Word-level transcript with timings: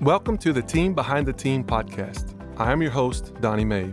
Welcome 0.00 0.38
to 0.38 0.54
the 0.54 0.62
Team 0.62 0.94
Behind 0.94 1.26
the 1.26 1.32
Team 1.34 1.62
podcast. 1.62 2.34
I 2.56 2.72
am 2.72 2.80
your 2.80 2.90
host, 2.90 3.34
Donnie 3.42 3.66
Mae. 3.66 3.92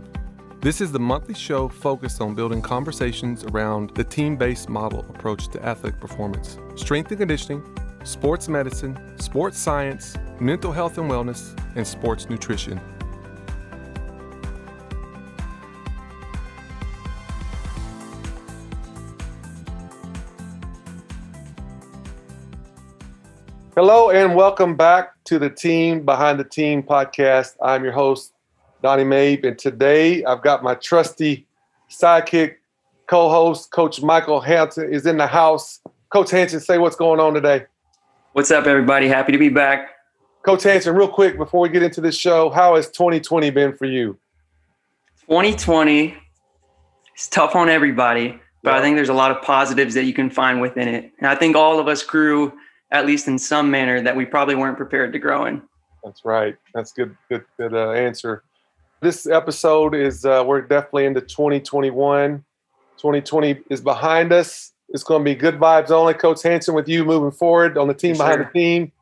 This 0.62 0.80
is 0.80 0.90
the 0.90 0.98
monthly 0.98 1.34
show 1.34 1.68
focused 1.68 2.22
on 2.22 2.34
building 2.34 2.62
conversations 2.62 3.44
around 3.44 3.90
the 3.90 4.04
team 4.04 4.34
based 4.34 4.70
model 4.70 5.00
approach 5.00 5.48
to 5.48 5.62
athletic 5.62 6.00
performance, 6.00 6.56
strength 6.76 7.10
and 7.10 7.18
conditioning, 7.18 7.62
sports 8.04 8.48
medicine, 8.48 8.98
sports 9.20 9.58
science, 9.58 10.16
mental 10.40 10.72
health 10.72 10.96
and 10.96 11.10
wellness, 11.10 11.54
and 11.76 11.86
sports 11.86 12.30
nutrition. 12.30 12.80
Hello 23.80 24.10
and 24.10 24.34
welcome 24.34 24.74
back 24.74 25.12
to 25.22 25.38
the 25.38 25.48
Team 25.48 26.04
Behind 26.04 26.40
the 26.40 26.42
Team 26.42 26.82
podcast. 26.82 27.54
I'm 27.62 27.84
your 27.84 27.92
host, 27.92 28.32
Donnie 28.82 29.04
Mabe, 29.04 29.44
and 29.46 29.56
today 29.56 30.24
I've 30.24 30.42
got 30.42 30.64
my 30.64 30.74
trusty 30.74 31.46
sidekick, 31.88 32.56
co-host, 33.06 33.70
Coach 33.70 34.02
Michael 34.02 34.40
Hanson 34.40 34.92
is 34.92 35.06
in 35.06 35.16
the 35.16 35.28
house. 35.28 35.78
Coach 36.12 36.32
Hanson, 36.32 36.58
say 36.58 36.78
what's 36.78 36.96
going 36.96 37.20
on 37.20 37.34
today. 37.34 37.66
What's 38.32 38.50
up, 38.50 38.66
everybody? 38.66 39.06
Happy 39.06 39.30
to 39.30 39.38
be 39.38 39.48
back. 39.48 39.90
Coach 40.42 40.64
Hanson, 40.64 40.96
real 40.96 41.06
quick 41.06 41.36
before 41.36 41.60
we 41.60 41.68
get 41.68 41.84
into 41.84 42.00
this 42.00 42.18
show, 42.18 42.50
how 42.50 42.74
has 42.74 42.90
2020 42.90 43.50
been 43.50 43.76
for 43.76 43.86
you? 43.86 44.18
2020 45.20 46.16
is 47.16 47.28
tough 47.28 47.54
on 47.54 47.68
everybody, 47.68 48.40
but 48.64 48.72
yeah. 48.72 48.76
I 48.76 48.82
think 48.82 48.96
there's 48.96 49.08
a 49.08 49.14
lot 49.14 49.30
of 49.30 49.40
positives 49.42 49.94
that 49.94 50.02
you 50.02 50.14
can 50.14 50.30
find 50.30 50.60
within 50.60 50.88
it. 50.88 51.12
And 51.18 51.28
I 51.28 51.36
think 51.36 51.54
all 51.54 51.78
of 51.78 51.86
us 51.86 52.02
grew– 52.02 52.52
at 52.90 53.06
least 53.06 53.28
in 53.28 53.38
some 53.38 53.70
manner 53.70 54.00
that 54.00 54.16
we 54.16 54.24
probably 54.24 54.54
weren't 54.54 54.76
prepared 54.76 55.12
to 55.12 55.18
grow 55.18 55.46
in. 55.46 55.62
That's 56.04 56.24
right. 56.24 56.56
That's 56.74 56.92
good. 56.92 57.16
Good. 57.28 57.44
Good 57.58 57.74
uh, 57.74 57.90
answer. 57.90 58.42
This 59.00 59.26
episode 59.26 59.94
is 59.94 60.24
uh, 60.24 60.42
we're 60.46 60.62
definitely 60.62 61.06
into 61.06 61.20
2021. 61.20 62.44
2020 62.96 63.60
is 63.70 63.80
behind 63.80 64.32
us. 64.32 64.72
It's 64.88 65.04
going 65.04 65.20
to 65.20 65.24
be 65.24 65.34
good 65.34 65.58
vibes 65.58 65.90
only. 65.90 66.14
Coach 66.14 66.42
Hanson 66.42 66.74
with 66.74 66.88
you 66.88 67.04
moving 67.04 67.30
forward 67.30 67.76
on 67.76 67.88
the 67.88 67.94
team 67.94 68.10
yes, 68.10 68.18
behind 68.18 68.38
sir. 68.38 68.50
the 68.52 68.58
team. 68.58 68.92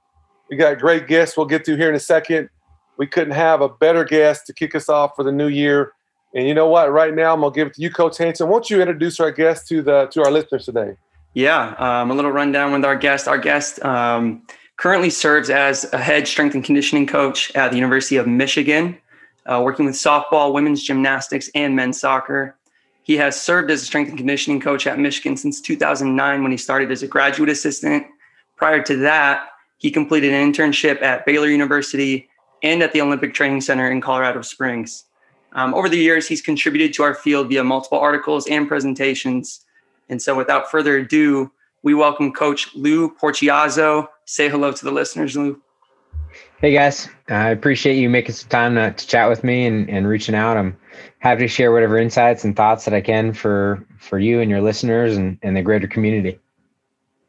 We 0.50 0.56
got 0.56 0.78
great 0.78 1.06
guests. 1.06 1.36
We'll 1.36 1.46
get 1.46 1.64
to 1.64 1.76
here 1.76 1.88
in 1.88 1.94
a 1.94 2.00
second. 2.00 2.50
We 2.98 3.06
couldn't 3.06 3.34
have 3.34 3.60
a 3.60 3.68
better 3.68 4.04
guest 4.04 4.46
to 4.46 4.52
kick 4.52 4.74
us 4.74 4.88
off 4.88 5.16
for 5.16 5.22
the 5.22 5.32
new 5.32 5.48
year. 5.48 5.92
And 6.34 6.46
you 6.46 6.54
know 6.54 6.68
what? 6.68 6.92
Right 6.92 7.14
now, 7.14 7.32
I'm 7.32 7.40
gonna 7.40 7.54
give 7.54 7.68
it 7.68 7.74
to 7.74 7.82
you, 7.82 7.90
Coach 7.90 8.18
Hanson. 8.18 8.48
Won't 8.48 8.68
you 8.68 8.80
introduce 8.80 9.20
our 9.20 9.30
guest 9.30 9.68
to 9.68 9.80
the 9.82 10.06
to 10.06 10.22
our 10.24 10.30
listeners 10.30 10.66
today? 10.66 10.96
Yeah, 11.36 11.74
um, 11.76 12.10
a 12.10 12.14
little 12.14 12.32
rundown 12.32 12.72
with 12.72 12.82
our 12.82 12.96
guest. 12.96 13.28
Our 13.28 13.36
guest 13.36 13.84
um, 13.84 14.40
currently 14.78 15.10
serves 15.10 15.50
as 15.50 15.84
a 15.92 15.98
head 15.98 16.26
strength 16.26 16.54
and 16.54 16.64
conditioning 16.64 17.06
coach 17.06 17.54
at 17.54 17.72
the 17.72 17.76
University 17.76 18.16
of 18.16 18.26
Michigan, 18.26 18.96
uh, 19.44 19.60
working 19.62 19.84
with 19.84 19.96
softball, 19.96 20.54
women's 20.54 20.82
gymnastics, 20.82 21.50
and 21.54 21.76
men's 21.76 22.00
soccer. 22.00 22.56
He 23.02 23.18
has 23.18 23.38
served 23.38 23.70
as 23.70 23.82
a 23.82 23.84
strength 23.84 24.08
and 24.08 24.16
conditioning 24.16 24.60
coach 24.60 24.86
at 24.86 24.98
Michigan 24.98 25.36
since 25.36 25.60
2009 25.60 26.42
when 26.42 26.52
he 26.52 26.56
started 26.56 26.90
as 26.90 27.02
a 27.02 27.06
graduate 27.06 27.50
assistant. 27.50 28.06
Prior 28.56 28.82
to 28.84 28.96
that, 28.96 29.48
he 29.76 29.90
completed 29.90 30.32
an 30.32 30.50
internship 30.50 31.02
at 31.02 31.26
Baylor 31.26 31.48
University 31.48 32.30
and 32.62 32.82
at 32.82 32.94
the 32.94 33.02
Olympic 33.02 33.34
Training 33.34 33.60
Center 33.60 33.90
in 33.90 34.00
Colorado 34.00 34.40
Springs. 34.40 35.04
Um, 35.52 35.74
over 35.74 35.90
the 35.90 35.98
years, 35.98 36.26
he's 36.26 36.40
contributed 36.40 36.94
to 36.94 37.02
our 37.02 37.14
field 37.14 37.50
via 37.50 37.62
multiple 37.62 37.98
articles 37.98 38.46
and 38.46 38.66
presentations 38.66 39.65
and 40.08 40.20
so 40.20 40.34
without 40.36 40.70
further 40.70 40.98
ado, 40.98 41.50
we 41.82 41.94
welcome 41.94 42.32
Coach 42.32 42.74
Lou 42.74 43.14
Porchiazzo. 43.14 44.08
Say 44.24 44.48
hello 44.48 44.72
to 44.72 44.84
the 44.84 44.90
listeners, 44.90 45.36
Lou. 45.36 45.60
Hey 46.58 46.72
guys, 46.72 47.08
I 47.28 47.50
appreciate 47.50 47.96
you 47.96 48.08
making 48.08 48.34
some 48.34 48.48
time 48.48 48.74
to, 48.74 48.92
to 48.92 49.06
chat 49.06 49.28
with 49.28 49.44
me 49.44 49.66
and, 49.66 49.88
and 49.90 50.08
reaching 50.08 50.34
out. 50.34 50.56
I'm 50.56 50.76
happy 51.18 51.42
to 51.42 51.48
share 51.48 51.72
whatever 51.72 51.98
insights 51.98 52.44
and 52.44 52.56
thoughts 52.56 52.84
that 52.86 52.94
I 52.94 53.00
can 53.00 53.32
for 53.32 53.86
for 53.98 54.18
you 54.18 54.40
and 54.40 54.50
your 54.50 54.60
listeners 54.60 55.16
and, 55.16 55.38
and 55.42 55.56
the 55.56 55.62
greater 55.62 55.86
community. 55.86 56.38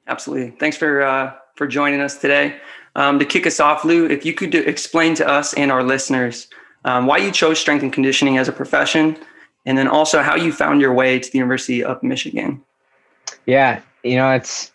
Absolutely. 0.07 0.51
Thanks 0.51 0.78
for 0.78 1.01
uh, 1.01 1.34
for 1.56 1.68
joining 1.68 2.01
us 2.01 2.18
today. 2.18 2.57
Um, 2.96 3.19
to 3.19 3.25
kick 3.25 3.46
us 3.46 3.59
off, 3.59 3.85
Lou, 3.85 4.07
if 4.07 4.25
you 4.25 4.34
could 4.34 4.50
do, 4.50 4.62
explain 4.62 5.13
to 5.16 5.28
us 5.28 5.53
and 5.53 5.72
our 5.72 5.84
listeners 5.84 6.47
um, 6.85 7.06
why 7.06 7.18
you 7.18 7.31
chose 7.31 7.59
strength 7.59 7.84
and 7.84 7.94
conditioning 7.94 8.38
as 8.38 8.47
a 8.47 8.51
profession, 8.51 9.18
and 9.66 9.78
then 9.78 9.88
also 9.88 10.24
how 10.24 10.35
you 10.35 10.51
found 10.51 10.81
your 10.81 10.94
way 10.94 11.19
to 11.19 11.31
the 11.31 11.38
University 11.38 11.84
of 11.84 12.01
Michigan. 12.01 12.63
Yeah, 13.45 13.81
you 14.03 14.15
know, 14.15 14.31
it's 14.31 14.71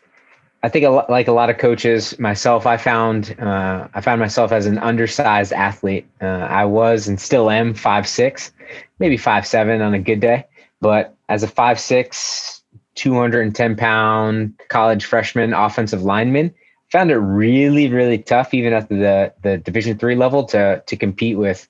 I 0.65 0.69
think 0.69 0.85
a 0.85 0.91
lot, 0.91 1.11
like 1.11 1.27
a 1.27 1.33
lot 1.33 1.51
of 1.51 1.59
coaches, 1.59 2.19
myself, 2.21 2.67
I 2.67 2.77
found 2.77 3.35
uh, 3.41 3.89
I 3.95 4.01
found 4.01 4.21
myself 4.21 4.53
as 4.53 4.67
an 4.67 4.79
undersized 4.79 5.53
athlete. 5.53 6.07
Uh, 6.21 6.27
I 6.27 6.65
was 6.65 7.09
and 7.09 7.21
still 7.21 7.51
am 7.51 7.75
five 7.75 8.07
six, 8.07 8.53
maybe 9.01 9.17
five 9.17 9.47
seven 9.47 9.83
on 9.83 9.93
a 9.93 9.99
good 9.99 10.21
day. 10.21 10.45
But 10.81 11.17
as 11.29 11.43
a 11.43 11.49
five 11.49 11.81
six, 11.81 12.63
210 12.95 13.77
pound 13.77 14.55
college 14.69 15.05
freshman 15.05 15.53
offensive 15.53 16.03
lineman, 16.03 16.55
found 16.91 17.11
it 17.11 17.17
really 17.17 17.89
really 17.89 18.19
tough 18.19 18.55
even 18.55 18.73
at 18.73 18.89
the 18.89 19.33
the 19.43 19.59
Division 19.59 19.99
three 19.99 20.15
level 20.15 20.45
to 20.45 20.83
to 20.87 20.97
compete 20.97 21.39
with 21.39 21.69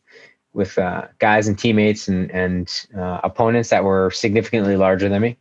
with 0.53 0.76
uh, 0.76 1.06
guys 1.19 1.49
and 1.49 1.59
teammates 1.59 2.09
and 2.09 2.31
and 2.31 2.87
uh, 2.94 3.20
opponents 3.25 3.70
that 3.70 3.84
were 3.84 4.10
significantly 4.10 4.76
larger 4.76 5.09
than 5.09 5.22
me. 5.22 5.38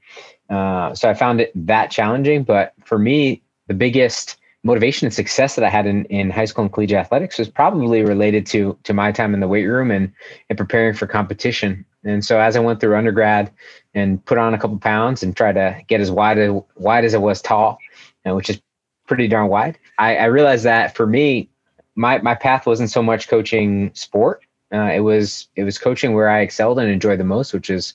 Uh, 0.51 0.93
so 0.93 1.09
I 1.09 1.13
found 1.13 1.41
it 1.41 1.51
that 1.55 1.89
challenging. 1.89 2.43
But 2.43 2.73
for 2.83 2.99
me, 2.99 3.41
the 3.67 3.73
biggest 3.73 4.37
motivation 4.63 5.07
and 5.07 5.13
success 5.13 5.55
that 5.55 5.65
I 5.65 5.69
had 5.69 5.87
in, 5.87 6.05
in 6.05 6.29
high 6.29 6.45
school 6.45 6.63
and 6.63 6.73
collegiate 6.73 6.99
athletics 6.99 7.39
was 7.39 7.49
probably 7.49 8.03
related 8.03 8.45
to 8.47 8.77
to 8.83 8.93
my 8.93 9.11
time 9.11 9.33
in 9.33 9.39
the 9.39 9.47
weight 9.47 9.65
room 9.65 9.89
and 9.89 10.11
and 10.49 10.57
preparing 10.57 10.93
for 10.93 11.07
competition. 11.07 11.85
And 12.03 12.23
so 12.23 12.39
as 12.39 12.55
I 12.55 12.59
went 12.59 12.79
through 12.79 12.95
undergrad 12.95 13.51
and 13.93 14.23
put 14.25 14.37
on 14.37 14.53
a 14.53 14.57
couple 14.57 14.77
pounds 14.77 15.23
and 15.23 15.35
tried 15.35 15.53
to 15.53 15.81
get 15.87 16.01
as 16.01 16.11
wide 16.11 16.37
as 16.37 16.51
wide 16.75 17.05
as 17.05 17.15
I 17.15 17.17
was 17.17 17.41
tall, 17.41 17.79
you 18.25 18.29
know, 18.29 18.35
which 18.35 18.49
is 18.49 18.61
pretty 19.07 19.27
darn 19.27 19.47
wide, 19.47 19.77
I, 19.97 20.15
I, 20.17 20.25
realized 20.25 20.63
that 20.63 20.95
for 20.95 21.05
me, 21.05 21.49
my 21.95 22.19
my 22.19 22.35
path 22.35 22.65
wasn't 22.65 22.89
so 22.89 23.03
much 23.03 23.27
coaching 23.27 23.91
sport. 23.93 24.43
Uh, 24.73 24.91
it 24.93 25.01
was 25.01 25.47
it 25.55 25.63
was 25.63 25.77
coaching 25.77 26.13
where 26.13 26.29
I 26.29 26.41
excelled 26.41 26.79
and 26.79 26.89
enjoyed 26.89 27.19
the 27.19 27.25
most, 27.25 27.53
which 27.53 27.69
is 27.69 27.93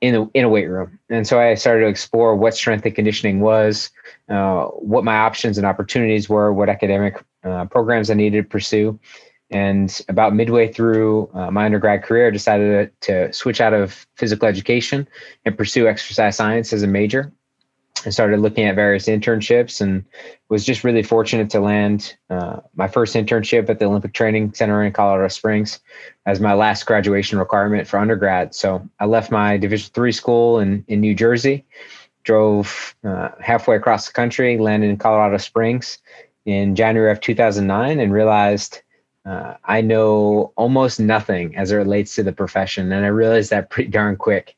in 0.00 0.14
a, 0.14 0.26
in 0.34 0.44
a 0.44 0.48
weight 0.48 0.66
room. 0.66 0.98
And 1.08 1.26
so 1.26 1.40
I 1.40 1.54
started 1.54 1.82
to 1.82 1.88
explore 1.88 2.36
what 2.36 2.54
strength 2.54 2.84
and 2.84 2.94
conditioning 2.94 3.40
was, 3.40 3.90
uh, 4.28 4.66
what 4.66 5.04
my 5.04 5.16
options 5.16 5.56
and 5.58 5.66
opportunities 5.66 6.28
were, 6.28 6.52
what 6.52 6.68
academic 6.68 7.22
uh, 7.44 7.64
programs 7.66 8.10
I 8.10 8.14
needed 8.14 8.42
to 8.42 8.48
pursue. 8.48 8.98
And 9.50 10.00
about 10.08 10.34
midway 10.34 10.72
through 10.72 11.30
uh, 11.32 11.50
my 11.50 11.66
undergrad 11.66 12.02
career, 12.02 12.26
I 12.26 12.30
decided 12.30 12.90
to 13.02 13.32
switch 13.32 13.60
out 13.60 13.72
of 13.72 14.06
physical 14.16 14.48
education 14.48 15.06
and 15.44 15.56
pursue 15.56 15.86
exercise 15.86 16.36
science 16.36 16.72
as 16.72 16.82
a 16.82 16.88
major. 16.88 17.32
I 18.04 18.10
started 18.10 18.40
looking 18.40 18.66
at 18.66 18.74
various 18.74 19.06
internships 19.06 19.80
and 19.80 20.04
was 20.48 20.64
just 20.64 20.84
really 20.84 21.02
fortunate 21.02 21.50
to 21.50 21.60
land 21.60 22.16
uh, 22.28 22.60
my 22.74 22.88
first 22.88 23.16
internship 23.16 23.68
at 23.70 23.78
the 23.78 23.86
Olympic 23.86 24.12
Training 24.12 24.52
Center 24.52 24.82
in 24.84 24.92
Colorado 24.92 25.28
Springs 25.28 25.80
as 26.26 26.40
my 26.40 26.52
last 26.52 26.84
graduation 26.84 27.38
requirement 27.38 27.88
for 27.88 27.98
undergrad. 27.98 28.54
So 28.54 28.86
I 29.00 29.06
left 29.06 29.30
my 29.30 29.56
Division 29.56 29.90
three 29.94 30.12
school 30.12 30.58
in, 30.58 30.84
in 30.88 31.00
New 31.00 31.14
Jersey, 31.14 31.64
drove 32.22 32.94
uh, 33.02 33.30
halfway 33.40 33.76
across 33.76 34.06
the 34.06 34.12
country, 34.12 34.58
landed 34.58 34.90
in 34.90 34.98
Colorado 34.98 35.38
Springs 35.38 35.98
in 36.44 36.76
January 36.76 37.10
of 37.10 37.20
2009, 37.20 37.98
and 37.98 38.12
realized 38.12 38.82
uh, 39.24 39.54
I 39.64 39.80
know 39.80 40.52
almost 40.54 41.00
nothing 41.00 41.56
as 41.56 41.72
it 41.72 41.76
relates 41.76 42.14
to 42.14 42.22
the 42.22 42.32
profession. 42.32 42.92
And 42.92 43.04
I 43.04 43.08
realized 43.08 43.50
that 43.50 43.70
pretty 43.70 43.90
darn 43.90 44.16
quick 44.16 44.54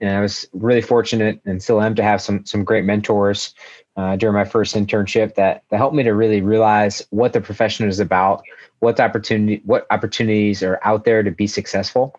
and 0.00 0.10
I 0.10 0.20
was 0.20 0.46
really 0.52 0.80
fortunate 0.80 1.40
and 1.44 1.62
still 1.62 1.80
am 1.80 1.94
to 1.94 2.02
have 2.02 2.20
some 2.20 2.44
some 2.46 2.64
great 2.64 2.84
mentors 2.84 3.54
uh, 3.96 4.16
during 4.16 4.34
my 4.34 4.44
first 4.44 4.74
internship 4.74 5.34
that 5.34 5.64
that 5.70 5.76
helped 5.76 5.94
me 5.94 6.02
to 6.02 6.14
really 6.14 6.40
realize 6.40 7.06
what 7.10 7.32
the 7.32 7.40
profession 7.40 7.88
is 7.88 8.00
about, 8.00 8.42
what 8.78 8.98
opportunity 8.98 9.62
what 9.64 9.86
opportunities 9.90 10.62
are 10.62 10.80
out 10.82 11.04
there 11.04 11.22
to 11.22 11.30
be 11.30 11.46
successful, 11.46 12.18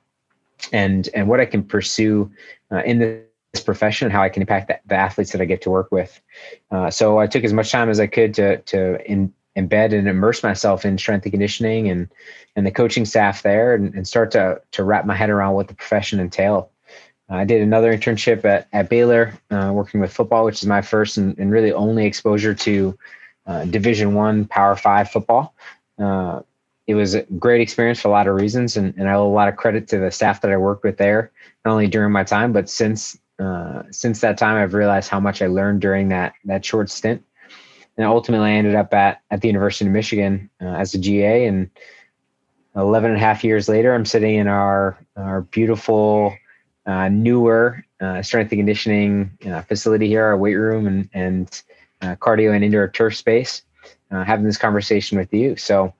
and 0.71 1.09
and 1.13 1.27
what 1.27 1.39
I 1.39 1.45
can 1.45 1.63
pursue 1.63 2.31
uh, 2.71 2.83
in 2.83 2.99
this 2.99 3.63
profession 3.63 4.05
and 4.05 4.13
how 4.13 4.21
I 4.21 4.29
can 4.29 4.41
impact 4.41 4.67
the, 4.67 4.79
the 4.85 4.95
athletes 4.95 5.31
that 5.31 5.41
I 5.41 5.45
get 5.45 5.61
to 5.63 5.69
work 5.69 5.91
with. 5.91 6.21
Uh, 6.69 6.89
so 6.89 7.19
I 7.19 7.27
took 7.27 7.43
as 7.43 7.53
much 7.53 7.71
time 7.71 7.89
as 7.89 7.99
I 7.99 8.07
could 8.07 8.33
to 8.35 8.57
to 8.57 9.11
in, 9.11 9.33
embed 9.57 9.93
and 9.93 10.07
immerse 10.07 10.43
myself 10.43 10.85
in 10.85 10.97
strength 10.97 11.25
and 11.25 11.33
conditioning 11.33 11.89
and 11.89 12.07
and 12.55 12.65
the 12.65 12.71
coaching 12.71 13.05
staff 13.05 13.43
there 13.43 13.73
and, 13.73 13.93
and 13.95 14.07
start 14.07 14.31
to 14.31 14.61
to 14.71 14.83
wrap 14.83 15.05
my 15.05 15.15
head 15.15 15.29
around 15.29 15.55
what 15.55 15.67
the 15.67 15.73
profession 15.73 16.19
entailed. 16.19 16.67
I 17.35 17.45
did 17.45 17.61
another 17.61 17.95
internship 17.95 18.43
at, 18.45 18.67
at 18.73 18.89
Baylor, 18.89 19.33
uh, 19.49 19.71
working 19.73 19.99
with 19.99 20.13
football, 20.13 20.45
which 20.45 20.61
is 20.61 20.67
my 20.67 20.81
first 20.81 21.17
and, 21.17 21.37
and 21.37 21.51
really 21.51 21.71
only 21.71 22.05
exposure 22.05 22.53
to 22.53 22.97
uh, 23.47 23.65
Division 23.65 24.13
One 24.13 24.45
Power 24.45 24.75
Five 24.75 25.09
football. 25.09 25.53
Uh, 25.97 26.41
it 26.87 26.95
was 26.95 27.13
a 27.13 27.21
great 27.39 27.61
experience 27.61 28.01
for 28.01 28.09
a 28.09 28.11
lot 28.11 28.27
of 28.27 28.35
reasons, 28.35 28.75
and, 28.75 28.93
and 28.97 29.07
I 29.09 29.13
owe 29.13 29.27
a 29.27 29.29
lot 29.29 29.47
of 29.47 29.55
credit 29.55 29.87
to 29.89 29.99
the 29.99 30.11
staff 30.11 30.41
that 30.41 30.51
I 30.51 30.57
worked 30.57 30.83
with 30.83 30.97
there, 30.97 31.31
not 31.63 31.71
only 31.71 31.87
during 31.87 32.11
my 32.11 32.23
time, 32.23 32.51
but 32.51 32.69
since 32.69 33.17
uh, 33.39 33.83
since 33.89 34.21
that 34.21 34.37
time, 34.37 34.61
I've 34.61 34.73
realized 34.73 35.09
how 35.09 35.19
much 35.19 35.41
I 35.41 35.47
learned 35.47 35.81
during 35.81 36.09
that 36.09 36.33
that 36.45 36.65
short 36.65 36.89
stint. 36.89 37.23
And 37.97 38.05
ultimately, 38.05 38.49
I 38.49 38.53
ended 38.53 38.75
up 38.75 38.93
at 38.93 39.21
at 39.31 39.41
the 39.41 39.47
University 39.47 39.85
of 39.85 39.93
Michigan 39.93 40.49
uh, 40.61 40.65
as 40.65 40.93
a 40.93 40.97
GA 40.97 41.45
and 41.45 41.69
11 42.75 43.11
and 43.11 43.17
a 43.17 43.23
half 43.23 43.43
years 43.43 43.67
later, 43.67 43.93
I'm 43.93 44.05
sitting 44.05 44.35
in 44.35 44.47
our, 44.47 44.97
our 45.17 45.41
beautiful, 45.41 46.33
uh, 46.91 47.07
newer 47.07 47.83
uh, 48.01 48.21
strength 48.21 48.51
and 48.51 48.59
conditioning 48.59 49.31
uh, 49.47 49.61
facility 49.61 50.07
here, 50.07 50.25
our 50.25 50.37
weight 50.37 50.55
room 50.55 50.87
and, 50.87 51.09
and 51.13 51.63
uh, 52.01 52.15
cardio 52.15 52.53
and 52.53 52.65
indoor 52.65 52.89
turf 52.89 53.15
space, 53.15 53.63
uh, 54.11 54.23
having 54.25 54.45
this 54.45 54.57
conversation 54.57 55.17
with 55.17 55.33
you. 55.33 55.55
So 55.55 55.93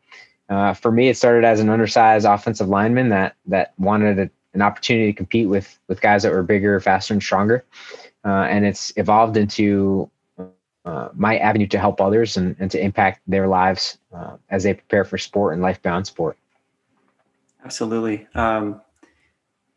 uh, 0.49 0.73
for 0.73 0.91
me, 0.91 1.07
it 1.07 1.15
started 1.15 1.45
as 1.45 1.61
an 1.61 1.69
undersized 1.69 2.25
offensive 2.25 2.67
lineman 2.67 3.07
that, 3.09 3.35
that 3.45 3.73
wanted 3.77 4.19
a, 4.19 4.29
an 4.53 4.61
opportunity 4.61 5.13
to 5.13 5.15
compete 5.15 5.47
with, 5.47 5.79
with 5.87 6.01
guys 6.01 6.23
that 6.23 6.33
were 6.33 6.43
bigger, 6.43 6.77
faster, 6.81 7.13
and 7.13 7.23
stronger. 7.23 7.63
and 8.25 8.65
it's 8.65 8.91
evolved 8.97 9.37
into 9.37 10.09
my 11.13 11.37
avenue 11.37 11.67
to 11.67 11.79
help 11.79 12.01
others 12.01 12.35
and, 12.35 12.55
and 12.59 12.69
to 12.71 12.83
impact 12.83 13.21
their 13.27 13.47
lives 13.47 13.97
as 14.49 14.63
they 14.63 14.73
prepare 14.73 15.05
for 15.05 15.17
sport 15.17 15.53
and 15.53 15.61
life 15.61 15.81
beyond 15.81 16.05
sport. 16.05 16.37
Absolutely. 17.63 18.27
Um, 18.35 18.81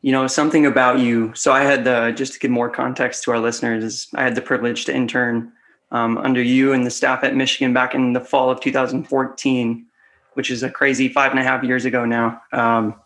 you 0.04 0.12
know, 0.12 0.26
something 0.26 0.66
about 0.66 0.98
you. 0.98 1.32
So 1.34 1.50
I 1.50 1.62
had 1.62 1.84
the, 1.84 2.12
just 2.14 2.34
to 2.34 2.38
give 2.38 2.50
more 2.50 2.68
context 2.68 3.24
to 3.24 3.30
our 3.30 3.38
listeners, 3.38 4.08
I 4.14 4.22
had 4.22 4.34
the 4.34 4.42
privilege 4.42 4.84
to 4.84 4.94
intern 4.94 5.50
um, 5.92 6.18
under 6.18 6.42
you 6.42 6.74
and 6.74 6.84
the 6.84 6.90
staff 6.90 7.24
at 7.24 7.34
Michigan 7.34 7.72
back 7.72 7.94
in 7.94 8.12
the 8.12 8.20
fall 8.20 8.50
of 8.50 8.60
2014, 8.60 9.86
which 10.34 10.50
is 10.50 10.62
a 10.62 10.68
crazy 10.68 11.08
five 11.08 11.30
and 11.30 11.40
a 11.40 11.42
half 11.42 11.64
years 11.64 11.86
ago 11.86 12.04
now. 12.04 12.42
Um, 12.52 12.96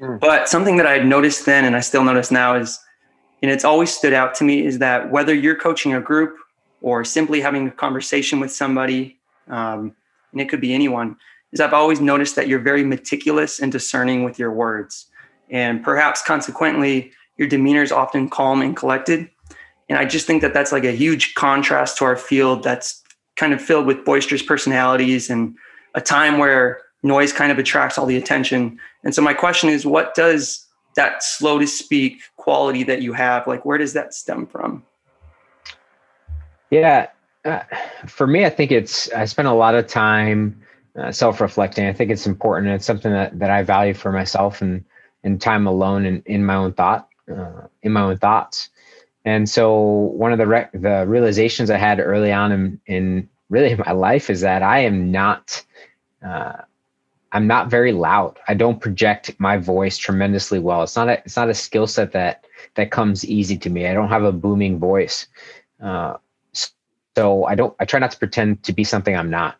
mm. 0.00 0.20
But 0.20 0.48
something 0.48 0.76
that 0.76 0.86
I 0.86 0.92
had 0.92 1.04
noticed 1.04 1.46
then, 1.46 1.64
and 1.64 1.74
I 1.74 1.80
still 1.80 2.04
notice 2.04 2.30
now, 2.30 2.54
is, 2.54 2.78
and 3.42 3.50
it's 3.50 3.64
always 3.64 3.92
stood 3.92 4.12
out 4.12 4.36
to 4.36 4.44
me, 4.44 4.64
is 4.64 4.78
that 4.78 5.10
whether 5.10 5.34
you're 5.34 5.56
coaching 5.56 5.94
a 5.94 6.00
group 6.00 6.36
or 6.80 7.04
simply 7.04 7.40
having 7.40 7.66
a 7.66 7.72
conversation 7.72 8.38
with 8.38 8.52
somebody, 8.52 9.18
um, 9.48 9.96
and 10.30 10.40
it 10.40 10.48
could 10.48 10.60
be 10.60 10.72
anyone, 10.72 11.16
is 11.50 11.58
I've 11.58 11.74
always 11.74 12.00
noticed 12.00 12.36
that 12.36 12.46
you're 12.46 12.60
very 12.60 12.84
meticulous 12.84 13.58
and 13.58 13.72
discerning 13.72 14.22
with 14.22 14.38
your 14.38 14.52
words. 14.52 15.06
And 15.50 15.82
perhaps 15.82 16.22
consequently, 16.22 17.12
your 17.36 17.48
demeanor 17.48 17.82
is 17.82 17.92
often 17.92 18.28
calm 18.28 18.62
and 18.62 18.76
collected. 18.76 19.30
And 19.88 19.98
I 19.98 20.04
just 20.04 20.26
think 20.26 20.42
that 20.42 20.52
that's 20.52 20.72
like 20.72 20.84
a 20.84 20.92
huge 20.92 21.34
contrast 21.34 21.98
to 21.98 22.04
our 22.04 22.16
field 22.16 22.64
that's 22.64 23.02
kind 23.36 23.52
of 23.52 23.60
filled 23.60 23.86
with 23.86 24.04
boisterous 24.04 24.42
personalities 24.42 25.30
and 25.30 25.54
a 25.94 26.00
time 26.00 26.38
where 26.38 26.80
noise 27.02 27.32
kind 27.32 27.52
of 27.52 27.58
attracts 27.58 27.98
all 27.98 28.06
the 28.06 28.16
attention. 28.16 28.78
And 29.04 29.14
so 29.14 29.22
my 29.22 29.34
question 29.34 29.68
is, 29.68 29.86
what 29.86 30.14
does 30.14 30.66
that 30.96 31.22
slow 31.22 31.58
to 31.58 31.66
speak 31.66 32.22
quality 32.36 32.82
that 32.84 33.02
you 33.02 33.12
have, 33.12 33.46
like, 33.46 33.64
where 33.64 33.78
does 33.78 33.92
that 33.92 34.14
stem 34.14 34.46
from? 34.46 34.82
Yeah. 36.70 37.08
Uh, 37.44 37.60
for 38.08 38.26
me, 38.26 38.44
I 38.44 38.50
think 38.50 38.72
it's, 38.72 39.12
I 39.12 39.26
spend 39.26 39.46
a 39.46 39.52
lot 39.52 39.74
of 39.76 39.86
time 39.86 40.60
uh, 40.98 41.12
self-reflecting. 41.12 41.86
I 41.86 41.92
think 41.92 42.10
it's 42.10 42.26
important. 42.26 42.72
It's 42.72 42.86
something 42.86 43.12
that, 43.12 43.38
that 43.38 43.50
I 43.50 43.62
value 43.62 43.94
for 43.94 44.10
myself 44.10 44.62
and, 44.62 44.84
and 45.26 45.40
time 45.40 45.66
alone 45.66 46.06
and 46.06 46.22
in 46.24 46.46
my 46.46 46.54
own 46.54 46.72
thought, 46.72 47.08
uh, 47.30 47.66
in 47.82 47.92
my 47.92 48.02
own 48.02 48.16
thoughts. 48.16 48.70
And 49.24 49.48
so 49.48 49.82
one 49.82 50.32
of 50.32 50.38
the, 50.38 50.68
the 50.72 51.04
realizations 51.06 51.68
I 51.68 51.76
had 51.78 51.98
early 51.98 52.32
on 52.32 52.52
in, 52.52 52.80
in 52.86 53.28
really 53.50 53.74
my 53.74 53.90
life 53.90 54.30
is 54.30 54.40
that 54.42 54.62
I 54.62 54.78
am 54.78 55.10
not, 55.10 55.64
uh, 56.24 56.62
I'm 57.32 57.48
not 57.48 57.68
very 57.68 57.90
loud. 57.90 58.38
I 58.46 58.54
don't 58.54 58.80
project 58.80 59.34
my 59.38 59.56
voice 59.56 59.98
tremendously 59.98 60.60
well. 60.60 60.84
It's 60.84 60.94
not 60.94 61.08
a, 61.08 61.18
it's 61.24 61.36
not 61.36 61.50
a 61.50 61.54
skill 61.54 61.88
set 61.88 62.12
that, 62.12 62.46
that 62.76 62.92
comes 62.92 63.24
easy 63.24 63.58
to 63.58 63.68
me. 63.68 63.88
I 63.88 63.94
don't 63.94 64.08
have 64.08 64.22
a 64.22 64.32
booming 64.32 64.78
voice. 64.78 65.26
Uh, 65.82 66.18
so 67.16 67.44
I 67.46 67.56
don't, 67.56 67.74
I 67.80 67.84
try 67.84 67.98
not 67.98 68.12
to 68.12 68.18
pretend 68.18 68.62
to 68.62 68.72
be 68.72 68.84
something 68.84 69.16
I'm 69.16 69.30
not. 69.30 69.56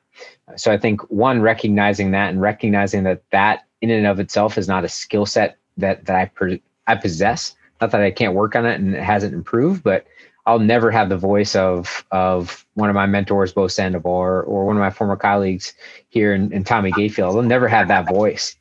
So 0.57 0.73
I 0.73 0.79
think 0.79 1.11
one, 1.11 1.43
recognizing 1.43 2.13
that 2.13 2.31
and 2.31 2.41
recognizing 2.41 3.05
that 3.05 3.23
that 3.31 3.67
in 3.81 3.91
and 3.91 4.07
of 4.07 4.21
itself 4.21 4.57
is 4.59 4.69
not 4.69 4.85
a 4.85 4.89
skill 4.89 5.27
set 5.27 5.59
that, 5.77 6.07
that 6.07 6.17
I, 6.17 6.61
I 6.87 6.95
possess. 6.97 7.55
Not 7.81 7.91
that 7.91 8.01
I 8.01 8.11
can't 8.11 8.35
work 8.35 8.57
on 8.57 8.65
it 8.65 8.81
and 8.81 8.95
it 8.95 9.03
hasn't 9.03 9.35
improved, 9.35 9.83
but 9.83 10.07
I'll 10.47 10.61
never 10.61 10.91
have 10.91 11.09
the 11.09 11.17
voice 11.17 11.57
of, 11.57 12.05
of 12.13 12.65
one 12.75 12.89
of 12.89 12.95
my 12.95 13.07
mentors, 13.07 13.53
Bo 13.53 13.67
Sandoval, 13.67 14.11
or, 14.11 14.43
or 14.45 14.65
one 14.65 14.77
of 14.77 14.81
my 14.81 14.91
former 14.91 15.17
colleagues 15.17 15.75
here 16.09 16.33
in, 16.33 16.53
in 16.53 16.63
Tommy 16.63 16.93
Gayfield. 16.93 17.35
I'll 17.35 17.43
never 17.43 17.69
have 17.69 17.89
that 17.89 18.09
voice. 18.09 18.57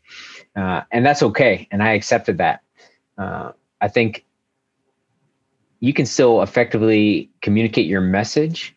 Uh, 0.56 0.82
and 0.92 1.06
that's 1.06 1.22
okay. 1.22 1.68
And 1.72 1.84
I 1.84 1.94
accepted 1.94 2.40
that. 2.40 2.62
Uh, 3.18 3.52
I 3.80 3.88
think 3.88 4.26
you 5.80 5.94
can 5.94 6.06
still 6.08 6.42
effectively 6.42 7.30
communicate 7.42 7.86
your 7.86 8.02
message 8.02 8.75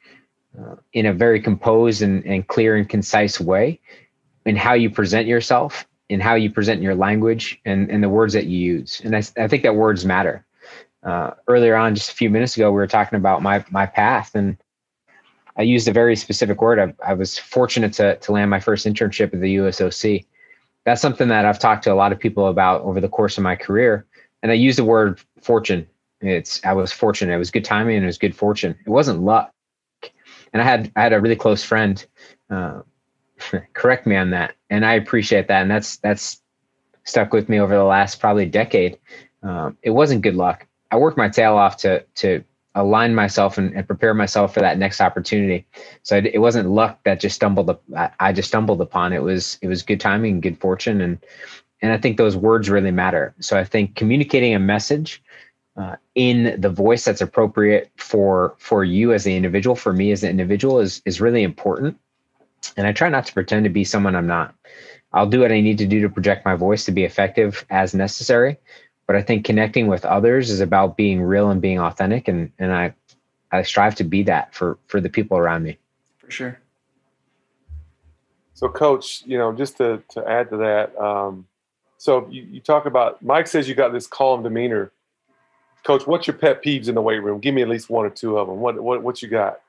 in 0.92 1.06
a 1.06 1.12
very 1.12 1.40
composed 1.40 2.02
and, 2.02 2.24
and 2.24 2.46
clear 2.46 2.76
and 2.76 2.88
concise 2.88 3.40
way 3.40 3.80
in 4.44 4.56
how 4.56 4.74
you 4.74 4.90
present 4.90 5.26
yourself 5.26 5.86
in 6.08 6.20
how 6.20 6.34
you 6.34 6.50
present 6.50 6.82
your 6.82 6.94
language 6.94 7.60
and, 7.64 7.90
and 7.90 8.02
the 8.02 8.08
words 8.08 8.32
that 8.32 8.46
you 8.46 8.58
use. 8.58 9.00
And 9.04 9.14
I, 9.14 9.22
I 9.36 9.48
think 9.48 9.62
that 9.62 9.74
words 9.74 10.04
matter. 10.04 10.44
Uh, 11.02 11.32
earlier 11.46 11.76
on, 11.76 11.94
just 11.94 12.10
a 12.10 12.14
few 12.14 12.30
minutes 12.30 12.56
ago, 12.56 12.70
we 12.70 12.76
were 12.76 12.86
talking 12.86 13.16
about 13.16 13.42
my, 13.42 13.64
my 13.70 13.86
path 13.86 14.34
and 14.34 14.56
I 15.56 15.62
used 15.62 15.88
a 15.88 15.92
very 15.92 16.14
specific 16.16 16.62
word. 16.62 16.78
I, 16.78 16.94
I 17.10 17.14
was 17.14 17.36
fortunate 17.36 17.92
to, 17.94 18.16
to 18.16 18.32
land 18.32 18.48
my 18.48 18.60
first 18.60 18.86
internship 18.86 19.34
at 19.34 19.40
the 19.40 19.56
USOC. 19.56 20.24
That's 20.84 21.02
something 21.02 21.28
that 21.28 21.44
I've 21.44 21.58
talked 21.58 21.84
to 21.84 21.92
a 21.92 21.94
lot 21.94 22.12
of 22.12 22.18
people 22.18 22.46
about 22.46 22.82
over 22.82 23.00
the 23.00 23.08
course 23.08 23.36
of 23.36 23.42
my 23.42 23.56
career. 23.56 24.06
And 24.42 24.52
I 24.52 24.54
used 24.54 24.78
the 24.78 24.84
word 24.84 25.20
fortune. 25.42 25.86
It's, 26.20 26.64
I 26.64 26.72
was 26.72 26.92
fortunate. 26.92 27.34
It 27.34 27.38
was 27.38 27.50
good 27.50 27.64
timing 27.64 27.96
and 27.96 28.04
it 28.04 28.06
was 28.06 28.18
good 28.18 28.36
fortune. 28.36 28.76
It 28.86 28.90
wasn't 28.90 29.22
luck 29.22 29.52
and 30.52 30.62
I 30.62 30.64
had 30.64 30.92
I 30.96 31.02
had 31.02 31.12
a 31.12 31.20
really 31.20 31.36
close 31.36 31.62
friend 31.62 32.04
uh, 32.50 32.82
correct 33.72 34.06
me 34.06 34.16
on 34.16 34.30
that, 34.30 34.54
and 34.70 34.84
I 34.84 34.94
appreciate 34.94 35.48
that, 35.48 35.62
and 35.62 35.70
that's 35.70 35.96
that's 35.98 36.40
stuck 37.04 37.32
with 37.32 37.48
me 37.48 37.58
over 37.60 37.74
the 37.74 37.84
last 37.84 38.20
probably 38.20 38.46
decade. 38.46 38.98
Um, 39.42 39.76
it 39.82 39.90
wasn't 39.90 40.22
good 40.22 40.34
luck. 40.34 40.66
I 40.90 40.96
worked 40.96 41.18
my 41.18 41.28
tail 41.28 41.56
off 41.56 41.76
to 41.78 42.04
to 42.16 42.44
align 42.74 43.14
myself 43.14 43.58
and, 43.58 43.74
and 43.74 43.86
prepare 43.86 44.14
myself 44.14 44.54
for 44.54 44.60
that 44.60 44.78
next 44.78 45.00
opportunity. 45.00 45.66
So 46.02 46.16
it, 46.16 46.26
it 46.26 46.38
wasn't 46.38 46.70
luck 46.70 47.00
that 47.04 47.20
just 47.20 47.36
stumbled. 47.36 47.76
I, 47.96 48.10
I 48.20 48.32
just 48.32 48.48
stumbled 48.48 48.80
upon 48.80 49.12
it. 49.12 49.22
Was 49.22 49.58
it 49.62 49.68
was 49.68 49.82
good 49.82 50.00
timing, 50.00 50.40
good 50.40 50.58
fortune, 50.58 51.00
and 51.00 51.18
and 51.82 51.92
I 51.92 51.98
think 51.98 52.16
those 52.16 52.36
words 52.36 52.70
really 52.70 52.90
matter. 52.90 53.34
So 53.40 53.58
I 53.58 53.64
think 53.64 53.94
communicating 53.94 54.54
a 54.54 54.58
message 54.58 55.22
uh, 55.78 55.94
in 56.16 56.60
the 56.60 56.68
voice 56.68 57.04
that's 57.04 57.20
appropriate 57.20 57.90
for 57.96 58.56
for 58.58 58.82
you 58.82 59.12
as 59.12 59.22
the 59.22 59.36
individual 59.36 59.76
for 59.76 59.92
me 59.92 60.10
as 60.10 60.24
an 60.24 60.30
individual 60.30 60.80
is 60.80 61.00
is 61.04 61.20
really 61.20 61.44
important. 61.44 61.96
And 62.76 62.86
i 62.86 62.92
try 62.92 63.08
not 63.08 63.26
to 63.26 63.32
pretend 63.32 63.64
to 63.64 63.70
be 63.70 63.84
someone 63.84 64.16
i'm 64.16 64.26
not. 64.26 64.54
I'll 65.12 65.28
do 65.28 65.40
what 65.40 65.52
i 65.52 65.60
need 65.60 65.78
to 65.78 65.86
do 65.86 66.00
to 66.02 66.08
project 66.08 66.44
my 66.44 66.56
voice 66.56 66.84
to 66.86 66.92
be 66.92 67.04
effective 67.04 67.64
as 67.70 67.94
necessary. 67.94 68.58
But 69.06 69.14
i 69.14 69.22
think 69.22 69.44
connecting 69.44 69.86
with 69.86 70.04
others 70.04 70.50
is 70.50 70.60
about 70.60 70.96
being 70.96 71.22
real 71.22 71.48
and 71.48 71.62
being 71.62 71.78
authentic. 71.78 72.26
And 72.26 72.50
and 72.58 72.72
i 72.72 72.92
i 73.52 73.62
strive 73.62 73.94
to 73.96 74.04
be 74.04 74.24
that 74.24 74.54
for 74.54 74.78
for 74.88 75.00
the 75.00 75.08
people 75.08 75.38
around 75.38 75.62
me. 75.62 75.78
For 76.16 76.30
sure. 76.30 76.60
So 78.54 78.68
coach 78.68 79.22
you 79.26 79.38
know 79.38 79.52
just 79.52 79.76
to 79.76 80.02
to 80.10 80.28
add 80.28 80.50
to 80.50 80.56
that 80.56 80.98
um 80.98 81.46
so 81.98 82.28
you, 82.30 82.42
you 82.42 82.60
talk 82.60 82.86
about 82.86 83.22
mike 83.22 83.46
says 83.46 83.68
you 83.68 83.76
got 83.76 83.92
this 83.92 84.08
calm 84.08 84.42
demeanor 84.42 84.90
Coach, 85.84 86.06
what's 86.06 86.26
your 86.26 86.36
pet 86.36 86.62
peeves 86.62 86.88
in 86.88 86.94
the 86.94 87.02
weight 87.02 87.22
room? 87.22 87.40
Give 87.40 87.54
me 87.54 87.62
at 87.62 87.68
least 87.68 87.88
one 87.88 88.04
or 88.04 88.10
two 88.10 88.38
of 88.38 88.46
them. 88.48 88.58
What 88.58 88.82
what 88.82 89.02
what 89.02 89.22
you 89.22 89.28
got? 89.28 89.60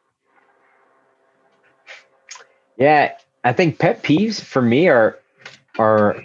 Yeah, 2.77 3.13
I 3.43 3.53
think 3.53 3.79
pet 3.79 4.03
peeves 4.03 4.41
for 4.41 4.61
me 4.61 4.87
are 4.87 5.19
are 5.77 6.23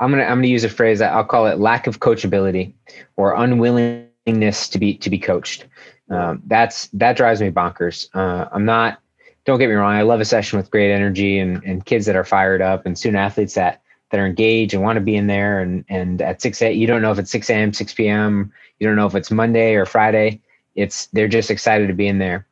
I'm 0.00 0.10
gonna 0.10 0.22
I'm 0.22 0.38
gonna 0.38 0.46
use 0.46 0.64
a 0.64 0.68
phrase 0.68 0.98
that 1.00 1.12
I'll 1.12 1.24
call 1.24 1.46
it 1.46 1.58
lack 1.58 1.86
of 1.86 2.00
coachability 2.00 2.72
or 3.16 3.34
unwillingness 3.34 4.68
to 4.70 4.78
be 4.78 4.94
to 4.96 5.10
be 5.10 5.18
coached. 5.18 5.66
Um, 6.10 6.42
that's 6.46 6.88
that 6.88 7.16
drives 7.16 7.40
me 7.40 7.50
bonkers. 7.50 8.08
Uh, 8.14 8.48
I'm 8.52 8.64
not. 8.64 9.00
Don't 9.44 9.58
get 9.58 9.68
me 9.68 9.74
wrong. 9.74 9.94
I 9.94 10.02
love 10.02 10.20
a 10.20 10.24
session 10.24 10.58
with 10.58 10.70
great 10.70 10.92
energy 10.92 11.38
and 11.38 11.62
and 11.64 11.84
kids 11.84 12.06
that 12.06 12.16
are 12.16 12.24
fired 12.24 12.62
up 12.62 12.86
and 12.86 12.98
student 12.98 13.18
athletes 13.18 13.54
that 13.54 13.79
that 14.10 14.20
are 14.20 14.26
engaged 14.26 14.74
and 14.74 14.82
want 14.82 14.96
to 14.96 15.00
be 15.00 15.16
in 15.16 15.26
there. 15.26 15.60
And 15.60 15.84
and 15.88 16.22
at 16.22 16.42
six 16.42 16.60
a, 16.62 16.72
you 16.72 16.86
don't 16.86 17.02
know 17.02 17.12
if 17.12 17.18
it's 17.18 17.30
six 17.30 17.50
a.m., 17.50 17.72
six 17.72 17.94
p.m. 17.94 18.52
You 18.78 18.86
don't 18.86 18.96
know 18.96 19.06
if 19.06 19.14
it's 19.14 19.30
Monday 19.30 19.74
or 19.74 19.86
Friday. 19.86 20.40
It's 20.74 21.06
they're 21.06 21.28
just 21.28 21.50
excited 21.50 21.88
to 21.88 21.94
be 21.94 22.06
in 22.06 22.18
there. 22.18 22.46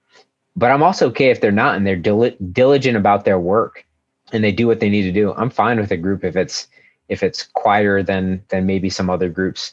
But 0.57 0.71
I'm 0.73 0.83
also 0.83 1.09
okay 1.09 1.31
if 1.31 1.41
they're 1.41 1.53
not 1.53 1.77
and 1.77 1.87
they're 1.87 1.97
dil- 1.97 2.35
diligent 2.53 2.97
about 2.97 3.25
their 3.25 3.39
work 3.39 3.87
and 4.33 4.43
they 4.43 4.53
do 4.53 4.67
what 4.67 4.81
they 4.81 4.91
need 4.91 5.03
to 5.03 5.13
do. 5.13 5.33
I'm 5.35 5.51
fine 5.51 5.79
with 5.79 5.93
a 5.93 5.97
group 5.97 6.25
if 6.25 6.37
it's 6.37 6.67
if 7.09 7.23
it's 7.23 7.45
quieter 7.55 8.03
than 8.03 8.43
than 8.49 8.67
maybe 8.67 8.91
some 8.91 9.11
other 9.11 9.29
groups. 9.29 9.73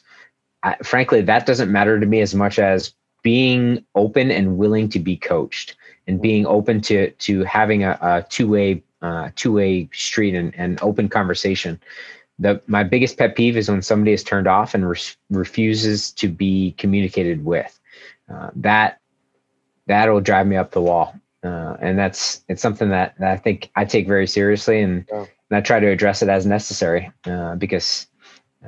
I, 0.62 0.76
frankly, 0.82 1.20
that 1.22 1.46
doesn't 1.46 1.72
matter 1.72 2.00
to 2.00 2.06
me 2.06 2.20
as 2.20 2.34
much 2.34 2.58
as 2.58 2.94
being 3.22 3.84
open 3.94 4.30
and 4.30 4.56
willing 4.56 4.88
to 4.90 5.00
be 5.00 5.16
coached 5.16 5.76
and 6.06 6.22
being 6.22 6.46
open 6.46 6.80
to 6.82 7.10
to 7.10 7.42
having 7.44 7.82
a, 7.84 7.98
a 8.00 8.24
two 8.28 8.48
way 8.48 8.82
uh, 9.02 9.30
two-way 9.36 9.88
street 9.92 10.34
and, 10.34 10.54
and 10.56 10.78
open 10.82 11.08
conversation. 11.08 11.80
The 12.38 12.60
my 12.66 12.82
biggest 12.82 13.16
pet 13.16 13.34
peeve 13.34 13.56
is 13.56 13.70
when 13.70 13.82
somebody 13.82 14.12
is 14.12 14.22
turned 14.22 14.46
off 14.46 14.74
and 14.74 14.88
re- 14.88 14.98
refuses 15.30 16.12
to 16.12 16.28
be 16.28 16.72
communicated 16.72 17.44
with. 17.44 17.78
Uh, 18.32 18.50
that 18.56 19.00
that'll 19.86 20.20
drive 20.20 20.46
me 20.46 20.56
up 20.56 20.72
the 20.72 20.80
wall, 20.80 21.14
uh, 21.42 21.76
and 21.80 21.98
that's 21.98 22.44
it's 22.48 22.60
something 22.60 22.90
that, 22.90 23.14
that 23.18 23.30
I 23.30 23.36
think 23.36 23.70
I 23.74 23.84
take 23.84 24.06
very 24.06 24.26
seriously, 24.26 24.82
and 24.82 25.06
yeah. 25.10 25.20
and 25.20 25.56
I 25.56 25.60
try 25.60 25.80
to 25.80 25.86
address 25.86 26.22
it 26.22 26.28
as 26.28 26.44
necessary 26.44 27.10
uh, 27.24 27.54
because 27.54 28.06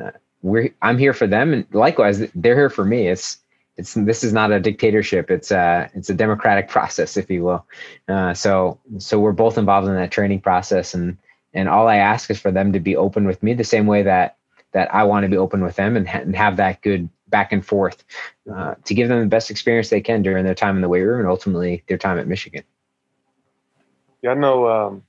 uh, 0.01 0.13
we're 0.43 0.75
I'm 0.81 0.97
here 0.97 1.13
for 1.13 1.27
them, 1.27 1.53
and 1.53 1.67
likewise 1.73 2.21
they're 2.35 2.55
here 2.55 2.71
for 2.71 2.85
me. 2.85 3.09
It's 3.09 3.39
it's 3.79 3.95
this 3.95 4.25
is 4.25 4.33
not 4.33 4.51
a 4.51 4.61
dictatorship. 4.61 5.31
It's 5.31 5.51
a 5.51 5.91
it's 5.95 6.11
a 6.11 6.15
democratic 6.15 6.69
process, 6.77 7.17
if 7.17 7.31
you 7.31 7.45
will. 7.45 7.67
Uh, 8.09 8.35
so 8.35 8.79
so 8.99 9.19
we're 9.19 9.33
both 9.33 9.57
involved 9.57 9.89
in 9.89 9.95
that 9.95 10.11
training 10.11 10.41
process, 10.41 10.93
and 10.93 11.17
and 11.55 11.69
all 11.69 11.89
I 11.89 11.97
ask 11.97 12.31
is 12.31 12.41
for 12.41 12.51
them 12.51 12.73
to 12.73 12.81
be 12.81 12.97
open 12.97 13.27
with 13.27 13.43
me 13.43 13.55
the 13.55 13.65
same 13.65 13.87
way 13.87 14.03
that 14.03 14.37
that 14.73 14.93
I 14.95 15.05
want 15.05 15.25
to 15.25 15.31
be 15.31 15.39
open 15.39 15.63
with 15.63 15.77
them, 15.77 15.97
and, 15.97 16.07
ha- 16.07 16.19
and 16.19 16.37
have 16.37 16.57
that 16.57 16.83
good 16.83 17.09
back 17.29 17.53
and 17.53 17.65
forth 17.65 18.05
uh, 18.53 18.75
to 18.85 18.95
give 18.95 19.09
them 19.09 19.21
the 19.21 19.27
best 19.27 19.51
experience 19.51 19.91
they 19.91 20.01
can 20.01 20.23
during 20.23 20.45
their 20.45 20.55
time 20.55 20.77
in 20.77 20.83
the 20.83 20.89
weight 20.89 21.03
room 21.03 21.21
and 21.21 21.29
ultimately 21.29 21.85
their 21.87 21.99
time 21.99 22.19
at 22.19 22.27
Michigan. 22.27 22.65
Yeah, 24.23 24.31
I 24.31 24.35
know. 24.35 24.69
Um, 24.69 25.03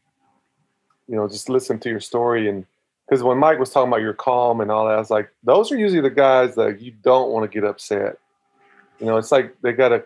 you 1.07 1.15
know, 1.15 1.27
just 1.27 1.49
listen 1.49 1.79
to 1.79 1.89
your 1.89 2.01
story 2.01 2.49
and 2.49 2.65
because 3.07 3.23
when 3.23 3.39
Mike 3.39 3.57
was 3.57 3.71
talking 3.71 3.87
about 3.87 4.01
your 4.01 4.13
calm 4.13 4.61
and 4.61 4.69
all 4.69 4.85
that, 4.85 4.93
I 4.93 4.99
was 4.99 5.09
like, 5.09 5.33
those 5.43 5.71
are 5.71 5.77
usually 5.77 6.01
the 6.01 6.11
guys 6.11 6.53
that 6.55 6.79
you 6.79 6.91
don't 6.91 7.31
want 7.31 7.49
to 7.49 7.59
get 7.59 7.67
upset. 7.67 8.19
You 8.99 9.05
know, 9.05 9.17
it's 9.17 9.31
like 9.31 9.55
they 9.61 9.71
got 9.71 9.89
to, 9.89 10.03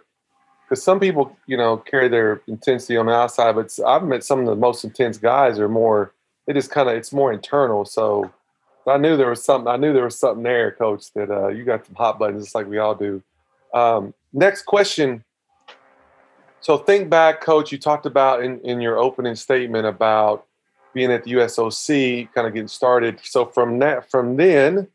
because 0.64 0.84
some 0.84 1.00
people, 1.00 1.36
you 1.46 1.58
know, 1.58 1.78
carry 1.78 2.08
their 2.08 2.42
intensity 2.48 2.98
on 2.98 3.08
the 3.08 3.14
outside, 3.14 3.56
but 3.56 3.78
I've 3.86 4.04
met 4.04 4.24
some 4.24 4.40
of 4.40 4.46
the 4.46 4.56
most 4.56 4.84
intense 4.84 5.18
guys 5.18 5.60
are 5.60 5.70
more, 5.70 6.14
it 6.48 6.58
is 6.58 6.68
kind 6.68 6.90
of, 6.90 6.96
it's 6.96 7.12
more 7.12 7.34
internal. 7.34 7.86
So 7.86 8.32
I 8.88 8.98
knew 8.98 9.18
there 9.18 9.30
was 9.30 9.44
something, 9.44 9.68
I 9.68 9.78
knew 9.78 9.94
there 9.94 10.04
was 10.04 10.18
something 10.18 10.44
there, 10.44 10.72
coach, 10.72 11.12
that 11.14 11.30
uh, 11.30 11.48
you 11.50 11.64
got 11.64 11.86
some 11.86 11.96
hot 11.96 12.20
buttons, 12.20 12.44
just 12.44 12.56
like 12.56 12.68
we 12.68 12.78
all 12.78 12.96
do. 12.96 13.22
Um, 13.74 14.14
next 14.32 14.64
question. 14.64 15.24
So 16.62 16.78
think 16.78 17.10
back, 17.10 17.42
coach, 17.42 17.72
you 17.72 17.78
talked 17.78 18.06
about 18.06 18.44
in, 18.44 18.60
in 18.62 18.80
your 18.80 18.98
opening 18.98 19.36
statement 19.36 19.86
about 19.86 20.46
being 20.94 21.12
at 21.12 21.24
the 21.24 21.34
USOC, 21.34 22.32
kind 22.34 22.48
of 22.48 22.54
getting 22.54 22.68
started. 22.68 23.20
So 23.24 23.46
from 23.46 23.80
that, 23.80 24.10
from 24.10 24.38
then, 24.38 24.88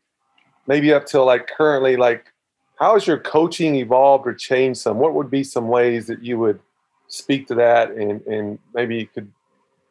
maybe 0.65 0.93
up 0.93 1.05
till 1.05 1.25
like 1.25 1.47
currently, 1.47 1.97
like 1.97 2.31
how 2.79 2.93
has 2.93 3.05
your 3.05 3.19
coaching 3.19 3.75
evolved 3.75 4.25
or 4.25 4.33
changed 4.33 4.79
some? 4.79 4.97
What 4.97 5.13
would 5.13 5.29
be 5.29 5.43
some 5.43 5.67
ways 5.67 6.07
that 6.07 6.23
you 6.23 6.39
would 6.39 6.59
speak 7.07 7.47
to 7.47 7.55
that, 7.55 7.91
and 7.91 8.21
and 8.21 8.59
maybe 8.73 9.05
could 9.05 9.31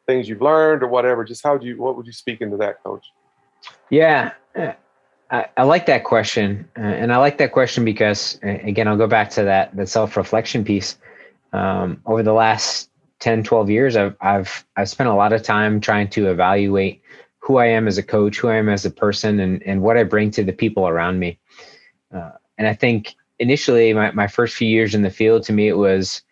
things 0.07 0.28
you've 0.28 0.40
learned 0.42 0.83
or 0.83 0.88
whatever? 0.88 1.25
Just 1.25 1.42
how 1.45 1.52
would 1.52 1.62
you 1.62 1.76
what 1.76 1.97
would 1.97 2.07
you 2.07 2.12
speak 2.12 2.40
into 2.40 2.57
that, 2.57 2.83
coach? 2.83 3.07
Yeah. 3.90 4.33
I, 5.30 5.45
I 5.59 5.64
like 5.64 5.85
that 5.87 6.04
question, 6.04 6.66
uh, 6.78 6.80
and 6.80 7.12
I 7.12 7.18
like 7.18 7.37
that 7.37 7.52
question 7.52 7.85
because, 7.85 8.40
again, 8.42 8.88
I'll 8.88 8.97
go 8.97 9.07
back 9.07 9.28
to 9.30 9.45
that 9.45 9.76
that 9.76 9.88
self 9.90 10.16
reflection 10.16 10.64
piece. 10.64 10.97
Um, 11.52 12.00
over 12.07 12.23
the 12.23 12.33
last 12.33 12.90
10, 13.21 13.42
12 13.42 13.71
years, 13.71 13.97
I've, 13.97 14.16
I've, 14.21 14.66
I've 14.76 14.88
spent 14.88 15.09
a 15.09 15.14
lot 15.14 15.33
of 15.33 15.42
time 15.42 15.80
trying 15.80 16.09
to 16.11 16.30
evaluate 16.30 17.02
who 17.40 17.57
I 17.57 17.66
am 17.66 17.88
as 17.88 17.99
a 17.99 18.02
coach, 18.02 18.38
who 18.38 18.49
I 18.49 18.57
am 18.57 18.68
as 18.68 18.85
a 18.85 18.90
person, 18.90 19.40
and, 19.40 19.62
and 19.62 19.83
what 19.83 19.97
I 19.97 20.04
bring 20.04 20.30
to 20.33 20.45
the 20.45 20.52
people 20.52 20.87
around 20.87 21.18
me. 21.18 21.38
Uh, 22.14 22.33
and 22.58 22.66
I 22.66 22.74
think 22.74 23.14
initially, 23.38 23.92
my, 23.92 24.10
my 24.10 24.26
first 24.26 24.56
few 24.56 24.68
years 24.68 24.94
in 24.94 25.02
the 25.02 25.10
field, 25.10 25.44
to 25.44 25.52
me, 25.52 25.68
it 25.68 25.78
was 25.78 26.22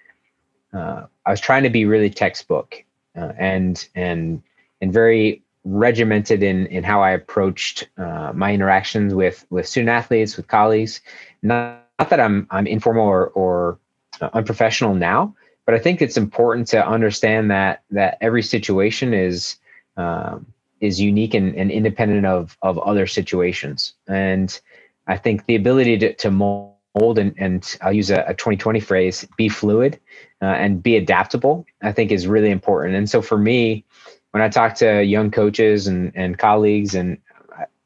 uh, 0.72 1.06
I 1.24 1.30
was 1.30 1.40
trying 1.40 1.62
to 1.62 1.70
be 1.70 1.84
really 1.84 2.10
textbook 2.10 2.84
uh, 3.16 3.32
and 3.38 3.88
and 3.94 4.42
and 4.80 4.92
very 4.92 5.42
regimented 5.64 6.42
in 6.42 6.66
in 6.66 6.84
how 6.84 7.02
I 7.02 7.10
approached 7.10 7.88
uh, 7.96 8.32
my 8.34 8.52
interactions 8.52 9.14
with 9.14 9.46
with 9.50 9.66
student 9.66 9.90
athletes, 9.90 10.36
with 10.36 10.48
colleagues. 10.48 11.00
Not, 11.42 11.84
not 11.98 12.10
that 12.10 12.20
I'm 12.20 12.46
I'm 12.50 12.66
informal 12.66 13.06
or 13.06 13.28
or 13.28 13.78
uh, 14.20 14.30
unprofessional 14.32 14.94
now, 14.94 15.34
but 15.64 15.74
I 15.74 15.78
think 15.78 16.02
it's 16.02 16.16
important 16.16 16.68
to 16.68 16.86
understand 16.86 17.50
that 17.50 17.82
that 17.90 18.18
every 18.20 18.42
situation 18.42 19.14
is 19.14 19.56
um, 19.96 20.46
is 20.80 21.00
unique 21.00 21.34
and, 21.34 21.54
and 21.54 21.70
independent 21.70 22.26
of 22.26 22.58
of 22.62 22.78
other 22.78 23.06
situations. 23.06 23.94
And 24.08 24.60
I 25.06 25.16
think 25.16 25.46
the 25.46 25.56
ability 25.56 25.98
to, 25.98 26.14
to 26.14 26.30
mold 26.30 26.76
and, 27.18 27.34
and 27.38 27.76
I'll 27.82 27.92
use 27.92 28.10
a, 28.10 28.24
a 28.26 28.34
2020 28.34 28.80
phrase, 28.80 29.26
be 29.36 29.48
fluid 29.48 30.00
uh, 30.42 30.46
and 30.46 30.82
be 30.82 30.96
adaptable, 30.96 31.66
I 31.82 31.92
think 31.92 32.10
is 32.10 32.26
really 32.26 32.50
important. 32.50 32.96
And 32.96 33.08
so 33.08 33.20
for 33.22 33.38
me, 33.38 33.84
when 34.30 34.42
I 34.42 34.48
talk 34.48 34.74
to 34.76 35.02
young 35.02 35.30
coaches 35.30 35.86
and, 35.86 36.12
and 36.14 36.38
colleagues, 36.38 36.94
and 36.94 37.18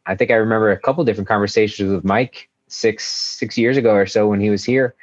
I, 0.07 0.15
think 0.15 0.31
I 0.31 0.35
remember 0.35 0.71
a 0.71 0.79
couple 0.79 1.05
different 1.05 1.29
conversations 1.29 1.93
with 1.93 2.05
Mike 2.05 2.49
six 2.67 3.05
six 3.05 3.59
years 3.59 3.77
ago 3.77 3.95
or 3.95 4.07
so 4.07 4.29
when 4.29 4.41
he 4.41 4.51
was 4.51 4.65
here. 4.65 4.95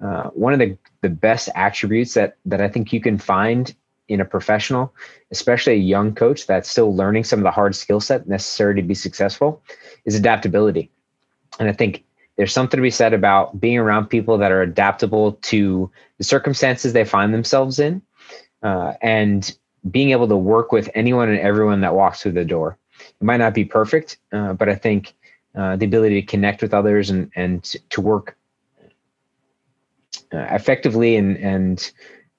Uh, 0.00 0.24
one 0.30 0.52
of 0.52 0.58
the 0.58 0.76
the 1.02 1.08
best 1.08 1.48
attributes 1.54 2.14
that 2.14 2.36
that 2.46 2.60
I 2.60 2.68
think 2.68 2.92
you 2.92 3.00
can 3.00 3.18
find 3.18 3.74
in 4.08 4.20
a 4.20 4.24
professional, 4.24 4.92
especially 5.30 5.74
a 5.74 5.76
young 5.76 6.14
coach 6.14 6.46
that's 6.46 6.68
still 6.68 6.94
learning 6.94 7.24
some 7.24 7.38
of 7.38 7.44
the 7.44 7.50
hard 7.50 7.76
skill 7.76 8.00
set 8.00 8.26
necessary 8.26 8.74
to 8.74 8.82
be 8.82 8.94
successful, 8.94 9.62
is 10.04 10.14
adaptability. 10.16 10.90
And 11.58 11.68
I 11.68 11.72
think 11.72 12.04
there's 12.36 12.52
something 12.52 12.78
to 12.78 12.82
be 12.82 12.90
said 12.90 13.12
about 13.12 13.60
being 13.60 13.78
around 13.78 14.06
people 14.06 14.38
that 14.38 14.52
are 14.52 14.62
adaptable 14.62 15.32
to 15.42 15.90
the 16.18 16.24
circumstances 16.24 16.92
they 16.92 17.04
find 17.04 17.34
themselves 17.34 17.78
in, 17.78 18.02
uh, 18.62 18.94
and 19.02 19.56
being 19.90 20.10
able 20.10 20.28
to 20.28 20.36
work 20.36 20.72
with 20.72 20.90
anyone 20.94 21.28
and 21.28 21.38
everyone 21.38 21.80
that 21.80 21.94
walks 21.94 22.22
through 22.22 22.32
the 22.32 22.44
door. 22.44 22.76
It 22.98 23.24
might 23.24 23.38
not 23.38 23.54
be 23.54 23.64
perfect, 23.64 24.18
uh, 24.32 24.52
but 24.52 24.68
I 24.68 24.74
think 24.74 25.14
uh, 25.54 25.76
the 25.76 25.86
ability 25.86 26.20
to 26.20 26.26
connect 26.26 26.62
with 26.62 26.74
others 26.74 27.10
and 27.10 27.30
and 27.34 27.62
to 27.90 28.00
work 28.00 28.36
uh, 30.32 30.46
effectively 30.50 31.16
and 31.16 31.36
and 31.38 31.92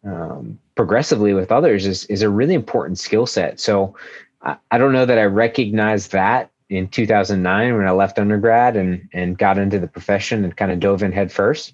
um, 0.03 0.59
progressively 0.75 1.33
with 1.33 1.51
others 1.51 1.85
is 1.85 2.05
is 2.05 2.21
a 2.21 2.29
really 2.29 2.53
important 2.53 2.99
skill 2.99 3.25
set. 3.25 3.59
So 3.59 3.95
I, 4.41 4.57
I 4.71 4.77
don't 4.77 4.93
know 4.93 5.05
that 5.05 5.17
I 5.17 5.25
recognize 5.25 6.07
that 6.09 6.50
in 6.71 6.87
2009 6.87 7.75
when 7.75 7.85
I 7.85 7.91
left 7.91 8.17
undergrad 8.17 8.77
and 8.77 9.07
and 9.13 9.37
got 9.37 9.57
into 9.57 9.77
the 9.77 9.87
profession 9.87 10.43
and 10.43 10.55
kind 10.55 10.71
of 10.71 10.79
dove 10.79 11.03
in 11.03 11.11
head 11.11 11.31
first. 11.31 11.73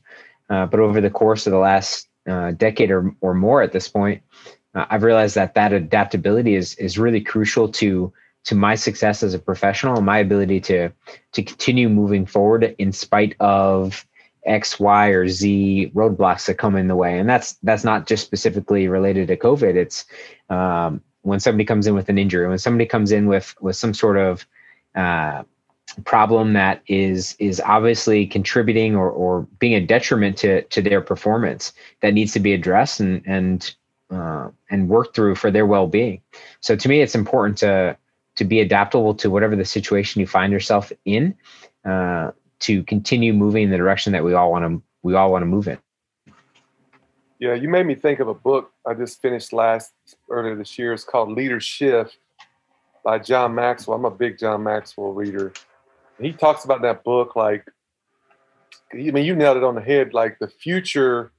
Uh, 0.49 0.65
but 0.65 0.79
over 0.79 0.99
the 0.99 1.09
course 1.09 1.45
of 1.45 1.51
the 1.51 1.59
last 1.59 2.09
uh, 2.27 2.51
decade 2.51 2.91
or 2.91 3.15
or 3.21 3.33
more 3.33 3.61
at 3.61 3.71
this 3.71 3.87
point, 3.87 4.23
uh, 4.73 4.85
I've 4.89 5.03
realized 5.03 5.35
that 5.35 5.53
that 5.53 5.71
adaptability 5.71 6.55
is 6.55 6.73
is 6.75 6.97
really 6.97 7.21
crucial 7.21 7.69
to 7.73 8.11
to 8.45 8.55
my 8.55 8.73
success 8.75 9.21
as 9.21 9.33
a 9.35 9.39
professional 9.39 9.97
and 9.97 10.05
my 10.05 10.17
ability 10.17 10.59
to 10.61 10.89
to 11.33 11.43
continue 11.43 11.89
moving 11.89 12.25
forward 12.25 12.75
in 12.79 12.91
spite 12.91 13.35
of 13.39 14.05
X, 14.45 14.79
Y, 14.79 15.09
or 15.09 15.27
Z 15.27 15.91
roadblocks 15.93 16.45
that 16.47 16.57
come 16.57 16.75
in 16.75 16.87
the 16.87 16.95
way. 16.95 17.19
And 17.19 17.29
that's 17.29 17.53
that's 17.61 17.83
not 17.83 18.07
just 18.07 18.25
specifically 18.25 18.87
related 18.87 19.27
to 19.27 19.37
COVID. 19.37 19.75
It's 19.75 20.05
um, 20.49 21.01
when 21.21 21.39
somebody 21.39 21.65
comes 21.65 21.85
in 21.85 21.93
with 21.93 22.09
an 22.09 22.17
injury, 22.17 22.47
when 22.47 22.57
somebody 22.57 22.87
comes 22.87 23.11
in 23.11 23.27
with 23.27 23.53
with 23.61 23.75
some 23.75 23.93
sort 23.93 24.17
of 24.17 24.47
uh, 24.97 25.43
problem 26.03 26.53
that 26.53 26.81
is 26.87 27.35
is 27.39 27.61
obviously 27.61 28.27
contributing 28.27 28.95
or, 28.95 29.09
or 29.09 29.41
being 29.59 29.73
a 29.75 29.81
detriment 29.81 30.37
to 30.37 30.63
to 30.63 30.81
their 30.81 31.01
performance 31.01 31.73
that 32.01 32.13
needs 32.13 32.33
to 32.33 32.39
be 32.39 32.53
addressed 32.53 32.99
and 32.99 33.21
and 33.25 33.75
uh, 34.09 34.49
and 34.69 34.89
worked 34.89 35.15
through 35.15 35.35
for 35.35 35.51
their 35.51 35.65
well 35.65 35.87
being. 35.87 36.21
So 36.59 36.75
to 36.75 36.89
me, 36.89 37.01
it's 37.01 37.15
important 37.15 37.57
to 37.59 37.97
to 38.35 38.45
be 38.45 38.59
adaptable 38.59 39.15
to 39.15 39.29
whatever 39.29 39.55
the 39.55 39.65
situation 39.65 40.19
you 40.19 40.27
find 40.27 40.51
yourself 40.51 40.91
in. 41.05 41.35
Uh, 41.85 42.31
to 42.59 42.83
continue 42.83 43.33
moving 43.33 43.65
in 43.65 43.69
the 43.69 43.77
direction 43.77 44.13
that 44.13 44.23
we 44.23 44.33
all 44.33 44.51
want 44.51 44.65
to 44.65 44.81
we 45.03 45.15
all 45.15 45.31
want 45.31 45.43
to 45.43 45.45
move 45.45 45.67
in. 45.67 45.77
Yeah, 47.39 47.53
you 47.53 47.69
made 47.69 47.85
me 47.85 47.93
think 47.93 48.19
of 48.19 48.27
a 48.27 48.33
book 48.33 48.71
I 48.85 48.95
just 48.95 49.21
finished 49.21 49.53
last 49.53 49.93
earlier 50.29 50.55
this 50.55 50.77
year. 50.79 50.91
It's 50.91 51.03
called 51.03 51.31
Leadership 51.31 52.11
by 53.07 53.17
John 53.17 53.55
Maxwell. 53.55 53.95
I'm 53.95 54.03
a 54.03 54.11
big 54.11 54.37
John 54.37 54.63
Maxwell 54.63 55.13
reader. 55.13 55.53
He 56.19 56.33
talks 56.33 56.65
about 56.65 56.81
that 56.81 57.05
book 57.05 57.37
like 57.37 57.65
I 58.91 58.97
mean 58.97 59.23
you 59.23 59.33
nailed 59.33 59.55
it 59.55 59.63
on 59.63 59.75
the 59.75 59.81
head 59.81 60.13
like 60.13 60.39
the 60.39 60.49
future 60.49 61.31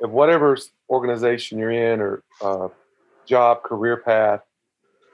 of 0.00 0.12
whatever 0.12 0.56
organization 0.88 1.58
you're 1.58 1.72
in 1.72 2.00
or 2.00 2.22
uh, 2.40 2.68
job 3.26 3.64
career 3.64 3.96
path. 3.96 4.42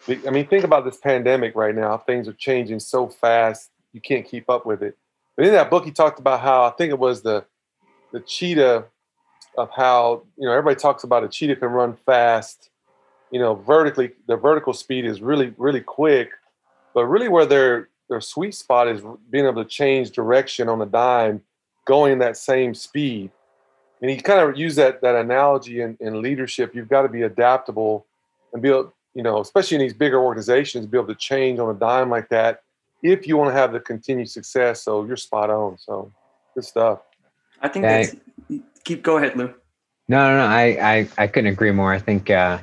I 0.07 0.29
mean 0.29 0.47
think 0.47 0.65
about 0.65 0.85
this 0.85 0.99
pandemic 0.99 1.57
right 1.57 1.75
now. 1.75 1.97
Things 1.97 2.29
are 2.29 2.35
changing 2.35 2.81
so 2.81 3.09
fast 3.09 3.71
you 3.95 4.03
can't 4.03 4.29
keep 4.29 4.50
up 4.50 4.67
with 4.67 4.83
it 4.83 4.99
but 5.37 5.45
in 5.47 5.53
that 5.53 5.71
book, 5.71 5.85
he 5.85 5.91
talked 5.91 6.19
about 6.19 6.41
how 6.41 6.65
I 6.65 6.71
think 6.71 6.91
it 6.91 6.99
was 6.99 7.23
the 7.23 7.45
the 8.12 8.21
cheetah 8.21 8.85
of 9.59 9.71
how 9.75 10.25
you 10.37 10.47
know 10.47 10.53
everybody 10.53 10.76
talks 10.76 11.05
about 11.05 11.25
a 11.25 11.29
cheetah 11.29 11.57
can 11.57 11.69
run 11.69 11.97
fast, 12.07 12.71
you 13.37 13.43
know, 13.43 13.55
vertically. 13.55 14.12
The 14.28 14.37
vertical 14.38 14.73
speed 14.73 15.05
is 15.05 15.21
really 15.21 15.52
really 15.59 15.83
quick, 15.83 16.31
but 16.95 17.05
really 17.05 17.28
where 17.28 17.45
their 17.45 17.90
their 18.09 18.23
sweet 18.23 18.55
spot 18.55 18.88
is 18.88 19.02
being 19.28 19.45
able 19.45 19.62
to 19.62 19.69
change 19.69 20.11
direction 20.11 20.71
on 20.71 20.81
a 20.81 20.87
dime, 20.87 21.43
going 21.85 22.19
that 22.21 22.38
same 22.38 22.73
speed. 22.73 23.31
And 24.00 24.11
he 24.11 24.16
kind 24.16 24.40
of 24.40 24.57
used 24.57 24.78
that 24.78 25.02
that 25.02 25.16
analogy 25.16 25.83
in, 25.83 25.99
in 26.00 26.23
leadership. 26.23 26.75
You've 26.75 26.88
got 26.88 27.02
to 27.02 27.11
be 27.11 27.23
adaptable 27.25 28.07
and 28.55 28.62
be 28.62 28.71
able, 28.71 28.95
you 29.12 29.23
know, 29.23 29.43
especially 29.43 29.75
in 29.75 29.83
these 29.83 29.93
bigger 29.93 30.19
organizations, 30.19 30.87
be 30.87 30.97
able 30.97 31.09
to 31.09 31.14
change 31.14 31.59
on 31.59 31.69
a 31.69 31.78
dime 31.78 32.09
like 32.09 32.31
that 32.31 32.62
if 33.02 33.26
you 33.26 33.37
want 33.37 33.50
to 33.50 33.55
have 33.61 33.71
the 33.75 33.81
continued 33.81 34.31
success. 34.31 34.83
So 34.83 35.05
you're 35.05 35.19
spot 35.19 35.50
on. 35.50 35.76
So 35.76 36.11
good 36.55 36.64
stuff. 36.64 37.00
I 37.61 37.69
think 37.69 37.83
that's 37.83 38.16
keep 38.85 39.02
go 39.02 39.19
ahead, 39.19 39.37
Lou. 39.37 39.52
No, 40.09 40.19
no, 40.31 40.37
no. 40.38 40.47
I, 40.47 40.64
I, 40.95 41.09
I 41.19 41.26
couldn't 41.26 41.50
agree 41.50 41.73
more. 41.73 41.93
I 41.93 41.99
think, 41.99 42.31
uh, 42.31 42.59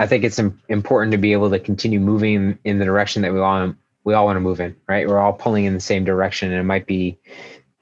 I 0.00 0.06
think 0.06 0.24
it's 0.24 0.40
important 0.70 1.12
to 1.12 1.18
be 1.18 1.34
able 1.34 1.50
to 1.50 1.58
continue 1.58 2.00
moving 2.00 2.58
in 2.64 2.78
the 2.78 2.86
direction 2.86 3.20
that 3.20 3.34
we 3.34 3.38
all 3.38 3.74
we 4.02 4.14
all 4.14 4.24
want 4.24 4.36
to 4.36 4.40
move 4.40 4.58
in, 4.58 4.74
right? 4.88 5.06
We're 5.06 5.18
all 5.18 5.34
pulling 5.34 5.66
in 5.66 5.74
the 5.74 5.80
same 5.80 6.04
direction, 6.04 6.50
and 6.50 6.58
it 6.58 6.64
might 6.64 6.86
be, 6.86 7.18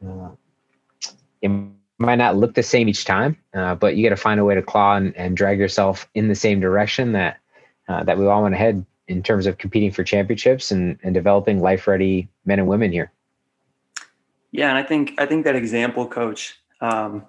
uh, 0.04 0.30
it 1.40 1.48
might 1.98 2.16
not 2.16 2.36
look 2.36 2.54
the 2.54 2.62
same 2.64 2.88
each 2.88 3.04
time, 3.04 3.38
uh, 3.54 3.76
but 3.76 3.94
you 3.94 4.02
got 4.02 4.10
to 4.10 4.20
find 4.20 4.40
a 4.40 4.44
way 4.44 4.56
to 4.56 4.62
claw 4.62 4.96
and, 4.96 5.16
and, 5.16 5.36
drag 5.36 5.60
yourself 5.60 6.08
in 6.14 6.26
the 6.26 6.34
same 6.34 6.58
direction 6.58 7.12
that 7.12 7.38
uh, 7.88 8.02
that 8.02 8.18
we 8.18 8.26
all 8.26 8.42
want 8.42 8.52
to 8.52 8.58
head 8.58 8.84
in 9.06 9.22
terms 9.22 9.46
of 9.46 9.58
competing 9.58 9.92
for 9.92 10.02
championships 10.02 10.72
and, 10.72 10.98
and 11.04 11.14
developing 11.14 11.60
life 11.60 11.86
ready 11.86 12.28
men 12.44 12.58
and 12.58 12.66
women 12.66 12.90
here. 12.90 13.12
Yeah, 14.50 14.70
and 14.70 14.76
I 14.76 14.82
think 14.82 15.14
I 15.18 15.26
think 15.26 15.44
that 15.44 15.54
example, 15.54 16.04
coach, 16.08 16.58
um, 16.80 17.24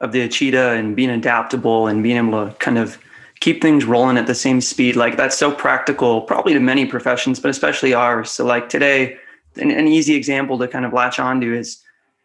of 0.00 0.10
the 0.10 0.28
cheetah 0.28 0.70
and 0.70 0.96
being 0.96 1.10
adaptable 1.10 1.86
and 1.86 2.02
being 2.02 2.16
able 2.16 2.48
to 2.48 2.54
kind 2.56 2.78
of 2.78 2.98
keep 3.40 3.62
things 3.62 3.84
rolling 3.84 4.16
at 4.16 4.26
the 4.26 4.34
same 4.34 4.60
speed. 4.60 4.96
Like 4.96 5.16
that's 5.16 5.36
so 5.36 5.52
practical, 5.52 6.22
probably 6.22 6.54
to 6.54 6.60
many 6.60 6.86
professions, 6.86 7.38
but 7.38 7.50
especially 7.50 7.94
ours. 7.94 8.30
So 8.30 8.44
like 8.44 8.68
today, 8.68 9.16
an, 9.56 9.70
an 9.70 9.88
easy 9.88 10.14
example 10.14 10.58
to 10.58 10.68
kind 10.68 10.84
of 10.84 10.92
latch 10.92 11.18
onto 11.18 11.52
is 11.52 11.82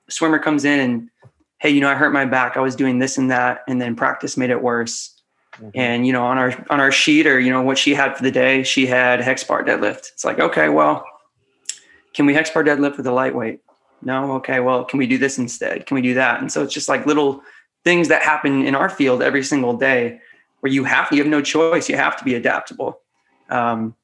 a 0.08 0.12
swimmer 0.12 0.40
comes 0.40 0.66
in 0.66 0.80
and, 0.80 1.10
hey, 1.60 1.70
you 1.70 1.82
know, 1.82 1.90
I 1.90 1.96
hurt 1.96 2.14
my 2.14 2.26
back. 2.26 2.58
I 2.58 2.62
was 2.62 2.76
doing 2.76 3.00
this 3.00 3.18
and 3.18 3.32
that, 3.32 3.64
and 3.68 3.82
then 3.82 3.96
practice 3.96 4.38
made 4.38 4.50
it 4.50 4.62
worse. 4.62 5.22
Mm-hmm. 5.56 5.70
And 5.76 6.08
you 6.08 6.14
know, 6.14 6.26
on 6.26 6.38
our 6.38 6.66
on 6.72 6.80
our 6.80 6.92
sheet 6.92 7.28
or 7.28 7.40
you 7.40 7.52
know 7.52 7.62
what 7.62 7.78
she 7.78 7.94
had 7.94 8.18
for 8.18 8.24
the 8.24 8.32
day, 8.32 8.64
she 8.64 8.88
had 8.88 9.22
hex 9.22 9.44
bar 9.44 9.64
deadlift. 9.64 10.12
It's 10.12 10.26
like, 10.26 10.40
okay, 10.40 10.70
well, 10.70 11.06
can 12.14 12.26
we 12.26 12.34
hex 12.34 12.50
bar 12.50 12.64
deadlift 12.64 12.98
with 12.98 13.06
a 13.06 13.12
lightweight? 13.12 13.60
No, 14.02 14.34
okay, 14.34 14.60
well, 14.60 14.84
can 14.84 14.98
we 14.98 15.06
do 15.06 15.18
this 15.18 15.38
instead? 15.38 15.86
Can 15.86 15.96
we 15.96 16.02
do 16.02 16.16
that? 16.16 16.42
And 16.42 16.52
so 16.52 16.64
it's 16.64 16.74
just 16.74 16.90
like 16.90 17.06
little 17.06 17.42
things 17.84 18.08
that 18.08 18.24
happen 18.24 18.66
in 18.66 18.76
our 18.76 18.90
field 18.90 19.22
every 19.22 19.44
single 19.44 19.78
day 19.78 20.20
where 20.64 20.72
you 20.72 20.86
have 20.86 21.12
you 21.12 21.20
have 21.20 21.28
no 21.28 21.42
choice. 21.42 21.90
You 21.90 21.98
have 21.98 22.16
to 22.18 22.24
be 22.24 22.36
adaptable. 22.36 23.02
Um, 23.50 23.96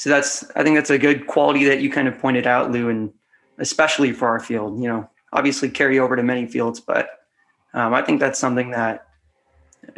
so 0.00 0.08
that's 0.08 0.50
i 0.56 0.62
think 0.62 0.76
that's 0.76 0.88
a 0.88 0.96
good 0.96 1.26
quality 1.26 1.64
that 1.64 1.82
you 1.82 1.90
kind 1.90 2.08
of 2.08 2.18
pointed 2.18 2.46
out 2.46 2.70
lou 2.72 2.88
and 2.88 3.12
especially 3.58 4.12
for 4.12 4.28
our 4.28 4.40
field 4.40 4.80
you 4.82 4.88
know 4.88 5.08
obviously 5.34 5.68
carry 5.68 5.98
over 5.98 6.16
to 6.16 6.22
many 6.22 6.46
fields 6.46 6.80
but 6.80 7.10
um, 7.74 7.92
i 7.92 8.00
think 8.00 8.18
that's 8.18 8.38
something 8.38 8.70
that 8.70 9.06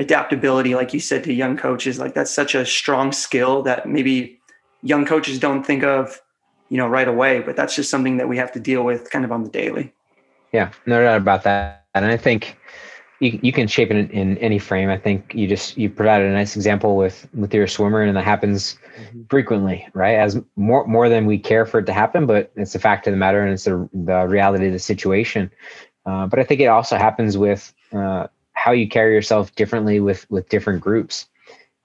adaptability 0.01 0.75
like 0.75 0.93
you 0.93 0.99
said 0.99 1.23
to 1.23 1.33
young 1.33 1.57
coaches 1.57 2.01
like 2.01 2.15
that's 2.15 2.33
such 2.33 2.57
a 2.57 2.67
strong 2.67 3.12
skill 3.12 3.62
that 3.62 3.89
maybe 3.89 4.41
young 4.83 5.07
coaches 5.07 5.39
don't 5.39 5.62
think 5.62 5.85
of 5.85 6.21
you 6.69 6.77
know 6.77 6.89
right 6.89 7.07
away 7.07 7.39
but 7.39 7.55
that's 7.55 7.77
just 7.77 7.89
something 7.89 8.17
that 8.17 8.29
we 8.29 8.37
have 8.37 8.51
to 8.51 8.59
deal 8.59 8.83
with 8.83 9.09
kind 9.11 9.25
of 9.25 9.31
on 9.31 9.45
the 9.45 9.51
daily. 9.51 9.93
Yeah 10.51 10.73
no 10.87 11.01
doubt 11.01 11.19
about 11.19 11.45
that. 11.45 11.87
And 11.95 12.07
i 12.07 12.17
think 12.17 12.59
you, 13.23 13.38
you 13.41 13.52
can 13.52 13.69
shape 13.69 13.91
it 13.93 14.11
in, 14.11 14.37
any 14.38 14.59
frame. 14.59 14.91
I 14.91 14.99
think 14.99 15.33
you 15.33 15.47
just 15.47 15.79
you 15.79 15.88
provided 15.88 16.26
a 16.26 16.33
nice 16.33 16.57
example 16.57 16.97
with 16.97 17.29
with 17.33 17.55
your 17.55 17.69
swimmer, 17.69 18.02
and 18.02 18.17
that 18.17 18.25
happens 18.25 18.76
mm-hmm. 18.97 19.23
frequently, 19.31 19.87
right? 19.95 20.17
As 20.17 20.41
more 20.57 20.85
more 20.88 21.09
than 21.09 21.25
we 21.25 21.38
care 21.38 21.64
for 21.64 21.79
it 21.79 21.87
to 21.87 21.93
happen, 21.93 22.26
but 22.26 22.50
it's 22.57 22.75
a 22.75 22.81
fact 22.81 23.07
of 23.07 23.12
the 23.12 23.17
matter, 23.17 23.41
and 23.41 23.52
it's 23.52 23.64
the 23.64 23.88
the 23.93 24.26
reality 24.26 24.67
of 24.67 24.73
the 24.73 24.81
situation. 24.81 25.50
Uh, 26.05 26.26
but 26.26 26.41
I 26.41 26.45
think 26.45 26.61
it 26.61 26.67
also 26.67 26.97
happens 26.97 27.38
with 27.38 27.73
uh, 27.93 28.26
how 28.55 28.73
you 28.73 28.88
carry 28.88 29.14
yourself 29.14 29.55
differently 29.55 30.00
with 30.00 30.29
with 30.29 30.49
different 30.49 30.81
groups, 30.81 31.29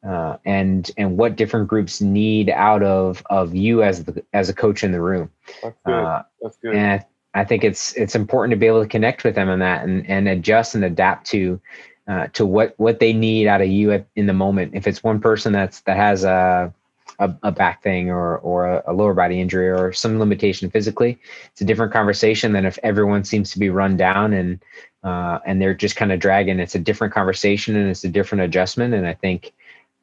uh, 0.08 0.38
and 0.44 0.90
and 0.98 1.18
what 1.18 1.36
different 1.36 1.68
groups 1.68 2.02
need 2.02 2.50
out 2.50 2.82
of 2.82 3.22
of 3.30 3.54
you 3.54 3.84
as 3.84 4.06
the 4.06 4.26
as 4.34 4.50
a 4.50 4.56
coach 4.56 4.84
in 4.84 4.92
the 4.92 5.02
room. 5.02 5.30
That's 5.62 5.78
good. 5.86 5.94
Uh, 5.94 6.24
That's 6.42 6.58
good. 6.58 6.76
And 6.76 7.06
I 7.38 7.46
think 7.46 7.64
it's 7.64 7.94
it's 7.94 8.16
important 8.16 8.52
to 8.52 8.58
be 8.58 8.66
able 8.66 8.82
to 8.82 8.90
connect 8.90 9.24
with 9.24 9.36
them 9.36 9.50
on 9.50 9.60
that 9.60 9.84
and 9.84 10.10
and 10.10 10.28
adjust 10.28 10.74
and 10.74 10.84
adapt 10.84 11.28
to 11.28 11.62
uh, 12.08 12.28
to 12.34 12.46
what 12.46 12.74
what 12.78 13.00
they 13.00 13.14
need 13.14 13.48
out 13.48 13.62
of 13.62 13.68
you 13.68 13.92
at, 13.92 14.08
in 14.16 14.26
the 14.26 14.34
moment. 14.34 14.74
If 14.74 14.88
it's 14.88 15.04
one 15.04 15.20
person 15.20 15.54
that's 15.54 15.82
that 15.82 15.98
has 15.98 16.24
a 16.24 16.74
a, 17.20 17.36
a 17.44 17.52
back 17.52 17.84
thing 17.84 18.10
or 18.10 18.38
or 18.40 18.82
a, 18.86 18.94
lower 18.94 19.14
body 19.14 19.40
injury 19.40 19.70
or 19.70 19.94
some 19.94 20.18
limitation 20.20 20.72
physically, 20.72 21.20
it's 21.52 21.62
a 21.62 21.66
different 21.66 21.94
conversation 21.94 22.54
than 22.54 22.66
if 22.66 22.80
everyone 22.82 23.24
seems 23.24 23.52
to 23.52 23.60
be 23.60 23.70
run 23.70 23.98
down 23.98 24.34
and 24.34 24.60
uh, 25.04 25.38
and 25.46 25.62
they're 25.62 25.76
just 25.76 25.96
kind 25.96 26.12
of 26.12 26.20
dragging. 26.20 26.60
It's 26.60 26.76
a 26.76 26.80
different 26.80 27.14
conversation 27.14 27.76
and 27.76 27.88
it's 27.88 28.04
a 28.04 28.10
different 28.10 28.44
adjustment. 28.46 28.96
And 28.96 29.06
I 29.06 29.14
think 29.14 29.54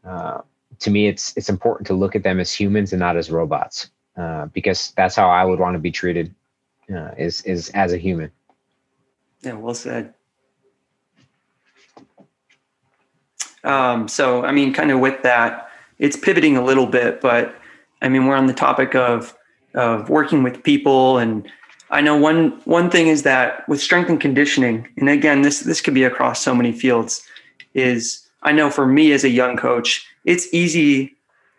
uh, 0.05 0.43
to 0.79 0.91
me, 0.91 1.09
it's 1.09 1.37
it's 1.37 1.49
important 1.49 1.89
to 1.89 1.95
look 1.95 2.15
at 2.15 2.23
them 2.23 2.39
as 2.39 2.53
humans 2.53 2.93
and 2.93 3.01
not 3.01 3.17
as 3.17 3.29
robots 3.29 3.91
uh, 4.17 4.47
because 4.47 4.93
that's 4.97 5.17
how 5.17 5.29
I 5.31 5.45
would 5.45 5.59
want 5.59 5.75
to 5.75 5.81
be 5.81 5.91
treated 5.91 6.33
uh, 6.93 7.11
is 7.17 7.43
is 7.43 7.71
as 7.71 7.93
a 7.93 7.99
human. 7.99 8.31
Yeah, 9.43 9.55
well 9.55 9.75
said. 9.75 10.15
Um, 13.63 14.09
so, 14.09 14.45
I 14.45 14.53
mean, 14.53 14.73
kind 14.73 14.91
of 14.91 15.01
with 15.01 15.23
that, 15.23 15.71
it's 15.99 16.17
pivoting 16.17 16.57
a 16.57 16.65
little 16.65 16.87
bit, 16.87 17.21
but 17.21 17.55
I 18.03 18.09
mean, 18.09 18.27
we're 18.27 18.37
on 18.37 18.47
the 18.47 18.55
topic 18.55 18.95
of 18.95 19.37
of 19.75 20.09
working 20.09 20.43
with 20.43 20.63
people, 20.63 21.19
and 21.19 21.51
I 21.91 22.01
know 22.01 22.17
one 22.17 22.61
one 22.65 22.91
thing 22.91 23.09
is 23.09 23.23
that 23.23 23.69
with 23.69 23.81
strength 23.81 24.11
and 24.11 24.21
conditioning, 24.21 24.87
and 24.97 25.09
again, 25.09 25.43
this 25.43 25.61
this 25.61 25.81
could 25.81 25.95
be 25.95 26.05
across 26.05 26.43
so 26.43 26.55
many 26.55 26.73
fields. 26.73 27.23
Is 27.73 28.29
I 28.43 28.53
know 28.53 28.71
for 28.71 28.87
me 28.87 29.13
as 29.13 29.25
a 29.25 29.29
young 29.29 29.57
coach, 29.57 30.07
it's 30.25 30.53
easy 30.53 31.17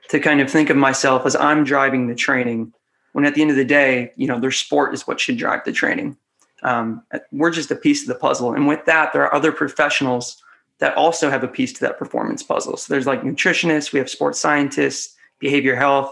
to 0.09 0.19
kind 0.19 0.39
of 0.39 0.49
think 0.49 0.69
of 0.69 0.77
myself 0.77 1.25
as 1.25 1.35
I'm 1.35 1.63
driving 1.63 2.07
the 2.07 2.15
training 2.15 2.71
when 3.15 3.23
at 3.23 3.33
the 3.33 3.41
end 3.41 3.49
of 3.49 3.55
the 3.55 3.63
day, 3.63 4.11
you 4.17 4.27
know, 4.27 4.41
their 4.41 4.51
sport 4.51 4.93
is 4.93 5.07
what 5.07 5.21
should 5.21 5.37
drive 5.37 5.63
the 5.63 5.71
training. 5.71 6.17
Um, 6.63 7.01
we're 7.31 7.49
just 7.49 7.71
a 7.71 7.75
piece 7.75 8.01
of 8.01 8.09
the 8.09 8.15
puzzle. 8.15 8.53
And 8.53 8.67
with 8.67 8.83
that, 8.87 9.13
there 9.13 9.23
are 9.23 9.33
other 9.33 9.53
professionals 9.53 10.43
that 10.79 10.97
also 10.97 11.29
have 11.29 11.41
a 11.41 11.47
piece 11.47 11.71
to 11.71 11.79
that 11.79 11.97
performance 11.97 12.43
puzzle. 12.43 12.75
So 12.75 12.91
there's 12.91 13.07
like 13.07 13.21
nutritionists, 13.21 13.93
we 13.93 13.99
have 13.99 14.09
sports 14.09 14.37
scientists, 14.37 15.15
behavior 15.39 15.77
health, 15.77 16.11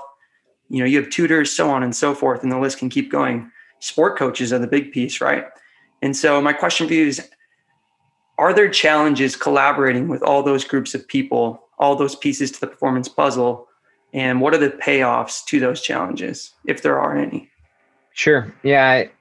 you 0.69 0.79
know, 0.79 0.85
you 0.85 0.97
have 0.97 1.09
tutors, 1.09 1.51
so 1.51 1.69
on 1.69 1.83
and 1.83 1.93
so 1.93 2.15
forth. 2.15 2.41
And 2.41 2.49
the 2.49 2.57
list 2.57 2.77
can 2.77 2.87
keep 2.87 3.11
going. 3.11 3.51
Sport 3.79 4.17
coaches 4.17 4.53
are 4.53 4.59
the 4.59 4.65
big 4.65 4.93
piece, 4.93 5.19
right? 5.19 5.47
And 6.01 6.15
so 6.15 6.41
my 6.41 6.53
question 6.53 6.87
for 6.87 6.93
you 6.93 7.07
is 7.07 7.29
are 8.37 8.53
there 8.53 8.69
challenges 8.69 9.35
collaborating 9.35 10.07
with 10.07 10.23
all 10.23 10.41
those 10.41 10.63
groups 10.63 10.95
of 10.95 11.05
people, 11.05 11.67
all 11.77 11.97
those 11.97 12.15
pieces 12.15 12.49
to 12.51 12.61
the 12.61 12.67
performance 12.67 13.09
puzzle 13.09 13.67
and 14.13 14.41
what 14.41 14.53
are 14.53 14.57
the 14.57 14.69
payoffs 14.69 15.43
to 15.45 15.59
those 15.59 15.81
challenges 15.81 16.53
if 16.65 16.81
there 16.81 16.99
are 16.99 17.17
any? 17.17 17.49
Sure. 18.13 18.53
Yeah 18.63 18.87
i, 18.89 19.11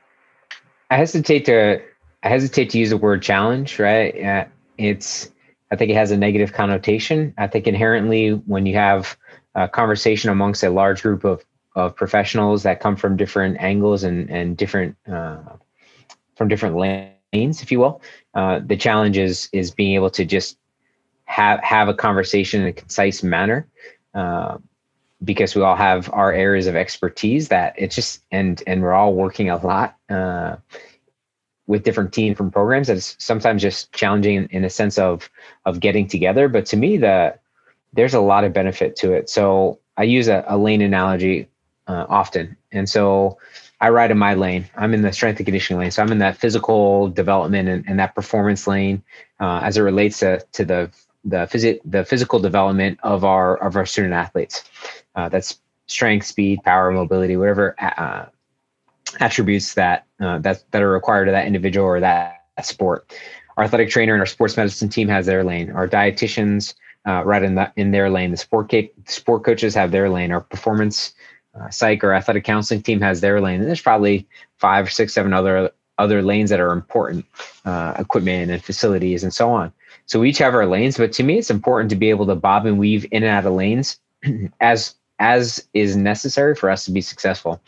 I 0.90 0.96
hesitate 0.96 1.44
to 1.46 1.80
i 2.22 2.28
hesitate 2.28 2.70
to 2.70 2.78
use 2.78 2.90
the 2.90 2.96
word 2.96 3.22
challenge 3.22 3.78
right? 3.78 4.24
Uh, 4.24 4.44
it's 4.78 5.30
i 5.70 5.76
think 5.76 5.90
it 5.90 5.96
has 5.96 6.10
a 6.10 6.16
negative 6.16 6.52
connotation. 6.52 7.34
I 7.38 7.46
think 7.46 7.66
inherently 7.66 8.30
when 8.30 8.66
you 8.66 8.74
have 8.74 9.16
a 9.54 9.68
conversation 9.68 10.30
amongst 10.30 10.62
a 10.62 10.70
large 10.70 11.02
group 11.02 11.24
of 11.24 11.44
of 11.74 11.96
professionals 11.96 12.64
that 12.64 12.80
come 12.80 12.96
from 12.96 13.16
different 13.16 13.58
angles 13.60 14.04
and 14.04 14.30
and 14.30 14.56
different 14.56 14.96
uh, 15.10 15.38
from 16.36 16.48
different 16.48 16.76
lanes 16.76 17.62
if 17.62 17.72
you 17.72 17.78
will 17.78 18.02
uh, 18.34 18.60
the 18.64 18.76
challenge 18.76 19.16
is 19.16 19.48
is 19.52 19.70
being 19.70 19.94
able 19.94 20.10
to 20.10 20.24
just 20.24 20.58
have 21.32 21.60
have 21.60 21.88
a 21.88 21.94
conversation 21.94 22.60
in 22.62 22.68
a 22.68 22.72
concise 22.72 23.22
manner. 23.22 23.66
Uh, 24.14 24.58
because 25.24 25.54
we 25.54 25.62
all 25.62 25.76
have 25.76 26.10
our 26.12 26.32
areas 26.32 26.66
of 26.66 26.76
expertise 26.76 27.48
that 27.48 27.74
it's 27.76 27.94
just 27.94 28.22
and 28.30 28.62
and 28.66 28.82
we're 28.82 28.92
all 28.92 29.14
working 29.14 29.50
a 29.50 29.64
lot 29.64 29.96
uh, 30.10 30.56
with 31.66 31.84
different 31.84 32.12
teams 32.12 32.36
from 32.36 32.50
programs 32.50 32.88
that's 32.88 33.16
sometimes 33.18 33.62
just 33.62 33.92
challenging 33.92 34.48
in, 34.50 34.64
a 34.64 34.70
sense 34.70 34.98
of 34.98 35.30
of 35.64 35.80
getting 35.80 36.08
together. 36.08 36.48
But 36.48 36.66
to 36.66 36.76
me 36.76 36.96
the 36.96 37.38
there's 37.92 38.14
a 38.14 38.20
lot 38.20 38.44
of 38.44 38.52
benefit 38.52 38.96
to 38.96 39.12
it. 39.12 39.28
So 39.28 39.78
i 39.96 40.04
use 40.04 40.28
a, 40.28 40.44
a 40.48 40.56
lane 40.56 40.80
analogy 40.80 41.48
uh, 41.86 42.06
often. 42.08 42.56
And 42.72 42.88
so 42.88 43.38
i 43.80 43.90
ride 43.90 44.10
in 44.10 44.18
my 44.18 44.34
lane. 44.34 44.68
I'm 44.76 44.94
in 44.94 45.02
the 45.02 45.12
strength 45.12 45.38
and 45.38 45.46
conditioning 45.46 45.80
lane. 45.80 45.90
So 45.90 46.02
i'm 46.02 46.12
in 46.12 46.18
that 46.18 46.36
physical 46.36 47.08
development 47.08 47.68
and, 47.68 47.84
and 47.86 47.98
that 48.00 48.14
performance 48.14 48.66
lane 48.66 49.02
uh, 49.40 49.60
as 49.62 49.76
it 49.76 49.82
relates 49.82 50.18
to 50.20 50.44
to 50.52 50.64
the 50.64 50.90
the 51.24 51.46
physic 51.46 51.80
the 51.84 52.04
physical 52.04 52.40
development 52.40 52.98
of 53.04 53.24
our 53.24 53.56
of 53.56 53.76
our 53.76 53.86
student 53.86 54.14
athletes 54.14 54.64
uh, 55.14 55.28
that's 55.28 55.58
strength, 55.86 56.26
speed, 56.26 56.62
power, 56.64 56.90
mobility, 56.90 57.36
whatever 57.36 57.74
uh, 57.78 58.26
attributes 59.20 59.74
that 59.74 60.06
uh, 60.20 60.38
that 60.38 60.64
that 60.70 60.82
are 60.82 60.90
required 60.90 61.28
of 61.28 61.32
that 61.32 61.46
individual 61.46 61.86
or 61.86 62.00
that, 62.00 62.38
sport. 62.62 63.10
Our 63.56 63.64
athletic 63.64 63.90
trainer 63.90 64.12
and 64.12 64.20
our 64.20 64.26
sports 64.26 64.56
medicine 64.56 64.88
team 64.88 65.08
has 65.08 65.26
their 65.26 65.42
lane. 65.42 65.70
Our 65.70 65.88
dietitians 65.88 66.74
uh, 67.06 67.22
right 67.24 67.42
in 67.42 67.54
that 67.56 67.72
in 67.76 67.90
their 67.90 68.10
lane. 68.10 68.30
The 68.30 68.36
sport 68.36 68.72
sport 69.06 69.44
coaches 69.44 69.74
have 69.74 69.90
their 69.90 70.08
lane. 70.08 70.32
Our 70.32 70.40
performance 70.40 71.14
uh, 71.58 71.70
psych 71.70 72.04
or 72.04 72.12
athletic 72.12 72.44
counseling 72.44 72.82
team 72.82 73.00
has 73.00 73.20
their 73.20 73.40
lane. 73.40 73.60
And 73.60 73.68
there's 73.68 73.80
probably 73.80 74.26
five, 74.58 74.92
six, 74.92 75.12
seven 75.12 75.32
other 75.32 75.70
other 75.98 76.22
lanes 76.22 76.50
that 76.50 76.60
are 76.60 76.72
important, 76.72 77.24
uh, 77.64 77.94
equipment 77.98 78.50
and 78.50 78.62
facilities 78.62 79.22
and 79.22 79.32
so 79.32 79.50
on. 79.50 79.72
So 80.06 80.20
we 80.20 80.30
each 80.30 80.38
have 80.38 80.54
our 80.54 80.66
lanes, 80.66 80.96
but 80.96 81.12
to 81.12 81.22
me, 81.22 81.38
it's 81.38 81.50
important 81.50 81.90
to 81.90 81.96
be 81.96 82.10
able 82.10 82.26
to 82.26 82.34
bob 82.34 82.66
and 82.66 82.78
weave 82.78 83.06
in 83.12 83.22
and 83.22 83.32
out 83.32 83.46
of 83.46 83.52
lanes 83.52 84.00
as 84.60 84.94
as 85.18 85.66
is 85.74 85.96
necessary 85.96 86.54
for 86.54 86.70
us 86.70 86.84
to 86.84 86.90
be 86.90 87.00
successful. 87.00 87.60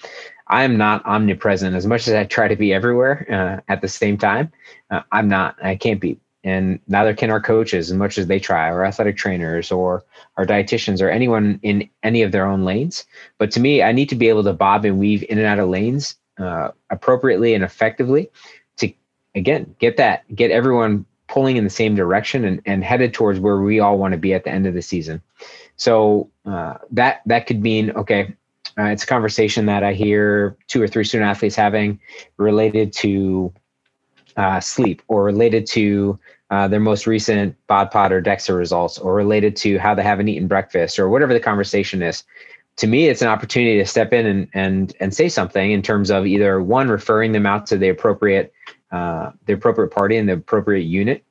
I 0.49 0.65
am 0.65 0.77
not 0.77 1.05
omnipresent 1.07 1.75
as 1.75 1.87
much 1.87 2.07
as 2.07 2.15
I 2.15 2.25
try 2.25 2.49
to 2.49 2.57
be 2.57 2.75
everywhere 2.75 3.27
uh, 3.31 3.73
at 3.73 3.81
the 3.81 3.89
same 3.89 4.19
time. 4.19 4.53
Uh, 4.91 5.01
I'm 5.13 5.29
not. 5.29 5.57
I 5.63 5.77
can't 5.77 6.01
be. 6.01 6.19
and 6.45 6.79
neither 6.89 7.15
can 7.15 7.31
our 7.31 7.41
coaches 7.41 7.91
as 7.91 7.97
much 7.97 8.19
as 8.19 8.27
they 8.27 8.39
try, 8.39 8.69
or 8.69 8.85
athletic 8.85 9.17
trainers, 9.17 9.73
or 9.73 10.05
our 10.37 10.45
dietitians, 10.45 11.01
or 11.01 11.09
anyone 11.09 11.59
in 11.63 11.89
any 12.03 12.21
of 12.23 12.33
their 12.33 12.47
own 12.47 12.65
lanes. 12.65 13.07
But 13.39 13.51
to 13.53 13.61
me, 13.61 13.83
I 13.83 13.93
need 13.93 14.11
to 14.11 14.17
be 14.17 14.29
able 14.29 14.45
to 14.45 14.53
bob 14.53 14.85
and 14.85 14.99
weave 14.99 15.25
in 15.31 15.39
and 15.39 15.47
out 15.47 15.59
of 15.59 15.71
lanes 15.71 16.17
uh, 16.39 16.69
appropriately 16.91 17.55
and 17.55 17.65
effectively 17.65 18.31
to 18.77 18.93
again 19.35 19.75
get 19.79 19.97
that 19.97 20.25
get 20.35 20.51
everyone 20.51 21.07
pulling 21.27 21.57
in 21.57 21.65
the 21.65 21.71
same 21.71 21.95
direction 21.95 22.45
and, 22.45 22.61
and 22.67 22.85
headed 22.85 23.15
towards 23.15 23.41
where 23.41 23.57
we 23.59 23.81
all 23.81 23.97
want 23.97 24.13
to 24.13 24.19
be 24.19 24.35
at 24.35 24.45
the 24.45 24.51
end 24.51 24.67
of 24.67 24.75
the 24.75 24.83
season. 24.83 25.23
So 25.77 26.31
uh, 26.47 26.75
that 26.91 27.23
that 27.27 27.47
could 27.47 27.63
mean 27.63 27.91
okay, 27.93 28.35
uh, 28.79 28.85
it's 28.85 29.05
a 29.05 29.07
conversation 29.07 29.67
that 29.67 29.83
I 29.83 29.93
hear 29.93 30.57
two 30.69 30.83
or 30.83 30.89
three 30.89 31.05
student 31.05 31.29
athletes 31.29 31.57
having 31.57 32.01
related 32.37 32.93
to 32.95 33.53
uh, 34.37 34.61
sleep 34.61 35.03
or 35.09 35.25
related 35.25 35.67
to 35.67 36.19
uh, 36.51 36.69
their 36.69 36.81
most 36.81 37.07
recent 37.07 37.57
bod 37.67 37.91
pod 37.91 38.13
or 38.13 38.21
DEXA 38.21 38.57
results 38.57 38.99
or 38.99 39.15
related 39.15 39.57
to 39.57 39.79
how 39.79 39.95
they 39.95 40.03
haven't 40.03 40.29
eaten 40.29 40.47
breakfast 40.47 40.99
or 40.99 41.09
whatever 41.09 41.33
the 41.33 41.41
conversation 41.41 42.03
is. 42.03 42.25
To 42.77 42.87
me, 42.89 43.07
it's 43.07 43.23
an 43.23 43.29
opportunity 43.29 43.79
to 43.79 43.87
step 43.87 44.13
in 44.13 44.27
and 44.27 44.49
and 44.55 44.97
and 45.01 45.15
say 45.15 45.29
something 45.29 45.71
in 45.71 45.83
terms 45.83 46.11
of 46.11 46.27
either 46.27 46.61
one 46.61 46.89
referring 46.89 47.33
them 47.33 47.47
out 47.47 47.67
to 47.67 47.79
the 47.79 47.89
appropriate 47.89 48.53
uh, 48.91 49.31
the 49.47 49.53
appropriate 49.53 49.91
party 49.91 50.17
and 50.17 50.29
the 50.29 50.35
appropriate 50.35 50.85
unit 50.85 51.25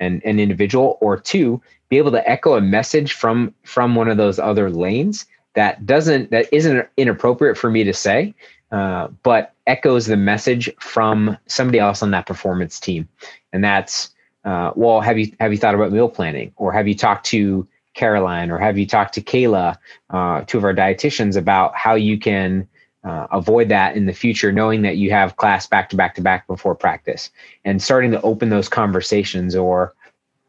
and 0.00 0.22
an 0.24 0.38
individual, 0.38 0.98
or 1.00 1.16
two, 1.16 1.60
be 1.88 1.98
able 1.98 2.10
to 2.12 2.28
echo 2.28 2.54
a 2.54 2.60
message 2.60 3.12
from 3.12 3.54
from 3.64 3.94
one 3.94 4.08
of 4.08 4.16
those 4.16 4.38
other 4.38 4.70
lanes 4.70 5.26
that 5.54 5.86
doesn't 5.86 6.30
that 6.30 6.46
isn't 6.52 6.88
inappropriate 6.96 7.56
for 7.56 7.70
me 7.70 7.82
to 7.84 7.92
say, 7.92 8.34
uh, 8.72 9.08
but 9.22 9.54
echoes 9.66 10.06
the 10.06 10.16
message 10.16 10.70
from 10.78 11.36
somebody 11.46 11.78
else 11.78 12.02
on 12.02 12.10
that 12.12 12.26
performance 12.26 12.78
team, 12.78 13.08
and 13.52 13.64
that's 13.64 14.10
uh, 14.44 14.70
well, 14.76 15.00
have 15.00 15.18
you 15.18 15.32
have 15.40 15.50
you 15.50 15.58
thought 15.58 15.74
about 15.74 15.90
meal 15.92 16.08
planning, 16.08 16.52
or 16.56 16.72
have 16.72 16.86
you 16.86 16.94
talked 16.94 17.26
to 17.26 17.66
Caroline, 17.94 18.50
or 18.50 18.58
have 18.58 18.78
you 18.78 18.86
talked 18.86 19.14
to 19.14 19.20
Kayla, 19.20 19.76
uh, 20.10 20.42
two 20.42 20.58
of 20.58 20.64
our 20.64 20.74
dietitians, 20.74 21.36
about 21.36 21.74
how 21.74 21.94
you 21.94 22.18
can 22.18 22.68
uh, 23.02 23.26
avoid 23.32 23.68
that 23.70 23.96
in 23.96 24.06
the 24.06 24.12
future, 24.12 24.52
knowing 24.52 24.82
that 24.82 24.98
you 24.98 25.10
have 25.10 25.36
class 25.36 25.66
back 25.66 25.88
to 25.88 25.96
back 25.96 26.14
to 26.14 26.20
back 26.20 26.46
before 26.46 26.74
practice, 26.74 27.30
and 27.64 27.82
starting 27.82 28.10
to 28.12 28.20
open 28.22 28.50
those 28.50 28.68
conversations, 28.68 29.56
or 29.56 29.94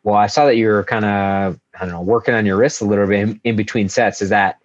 well, 0.07 0.15
I 0.15 0.27
saw 0.27 0.45
that 0.45 0.55
you 0.55 0.69
were 0.69 0.85
kind 0.85 1.03
of 1.03 1.59
I 1.77 1.79
don't 1.79 1.89
know 1.89 2.01
working 2.01 2.33
on 2.33 2.45
your 2.45 2.55
wrists 2.55 2.79
a 2.79 2.85
little 2.85 3.05
bit 3.07 3.19
in, 3.19 3.41
in 3.43 3.55
between 3.57 3.89
sets. 3.89 4.21
Is 4.21 4.29
that 4.29 4.57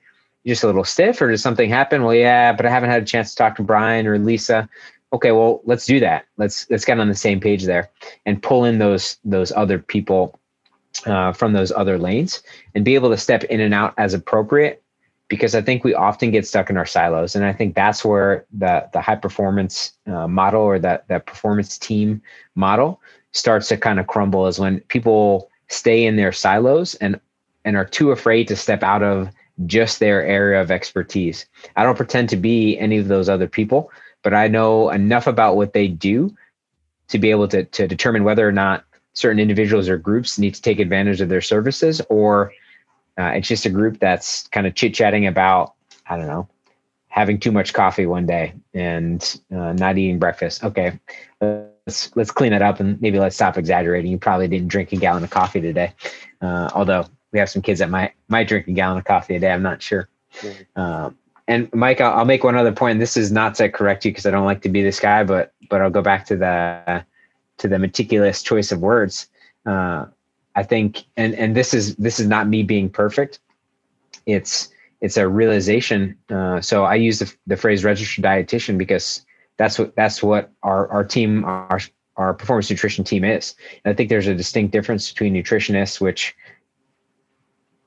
just 0.46 0.62
a 0.62 0.66
little 0.66 0.84
stiff 0.84 1.20
or 1.20 1.32
does 1.32 1.42
something 1.42 1.68
happen? 1.68 2.04
Well, 2.04 2.14
yeah, 2.14 2.52
but 2.52 2.64
I 2.64 2.70
haven't 2.70 2.90
had 2.90 3.02
a 3.02 3.04
chance 3.04 3.30
to 3.30 3.36
talk 3.36 3.56
to 3.56 3.64
Brian 3.64 4.06
or 4.06 4.16
Lisa. 4.20 4.68
Okay, 5.12 5.32
well, 5.32 5.60
let's 5.64 5.84
do 5.84 5.98
that. 5.98 6.26
Let's 6.36 6.70
let's 6.70 6.84
get 6.84 7.00
on 7.00 7.08
the 7.08 7.16
same 7.16 7.40
page 7.40 7.64
there 7.64 7.90
and 8.24 8.40
pull 8.40 8.64
in 8.64 8.78
those 8.78 9.18
those 9.24 9.50
other 9.50 9.80
people 9.80 10.38
uh, 11.06 11.32
from 11.32 11.54
those 11.54 11.72
other 11.72 11.98
lanes 11.98 12.40
and 12.76 12.84
be 12.84 12.94
able 12.94 13.10
to 13.10 13.16
step 13.16 13.42
in 13.42 13.58
and 13.58 13.74
out 13.74 13.94
as 13.98 14.14
appropriate. 14.14 14.80
Because 15.26 15.56
I 15.56 15.62
think 15.62 15.82
we 15.82 15.92
often 15.92 16.30
get 16.30 16.46
stuck 16.46 16.70
in 16.70 16.76
our 16.76 16.86
silos, 16.86 17.34
and 17.34 17.44
I 17.44 17.52
think 17.52 17.74
that's 17.74 18.04
where 18.04 18.46
the 18.52 18.88
the 18.92 19.00
high 19.00 19.16
performance 19.16 19.92
uh, 20.06 20.28
model 20.28 20.62
or 20.62 20.78
that 20.78 21.08
that 21.08 21.26
performance 21.26 21.78
team 21.78 22.22
model 22.54 23.00
starts 23.32 23.68
to 23.68 23.76
kind 23.76 24.00
of 24.00 24.06
crumble. 24.06 24.46
Is 24.46 24.58
when 24.58 24.80
people 24.80 25.50
stay 25.68 26.04
in 26.04 26.16
their 26.16 26.32
silos 26.32 26.94
and 26.96 27.20
and 27.64 27.76
are 27.76 27.84
too 27.84 28.10
afraid 28.10 28.48
to 28.48 28.56
step 28.56 28.82
out 28.82 29.02
of 29.02 29.28
just 29.66 30.00
their 30.00 30.24
area 30.24 30.60
of 30.60 30.70
expertise. 30.70 31.46
I 31.76 31.84
don't 31.84 31.96
pretend 31.96 32.28
to 32.30 32.36
be 32.36 32.78
any 32.78 32.98
of 32.98 33.08
those 33.08 33.28
other 33.28 33.46
people, 33.46 33.90
but 34.22 34.34
I 34.34 34.48
know 34.48 34.90
enough 34.90 35.26
about 35.26 35.56
what 35.56 35.72
they 35.72 35.88
do 35.88 36.34
to 37.08 37.18
be 37.18 37.30
able 37.30 37.48
to, 37.48 37.64
to 37.64 37.86
determine 37.86 38.24
whether 38.24 38.46
or 38.46 38.52
not 38.52 38.84
certain 39.12 39.38
individuals 39.38 39.88
or 39.88 39.98
groups 39.98 40.38
need 40.38 40.54
to 40.54 40.62
take 40.62 40.80
advantage 40.80 41.20
of 41.20 41.28
their 41.28 41.42
services 41.42 42.00
or 42.08 42.52
uh, 43.18 43.24
it's 43.24 43.48
just 43.48 43.66
a 43.66 43.70
group 43.70 43.98
that's 44.00 44.46
kind 44.48 44.66
of 44.66 44.74
chit 44.74 44.94
chatting 44.94 45.26
about, 45.26 45.74
I 46.06 46.16
don't 46.16 46.26
know, 46.26 46.48
having 47.08 47.38
too 47.38 47.52
much 47.52 47.74
coffee 47.74 48.06
one 48.06 48.24
day 48.24 48.54
and 48.72 49.40
uh, 49.54 49.74
not 49.74 49.98
eating 49.98 50.18
breakfast. 50.18 50.64
Okay, 50.64 50.98
let's 51.86 52.14
let's 52.16 52.30
clean 52.30 52.52
it 52.52 52.62
up 52.62 52.80
and 52.80 53.00
maybe 53.00 53.18
let's 53.18 53.34
stop 53.34 53.58
exaggerating. 53.58 54.10
You 54.10 54.18
probably 54.18 54.48
didn't 54.48 54.68
drink 54.68 54.92
a 54.92 54.96
gallon 54.96 55.24
of 55.24 55.30
coffee 55.30 55.60
today, 55.60 55.92
uh, 56.40 56.70
although 56.74 57.06
we 57.32 57.38
have 57.38 57.50
some 57.50 57.62
kids 57.62 57.80
that 57.80 57.90
might 57.90 58.12
might 58.28 58.48
drink 58.48 58.68
a 58.68 58.72
gallon 58.72 58.98
of 58.98 59.04
coffee 59.04 59.36
a 59.36 59.40
day. 59.40 59.50
I'm 59.50 59.62
not 59.62 59.82
sure. 59.82 60.08
Mm-hmm. 60.40 60.80
Um, 60.80 61.18
and 61.48 61.72
Mike, 61.74 62.00
I'll, 62.00 62.18
I'll, 62.18 62.24
make 62.24 62.44
one 62.44 62.56
other 62.56 62.72
point. 62.72 63.00
This 63.00 63.16
is 63.16 63.32
not 63.32 63.56
to 63.56 63.68
correct 63.68 64.04
you 64.04 64.12
because 64.12 64.26
I 64.26 64.30
don't 64.30 64.44
like 64.44 64.62
to 64.62 64.68
be 64.68 64.82
this 64.82 65.00
guy, 65.00 65.24
but 65.24 65.52
but 65.68 65.80
I'll 65.80 65.90
go 65.90 66.02
back 66.02 66.26
to 66.26 66.36
the 66.36 67.04
to 67.58 67.68
the 67.68 67.78
meticulous 67.78 68.42
choice 68.42 68.72
of 68.72 68.80
words. 68.80 69.28
Uh, 69.66 70.06
I 70.54 70.62
think, 70.62 71.04
and 71.16 71.34
and 71.34 71.56
this 71.56 71.74
is 71.74 71.96
this 71.96 72.20
is 72.20 72.26
not 72.26 72.48
me 72.48 72.62
being 72.62 72.88
perfect. 72.88 73.40
It's 74.26 74.68
it's 75.00 75.16
a 75.16 75.26
realization. 75.28 76.16
Uh, 76.30 76.60
so 76.60 76.84
I 76.84 76.94
use 76.94 77.18
the, 77.18 77.34
the 77.48 77.56
phrase 77.56 77.82
registered 77.82 78.24
dietitian 78.24 78.78
because 78.78 79.26
that's 79.56 79.78
what 79.78 79.94
that's 79.96 80.22
what 80.22 80.50
our 80.62 80.88
our 80.88 81.04
team 81.04 81.44
our 81.44 81.80
our 82.16 82.34
performance 82.34 82.70
nutrition 82.70 83.04
team 83.04 83.24
is. 83.24 83.54
And 83.84 83.92
I 83.92 83.96
think 83.96 84.08
there's 84.08 84.26
a 84.26 84.34
distinct 84.34 84.72
difference 84.72 85.10
between 85.10 85.34
nutritionists, 85.34 86.00
which 86.00 86.34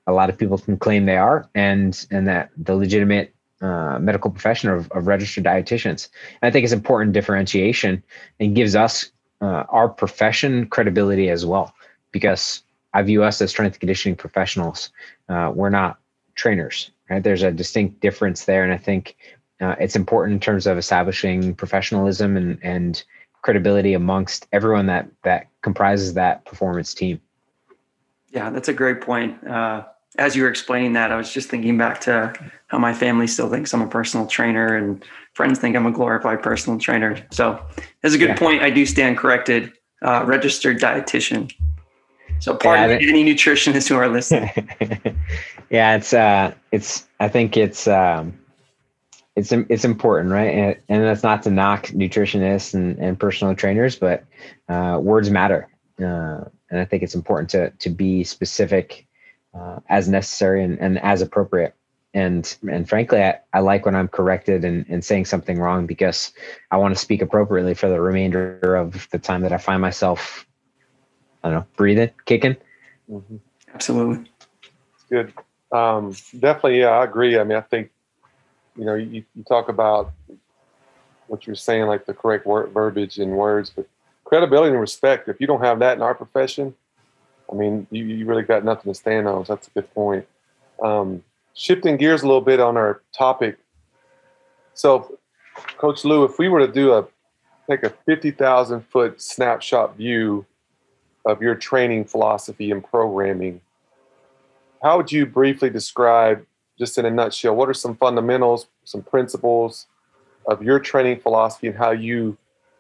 a 0.08 0.14
lot 0.14 0.30
of 0.30 0.38
people 0.38 0.58
can 0.58 0.78
claim 0.78 1.06
they 1.06 1.18
are, 1.18 1.50
and 1.56 2.06
and 2.12 2.28
that 2.28 2.50
the 2.58 2.76
legitimate 2.76 3.34
uh, 3.62 3.98
medical 4.00 4.30
profession 4.30 4.70
of, 4.70 4.92
of 4.92 5.08
registered 5.08 5.44
dietitians. 5.44 6.10
And 6.42 6.48
I 6.48 6.52
think 6.52 6.64
it's 6.64 6.74
important 6.74 7.14
differentiation 7.14 8.04
and 8.40 8.56
gives 8.56 8.76
us 8.76 9.12
uh, 9.42 9.64
our 9.70 9.90
profession 9.90 10.68
credibility 10.68 11.30
as 11.30 11.46
well, 11.46 11.74
because 12.12 12.64
I 12.94 13.02
view 13.02 13.24
us 13.24 13.42
as 13.42 13.50
strength 13.50 13.80
conditioning 13.80 14.16
professionals. 14.16 14.92
Uh, 15.30 15.52
we're 15.54 15.70
not 15.70 16.00
trainers, 16.36 16.92
right? 17.10 17.24
There's 17.24 17.44
a 17.44 17.52
distinct 17.52 18.02
difference 18.02 18.46
there, 18.46 18.64
and 18.64 18.74
I 18.74 18.78
think 18.78 19.16
uh, 19.62 19.76
it's 19.80 19.96
important 19.96 20.34
in 20.34 20.40
terms 20.40 20.68
of 20.68 20.78
establishing 20.78 21.56
professionalism 21.56 22.36
and 22.38 22.60
and 22.62 23.04
credibility 23.42 23.94
amongst 23.94 24.48
everyone 24.52 24.88
that 24.88 25.08
that 25.24 25.48
comprises 25.62 26.14
that 26.16 26.46
performance 26.46 26.94
team. 26.94 27.22
Yeah, 28.32 28.50
that's 28.50 28.68
a 28.68 28.74
great 28.74 29.02
point. 29.02 29.48
Uh, 29.48 29.86
as 30.18 30.36
you 30.36 30.44
were 30.44 30.50
explaining 30.50 30.94
that, 30.94 31.12
I 31.12 31.16
was 31.16 31.32
just 31.32 31.50
thinking 31.50 31.78
back 31.78 32.02
to 32.02 32.34
how 32.68 32.78
my 32.78 32.94
family 32.94 33.28
still 33.28 33.50
thinks 33.50 33.74
I'm 33.74 33.82
a 33.82 33.88
personal 33.88 34.28
trainer 34.28 34.76
and 34.76 35.04
friends 35.34 35.60
think 35.60 35.76
I'm 35.76 35.86
a 35.86 35.92
glorified 35.92 36.42
personal 36.42 36.80
trainer. 36.80 37.18
So 37.32 37.62
that's 38.02 38.16
a 38.16 38.18
good 38.18 38.30
yeah. 38.30 38.38
point. 38.38 38.62
I 38.62 38.70
do 38.70 38.86
stand 38.86 39.18
corrected. 39.18 39.74
Uh, 40.02 40.24
registered 40.26 40.80
dietitian. 40.80 41.52
So 42.40 42.56
pardon 42.56 43.02
yeah, 43.02 43.10
any 43.10 43.24
nutritionists 43.24 43.88
who 43.88 43.96
are 43.96 44.10
listening. 44.10 44.52
yeah, 45.70 45.96
it's 45.96 46.14
uh, 46.14 46.54
it's. 46.72 47.08
I 47.20 47.30
think 47.30 47.58
it's 47.58 47.88
um, 47.88 48.38
it's 49.36 49.52
it's 49.52 49.86
important, 49.86 50.32
right? 50.32 50.54
And, 50.54 50.76
and 50.88 51.04
that's 51.04 51.24
not 51.24 51.44
to 51.44 51.52
knock 51.52 51.88
nutritionists 51.88 52.74
and, 52.74 52.98
and 53.00 53.20
personal 53.20 53.56
trainers, 53.56 53.96
but 53.96 54.24
uh, 54.70 55.00
words 55.02 55.30
matter, 55.30 55.68
uh, 56.00 56.46
and 56.70 56.80
I 56.80 56.86
think 56.86 57.04
it's 57.04 57.16
important 57.16 57.50
to 57.52 57.70
to 57.72 57.90
be 57.90 58.24
specific 58.24 59.08
uh, 59.54 59.80
as 59.90 60.08
necessary 60.08 60.64
and, 60.64 60.80
and 60.80 61.00
as 61.00 61.22
appropriate. 61.22 61.76
And 62.14 62.58
and 62.70 62.88
frankly, 62.88 63.22
I, 63.22 63.40
I 63.52 63.60
like 63.60 63.86
when 63.86 63.96
I'm 63.96 64.08
corrected 64.08 64.64
and, 64.64 64.86
and 64.88 65.04
saying 65.04 65.26
something 65.26 65.60
wrong 65.60 65.86
because 65.86 66.32
I 66.72 66.78
want 66.78 66.96
to 66.96 67.00
speak 67.00 67.22
appropriately 67.22 67.74
for 67.74 67.90
the 67.90 68.00
remainder 68.00 68.76
of 68.76 69.10
the 69.12 69.20
time 69.20 69.42
that 69.42 69.52
I 69.52 69.58
find 69.58 69.82
myself, 69.82 70.48
I 71.44 71.50
don't 71.50 71.60
know, 71.60 71.66
breathing, 71.76 72.12
kicking. 72.24 72.56
Mm-hmm. 73.12 73.36
Absolutely. 73.74 74.32
It's 74.94 75.04
good. 75.10 75.34
Um, 75.74 76.16
definitely, 76.40 76.80
yeah, 76.80 76.92
I 76.92 77.04
agree. 77.04 77.38
I 77.38 77.44
mean, 77.44 77.58
I 77.58 77.62
think, 77.62 77.92
you 78.76 78.86
know, 78.86 78.96
you, 78.96 79.24
you 79.36 79.44
talk 79.44 79.70
about 79.70 80.12
what 81.28 81.48
you're 81.48 81.56
saying, 81.56 81.86
like 81.86 82.06
the 82.06 82.14
correct 82.14 82.46
word, 82.46 82.72
verbiage 82.72 83.18
and 83.18 83.32
words, 83.32 83.70
but 83.70 83.88
credibility 84.24 84.72
and 84.72 84.80
respect. 84.80 85.28
If 85.28 85.40
you 85.40 85.48
don't 85.48 85.62
have 85.62 85.80
that 85.80 85.98
in 85.98 86.04
our 86.04 86.16
profession, 86.16 86.76
I 87.52 87.56
mean, 87.56 87.88
you, 87.92 88.04
you 88.06 88.26
really 88.26 88.44
got 88.44 88.64
nothing 88.64 88.92
to 88.92 88.98
stand 88.98 89.28
on. 89.28 89.46
So 89.46 89.56
that's 89.56 89.68
a 89.68 89.72
good 89.72 89.94
point. 89.94 90.28
Um, 90.82 91.24
shifting 91.54 91.98
gears 91.98 92.24
a 92.24 92.28
little 92.28 92.42
bit 92.42 92.60
on 92.60 92.76
our 92.78 93.02
topic. 93.16 93.58
So, 94.74 95.18
Coach 95.78 96.04
Lou, 96.04 96.26
if 96.26 96.38
we 96.38 96.50
were 96.50 96.66
to 96.66 96.72
do 96.72 96.94
a 96.94 97.08
take 97.70 97.84
a 97.84 97.90
fifty 97.90 98.32
thousand 98.32 98.82
foot 98.82 99.22
snapshot 99.22 99.96
view 99.96 100.46
of 101.26 101.42
your 101.42 101.56
training 101.56 102.06
philosophy 102.06 102.72
and 102.72 102.84
programming, 102.84 103.62
how 104.84 104.98
would 104.98 105.12
you 105.12 105.26
briefly 105.26 105.70
describe, 105.70 106.46
just 106.78 106.98
in 106.98 107.06
a 107.06 107.12
nutshell, 107.12 107.56
what 107.56 107.70
are 107.70 107.74
some 107.74 107.96
fundamentals, 107.96 108.68
some 108.84 109.02
principles 109.02 109.88
of 110.48 110.62
your 110.62 110.80
training 110.80 111.20
philosophy 111.20 111.68
and 111.68 111.78
how 111.78 111.92
you 111.92 112.38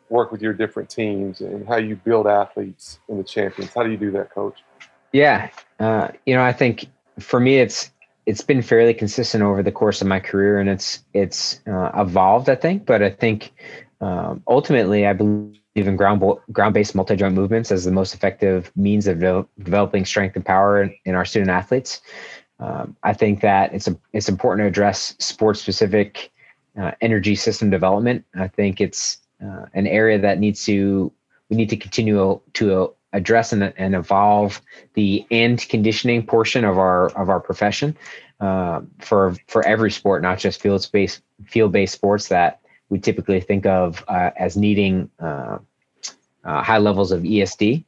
work 0.09 0.31
with 0.31 0.41
your 0.41 0.53
different 0.53 0.89
teams 0.89 1.41
and 1.41 1.67
how 1.67 1.77
you 1.77 1.95
build 1.95 2.27
athletes 2.27 2.99
in 3.09 3.17
the 3.17 3.23
champions. 3.23 3.73
How 3.73 3.83
do 3.83 3.91
you 3.91 3.97
do 3.97 4.11
that, 4.11 4.29
coach? 4.29 4.63
Yeah, 5.11 5.49
uh, 5.79 6.09
you 6.25 6.35
know, 6.35 6.43
I 6.43 6.53
think 6.53 6.87
for 7.19 7.39
me, 7.39 7.59
it's 7.59 7.91
it's 8.25 8.41
been 8.41 8.61
fairly 8.61 8.93
consistent 8.93 9.43
over 9.43 9.61
the 9.61 9.71
course 9.71 10.01
of 10.01 10.07
my 10.07 10.19
career, 10.19 10.59
and 10.59 10.69
it's 10.69 11.03
it's 11.13 11.61
uh, 11.67 11.91
evolved, 11.95 12.49
I 12.49 12.55
think. 12.55 12.85
But 12.85 13.01
I 13.01 13.09
think 13.09 13.53
um, 14.01 14.43
ultimately, 14.47 15.07
I 15.07 15.13
believe 15.13 15.55
in 15.75 15.95
ground 15.95 16.21
ground-based 16.51 16.95
multi-joint 16.95 17.33
movements 17.33 17.71
as 17.71 17.85
the 17.85 17.91
most 17.91 18.13
effective 18.13 18.71
means 18.75 19.07
of 19.07 19.19
de- 19.19 19.45
developing 19.63 20.05
strength 20.05 20.35
and 20.35 20.45
power 20.45 20.81
in, 20.81 20.95
in 21.05 21.15
our 21.15 21.25
student 21.25 21.51
athletes. 21.51 22.01
Um, 22.59 22.95
I 23.03 23.13
think 23.13 23.41
that 23.41 23.73
it's 23.73 23.87
a, 23.87 23.97
it's 24.13 24.29
important 24.29 24.63
to 24.63 24.67
address 24.67 25.15
sports 25.19 25.61
specific 25.61 26.31
uh, 26.79 26.91
energy 27.01 27.35
system 27.35 27.69
development. 27.69 28.25
I 28.35 28.47
think 28.47 28.79
it's 28.79 29.17
uh, 29.43 29.65
an 29.73 29.87
area 29.87 30.17
that 30.19 30.39
needs 30.39 30.63
to 30.65 31.11
we 31.49 31.57
need 31.57 31.69
to 31.69 31.77
continue 31.77 32.39
to 32.53 32.93
address 33.13 33.53
and, 33.53 33.73
and 33.77 33.95
evolve 33.95 34.61
the 34.93 35.25
end 35.31 35.67
conditioning 35.69 36.25
portion 36.25 36.65
of 36.65 36.77
our 36.77 37.07
of 37.11 37.29
our 37.29 37.39
profession 37.39 37.95
uh, 38.39 38.81
for 38.99 39.35
for 39.47 39.65
every 39.65 39.91
sport, 39.91 40.21
not 40.21 40.39
just 40.39 40.61
field 40.61 40.87
based 40.91 41.21
field 41.45 41.71
based 41.71 41.93
sports 41.93 42.29
that 42.29 42.59
we 42.89 42.99
typically 42.99 43.41
think 43.41 43.65
of 43.65 44.03
uh, 44.07 44.31
as 44.37 44.55
needing 44.55 45.09
uh, 45.19 45.57
uh 46.43 46.63
high 46.63 46.77
levels 46.77 47.11
of 47.11 47.21
ESD. 47.23 47.83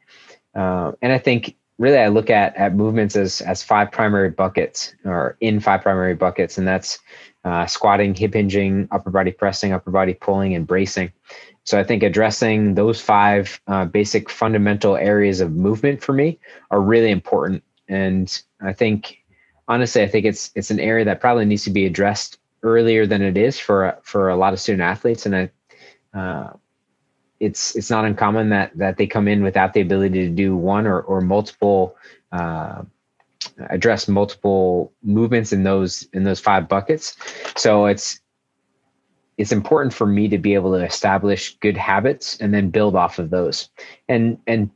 And 0.55 1.13
I 1.13 1.19
think 1.19 1.55
really 1.77 1.97
I 1.97 2.07
look 2.07 2.29
at 2.29 2.55
at 2.55 2.75
movements 2.75 3.15
as 3.15 3.41
as 3.41 3.63
five 3.63 3.91
primary 3.91 4.29
buckets 4.29 4.95
or 5.05 5.37
in 5.41 5.59
five 5.59 5.81
primary 5.81 6.15
buckets, 6.15 6.57
and 6.57 6.67
that's 6.67 6.99
uh, 7.43 7.65
squatting, 7.65 8.13
hip 8.13 8.33
hinging, 8.33 8.87
upper 8.91 9.09
body 9.09 9.31
pressing, 9.31 9.73
upper 9.73 9.91
body 9.91 10.13
pulling, 10.13 10.55
and 10.55 10.67
bracing. 10.67 11.11
So 11.63 11.79
I 11.79 11.83
think 11.83 12.03
addressing 12.03 12.75
those 12.75 13.01
five 13.01 13.59
uh, 13.67 13.85
basic 13.85 14.29
fundamental 14.29 14.95
areas 14.95 15.41
of 15.41 15.51
movement 15.51 16.01
for 16.01 16.13
me 16.13 16.39
are 16.71 16.81
really 16.81 17.11
important. 17.11 17.63
And 17.89 18.41
I 18.61 18.73
think, 18.73 19.17
honestly, 19.67 20.01
I 20.01 20.07
think 20.07 20.25
it's 20.25 20.51
it's 20.55 20.71
an 20.71 20.79
area 20.79 21.05
that 21.05 21.21
probably 21.21 21.45
needs 21.45 21.63
to 21.65 21.69
be 21.69 21.85
addressed 21.85 22.39
earlier 22.63 23.05
than 23.05 23.21
it 23.21 23.37
is 23.37 23.59
for 23.59 23.97
for 24.03 24.29
a 24.29 24.35
lot 24.35 24.53
of 24.53 24.59
student 24.59 24.81
athletes. 24.81 25.25
And 25.25 25.35
I, 25.35 25.51
uh, 26.17 26.53
it's 27.39 27.75
it's 27.75 27.89
not 27.89 28.05
uncommon 28.05 28.49
that 28.49 28.77
that 28.77 28.97
they 28.97 29.07
come 29.07 29.27
in 29.27 29.43
without 29.43 29.73
the 29.73 29.81
ability 29.81 30.27
to 30.27 30.29
do 30.29 30.55
one 30.55 30.87
or 30.87 31.01
or 31.01 31.21
multiple. 31.21 31.95
Uh, 32.31 32.83
address 33.69 34.07
multiple 34.07 34.91
movements 35.03 35.53
in 35.53 35.63
those 35.63 36.07
in 36.13 36.23
those 36.23 36.39
five 36.39 36.67
buckets 36.67 37.15
so 37.55 37.85
it's 37.85 38.19
it's 39.37 39.51
important 39.51 39.93
for 39.93 40.07
me 40.07 40.27
to 40.27 40.37
be 40.37 40.53
able 40.53 40.71
to 40.71 40.83
establish 40.83 41.55
good 41.59 41.77
habits 41.77 42.37
and 42.37 42.53
then 42.53 42.69
build 42.69 42.95
off 42.95 43.19
of 43.19 43.29
those 43.29 43.69
and 44.09 44.37
and 44.47 44.69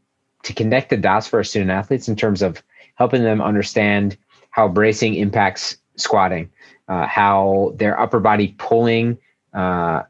to 0.43 0.53
connect 0.53 0.89
the 0.89 0.97
dots 0.97 1.27
for 1.27 1.37
our 1.37 1.43
student 1.43 1.71
athletes 1.71 2.07
in 2.07 2.15
terms 2.15 2.41
of 2.41 2.63
helping 2.95 3.23
them 3.23 3.41
understand 3.41 4.17
how 4.51 4.67
bracing 4.67 5.15
impacts 5.15 5.77
squatting 5.95 6.49
uh, 6.87 7.05
how 7.05 7.73
their 7.75 7.99
upper 7.99 8.19
body 8.19 8.55
pulling 8.57 9.17
uh, 9.53 10.03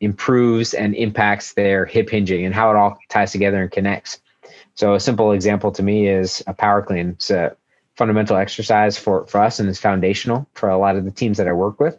improves 0.00 0.74
and 0.74 0.94
impacts 0.94 1.54
their 1.54 1.84
hip 1.84 2.08
hinging 2.08 2.44
and 2.44 2.54
how 2.54 2.70
it 2.70 2.76
all 2.76 2.98
ties 3.08 3.32
together 3.32 3.62
and 3.62 3.70
connects 3.70 4.20
so 4.74 4.94
a 4.94 5.00
simple 5.00 5.32
example 5.32 5.70
to 5.70 5.82
me 5.82 6.08
is 6.08 6.42
a 6.46 6.54
power 6.54 6.82
clean 6.82 7.10
it's 7.10 7.30
a 7.30 7.56
fundamental 7.96 8.36
exercise 8.36 8.96
for, 8.96 9.26
for 9.26 9.40
us 9.42 9.58
and 9.58 9.68
is 9.68 9.78
foundational 9.78 10.46
for 10.54 10.68
a 10.70 10.78
lot 10.78 10.96
of 10.96 11.04
the 11.04 11.10
teams 11.10 11.36
that 11.36 11.48
i 11.48 11.52
work 11.52 11.78
with 11.80 11.98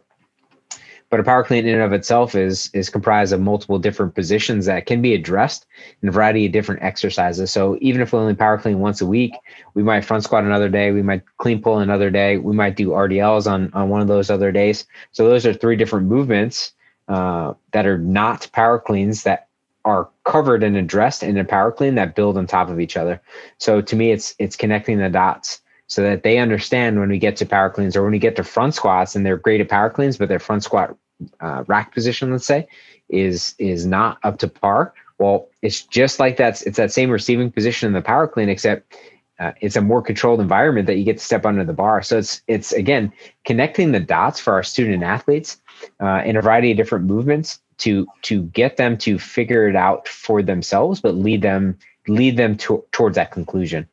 but 1.12 1.20
a 1.20 1.24
power 1.24 1.44
clean 1.44 1.68
in 1.68 1.76
and 1.76 1.84
of 1.84 1.92
itself 1.92 2.36
is 2.36 2.72
is 2.74 2.90
comprised 2.90 3.34
of 3.34 3.42
multiple 3.42 3.78
different 3.78 4.16
positions 4.16 4.66
that 4.66 4.86
can 4.86 5.02
be 5.02 5.14
addressed 5.14 5.68
in 6.02 6.08
a 6.08 6.12
variety 6.12 6.46
of 6.46 6.54
different 6.54 6.82
exercises. 6.82 7.52
So 7.52 7.78
even 7.82 8.02
if 8.02 8.14
we 8.14 8.20
only 8.20 8.34
power 8.34 8.58
clean 8.58 8.80
once 8.80 9.02
a 9.02 9.06
week, 9.06 9.34
we 9.74 9.84
might 9.84 10.06
front 10.06 10.24
squat 10.24 10.46
another 10.46 10.70
day, 10.70 10.92
we 10.92 11.02
might 11.04 11.24
clean 11.38 11.62
pull 11.62 11.80
another 11.80 12.10
day, 12.10 12.38
we 12.38 12.54
might 12.54 12.78
do 12.78 12.90
RDLs 12.90 13.52
on 13.52 13.72
on 13.74 13.90
one 13.90 14.02
of 14.02 14.08
those 14.08 14.32
other 14.32 14.54
days. 14.54 14.86
So 15.12 15.28
those 15.28 15.46
are 15.46 15.54
three 15.54 15.76
different 15.76 16.08
movements 16.08 16.72
uh, 17.12 17.54
that 17.74 17.86
are 17.86 17.98
not 17.98 18.48
power 18.54 18.80
cleans 18.80 19.24
that 19.24 19.50
are 19.84 20.08
covered 20.24 20.64
and 20.64 20.78
addressed 20.78 21.24
in 21.24 21.38
a 21.38 21.44
power 21.44 21.70
clean 21.70 21.96
that 21.96 22.16
build 22.16 22.38
on 22.38 22.48
top 22.48 22.70
of 22.70 22.80
each 22.80 22.96
other. 22.96 23.22
So 23.58 23.82
to 23.82 23.96
me, 23.98 24.12
it's 24.12 24.34
it's 24.40 24.56
connecting 24.56 24.98
the 24.98 25.10
dots 25.10 25.62
so 25.88 26.02
that 26.04 26.24
they 26.24 26.38
understand 26.38 27.02
when 27.02 27.10
we 27.10 27.20
get 27.20 27.36
to 27.38 27.46
power 27.46 27.70
cleans 27.70 27.98
or 27.98 28.04
when 28.04 28.14
we 28.14 28.20
get 28.20 28.38
to 28.38 28.46
front 28.46 28.76
squats 28.76 29.14
and 29.14 29.26
they're 29.26 29.36
great 29.36 29.60
at 29.60 29.68
power 29.68 29.90
cleans, 29.90 30.18
but 30.18 30.30
their 30.30 30.40
front 30.40 30.64
squat 30.64 30.96
uh, 31.42 31.66
rack 31.68 31.94
position, 31.94 32.32
let's 32.32 32.46
say, 32.46 32.66
is 33.10 33.56
is 33.60 33.86
not 33.86 34.18
up 34.24 34.38
to 34.38 34.48
par. 34.48 34.94
Well, 35.18 35.50
it's 35.62 35.82
just 35.84 36.18
like 36.18 36.38
that's 36.38 36.62
It's 36.62 36.78
that 36.78 36.94
same 36.94 37.10
receiving 37.10 37.52
position 37.52 37.88
in 37.88 37.94
the 37.94 38.02
power 38.02 38.26
clean, 38.26 38.48
except 38.48 38.96
uh, 39.40 39.52
it's 39.60 39.76
a 39.76 39.82
more 39.82 40.02
controlled 40.02 40.40
environment 40.40 40.88
that 40.88 40.98
you 40.98 41.04
get 41.04 41.18
to 41.18 41.26
step 41.26 41.46
under 41.46 41.66
the 41.66 41.74
bar. 41.74 42.02
So 42.04 42.20
it's 42.20 42.42
it's 42.48 42.72
again 42.72 43.12
connecting 43.44 43.92
the 43.92 44.00
dots 44.00 44.40
for 44.40 44.54
our 44.54 44.64
student 44.64 45.04
athletes 45.04 45.61
uh, 46.00 46.22
in 46.26 46.36
a 46.36 46.42
variety 46.42 46.72
of 46.72 46.78
different 46.78 47.06
movements 47.06 47.60
to 47.78 48.08
to 48.24 48.44
get 48.44 48.78
them 48.78 48.98
to 49.00 49.18
figure 49.18 49.68
it 49.68 49.76
out 49.76 50.08
for 50.08 50.42
themselves, 50.42 51.02
but 51.02 51.16
lead 51.16 51.42
them 51.42 51.78
lead 52.08 52.38
them 52.38 52.58
to, 52.58 52.84
towards 52.92 53.16
that 53.16 53.32
conclusion. 53.32 53.88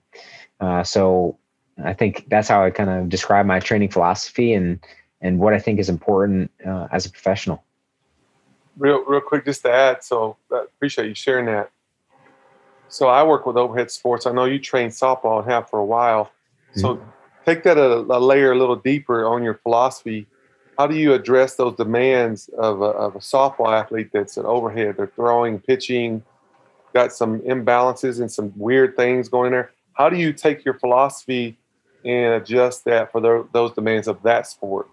Uh, 0.60 0.82
so 0.82 1.38
I 1.84 1.92
think 1.92 2.26
that's 2.28 2.48
how 2.48 2.64
I 2.64 2.70
kind 2.70 2.90
of 2.90 3.08
describe 3.08 3.46
my 3.46 3.60
training 3.60 3.90
philosophy 3.90 4.52
and 4.52 4.80
and 5.20 5.38
what 5.38 5.52
I 5.52 5.58
think 5.58 5.78
is 5.78 5.88
important 5.88 6.50
uh, 6.64 6.88
as 6.92 7.06
a 7.06 7.10
professional. 7.10 7.64
Real, 8.76 9.04
real 9.04 9.20
quick, 9.20 9.44
just 9.44 9.62
to 9.62 9.72
add. 9.72 10.04
So, 10.04 10.36
I 10.52 10.62
appreciate 10.62 11.08
you 11.08 11.14
sharing 11.14 11.46
that. 11.46 11.70
So, 12.88 13.08
I 13.08 13.24
work 13.24 13.44
with 13.44 13.56
Overhead 13.56 13.90
Sports. 13.90 14.26
I 14.26 14.32
know 14.32 14.44
you 14.44 14.60
trained 14.60 14.92
softball 14.92 15.42
and 15.42 15.50
have 15.50 15.68
for 15.68 15.80
a 15.80 15.84
while. 15.84 16.30
So, 16.76 16.94
mm-hmm. 16.94 17.10
take 17.44 17.64
that 17.64 17.76
a, 17.76 17.96
a, 17.96 18.20
layer 18.20 18.52
a 18.52 18.54
little 18.54 18.76
deeper 18.76 19.26
on 19.26 19.42
your 19.42 19.54
philosophy. 19.54 20.28
How 20.78 20.86
do 20.86 20.94
you 20.94 21.12
address 21.12 21.56
those 21.56 21.74
demands 21.74 22.48
of 22.56 22.80
a, 22.80 22.84
of 22.84 23.16
a 23.16 23.18
softball 23.18 23.72
athlete 23.72 24.10
that's 24.12 24.36
an 24.36 24.46
overhead? 24.46 24.96
They're 24.96 25.08
throwing, 25.08 25.58
pitching, 25.58 26.22
got 26.94 27.12
some 27.12 27.40
imbalances 27.40 28.20
and 28.20 28.30
some 28.30 28.52
weird 28.54 28.96
things 28.96 29.28
going 29.28 29.50
there. 29.50 29.72
How 29.94 30.08
do 30.08 30.16
you 30.16 30.32
take 30.32 30.64
your 30.64 30.74
philosophy 30.74 31.58
and 32.04 32.34
adjust 32.34 32.84
that 32.84 33.10
for 33.10 33.20
the, 33.20 33.48
those 33.52 33.72
demands 33.72 34.06
of 34.06 34.22
that 34.22 34.46
sport? 34.46 34.88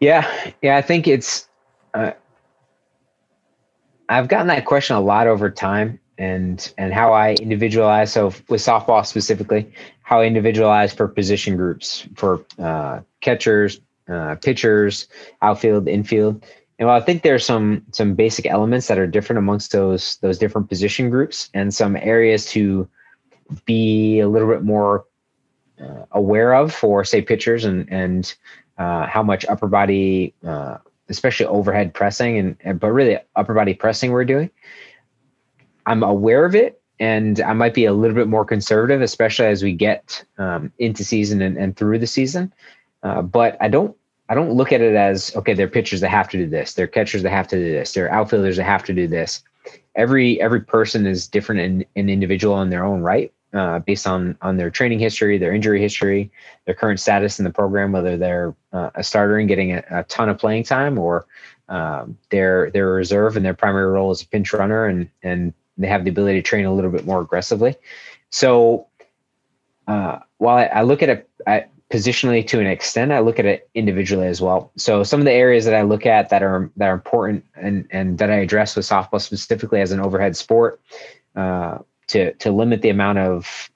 Yeah, 0.00 0.28
yeah, 0.62 0.76
I 0.76 0.82
think 0.82 1.06
it's. 1.06 1.48
Uh, 1.94 2.12
I've 4.08 4.26
gotten 4.26 4.48
that 4.48 4.64
question 4.64 4.96
a 4.96 5.00
lot 5.00 5.28
over 5.28 5.48
time, 5.48 6.00
and 6.18 6.72
and 6.76 6.92
how 6.92 7.12
I 7.12 7.34
individualize. 7.34 8.12
So 8.12 8.26
with 8.48 8.60
softball 8.60 9.06
specifically, 9.06 9.72
how 10.02 10.20
I 10.22 10.26
individualize 10.26 10.92
for 10.92 11.06
position 11.06 11.56
groups 11.56 12.06
for 12.16 12.44
uh, 12.58 13.00
catchers, 13.20 13.80
uh, 14.08 14.36
pitchers, 14.36 15.06
outfield, 15.42 15.88
infield. 15.88 16.44
And 16.78 16.86
while 16.86 17.00
I 17.00 17.04
think 17.04 17.22
there's 17.22 17.44
some 17.44 17.84
some 17.92 18.14
basic 18.14 18.46
elements 18.46 18.86
that 18.86 18.98
are 18.98 19.06
different 19.06 19.38
amongst 19.38 19.72
those 19.72 20.16
those 20.18 20.38
different 20.38 20.68
position 20.68 21.10
groups, 21.10 21.50
and 21.54 21.74
some 21.74 21.96
areas 21.96 22.46
to 22.52 22.88
be 23.64 24.20
a 24.20 24.28
little 24.28 24.48
bit 24.48 24.62
more 24.62 25.04
uh, 25.80 26.04
aware 26.12 26.54
of 26.54 26.72
for 26.72 27.04
say 27.04 27.20
pitchers 27.20 27.64
and 27.64 27.90
and 27.90 28.34
uh, 28.78 29.06
how 29.06 29.22
much 29.22 29.44
upper 29.46 29.66
body, 29.66 30.34
uh, 30.46 30.78
especially 31.08 31.46
overhead 31.46 31.92
pressing, 31.94 32.38
and, 32.38 32.56
and 32.60 32.78
but 32.78 32.92
really 32.92 33.18
upper 33.34 33.54
body 33.54 33.74
pressing 33.74 34.12
we're 34.12 34.24
doing. 34.24 34.50
I'm 35.84 36.04
aware 36.04 36.44
of 36.44 36.54
it, 36.54 36.80
and 37.00 37.40
I 37.40 37.54
might 37.54 37.74
be 37.74 37.86
a 37.86 37.92
little 37.92 38.14
bit 38.14 38.28
more 38.28 38.44
conservative, 38.44 39.02
especially 39.02 39.46
as 39.46 39.64
we 39.64 39.72
get 39.72 40.24
um, 40.36 40.72
into 40.78 41.02
season 41.02 41.42
and, 41.42 41.56
and 41.56 41.76
through 41.76 41.98
the 41.98 42.06
season. 42.06 42.52
Uh, 43.02 43.22
but 43.22 43.56
I 43.60 43.68
don't 43.68 43.96
I 44.28 44.34
don't 44.34 44.52
look 44.52 44.72
at 44.72 44.80
it 44.80 44.94
as 44.94 45.34
okay, 45.36 45.54
they're 45.54 45.68
pitchers 45.68 46.00
that 46.00 46.10
have 46.10 46.28
to 46.30 46.38
do 46.38 46.46
this, 46.48 46.74
they're 46.74 46.86
catchers 46.86 47.22
that 47.22 47.30
have 47.30 47.48
to 47.48 47.56
do 47.56 47.72
this, 47.72 47.92
they're 47.92 48.12
outfielders 48.12 48.56
that 48.56 48.64
have 48.64 48.84
to 48.84 48.94
do 48.94 49.06
this. 49.06 49.42
Every 49.94 50.40
every 50.40 50.60
person 50.60 51.06
is 51.06 51.26
different 51.26 51.60
and 51.60 51.84
an 51.96 52.08
individual 52.08 52.60
in 52.62 52.70
their 52.70 52.84
own 52.84 53.00
right 53.00 53.32
uh, 53.52 53.78
based 53.80 54.06
on 54.06 54.36
on 54.42 54.56
their 54.56 54.70
training 54.70 54.98
history, 54.98 55.38
their 55.38 55.54
injury 55.54 55.80
history, 55.80 56.30
their 56.66 56.74
current 56.74 57.00
status 57.00 57.38
in 57.38 57.44
the 57.44 57.50
program, 57.50 57.92
whether 57.92 58.16
they're 58.16 58.54
uh, 58.72 58.90
a 58.94 59.02
starter 59.02 59.38
and 59.38 59.48
getting 59.48 59.72
a, 59.72 59.82
a, 59.90 60.02
ton 60.04 60.28
of 60.28 60.38
playing 60.38 60.64
time, 60.64 60.98
or 60.98 61.26
um, 61.68 62.18
they're 62.30 62.70
they're 62.70 62.90
a 62.90 62.94
reserve 62.94 63.36
and 63.36 63.44
their 63.44 63.54
primary 63.54 63.90
role 63.90 64.10
is 64.10 64.22
a 64.22 64.28
pinch 64.28 64.52
runner, 64.52 64.86
and 64.86 65.08
and 65.22 65.54
they 65.78 65.86
have 65.86 66.04
the 66.04 66.10
ability 66.10 66.38
to 66.38 66.42
train 66.42 66.66
a 66.66 66.74
little 66.74 66.90
bit 66.90 67.06
more 67.06 67.20
aggressively. 67.20 67.76
So 68.30 68.86
uh, 69.86 70.18
while 70.36 70.58
I, 70.58 70.64
I, 70.64 70.82
look 70.82 71.02
at 71.02 71.08
it 71.08 71.30
at 71.46 71.70
positionally 71.90 72.46
to 72.46 72.60
an 72.60 72.66
extent, 72.66 73.12
I 73.12 73.20
look 73.20 73.38
at 73.38 73.46
it 73.46 73.68
individually 73.74 74.26
as 74.26 74.40
well. 74.40 74.72
So 74.76 75.02
some 75.02 75.20
of 75.20 75.24
the 75.24 75.32
areas 75.32 75.64
that 75.64 75.74
I 75.74 75.82
look 75.82 76.06
at 76.06 76.28
that 76.30 76.42
are 76.42 76.70
that 76.76 76.88
are 76.88 76.94
important 76.94 77.44
and 77.54 77.86
and 77.90 78.18
that 78.18 78.30
I 78.30 78.36
address 78.36 78.76
with 78.76 78.86
softball 78.86 79.20
specifically 79.20 79.80
as 79.80 79.92
an 79.92 80.00
overhead 80.00 80.36
sport. 80.36 80.80
Uh, 81.36 81.78
to 82.08 82.32
to 82.34 82.50
limit 82.50 82.82
the 82.82 82.88
amount 82.88 83.18
of 83.18 83.70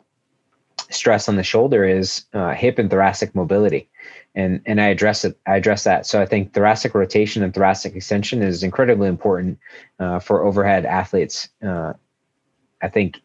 stress 0.90 1.28
on 1.28 1.36
the 1.36 1.42
shoulder 1.42 1.84
is 1.84 2.24
uh, 2.34 2.52
hip 2.52 2.78
and 2.78 2.90
thoracic 2.90 3.34
mobility 3.34 3.88
and 4.34 4.60
and 4.66 4.80
i 4.80 4.86
address 4.86 5.24
it 5.24 5.38
i 5.46 5.56
address 5.56 5.84
that 5.84 6.06
so 6.06 6.20
i 6.20 6.26
think 6.26 6.52
thoracic 6.52 6.94
rotation 6.94 7.42
and 7.42 7.54
thoracic 7.54 7.94
extension 7.94 8.42
is 8.42 8.62
incredibly 8.62 9.08
important 9.08 9.58
uh, 10.00 10.18
for 10.18 10.44
overhead 10.44 10.84
athletes 10.84 11.48
uh, 11.62 11.92
i 12.82 12.88
think 12.88 13.20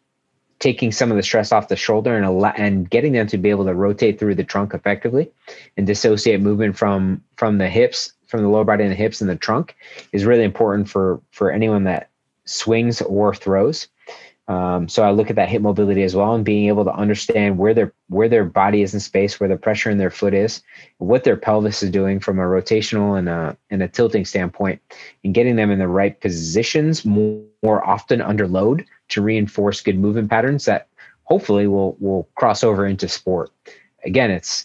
taking 0.60 0.90
some 0.90 1.10
of 1.10 1.16
the 1.16 1.22
stress 1.22 1.52
off 1.52 1.68
the 1.68 1.76
shoulder 1.76 2.16
and 2.16 2.24
a 2.26 2.60
and 2.60 2.90
getting 2.90 3.12
them 3.12 3.26
to 3.28 3.38
be 3.38 3.50
able 3.50 3.64
to 3.64 3.74
rotate 3.74 4.18
through 4.18 4.34
the 4.34 4.44
trunk 4.44 4.74
effectively 4.74 5.30
and 5.76 5.86
dissociate 5.86 6.40
movement 6.40 6.76
from 6.76 7.22
from 7.36 7.58
the 7.58 7.68
hips 7.68 8.12
from 8.26 8.42
the 8.42 8.48
lower 8.48 8.64
body 8.64 8.82
and 8.82 8.92
the 8.92 8.96
hips 8.96 9.20
and 9.20 9.30
the 9.30 9.36
trunk 9.36 9.76
is 10.12 10.24
really 10.24 10.44
important 10.44 10.88
for 10.88 11.20
for 11.30 11.50
anyone 11.50 11.84
that 11.84 12.10
swings 12.44 13.02
or 13.02 13.34
throws. 13.34 13.88
Um, 14.48 14.88
so 14.88 15.02
I 15.02 15.10
look 15.10 15.28
at 15.28 15.36
that 15.36 15.50
hip 15.50 15.60
mobility 15.60 16.02
as 16.02 16.16
well 16.16 16.34
and 16.34 16.44
being 16.44 16.68
able 16.68 16.84
to 16.84 16.94
understand 16.94 17.58
where 17.58 17.74
their 17.74 17.92
where 18.08 18.30
their 18.30 18.44
body 18.44 18.80
is 18.80 18.94
in 18.94 19.00
space, 19.00 19.38
where 19.38 19.48
the 19.48 19.58
pressure 19.58 19.90
in 19.90 19.98
their 19.98 20.10
foot 20.10 20.32
is, 20.32 20.62
what 20.96 21.24
their 21.24 21.36
pelvis 21.36 21.82
is 21.82 21.90
doing 21.90 22.18
from 22.18 22.38
a 22.38 22.42
rotational 22.42 23.18
and 23.18 23.28
a 23.28 23.56
and 23.70 23.82
a 23.82 23.88
tilting 23.88 24.24
standpoint, 24.24 24.80
and 25.22 25.34
getting 25.34 25.56
them 25.56 25.70
in 25.70 25.78
the 25.78 25.86
right 25.86 26.18
positions 26.22 27.04
more, 27.04 27.42
more 27.62 27.86
often 27.86 28.22
under 28.22 28.48
load 28.48 28.86
to 29.10 29.20
reinforce 29.20 29.82
good 29.82 29.98
movement 29.98 30.30
patterns 30.30 30.64
that 30.64 30.88
hopefully 31.24 31.66
will 31.66 31.94
will 32.00 32.26
cross 32.34 32.64
over 32.64 32.86
into 32.86 33.06
sport. 33.06 33.50
Again, 34.04 34.30
it's 34.30 34.64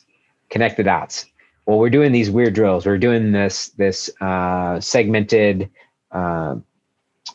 connect 0.49 0.77
the 0.77 0.83
dots. 0.83 1.25
Well, 1.65 1.77
we're 1.77 1.89
doing 1.89 2.13
these 2.13 2.31
weird 2.31 2.53
drills. 2.53 2.85
We're 2.85 2.97
doing 2.97 3.33
this 3.33 3.69
this 3.69 4.09
uh, 4.21 4.79
segmented 4.79 5.69
uh, 6.13 6.55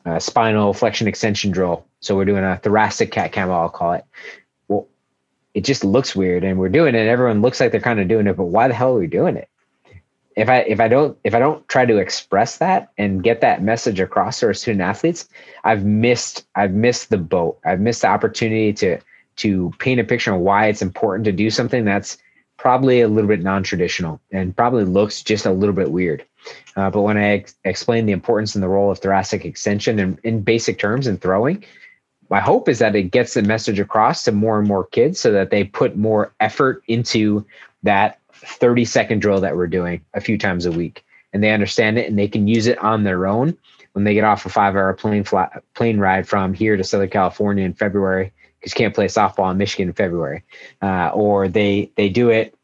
uh, 0.06 0.18
spinal 0.18 0.72
flexion 0.72 1.06
extension 1.08 1.50
drill 1.50 1.84
so 2.00 2.16
we're 2.16 2.24
doing 2.24 2.44
a 2.44 2.58
thoracic 2.58 3.10
cat 3.10 3.32
camel, 3.32 3.56
I'll 3.56 3.68
call 3.68 3.94
it. 3.94 4.04
Well, 4.68 4.86
it 5.54 5.64
just 5.64 5.84
looks 5.84 6.14
weird 6.14 6.44
and 6.44 6.58
we're 6.58 6.68
doing 6.68 6.94
it. 6.94 7.06
Everyone 7.08 7.42
looks 7.42 7.60
like 7.60 7.72
they're 7.72 7.80
kind 7.80 8.00
of 8.00 8.08
doing 8.08 8.26
it, 8.26 8.36
but 8.36 8.44
why 8.44 8.68
the 8.68 8.74
hell 8.74 8.94
are 8.94 9.00
we 9.00 9.06
doing 9.06 9.36
it? 9.36 9.48
If 10.36 10.48
I 10.48 10.58
if 10.58 10.78
I 10.78 10.86
don't 10.86 11.18
if 11.24 11.34
I 11.34 11.40
don't 11.40 11.66
try 11.66 11.84
to 11.84 11.96
express 11.96 12.58
that 12.58 12.92
and 12.96 13.24
get 13.24 13.40
that 13.40 13.60
message 13.60 13.98
across 13.98 14.38
to 14.40 14.46
our 14.46 14.54
student 14.54 14.82
athletes, 14.82 15.28
I've 15.64 15.84
missed 15.84 16.46
I've 16.54 16.72
missed 16.72 17.10
the 17.10 17.18
boat. 17.18 17.58
I've 17.64 17.80
missed 17.80 18.02
the 18.02 18.08
opportunity 18.08 18.72
to 18.74 19.00
to 19.38 19.72
paint 19.78 19.98
a 19.98 20.04
picture 20.04 20.32
on 20.32 20.40
why 20.40 20.66
it's 20.66 20.82
important 20.82 21.24
to 21.24 21.32
do 21.32 21.50
something 21.50 21.84
that's 21.84 22.18
probably 22.56 23.00
a 23.00 23.08
little 23.08 23.28
bit 23.28 23.42
non-traditional 23.42 24.20
and 24.32 24.56
probably 24.56 24.84
looks 24.84 25.22
just 25.22 25.46
a 25.46 25.52
little 25.52 25.74
bit 25.74 25.90
weird. 25.90 26.24
Uh, 26.76 26.90
but 26.90 27.02
when 27.02 27.16
I 27.16 27.28
ex- 27.28 27.54
explain 27.64 28.06
the 28.06 28.12
importance 28.12 28.54
and 28.54 28.62
the 28.62 28.68
role 28.68 28.90
of 28.90 28.98
thoracic 28.98 29.44
extension 29.44 29.98
in, 29.98 30.18
in 30.24 30.42
basic 30.42 30.78
terms 30.78 31.06
and 31.06 31.20
throwing, 31.20 31.64
my 32.30 32.40
hope 32.40 32.68
is 32.68 32.78
that 32.78 32.94
it 32.94 33.04
gets 33.04 33.34
the 33.34 33.42
message 33.42 33.80
across 33.80 34.24
to 34.24 34.32
more 34.32 34.58
and 34.58 34.68
more 34.68 34.86
kids 34.86 35.18
so 35.18 35.32
that 35.32 35.50
they 35.50 35.64
put 35.64 35.96
more 35.96 36.32
effort 36.40 36.82
into 36.88 37.44
that 37.82 38.18
30 38.32 38.84
second 38.84 39.20
drill 39.20 39.40
that 39.40 39.56
we're 39.56 39.66
doing 39.66 40.04
a 40.14 40.20
few 40.20 40.38
times 40.38 40.66
a 40.66 40.72
week. 40.72 41.04
And 41.32 41.42
they 41.42 41.50
understand 41.50 41.98
it 41.98 42.08
and 42.08 42.18
they 42.18 42.28
can 42.28 42.46
use 42.48 42.66
it 42.66 42.78
on 42.78 43.04
their 43.04 43.26
own 43.26 43.56
when 43.92 44.04
they 44.04 44.14
get 44.14 44.24
off 44.24 44.46
a 44.46 44.48
five 44.48 44.76
hour 44.76 44.92
plane 44.94 45.24
flat, 45.24 45.62
plane 45.74 45.98
ride 45.98 46.28
from 46.28 46.54
here 46.54 46.76
to 46.76 46.84
Southern 46.84 47.10
California 47.10 47.64
in 47.64 47.74
February 47.74 48.32
because 48.58 48.72
you 48.72 48.76
can't 48.76 48.94
play 48.94 49.06
softball 49.06 49.50
in 49.50 49.58
Michigan 49.58 49.88
in 49.88 49.94
February, 49.94 50.42
uh, 50.82 51.10
or 51.14 51.48
they 51.48 51.90
they 51.96 52.08
do 52.08 52.30
it 52.30 52.54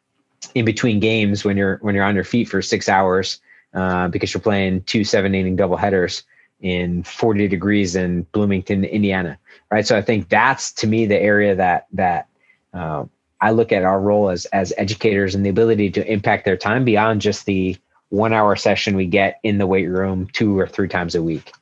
in 0.55 0.65
between 0.65 1.01
games 1.01 1.45
when 1.45 1.57
you're 1.57 1.79
when 1.79 1.95
you're 1.95 2.05
on 2.05 2.15
your 2.15 2.25
feet 2.25 2.49
for 2.49 2.63
six 2.63 2.89
hours 2.89 3.41
uh, 3.75 4.09
because 4.09 4.33
you're 4.33 4.41
playing 4.41 4.83
two 4.83 5.05
seven 5.05 5.35
inning 5.35 5.57
double 5.57 5.77
headers 5.77 6.23
in 6.65 7.03
40 7.03 7.47
degrees 7.47 7.95
in 7.95 8.23
Bloomington, 8.33 8.85
Indiana, 8.85 9.39
right? 9.71 9.87
So 9.87 9.99
I 9.99 10.01
think 10.01 10.31
that's 10.31 10.73
to 10.73 10.87
me 10.87 11.05
the 11.05 11.21
area 11.21 11.55
that 11.55 11.87
that 11.93 12.27
uh, 12.73 13.05
I 13.43 13.51
look 13.51 13.71
at 13.71 13.85
our 13.85 14.01
role 14.01 14.31
as 14.31 14.47
as 14.47 14.73
educators 14.79 15.35
and 15.35 15.45
the 15.45 15.51
ability 15.51 15.91
to 15.91 16.11
impact 16.11 16.47
their 16.47 16.57
time 16.57 16.83
beyond 16.83 17.21
just 17.21 17.45
the 17.45 17.77
one 18.09 18.33
hour 18.33 18.57
session 18.57 18.97
we 18.97 19.05
get 19.05 19.41
in 19.43 19.59
the 19.59 19.67
weight 19.67 19.89
room 19.89 20.27
two 20.33 20.59
or 20.59 20.67
three 20.67 20.89
times 20.89 21.15
a 21.15 21.23
week. 21.23 21.53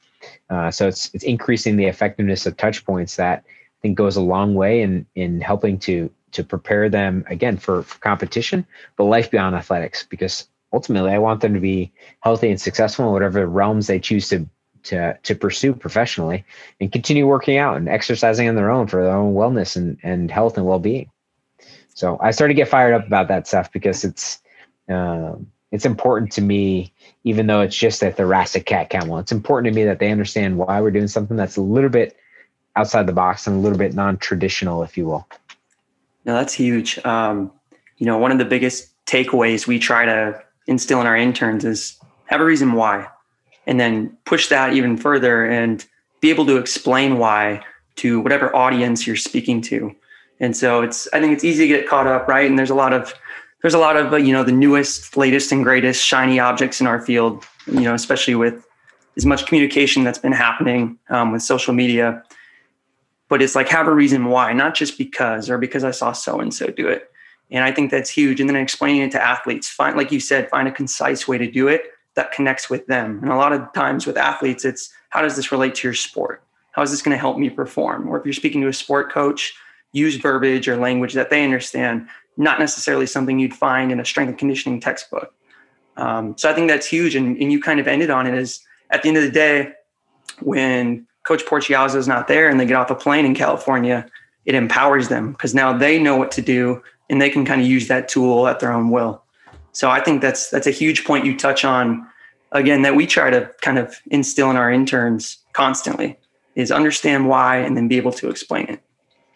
Uh, 0.48 0.70
so 0.70 0.86
it's 0.86 1.10
it's 1.14 1.24
increasing 1.24 1.76
the 1.76 1.86
effectiveness 1.86 2.46
of 2.46 2.56
touch 2.56 2.86
points 2.86 3.16
that 3.16 3.42
I 3.44 3.78
think 3.82 3.98
goes 3.98 4.14
a 4.14 4.22
long 4.22 4.54
way 4.54 4.82
in 4.82 5.04
in 5.16 5.40
helping 5.40 5.80
to 5.80 6.08
to 6.30 6.44
prepare 6.44 6.88
them 6.88 7.24
again 7.26 7.56
for, 7.56 7.82
for 7.82 7.98
competition, 7.98 8.64
but 8.96 9.04
life 9.04 9.32
beyond 9.32 9.56
athletics 9.56 10.06
because 10.08 10.46
ultimately 10.72 11.10
I 11.10 11.18
want 11.18 11.40
them 11.40 11.54
to 11.54 11.60
be 11.60 11.92
healthy 12.20 12.50
and 12.50 12.60
successful 12.60 13.06
in 13.06 13.12
whatever 13.12 13.44
realms 13.48 13.88
they 13.88 13.98
choose 13.98 14.28
to 14.28 14.48
to 14.84 15.18
to 15.22 15.34
pursue 15.34 15.74
professionally 15.74 16.44
and 16.80 16.92
continue 16.92 17.26
working 17.26 17.58
out 17.58 17.76
and 17.76 17.88
exercising 17.88 18.48
on 18.48 18.54
their 18.54 18.70
own 18.70 18.86
for 18.86 19.02
their 19.02 19.14
own 19.14 19.34
wellness 19.34 19.76
and, 19.76 19.98
and 20.02 20.30
health 20.30 20.56
and 20.56 20.66
well-being. 20.66 21.10
So 21.94 22.18
i 22.20 22.30
started 22.30 22.54
to 22.54 22.56
get 22.56 22.68
fired 22.68 22.94
up 22.94 23.06
about 23.06 23.28
that 23.28 23.46
stuff 23.46 23.70
because 23.72 24.04
it's 24.04 24.40
um, 24.88 25.46
it's 25.70 25.86
important 25.86 26.32
to 26.32 26.40
me 26.40 26.92
even 27.24 27.46
though 27.46 27.60
it's 27.60 27.76
just 27.76 28.02
a 28.02 28.10
thoracic 28.10 28.66
cat 28.66 28.90
camel 28.90 29.18
it's 29.18 29.32
important 29.32 29.72
to 29.72 29.78
me 29.78 29.84
that 29.84 29.98
they 29.98 30.10
understand 30.10 30.58
why 30.58 30.80
we're 30.80 30.90
doing 30.90 31.08
something 31.08 31.36
that's 31.36 31.56
a 31.56 31.62
little 31.62 31.90
bit 31.90 32.16
outside 32.76 33.06
the 33.06 33.12
box 33.12 33.46
and 33.46 33.56
a 33.56 33.60
little 33.60 33.78
bit 33.78 33.94
non-traditional 33.94 34.82
if 34.82 34.96
you 34.96 35.06
will. 35.06 35.26
No 36.24 36.34
that's 36.34 36.54
huge. 36.54 36.98
Um, 37.04 37.52
you 37.98 38.06
know 38.06 38.18
one 38.18 38.32
of 38.32 38.38
the 38.38 38.44
biggest 38.44 38.88
takeaways 39.06 39.66
we 39.66 39.78
try 39.78 40.04
to 40.04 40.42
instill 40.66 41.00
in 41.00 41.06
our 41.06 41.16
interns 41.16 41.64
is 41.64 41.98
have 42.26 42.40
a 42.40 42.44
reason 42.44 42.72
why 42.72 43.06
and 43.66 43.78
then 43.78 44.16
push 44.24 44.48
that 44.48 44.74
even 44.74 44.96
further 44.96 45.44
and 45.44 45.86
be 46.20 46.30
able 46.30 46.46
to 46.46 46.56
explain 46.56 47.18
why 47.18 47.64
to 47.96 48.20
whatever 48.20 48.54
audience 48.54 49.06
you're 49.06 49.16
speaking 49.16 49.60
to. 49.60 49.94
And 50.40 50.56
so 50.56 50.82
it's 50.82 51.08
I 51.12 51.20
think 51.20 51.32
it's 51.32 51.44
easy 51.44 51.68
to 51.68 51.68
get 51.68 51.88
caught 51.88 52.06
up, 52.06 52.26
right? 52.26 52.48
And 52.48 52.58
there's 52.58 52.70
a 52.70 52.74
lot 52.74 52.92
of 52.92 53.14
there's 53.60 53.74
a 53.74 53.78
lot 53.78 53.96
of 53.96 54.12
uh, 54.12 54.16
you 54.16 54.32
know 54.32 54.42
the 54.42 54.52
newest, 54.52 55.16
latest, 55.16 55.52
and 55.52 55.62
greatest 55.62 56.04
shiny 56.04 56.40
objects 56.40 56.80
in 56.80 56.86
our 56.86 57.00
field. 57.00 57.44
You 57.66 57.80
know, 57.80 57.94
especially 57.94 58.34
with 58.34 58.66
as 59.16 59.26
much 59.26 59.46
communication 59.46 60.04
that's 60.04 60.18
been 60.18 60.32
happening 60.32 60.98
um, 61.10 61.32
with 61.32 61.42
social 61.42 61.74
media. 61.74 62.22
But 63.28 63.40
it's 63.40 63.54
like 63.54 63.68
have 63.68 63.86
a 63.86 63.94
reason 63.94 64.26
why, 64.26 64.52
not 64.52 64.74
just 64.74 64.98
because 64.98 65.48
or 65.48 65.58
because 65.58 65.84
I 65.84 65.90
saw 65.90 66.12
so 66.12 66.40
and 66.40 66.52
so 66.52 66.66
do 66.66 66.88
it. 66.88 67.10
And 67.50 67.64
I 67.64 67.72
think 67.72 67.90
that's 67.90 68.10
huge. 68.10 68.40
And 68.40 68.48
then 68.48 68.56
explaining 68.56 69.02
it 69.02 69.12
to 69.12 69.22
athletes, 69.22 69.68
find 69.68 69.96
like 69.96 70.12
you 70.12 70.20
said, 70.20 70.50
find 70.50 70.68
a 70.68 70.72
concise 70.72 71.28
way 71.28 71.38
to 71.38 71.50
do 71.50 71.68
it 71.68 71.92
that 72.14 72.32
connects 72.32 72.68
with 72.68 72.86
them. 72.86 73.20
And 73.22 73.30
a 73.30 73.36
lot 73.36 73.52
of 73.52 73.72
times 73.72 74.06
with 74.06 74.16
athletes, 74.16 74.64
it's 74.64 74.92
how 75.10 75.22
does 75.22 75.36
this 75.36 75.52
relate 75.52 75.74
to 75.76 75.88
your 75.88 75.94
sport? 75.94 76.42
How 76.72 76.82
is 76.82 76.90
this 76.90 77.02
going 77.02 77.14
to 77.14 77.20
help 77.20 77.38
me 77.38 77.50
perform? 77.50 78.08
Or 78.08 78.18
if 78.18 78.24
you're 78.24 78.32
speaking 78.32 78.60
to 78.62 78.68
a 78.68 78.72
sport 78.72 79.12
coach, 79.12 79.54
use 79.92 80.16
verbiage 80.16 80.68
or 80.68 80.76
language 80.76 81.12
that 81.14 81.30
they 81.30 81.44
understand, 81.44 82.08
not 82.36 82.58
necessarily 82.58 83.06
something 83.06 83.38
you'd 83.38 83.54
find 83.54 83.92
in 83.92 84.00
a 84.00 84.04
strength 84.04 84.30
and 84.30 84.38
conditioning 84.38 84.80
textbook. 84.80 85.34
Um, 85.96 86.36
so 86.38 86.50
I 86.50 86.54
think 86.54 86.68
that's 86.68 86.86
huge. 86.86 87.14
And, 87.14 87.36
and 87.36 87.52
you 87.52 87.60
kind 87.60 87.78
of 87.78 87.86
ended 87.86 88.10
on 88.10 88.26
it 88.26 88.34
is 88.34 88.60
at 88.90 89.02
the 89.02 89.08
end 89.08 89.18
of 89.18 89.24
the 89.24 89.30
day, 89.30 89.72
when 90.40 91.06
Coach 91.24 91.44
Porchiazzo 91.44 91.96
is 91.96 92.08
not 92.08 92.28
there 92.28 92.48
and 92.48 92.58
they 92.58 92.66
get 92.66 92.76
off 92.76 92.90
a 92.90 92.94
plane 92.94 93.24
in 93.24 93.34
California, 93.34 94.06
it 94.44 94.54
empowers 94.54 95.08
them 95.08 95.32
because 95.32 95.54
now 95.54 95.76
they 95.76 95.98
know 95.98 96.16
what 96.16 96.30
to 96.32 96.42
do 96.42 96.82
and 97.10 97.20
they 97.20 97.30
can 97.30 97.44
kind 97.44 97.60
of 97.60 97.66
use 97.66 97.88
that 97.88 98.08
tool 98.08 98.48
at 98.48 98.60
their 98.60 98.72
own 98.72 98.90
will. 98.90 99.22
So 99.72 99.90
I 99.90 100.00
think 100.00 100.22
that's 100.22 100.50
that's 100.50 100.66
a 100.66 100.70
huge 100.70 101.04
point 101.04 101.24
you 101.24 101.36
touch 101.36 101.64
on 101.64 102.06
again 102.52 102.82
that 102.82 102.94
we 102.94 103.06
try 103.06 103.30
to 103.30 103.50
kind 103.62 103.78
of 103.78 103.96
instill 104.10 104.50
in 104.50 104.56
our 104.56 104.70
interns 104.70 105.38
constantly 105.52 106.18
is 106.54 106.70
understand 106.70 107.28
why 107.28 107.56
and 107.56 107.76
then 107.76 107.88
be 107.88 107.96
able 107.96 108.12
to 108.12 108.28
explain 108.28 108.66
it. 108.68 108.80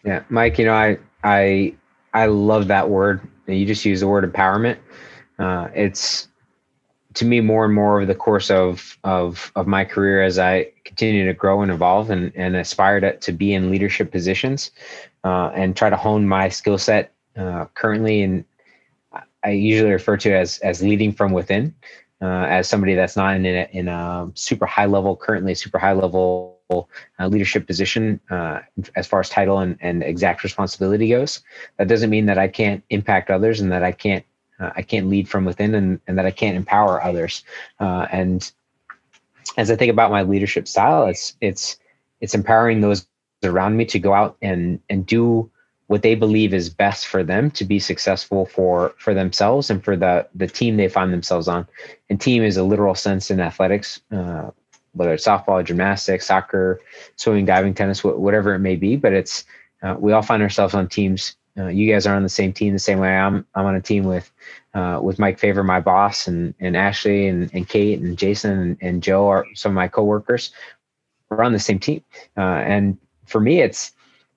Yeah, 0.03 0.23
Mike, 0.29 0.59
you 0.59 0.65
know, 0.65 0.73
I 0.73 0.97
I 1.23 1.75
I 2.13 2.27
love 2.27 2.67
that 2.67 2.89
word. 2.89 3.21
You 3.47 3.65
just 3.65 3.85
use 3.85 3.99
the 4.01 4.07
word 4.07 4.31
empowerment. 4.31 4.77
Uh, 5.39 5.67
it's 5.73 6.27
to 7.15 7.25
me 7.25 7.41
more 7.41 7.65
and 7.65 7.73
more 7.73 7.95
over 7.95 8.05
the 8.05 8.15
course 8.15 8.51
of 8.51 8.97
of 9.03 9.51
of 9.55 9.65
my 9.65 9.83
career 9.83 10.21
as 10.21 10.37
I 10.37 10.71
continue 10.85 11.25
to 11.25 11.33
grow 11.33 11.61
and 11.61 11.71
evolve 11.71 12.11
and 12.11 12.31
and 12.35 12.55
aspire 12.55 12.99
to, 12.99 13.17
to 13.17 13.31
be 13.31 13.53
in 13.53 13.71
leadership 13.71 14.11
positions 14.11 14.71
uh, 15.23 15.51
and 15.55 15.75
try 15.75 15.89
to 15.89 15.97
hone 15.97 16.27
my 16.27 16.49
skill 16.49 16.77
set 16.77 17.13
uh, 17.35 17.65
currently 17.73 18.21
in 18.21 18.45
I 19.47 19.51
usually 19.51 19.91
refer 19.91 20.17
to 20.17 20.33
as 20.33 20.57
as 20.59 20.81
leading 20.81 21.13
from 21.13 21.31
within, 21.31 21.73
uh, 22.21 22.45
as 22.57 22.67
somebody 22.67 22.95
that's 22.95 23.15
not 23.15 23.37
in 23.37 23.45
a, 23.45 23.69
in 23.71 23.87
a 23.87 24.29
super 24.33 24.65
high 24.65 24.87
level, 24.87 25.15
currently 25.15 25.55
super 25.55 25.79
high 25.79 25.93
level 25.93 26.59
uh, 26.69 27.27
leadership 27.27 27.65
position 27.65 28.19
uh, 28.29 28.59
as 28.97 29.07
far 29.07 29.21
as 29.21 29.29
title 29.29 29.59
and, 29.59 29.77
and 29.79 30.03
exact 30.03 30.43
responsibility 30.43 31.07
goes. 31.07 31.41
That 31.77 31.87
doesn't 31.87 32.09
mean 32.09 32.25
that 32.25 32.37
I 32.37 32.49
can't 32.49 32.83
impact 32.89 33.29
others 33.29 33.61
and 33.61 33.71
that 33.71 33.83
I 33.83 33.93
can't 33.93 34.25
uh, 34.59 34.71
I 34.75 34.81
can't 34.81 35.07
lead 35.07 35.29
from 35.29 35.45
within 35.45 35.73
and, 35.75 36.01
and 36.07 36.17
that 36.17 36.25
I 36.25 36.31
can't 36.31 36.57
empower 36.57 37.01
others. 37.01 37.45
Uh, 37.79 38.05
and 38.11 38.51
as 39.55 39.71
I 39.71 39.77
think 39.77 39.91
about 39.91 40.11
my 40.11 40.23
leadership 40.23 40.67
style, 40.67 41.07
it's 41.07 41.37
it's 41.39 41.77
it's 42.19 42.35
empowering 42.35 42.81
those 42.81 43.07
around 43.45 43.77
me 43.77 43.85
to 43.85 43.99
go 43.99 44.13
out 44.13 44.35
and 44.41 44.81
and 44.89 45.05
do 45.05 45.49
what 45.87 46.01
they 46.01 46.15
believe 46.15 46.53
is 46.53 46.69
best 46.69 47.07
for 47.07 47.23
them 47.23 47.49
to 47.51 47.65
be 47.65 47.79
successful 47.79 48.45
for 48.45 48.93
for 48.97 49.13
themselves 49.13 49.69
and 49.69 49.83
for 49.83 49.95
the 49.95 50.27
the 50.35 50.47
team 50.47 50.77
they 50.77 50.89
find 50.89 51.11
themselves 51.11 51.47
on. 51.47 51.67
And 52.09 52.19
team 52.19 52.43
is 52.43 52.57
a 52.57 52.63
literal 52.63 52.95
sense 52.95 53.31
in 53.31 53.39
athletics, 53.39 53.99
uh, 54.11 54.51
whether 54.93 55.13
it's 55.13 55.25
softball, 55.25 55.63
gymnastics, 55.65 56.27
soccer, 56.27 56.81
swimming, 57.15 57.45
diving, 57.45 57.73
tennis, 57.73 58.03
whatever 58.03 58.53
it 58.53 58.59
may 58.59 58.75
be. 58.75 58.95
But 58.97 59.13
it's 59.13 59.45
uh, 59.81 59.95
we 59.97 60.11
all 60.11 60.21
find 60.21 60.43
ourselves 60.43 60.73
on 60.73 60.87
teams. 60.87 61.35
Uh, 61.57 61.67
you 61.67 61.91
guys 61.91 62.05
are 62.05 62.15
on 62.15 62.21
the 62.21 62.29
same 62.29 62.53
team 62.53 62.73
the 62.73 62.79
same 62.79 62.99
way 62.99 63.17
I'm. 63.17 63.45
I'm 63.55 63.65
on 63.65 63.75
a 63.75 63.81
team 63.81 64.03
with 64.03 64.29
uh, 64.73 64.99
with 65.01 65.19
Mike 65.19 65.39
Favor, 65.39 65.63
my 65.63 65.79
boss, 65.79 66.27
and 66.27 66.53
and 66.59 66.75
Ashley 66.75 67.27
and, 67.27 67.49
and 67.53 67.67
Kate 67.67 67.99
and 67.99 68.17
Jason 68.17 68.59
and, 68.59 68.77
and 68.81 69.01
Joe 69.01 69.27
are 69.27 69.45
some 69.55 69.71
of 69.71 69.75
my 69.75 69.87
coworkers. 69.87 70.51
We're 71.29 71.43
on 71.43 71.53
the 71.53 71.59
same 71.59 71.79
team, 71.79 72.03
uh, 72.37 72.41
and 72.41 72.97
for 73.25 73.39
me, 73.39 73.61
it's 73.61 73.93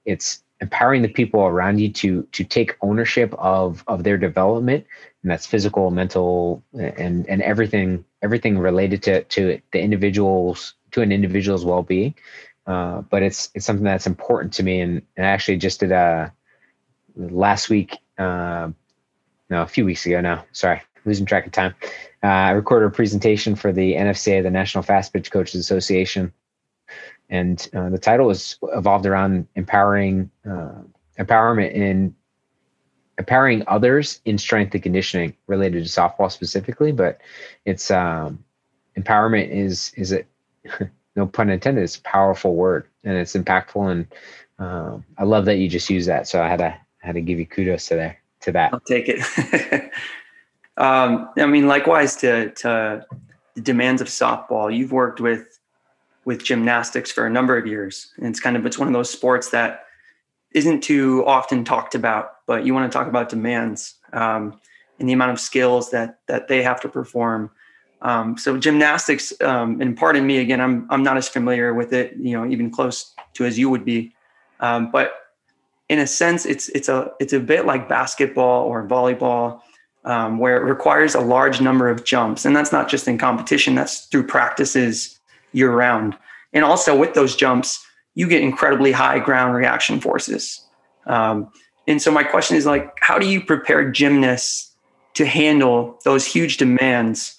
it's 0.07 0.43
empowering 0.61 1.03
the 1.03 1.09
people 1.09 1.41
around 1.41 1.79
you 1.79 1.91
to 1.91 2.23
to 2.33 2.45
take 2.45 2.77
ownership 2.83 3.35
of 3.39 3.83
of 3.87 4.05
their 4.05 4.19
development 4.19 4.85
and 5.23 5.31
that's 5.31 5.47
physical 5.47 5.91
mental 5.91 6.63
and 6.75 7.29
and 7.29 7.43
everything 7.43 8.05
everything 8.23 8.59
related 8.59 9.03
to 9.03 9.25
to 9.25 9.61
the 9.73 9.81
individual's 9.81 10.75
to 10.93 11.03
an 11.03 11.13
individual's 11.13 11.65
well-being. 11.65 12.15
Uh, 12.67 13.03
but 13.03 13.23
it's 13.23 13.51
it's 13.55 13.67
something 13.67 13.85
that's 13.85 14.07
important 14.07 14.53
to 14.53 14.63
me, 14.63 14.81
and, 14.81 15.03
and 15.17 15.27
I 15.27 15.31
actually 15.31 15.57
just 15.57 15.81
did 15.81 15.93
a 15.93 16.33
last 17.17 17.69
week, 17.69 17.97
uh, 18.19 18.71
no, 19.49 19.63
a 19.63 19.67
few 19.67 19.85
weeks 19.85 20.07
ago 20.07 20.21
now. 20.21 20.45
Sorry, 20.53 20.81
losing 21.05 21.27
track 21.27 21.47
of 21.47 21.53
time. 21.53 21.75
Uh, 22.23 22.27
I 22.27 22.51
recorded 22.51 22.87
a 22.87 22.91
presentation 22.91 23.57
for 23.57 23.73
the 23.73 23.95
NFCA, 23.95 24.43
the 24.43 24.51
National 24.51 24.83
Fast 24.83 25.13
Pitch 25.13 25.31
Coaches 25.31 25.59
Association, 25.59 26.33
and 27.31 27.69
uh, 27.75 27.89
the 27.89 27.99
title 27.99 28.27
was 28.27 28.59
evolved 28.75 29.07
around 29.07 29.47
empowering 29.55 30.31
uh, 30.45 30.83
empowerment 31.19 31.73
in 31.73 32.15
empowering 33.19 33.63
others 33.69 34.21
in 34.25 34.37
strength 34.37 34.75
and 34.75 34.83
conditioning 34.83 35.37
related 35.47 35.85
to 35.85 35.91
softball 35.91 36.31
specifically. 36.31 36.91
But 36.91 37.21
it's 37.65 37.91
um, 37.91 38.43
empowerment 38.99 39.51
is 39.51 39.93
is 39.97 40.11
it 40.13 40.27
no 41.17 41.27
pun 41.27 41.51
intended. 41.51 41.85
It's 41.85 41.97
a 41.97 42.03
powerful 42.03 42.57
word 42.57 42.89
and 43.05 43.17
it's 43.17 43.35
impactful, 43.35 43.91
and 43.91 44.07
um, 44.59 45.05
I 45.17 45.25
love 45.25 45.45
that 45.45 45.59
you 45.59 45.69
just 45.69 45.89
use 45.89 46.07
that. 46.07 46.27
So 46.27 46.43
I 46.43 46.49
had 46.49 46.59
to 46.59 46.75
I 47.03 47.07
had 47.07 47.15
to 47.15 47.21
give 47.21 47.39
you 47.39 47.47
kudos 47.47 47.87
to 47.89 47.95
there 47.95 48.19
to 48.41 48.53
that. 48.53 48.75
I'll 48.75 48.81
take 48.81 49.07
it. 49.09 49.21
um, 50.77 51.31
I 51.39 51.47
mean, 51.47 51.69
likewise 51.69 52.17
to 52.17 52.51
to 52.51 53.07
the 53.55 53.61
demands 53.61 54.03
of 54.03 54.09
softball. 54.09 54.77
You've 54.77 54.93
worked 54.93 55.21
with 55.21 55.60
with 56.31 56.45
gymnastics 56.45 57.11
for 57.11 57.27
a 57.27 57.31
number 57.31 57.59
of 57.59 57.67
years, 57.67 58.13
and 58.17 58.27
it's 58.29 58.39
kind 58.39 58.57
of 58.57 58.65
it's 58.65 58.79
one 58.79 58.87
of 58.87 58.95
those 58.95 59.11
sports 59.11 59.51
that 59.51 59.87
isn't 60.53 60.81
too 60.81 61.25
often 61.27 61.65
talked 61.65 61.97
about. 61.97 62.47
But 62.47 62.65
you 62.65 62.73
want 62.73 62.91
to 62.91 62.97
talk 62.97 63.09
about 63.09 63.29
demands 63.29 63.97
um, 64.13 64.61
and 65.01 65.09
the 65.09 65.13
amount 65.13 65.33
of 65.33 65.41
skills 65.41 65.91
that 65.91 66.21
that 66.29 66.47
they 66.47 66.63
have 66.63 66.81
to 66.83 66.89
perform. 66.89 67.51
Um, 68.03 68.39
so 68.39 68.57
gymnastics, 68.57 69.33
um, 69.41 69.81
and 69.81 69.97
pardon 69.97 70.25
me 70.25 70.39
again, 70.39 70.61
I'm 70.61 70.87
I'm 70.89 71.03
not 71.03 71.17
as 71.17 71.29
familiar 71.29 71.75
with 71.75 71.93
it, 71.93 72.15
you 72.17 72.39
know, 72.39 72.47
even 72.49 72.71
close 72.71 73.13
to 73.35 73.45
as 73.45 73.59
you 73.59 73.69
would 73.69 73.85
be. 73.85 74.15
Um, 74.61 74.93
but 74.93 75.15
in 75.89 75.99
a 75.99 76.07
sense, 76.07 76.47
it's 76.47 76.69
it's 76.69 76.89
a 76.89 77.11
it's 77.19 77.33
a 77.33 77.41
bit 77.41 77.67
like 77.67 77.89
basketball 77.89 78.67
or 78.67 78.87
volleyball, 78.87 79.63
um, 80.05 80.39
where 80.39 80.59
it 80.59 80.65
requires 80.65 81.17
a 81.17 81.21
large 81.21 81.61
number 81.61 81.89
of 81.89 82.05
jumps, 82.05 82.45
and 82.45 82.55
that's 82.55 82.71
not 82.71 82.89
just 82.89 83.09
in 83.09 83.19
competition. 83.19 83.75
That's 83.75 84.07
through 84.07 84.29
practices 84.29 85.20
year 85.53 85.71
round, 85.71 86.17
and 86.53 86.65
also 86.65 86.97
with 86.97 87.15
those 87.15 87.37
jumps, 87.37 87.85
you 88.15 88.27
get 88.29 88.43
incredibly 88.43 88.93
high 88.93 89.19
ground 89.19 89.55
reaction 89.55 90.01
forces. 90.01 90.65
Um, 91.07 91.51
and 91.87 92.01
so 92.01 92.11
my 92.11 92.23
question 92.23 92.57
is 92.57 92.67
like, 92.67 92.93
how 93.01 93.19
do 93.19 93.27
you 93.27 93.41
prepare 93.41 93.91
gymnasts 93.91 94.75
to 95.15 95.27
handle 95.27 95.99
those 96.05 96.27
huge 96.27 96.57
demands, 96.57 97.39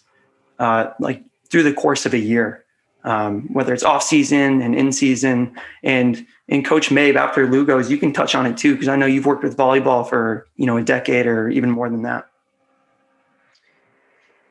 uh, 0.59 0.91
like 0.99 1.23
through 1.49 1.63
the 1.63 1.73
course 1.73 2.05
of 2.05 2.13
a 2.13 2.19
year? 2.19 2.65
um, 3.03 3.47
whether 3.53 3.73
it's 3.73 3.83
off 3.83 4.03
season 4.03 4.61
and 4.61 4.75
in 4.75 4.91
season. 4.91 5.55
And 5.83 6.25
in 6.47 6.63
Coach 6.63 6.91
Mabe, 6.91 7.15
after 7.15 7.47
Lugos, 7.47 7.89
you 7.89 7.97
can 7.97 8.13
touch 8.13 8.35
on 8.35 8.45
it 8.45 8.57
too, 8.57 8.73
because 8.73 8.87
I 8.87 8.95
know 8.95 9.05
you've 9.05 9.25
worked 9.25 9.43
with 9.43 9.57
volleyball 9.57 10.07
for 10.07 10.47
you 10.55 10.65
know 10.65 10.77
a 10.77 10.83
decade 10.83 11.25
or 11.25 11.49
even 11.49 11.71
more 11.71 11.89
than 11.89 12.03
that. 12.03 12.27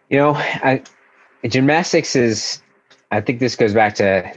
You 0.08 0.18
know, 0.18 0.34
I, 0.34 0.82
gymnastics 1.46 2.16
is. 2.16 2.62
I 3.10 3.20
think 3.20 3.40
this 3.40 3.56
goes 3.56 3.74
back 3.74 3.94
to, 3.96 4.32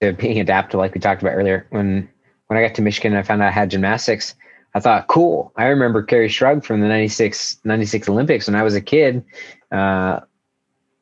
to 0.00 0.12
being 0.12 0.40
adaptable, 0.40 0.80
like 0.80 0.94
we 0.94 1.00
talked 1.00 1.22
about 1.22 1.34
earlier. 1.34 1.66
When 1.70 2.08
when 2.46 2.58
I 2.58 2.62
got 2.62 2.74
to 2.76 2.82
Michigan, 2.82 3.14
I 3.14 3.22
found 3.22 3.42
out 3.42 3.48
I 3.48 3.52
had 3.52 3.70
gymnastics. 3.70 4.34
I 4.74 4.80
thought, 4.80 5.08
cool. 5.08 5.52
I 5.56 5.66
remember 5.66 6.04
Kerri 6.04 6.28
Strug 6.28 6.64
from 6.64 6.80
the 6.80 6.86
96, 6.86 7.60
96 7.64 8.08
Olympics 8.08 8.46
when 8.46 8.54
I 8.54 8.62
was 8.62 8.74
a 8.74 8.80
kid. 8.80 9.24
Uh, 9.72 10.20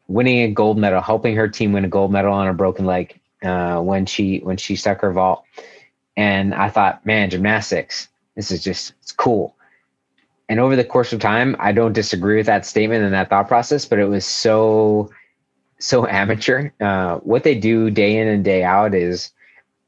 winning 0.09 0.43
a 0.43 0.51
gold 0.51 0.79
medal, 0.79 1.01
helping 1.01 1.37
her 1.37 1.49
team 1.49 1.73
win 1.73 1.85
a 1.85 1.89
gold 1.89 2.13
medal 2.13 2.33
on 2.33 2.47
a 2.47 2.55
broken 2.55 2.85
leg 2.85 3.19
uh, 3.43 3.81
when 3.81 4.07
she 4.07 4.39
when 4.39 4.57
she 4.57 4.77
stuck 4.77 5.01
her 5.01 5.13
vault. 5.13 5.45
And 6.17 6.55
I 6.55 6.69
thought, 6.69 7.05
man, 7.05 7.31
gymnastics, 7.31 8.09
this 8.37 8.51
is 8.51 8.63
just 8.63 8.95
it's 9.03 9.13
cool. 9.13 9.57
And 10.49 10.61
over 10.61 10.77
the 10.77 10.85
course 10.85 11.13
of 11.13 11.21
time, 11.21 11.57
I 11.59 11.73
don't 11.73 11.95
disagree 11.95 12.37
with 12.37 12.47
that 12.47 12.67
statement 12.67 13.03
and 13.03 13.15
that 13.15 13.31
thought 13.31 13.49
process, 13.49 13.87
but 13.87 13.99
it 13.99 14.07
was 14.07 14.27
so 14.27 15.11
so 15.85 16.07
amateur. 16.23 16.71
Uh, 16.81 17.19
what 17.19 17.45
they 17.45 17.55
do 17.55 17.91
day 17.91 18.17
in 18.17 18.29
and 18.29 18.45
day 18.45 18.63
out 18.65 18.95
is 18.95 19.31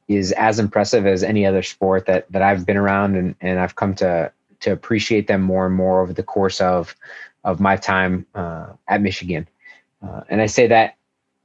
is 0.08 0.30
as 0.32 0.60
impressive 0.60 1.04
as 1.04 1.24
any 1.24 1.44
other 1.44 1.62
sport 1.62 2.06
that 2.06 2.30
that 2.30 2.42
I've 2.42 2.66
been 2.66 2.76
around 2.76 3.16
and 3.16 3.34
and 3.40 3.58
I've 3.58 3.76
come 3.76 3.94
to 3.96 4.30
to 4.60 4.72
appreciate 4.72 5.26
them 5.26 5.42
more 5.42 5.66
and 5.66 5.74
more 5.74 6.00
over 6.00 6.12
the 6.12 6.22
course 6.22 6.60
of 6.60 6.94
of 7.44 7.60
my 7.60 7.76
time 7.76 8.26
uh, 8.34 8.66
at 8.88 9.00
Michigan. 9.00 9.48
Uh, 10.02 10.22
and 10.28 10.40
I 10.40 10.46
say 10.46 10.66
that 10.66 10.96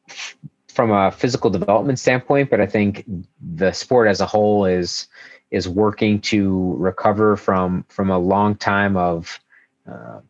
f- 0.10 0.36
from 0.68 0.92
a 0.92 1.12
physical 1.12 1.50
development 1.50 2.00
standpoint, 2.00 2.50
but 2.50 2.60
I 2.60 2.66
think 2.66 3.06
the 3.40 3.72
sport 3.72 4.08
as 4.08 4.22
a 4.22 4.26
whole 4.26 4.66
is 4.66 5.08
is 5.52 5.68
working 5.68 6.20
to 6.22 6.76
recover 6.78 7.36
from 7.36 7.86
from 7.90 8.10
a 8.10 8.18
long 8.18 8.56
time 8.56 8.96
of 8.98 9.40
uh, 9.90 10.22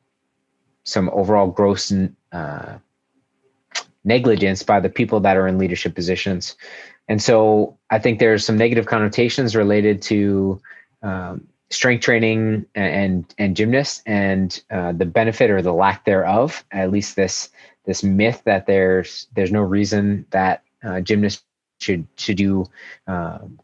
some 0.84 1.09
overall 1.13 1.47
gross 1.47 1.93
uh, 2.32 2.78
negligence 4.04 4.64
by 4.64 4.80
the 4.80 4.89
people 4.89 5.20
that 5.22 5.38
are 5.38 5.47
in 5.47 5.58
leadership 5.58 5.95
positions. 5.95 6.56
And 7.08 7.22
so 7.22 7.78
I 7.89 7.99
think 7.99 8.20
there's 8.20 8.45
some 8.45 8.58
negative 8.58 8.86
connotations 8.86 9.56
related 9.56 10.02
to 10.04 10.62
um, 11.04 11.47
strength 11.70 12.04
training 12.04 12.66
and 12.76 13.26
and, 13.38 13.56
gymnasts 13.56 14.02
and 14.06 14.62
uh, 14.70 14.91
the 14.91 15.06
benefit 15.06 15.49
or 15.49 15.62
the 15.62 15.74
lack 15.74 16.06
thereof. 16.06 16.64
At 16.72 16.91
least 16.91 17.16
this 17.16 17.49
this 17.86 18.04
myth 18.04 18.41
that 18.45 18.68
there's 18.68 19.28
there's 19.34 19.52
no 19.52 19.62
reason 19.62 20.26
that 20.32 20.64
uh, 20.84 21.02
gymnasts 21.02 21.43
should 21.80 22.08
should 22.18 22.38
do 22.38 22.66
um, 23.08 23.60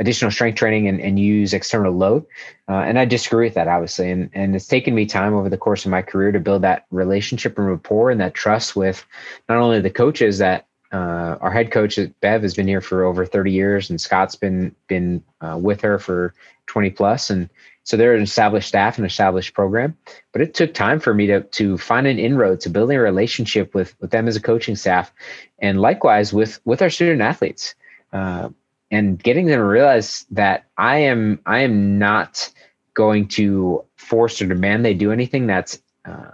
additional 0.00 0.30
strength 0.30 0.56
training 0.56 0.88
and, 0.88 1.00
and 1.00 1.20
use 1.20 1.52
external 1.52 1.92
load. 1.92 2.24
Uh, 2.68 2.78
and 2.78 2.98
I 2.98 3.04
disagree 3.04 3.46
with 3.46 3.54
that, 3.54 3.68
obviously. 3.68 4.10
And, 4.10 4.30
and 4.32 4.56
it's 4.56 4.66
taken 4.66 4.94
me 4.94 5.06
time 5.06 5.34
over 5.34 5.48
the 5.48 5.58
course 5.58 5.84
of 5.84 5.90
my 5.90 6.02
career 6.02 6.32
to 6.32 6.40
build 6.40 6.62
that 6.62 6.86
relationship 6.90 7.58
and 7.58 7.68
rapport 7.68 8.10
and 8.10 8.20
that 8.20 8.34
trust 8.34 8.74
with 8.74 9.06
not 9.48 9.58
only 9.58 9.80
the 9.80 9.90
coaches 9.90 10.38
that 10.38 10.66
uh, 10.92 11.36
our 11.40 11.52
head 11.52 11.70
coach 11.70 11.98
Bev 12.20 12.42
has 12.42 12.54
been 12.54 12.66
here 12.66 12.80
for 12.80 13.04
over 13.04 13.24
30 13.24 13.52
years, 13.52 13.90
and 13.90 14.00
Scott's 14.00 14.34
been 14.34 14.74
been 14.88 15.22
uh, 15.40 15.56
with 15.56 15.80
her 15.82 16.00
for 16.00 16.34
20 16.66 16.90
plus, 16.90 17.30
and 17.30 17.48
so 17.84 17.96
they're 17.96 18.14
an 18.14 18.22
established 18.22 18.68
staff 18.68 18.98
and 18.98 19.06
established 19.06 19.54
program. 19.54 19.96
But 20.32 20.42
it 20.42 20.54
took 20.54 20.74
time 20.74 20.98
for 20.98 21.14
me 21.14 21.28
to 21.28 21.42
to 21.42 21.78
find 21.78 22.08
an 22.08 22.18
inroad 22.18 22.60
to 22.60 22.70
building 22.70 22.96
a 22.96 23.00
relationship 23.00 23.72
with 23.72 23.94
with 24.00 24.10
them 24.10 24.26
as 24.26 24.34
a 24.34 24.40
coaching 24.40 24.74
staff, 24.74 25.12
and 25.60 25.80
likewise 25.80 26.32
with 26.32 26.60
with 26.64 26.82
our 26.82 26.90
student 26.90 27.20
athletes, 27.20 27.76
uh, 28.12 28.48
and 28.90 29.22
getting 29.22 29.46
them 29.46 29.58
to 29.58 29.64
realize 29.64 30.26
that 30.30 30.64
I 30.76 30.98
am 30.98 31.40
I 31.46 31.60
am 31.60 31.98
not 31.98 32.50
going 32.94 33.28
to 33.28 33.84
force 33.96 34.42
or 34.42 34.46
demand 34.46 34.84
they 34.84 34.94
do 34.94 35.12
anything 35.12 35.46
that's 35.46 35.80
uh, 36.04 36.32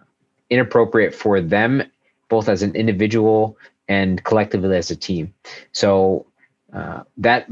inappropriate 0.51 1.15
for 1.15 1.41
them, 1.41 1.83
both 2.29 2.49
as 2.49 2.63
an 2.63 2.75
individual 2.75 3.59
and 3.89 4.23
collectively 4.25 4.77
as 4.77 4.91
a 4.91 4.97
team. 4.97 5.35
So 5.73 6.27
uh, 6.73 7.03
that 7.19 7.49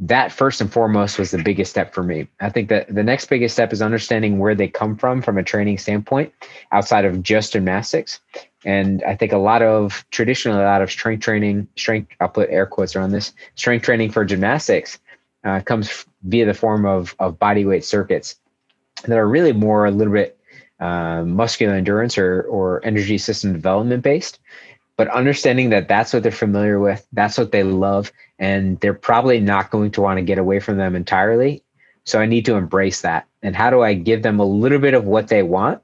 that 0.00 0.30
first 0.30 0.60
and 0.60 0.72
foremost 0.72 1.18
was 1.18 1.32
the 1.32 1.42
biggest 1.42 1.70
step 1.70 1.92
for 1.92 2.02
me. 2.02 2.28
I 2.40 2.50
think 2.50 2.68
that 2.68 2.92
the 2.94 3.02
next 3.02 3.26
biggest 3.26 3.54
step 3.54 3.72
is 3.72 3.82
understanding 3.82 4.38
where 4.38 4.54
they 4.54 4.68
come 4.68 4.96
from 4.96 5.22
from 5.22 5.38
a 5.38 5.42
training 5.42 5.78
standpoint 5.78 6.32
outside 6.70 7.04
of 7.04 7.22
just 7.22 7.52
gymnastics. 7.52 8.20
And 8.64 9.02
I 9.04 9.16
think 9.16 9.32
a 9.32 9.38
lot 9.38 9.62
of 9.62 10.04
traditionally 10.10 10.60
a 10.60 10.66
lot 10.66 10.82
of 10.82 10.90
strength 10.90 11.22
training, 11.22 11.68
strength 11.76 12.12
I'll 12.20 12.28
put 12.28 12.50
air 12.50 12.66
quotes 12.66 12.94
around 12.94 13.10
this, 13.10 13.32
strength 13.56 13.84
training 13.84 14.10
for 14.10 14.24
gymnastics 14.24 14.98
uh, 15.44 15.60
comes 15.60 16.06
via 16.22 16.46
the 16.46 16.54
form 16.54 16.84
of 16.86 17.14
of 17.18 17.38
body 17.38 17.64
weight 17.64 17.84
circuits 17.84 18.36
that 19.04 19.18
are 19.18 19.28
really 19.28 19.52
more 19.52 19.86
a 19.86 19.90
little 19.90 20.12
bit 20.12 20.38
uh, 20.80 21.22
muscular 21.24 21.74
endurance 21.74 22.18
or 22.18 22.42
or 22.42 22.84
energy 22.84 23.18
system 23.18 23.52
development 23.52 24.02
based 24.02 24.38
but 24.98 25.08
understanding 25.08 25.70
that 25.70 25.86
that's 25.86 26.12
what 26.12 26.24
they're 26.24 26.32
familiar 26.32 26.80
with, 26.80 27.06
that's 27.12 27.38
what 27.38 27.52
they 27.52 27.62
love, 27.62 28.12
and 28.38 28.78
they're 28.80 28.92
probably 28.92 29.38
not 29.40 29.70
going 29.70 29.92
to 29.92 30.02
want 30.02 30.18
to 30.18 30.22
get 30.22 30.38
away 30.38 30.58
from 30.58 30.76
them 30.76 30.96
entirely. 30.96 31.62
So 32.04 32.20
I 32.20 32.26
need 32.26 32.44
to 32.46 32.56
embrace 32.56 33.00
that. 33.02 33.26
And 33.42 33.54
how 33.54 33.70
do 33.70 33.80
I 33.80 33.94
give 33.94 34.22
them 34.22 34.40
a 34.40 34.44
little 34.44 34.80
bit 34.80 34.94
of 34.94 35.04
what 35.04 35.28
they 35.28 35.44
want 35.44 35.80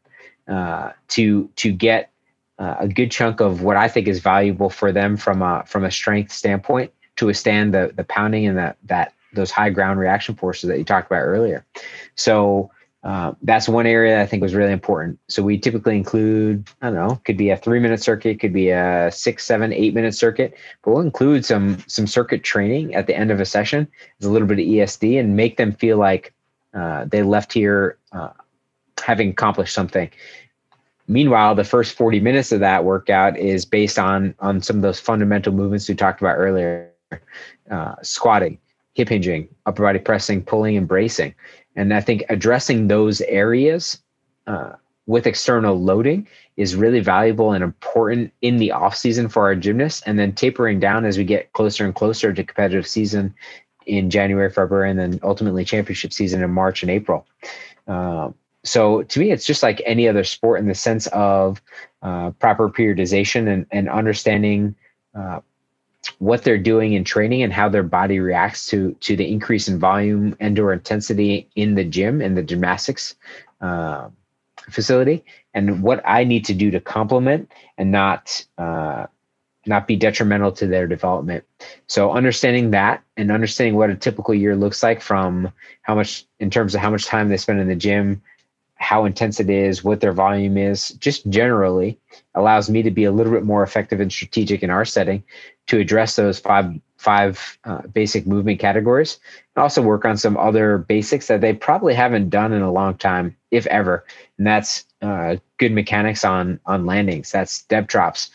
uh, 0.49 0.91
to 1.09 1.49
to 1.57 1.73
get 1.73 2.11
uh, 2.59 2.75
a 2.81 2.89
good 2.89 3.11
chunk 3.11 3.41
of 3.41 3.62
what 3.62 3.77
I 3.77 3.87
think 3.87 4.09
is 4.09 4.19
valuable 4.19 4.69
for 4.69 4.91
them 4.91 5.17
from 5.17 5.43
a 5.43 5.62
from 5.65 5.85
a 5.85 5.93
strength 5.93 6.33
standpoint 6.33 6.93
to 7.17 7.27
withstand 7.27 7.73
the 7.73 7.93
the 7.95 8.05
pounding 8.05 8.47
and 8.47 8.59
that 8.59 8.79
that 8.85 9.15
those 9.33 9.53
high 9.53 9.71
ground 9.71 10.01
reaction 10.01 10.35
forces 10.35 10.69
that 10.69 10.79
you 10.79 10.85
talked 10.85 11.07
about 11.07 11.23
earlier. 11.23 11.65
So 12.17 12.71
uh, 13.05 13.34
that's 13.42 13.68
one 13.68 13.86
area 13.86 14.22
I 14.22 14.26
think 14.26 14.42
was 14.42 14.55
really 14.55 14.72
important. 14.72 15.18
So 15.28 15.42
we 15.42 15.59
typically 15.59 15.94
include, 15.94 16.66
I 16.80 16.86
don't 16.86 16.94
know, 16.94 17.20
could 17.24 17.36
be 17.36 17.50
a 17.50 17.57
three 17.57 17.78
minute 17.78 18.02
circuit, 18.02 18.40
could 18.40 18.52
be 18.55 18.70
a 18.70 19.11
six, 19.12 19.44
seven, 19.44 19.74
eight 19.74 19.92
minute 19.92 20.14
circuit, 20.14 20.55
but 20.82 20.92
we'll 20.92 21.02
include 21.02 21.44
some 21.44 21.78
some 21.86 22.07
circuit 22.07 22.42
training 22.42 22.94
at 22.94 23.07
the 23.07 23.14
end 23.14 23.30
of 23.30 23.40
a 23.40 23.44
session, 23.44 23.86
a 24.22 24.26
little 24.26 24.48
bit 24.48 24.59
of 24.59 24.64
ESD, 24.64 25.20
and 25.20 25.36
make 25.36 25.59
them 25.59 25.72
feel 25.72 25.98
like 25.98 26.32
uh, 26.72 27.05
they 27.05 27.22
left 27.22 27.52
here 27.52 27.98
uh, 28.12 28.30
having 28.98 29.30
accomplished 29.30 29.74
something. 29.74 30.11
Meanwhile, 31.07 31.57
the 31.57 31.64
first 31.64 31.94
40 31.98 32.20
minutes 32.20 32.52
of 32.52 32.61
that 32.61 32.84
workout 32.84 33.36
is 33.36 33.66
based 33.66 33.98
on 33.98 34.34
on 34.38 34.62
some 34.62 34.76
of 34.76 34.82
those 34.82 34.98
fundamental 34.98 35.52
movements 35.52 35.86
we 35.90 35.94
talked 35.94 36.22
about 36.22 36.36
earlier. 36.36 36.90
uh, 37.70 37.94
squatting, 38.02 38.59
hip 38.94 39.09
hinging, 39.11 39.48
upper 39.66 39.82
body 39.82 39.98
pressing, 39.98 40.42
pulling, 40.42 40.76
and 40.76 40.88
bracing. 40.88 41.34
And 41.77 41.93
I 41.93 42.01
think 42.01 42.25
addressing 42.29 42.89
those 42.89 43.20
areas 43.22 44.01
uh, 44.47 44.72
with 45.07 45.27
external 45.27 45.81
loading 45.81 46.27
is 46.57 46.77
really 46.77 47.01
valuable 47.01 47.53
and 47.53 47.64
important 47.64 48.33
in 48.41 48.59
the 48.59 48.72
off 48.72 48.97
season 48.97 49.29
for 49.29 49.43
our 49.43 49.55
gymnasts, 49.55 50.03
and 50.07 50.18
then 50.18 50.33
tapering 50.33 50.81
down 50.81 51.05
as 51.05 51.18
we 51.18 51.25
get 51.25 51.53
closer 51.53 51.85
and 51.85 51.95
closer 51.95 52.33
to 52.33 52.45
competitive 52.45 52.87
season 52.87 53.35
in 53.87 54.09
January, 54.09 54.51
February, 54.51 54.91
and 54.91 54.99
then 54.99 55.20
ultimately 55.22 55.64
championship 55.64 56.12
season 56.12 56.43
in 56.43 56.51
March 56.51 56.83
and 56.83 56.91
April. 56.91 57.27
Uh, 57.87 58.31
so 58.62 59.03
to 59.03 59.20
me, 59.20 59.31
it's 59.31 59.45
just 59.45 59.62
like 59.62 59.83
any 59.85 60.09
other 60.09 60.25
sport 60.25 60.59
in 60.59 60.66
the 60.66 60.75
sense 60.75 61.07
of 61.09 61.61
uh, 62.03 62.31
proper 62.31 62.70
periodization 62.70 63.47
and, 63.53 63.66
and 63.70 63.91
understanding 63.91 64.75
uh, 65.14 65.41
what 66.18 66.42
they're 66.42 66.59
doing 66.59 66.92
in 66.92 67.05
training 67.05 67.42
and 67.42 67.52
how 67.52 67.68
their 67.68 67.82
body 67.82 68.20
reacts 68.20 68.66
to 68.66 68.92
to 69.00 69.16
the 69.16 69.30
increase 69.30 69.68
in 69.68 69.78
volume 69.78 70.36
and 70.40 70.59
or 70.59 70.72
intensity 70.72 71.48
in 71.55 71.74
the 71.74 71.84
gym 71.84 72.20
and 72.20 72.36
the 72.36 72.42
gymnastics 72.42 73.14
uh, 73.61 74.09
facility 74.70 75.24
and 75.55 75.82
what 75.82 76.02
I 76.05 76.24
need 76.24 76.44
to 76.46 76.55
do 76.55 76.70
to 76.70 76.80
complement 76.80 77.50
and 77.78 77.90
not 77.90 78.44
uh, 78.59 79.07
not 79.66 79.86
be 79.86 79.96
detrimental 79.96 80.52
to 80.52 80.66
their 80.66 80.86
development. 80.86 81.44
So 81.86 82.12
understanding 82.12 82.70
that 82.72 83.02
and 83.16 83.30
understanding 83.30 83.76
what 83.76 83.90
a 83.90 83.96
typical 83.96 84.34
year 84.34 84.55
looks 84.57 84.82
like 84.82 85.00
from 85.00 85.50
how 85.82 85.94
much 85.94 86.26
in 86.38 86.50
terms 86.50 86.74
of 86.74 86.80
how 86.80 86.90
much 86.90 87.07
time 87.07 87.28
they 87.28 87.36
spend 87.36 87.61
in 87.61 87.68
the 87.68 87.76
gym, 87.76 88.22
how 88.85 89.07
intense 89.07 89.41
it 89.41 89.49
is, 89.49 89.82
what 89.82 90.01
their 90.01 90.12
volume 90.12 90.59
is, 90.59 90.91
just 91.01 91.28
generally 91.30 91.99
allows 92.35 92.68
me 92.68 92.82
to 92.82 92.91
be 92.91 93.05
a 93.05 93.12
little 93.12 93.32
bit 93.32 93.45
more 93.45 93.62
effective 93.62 93.99
and 93.99 94.12
strategic 94.12 94.62
in 94.62 94.68
our 94.68 94.85
setting 94.85 95.24
to 95.66 95.78
address 95.78 96.16
those 96.16 96.39
five 96.39 96.72
five 96.99 97.59
uh, 97.64 97.82
basic 97.93 98.26
movement 98.26 98.59
categories 98.59 99.18
and 99.55 99.62
also 99.62 99.82
work 99.82 100.05
on 100.05 100.16
some 100.16 100.37
other 100.37 100.78
basics 100.78 101.26
that 101.26 101.41
they 101.41 101.53
probably 101.53 101.95
haven't 101.95 102.30
done 102.30 102.53
in 102.53 102.62
a 102.62 102.72
long 102.72 102.95
time 102.97 103.37
if 103.51 103.66
ever. 103.66 104.05
And 104.39 104.47
that's 104.47 104.85
uh, 105.03 105.37
good 105.59 105.72
mechanics 105.72 106.24
on 106.24 106.61
on 106.66 106.87
landings. 106.87 107.32
That's 107.32 107.53
step 107.53 107.89
drops 107.89 108.30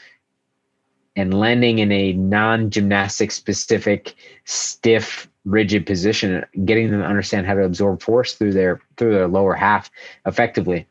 and 1.15 1.33
landing 1.33 1.79
in 1.79 1.91
a 1.91 2.13
non-gymnastic 2.13 3.31
specific 3.31 4.15
stiff 4.45 5.29
rigid 5.49 5.85
position 5.85 6.45
getting 6.65 6.91
them 6.91 7.01
to 7.01 7.05
understand 7.05 7.47
how 7.47 7.53
to 7.53 7.63
absorb 7.63 8.01
force 8.01 8.33
through 8.33 8.53
their 8.53 8.81
through 8.97 9.13
their 9.13 9.27
lower 9.27 9.53
half 9.53 9.89
effectively. 10.25 10.87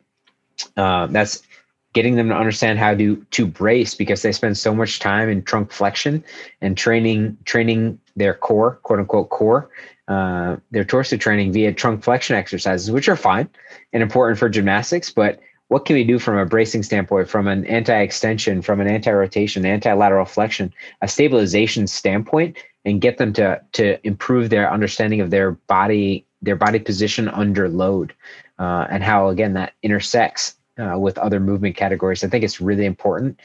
Uh, 0.76 1.06
that's 1.06 1.42
getting 1.94 2.16
them 2.16 2.28
to 2.28 2.34
understand 2.34 2.78
how 2.78 2.94
to 2.94 3.16
to 3.30 3.46
brace 3.46 3.94
because 3.94 4.22
they 4.22 4.32
spend 4.32 4.56
so 4.56 4.74
much 4.74 4.98
time 4.98 5.28
in 5.28 5.42
trunk 5.42 5.72
flexion 5.72 6.22
and 6.60 6.76
training 6.76 7.36
training 7.44 7.98
their 8.16 8.34
core 8.34 8.76
quote 8.82 8.98
unquote 8.98 9.30
core 9.30 9.70
uh, 10.08 10.56
their 10.70 10.84
torso 10.84 11.16
training 11.16 11.52
via 11.52 11.72
trunk 11.72 12.02
flexion 12.02 12.36
exercises 12.36 12.90
which 12.90 13.08
are 13.08 13.16
fine 13.16 13.48
and 13.92 14.02
important 14.02 14.38
for 14.38 14.48
gymnastics 14.48 15.10
but 15.10 15.40
what 15.68 15.84
can 15.84 15.94
we 15.94 16.04
do 16.04 16.18
from 16.18 16.36
a 16.36 16.46
bracing 16.46 16.82
standpoint 16.82 17.28
from 17.28 17.48
an 17.48 17.64
anti-extension 17.66 18.62
from 18.62 18.80
an 18.80 18.86
anti-rotation 18.86 19.64
anti-lateral 19.64 20.26
flexion 20.26 20.72
a 21.02 21.08
stabilization 21.08 21.86
standpoint 21.86 22.56
and 22.84 23.00
get 23.00 23.18
them 23.18 23.32
to 23.34 23.60
to 23.72 24.06
improve 24.06 24.50
their 24.50 24.70
understanding 24.70 25.20
of 25.20 25.30
their 25.30 25.52
body 25.52 26.24
their 26.42 26.56
body 26.56 26.78
position 26.78 27.28
under 27.28 27.68
load 27.68 28.14
uh, 28.58 28.86
and 28.90 29.02
how 29.02 29.28
again 29.28 29.54
that 29.54 29.74
intersects 29.82 30.54
uh, 30.78 30.98
with 30.98 31.18
other 31.18 31.40
movement 31.40 31.76
categories. 31.76 32.22
I 32.22 32.28
think 32.28 32.44
it's 32.44 32.60
really 32.60 32.84
important, 32.84 33.40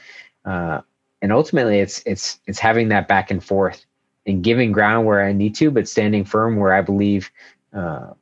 uh, 0.45 0.81
and 1.21 1.31
ultimately, 1.31 1.79
it's 1.79 2.01
it's 2.05 2.39
it's 2.45 2.59
having 2.59 2.89
that 2.89 3.07
back 3.07 3.31
and 3.31 3.43
forth 3.43 3.86
and 4.25 4.43
giving 4.43 4.71
ground 4.71 5.05
where 5.05 5.25
I 5.25 5.34
need 5.34 5.55
to, 5.55 5.71
but 5.71 5.88
standing 5.88 6.23
firm 6.23 6.57
where 6.57 6.73
I 6.73 6.81
believe 6.81 7.31
uh, 7.73 8.13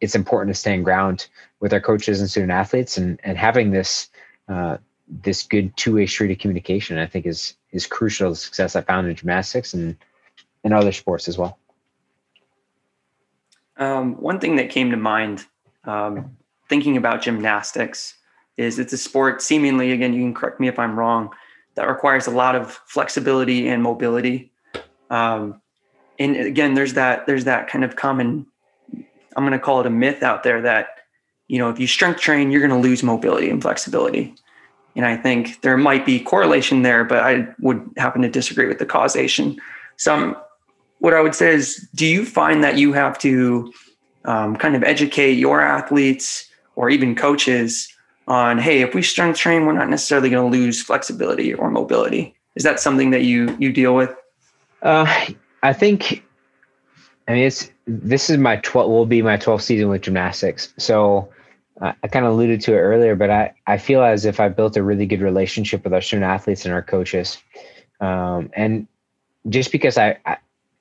it's 0.00 0.14
important 0.14 0.54
to 0.54 0.60
stand 0.60 0.84
ground 0.84 1.26
with 1.60 1.72
our 1.72 1.80
coaches 1.80 2.20
and 2.20 2.30
student 2.30 2.52
athletes, 2.52 2.98
and 2.98 3.18
and 3.24 3.38
having 3.38 3.70
this 3.70 4.08
uh, 4.48 4.76
this 5.08 5.42
good 5.42 5.74
two 5.76 5.94
way 5.94 6.06
street 6.06 6.30
of 6.30 6.38
communication. 6.38 6.98
I 6.98 7.06
think 7.06 7.26
is 7.26 7.54
is 7.72 7.86
crucial 7.86 8.30
to 8.30 8.36
success. 8.36 8.76
I 8.76 8.82
found 8.82 9.06
in 9.06 9.14
gymnastics 9.14 9.72
and 9.72 9.96
and 10.64 10.74
other 10.74 10.92
sports 10.92 11.28
as 11.28 11.38
well. 11.38 11.58
Um, 13.76 14.20
one 14.20 14.40
thing 14.40 14.56
that 14.56 14.70
came 14.70 14.90
to 14.90 14.96
mind 14.96 15.46
um, 15.84 16.36
thinking 16.68 16.96
about 16.96 17.22
gymnastics 17.22 18.14
is 18.56 18.78
it's 18.78 18.92
a 18.92 18.98
sport 18.98 19.40
seemingly 19.40 19.92
again 19.92 20.12
you 20.12 20.20
can 20.20 20.34
correct 20.34 20.60
me 20.60 20.68
if 20.68 20.78
i'm 20.78 20.98
wrong 20.98 21.30
that 21.76 21.88
requires 21.88 22.26
a 22.26 22.30
lot 22.30 22.56
of 22.56 22.72
flexibility 22.86 23.68
and 23.68 23.84
mobility. 23.84 24.50
Um, 25.10 25.62
and 26.18 26.36
again 26.36 26.74
there's 26.74 26.94
that 26.94 27.26
there's 27.26 27.44
that 27.44 27.68
kind 27.68 27.84
of 27.84 27.94
common 27.94 28.46
i'm 29.36 29.44
going 29.44 29.52
to 29.52 29.58
call 29.58 29.80
it 29.80 29.86
a 29.86 29.90
myth 29.90 30.22
out 30.24 30.42
there 30.42 30.60
that 30.60 30.88
you 31.46 31.58
know 31.58 31.70
if 31.70 31.78
you 31.78 31.86
strength 31.86 32.20
train 32.20 32.50
you're 32.50 32.66
going 32.66 32.82
to 32.82 32.88
lose 32.88 33.02
mobility 33.02 33.48
and 33.48 33.62
flexibility. 33.62 34.34
And 34.96 35.06
i 35.06 35.16
think 35.16 35.60
there 35.62 35.76
might 35.76 36.04
be 36.04 36.18
correlation 36.18 36.82
there 36.82 37.04
but 37.04 37.18
i 37.18 37.46
would 37.60 37.88
happen 37.96 38.22
to 38.22 38.28
disagree 38.28 38.66
with 38.66 38.78
the 38.78 38.86
causation. 38.86 39.58
So 39.96 40.40
what 40.98 41.14
i 41.14 41.20
would 41.20 41.34
say 41.34 41.52
is 41.54 41.88
do 41.94 42.06
you 42.06 42.24
find 42.24 42.62
that 42.62 42.78
you 42.78 42.92
have 42.92 43.18
to 43.18 43.72
um, 44.24 44.56
kind 44.56 44.76
of 44.76 44.82
educate 44.82 45.32
your 45.34 45.60
athletes 45.60 46.48
or 46.76 46.90
even 46.90 47.14
coaches 47.14 47.88
on 48.26 48.58
hey 48.58 48.82
if 48.82 48.94
we 48.94 49.02
strength 49.02 49.38
train 49.38 49.66
we're 49.66 49.72
not 49.72 49.88
necessarily 49.88 50.30
going 50.30 50.50
to 50.50 50.58
lose 50.58 50.82
flexibility 50.82 51.54
or 51.54 51.70
mobility? 51.70 52.34
Is 52.54 52.62
that 52.64 52.80
something 52.80 53.10
that 53.10 53.22
you 53.22 53.56
you 53.58 53.72
deal 53.72 53.94
with? 53.94 54.14
Uh, 54.82 55.06
i 55.62 55.72
think 55.72 56.24
i 57.26 57.32
mean 57.32 57.44
it's 57.44 57.70
this 57.86 58.30
is 58.30 58.36
my 58.36 58.56
12 58.56 58.90
will 58.90 59.06
be 59.06 59.22
my 59.22 59.36
12th 59.36 59.62
season 59.62 59.88
with 59.88 60.02
gymnastics. 60.02 60.72
So 60.78 61.28
uh, 61.80 61.92
i 62.02 62.08
kind 62.08 62.26
of 62.26 62.32
alluded 62.32 62.60
to 62.62 62.74
it 62.74 62.78
earlier 62.78 63.16
but 63.16 63.30
i 63.30 63.52
i 63.66 63.78
feel 63.78 64.02
as 64.02 64.24
if 64.24 64.40
i 64.40 64.48
built 64.48 64.76
a 64.76 64.82
really 64.82 65.06
good 65.06 65.22
relationship 65.22 65.84
with 65.84 65.94
our 65.94 66.00
student 66.00 66.24
athletes 66.24 66.64
and 66.64 66.74
our 66.74 66.82
coaches. 66.82 67.38
Um, 68.00 68.50
and 68.52 68.86
just 69.48 69.72
because 69.72 69.98
I, 69.98 70.18
I 70.24 70.36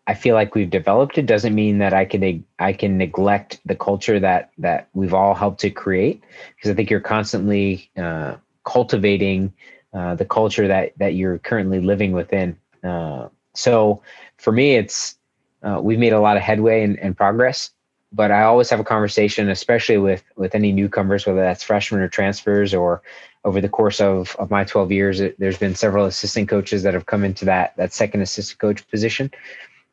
I 0.07 0.13
feel 0.13 0.35
like 0.35 0.55
we've 0.55 0.69
developed 0.69 1.17
it 1.17 1.25
doesn't 1.25 1.53
mean 1.53 1.79
that 1.79 1.93
I 1.93 2.05
can 2.05 2.45
I 2.59 2.71
can 2.71 2.97
neglect 2.97 3.59
the 3.65 3.75
culture 3.75 4.19
that 4.21 4.51
that 4.57 4.87
we've 4.93 5.13
all 5.13 5.35
helped 5.35 5.59
to 5.61 5.69
create 5.69 6.23
because 6.55 6.71
I 6.71 6.73
think 6.73 6.89
you're 6.89 7.01
constantly 7.01 7.91
uh, 7.97 8.35
cultivating 8.63 9.53
uh, 9.93 10.15
the 10.15 10.25
culture 10.25 10.67
that 10.67 10.93
that 10.97 11.15
you're 11.15 11.39
currently 11.39 11.81
living 11.81 12.13
within. 12.13 12.57
Uh, 12.83 13.27
so 13.53 14.01
for 14.37 14.53
me, 14.53 14.75
it's 14.75 15.17
uh, 15.61 15.79
we've 15.81 15.99
made 15.99 16.13
a 16.13 16.21
lot 16.21 16.37
of 16.37 16.43
headway 16.43 16.83
and, 16.83 16.97
and, 16.99 17.17
progress, 17.17 17.71
but 18.13 18.29
I 18.31 18.43
always 18.43 18.69
have 18.69 18.79
a 18.79 18.85
conversation, 18.85 19.49
especially 19.49 19.97
with 19.97 20.23
with 20.37 20.55
any 20.55 20.71
newcomers, 20.71 21.25
whether 21.25 21.41
that's 21.41 21.63
freshmen 21.63 21.99
or 21.99 22.07
transfers, 22.07 22.73
or 22.73 23.01
over 23.43 23.59
the 23.59 23.69
course 23.69 23.99
of, 23.99 24.35
of 24.39 24.51
my 24.51 24.63
12 24.63 24.91
years, 24.91 25.21
there's 25.37 25.57
been 25.57 25.73
several 25.73 26.05
assistant 26.05 26.47
coaches 26.49 26.83
that 26.83 26.93
have 26.93 27.07
come 27.07 27.23
into 27.23 27.43
that 27.45 27.75
that 27.75 27.91
second 27.91 28.21
assistant 28.21 28.59
coach 28.59 28.87
position 28.87 29.31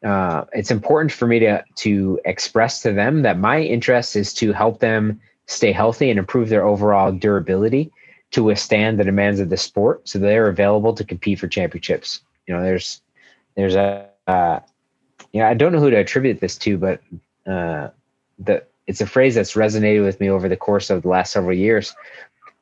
uh, 0.04 0.44
it's 0.52 0.70
important 0.70 1.10
for 1.10 1.26
me 1.26 1.38
to 1.38 1.64
to 1.76 2.20
express 2.24 2.82
to 2.82 2.92
them 2.92 3.22
that 3.22 3.38
my 3.38 3.60
interest 3.60 4.16
is 4.16 4.34
to 4.34 4.52
help 4.52 4.80
them 4.80 5.20
stay 5.46 5.72
healthy 5.72 6.10
and 6.10 6.18
improve 6.18 6.48
their 6.48 6.64
overall 6.64 7.10
durability 7.10 7.90
to 8.30 8.42
withstand 8.42 8.98
the 8.98 9.04
demands 9.04 9.40
of 9.40 9.48
the 9.48 9.56
sport, 9.56 10.08
so 10.08 10.18
they're 10.18 10.48
available 10.48 10.92
to 10.92 11.04
compete 11.04 11.38
for 11.38 11.48
championships. 11.48 12.20
You 12.46 12.54
know, 12.54 12.62
there's 12.62 13.00
there's 13.54 13.76
a 13.76 14.08
uh, 14.26 14.60
you 15.32 15.40
know 15.40 15.46
I 15.46 15.54
don't 15.54 15.72
know 15.72 15.80
who 15.80 15.90
to 15.90 15.96
attribute 15.96 16.40
this 16.40 16.58
to, 16.58 16.76
but 16.76 17.00
uh, 17.46 17.88
the 18.38 18.64
it's 18.86 19.00
a 19.00 19.06
phrase 19.06 19.34
that's 19.34 19.54
resonated 19.54 20.04
with 20.04 20.20
me 20.20 20.28
over 20.28 20.48
the 20.48 20.56
course 20.56 20.90
of 20.90 21.02
the 21.02 21.08
last 21.08 21.32
several 21.32 21.56
years. 21.56 21.94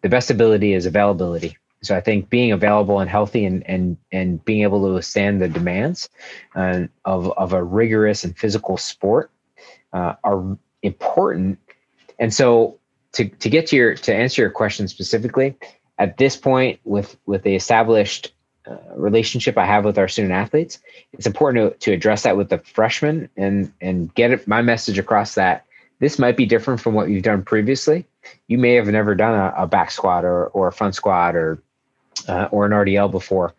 The 0.03 0.09
best 0.09 0.31
ability 0.31 0.75
is 0.75 0.87
availability. 0.87 1.57
So 1.83 1.97
I 1.97 2.01
think 2.01 2.31
being 2.31 2.53
available 2.53 3.01
and 3.01 3.11
healthy 3.11 3.45
and 3.45 3.63
and 3.69 3.97
and 4.13 4.45
being 4.45 4.63
able 4.63 4.87
to 4.87 4.95
withstand 4.95 5.43
the 5.43 5.49
demands 5.49 6.09
uh, 6.55 6.85
of 7.05 7.31
of 7.33 7.53
a 7.53 7.63
rigorous 7.63 8.25
and 8.25 8.37
physical 8.37 8.77
sport 8.77 9.31
uh, 9.93 10.15
are 10.25 10.57
important. 10.83 11.59
And 12.19 12.33
so 12.33 12.79
to 13.13 13.29
to 13.29 13.49
get 13.49 13.67
to 13.69 13.77
your 13.77 13.95
to 13.95 14.15
answer 14.15 14.43
your 14.43 14.51
question 14.51 14.89
specifically, 14.89 15.57
at 15.99 16.19
this 16.19 16.37
point 16.37 16.81
with 16.85 17.17
with 17.27 17.43
the 17.43 17.55
established 17.55 18.33
uh, 18.67 18.77
relationship 18.95 19.59
I 19.59 19.67
have 19.67 19.85
with 19.85 19.99
our 19.99 20.09
student 20.09 20.33
athletes, 20.33 20.79
it's 21.13 21.27
important 21.27 21.81
to, 21.81 21.91
to 21.91 21.93
address 21.93 22.23
that 22.23 22.37
with 22.37 22.49
the 22.49 22.59
freshmen 22.59 23.29
and 23.37 23.73
and 23.81 24.15
get 24.15 24.47
my 24.47 24.63
message 24.63 24.99
across 24.99 25.35
that 25.35 25.67
this 26.03 26.19
might 26.19 26.37
be 26.37 26.47
different 26.47 26.81
from 26.81 26.95
what 26.95 27.11
you've 27.11 27.23
done 27.23 27.45
previously. 27.45 28.05
You 28.49 28.59
may 28.59 28.75
have 28.75 28.89
never 28.89 29.15
done 29.15 29.35
a, 29.35 29.55
a 29.63 29.67
back 29.69 29.93
squat 29.93 30.25
or, 30.25 30.47
or 30.49 30.67
a 30.67 30.73
front 30.73 30.97
squat 30.97 31.37
or 31.37 31.63
uh, 32.29 32.49
or 32.51 32.67
an 32.67 32.73
RDL 32.73 33.11
before. 33.11 33.55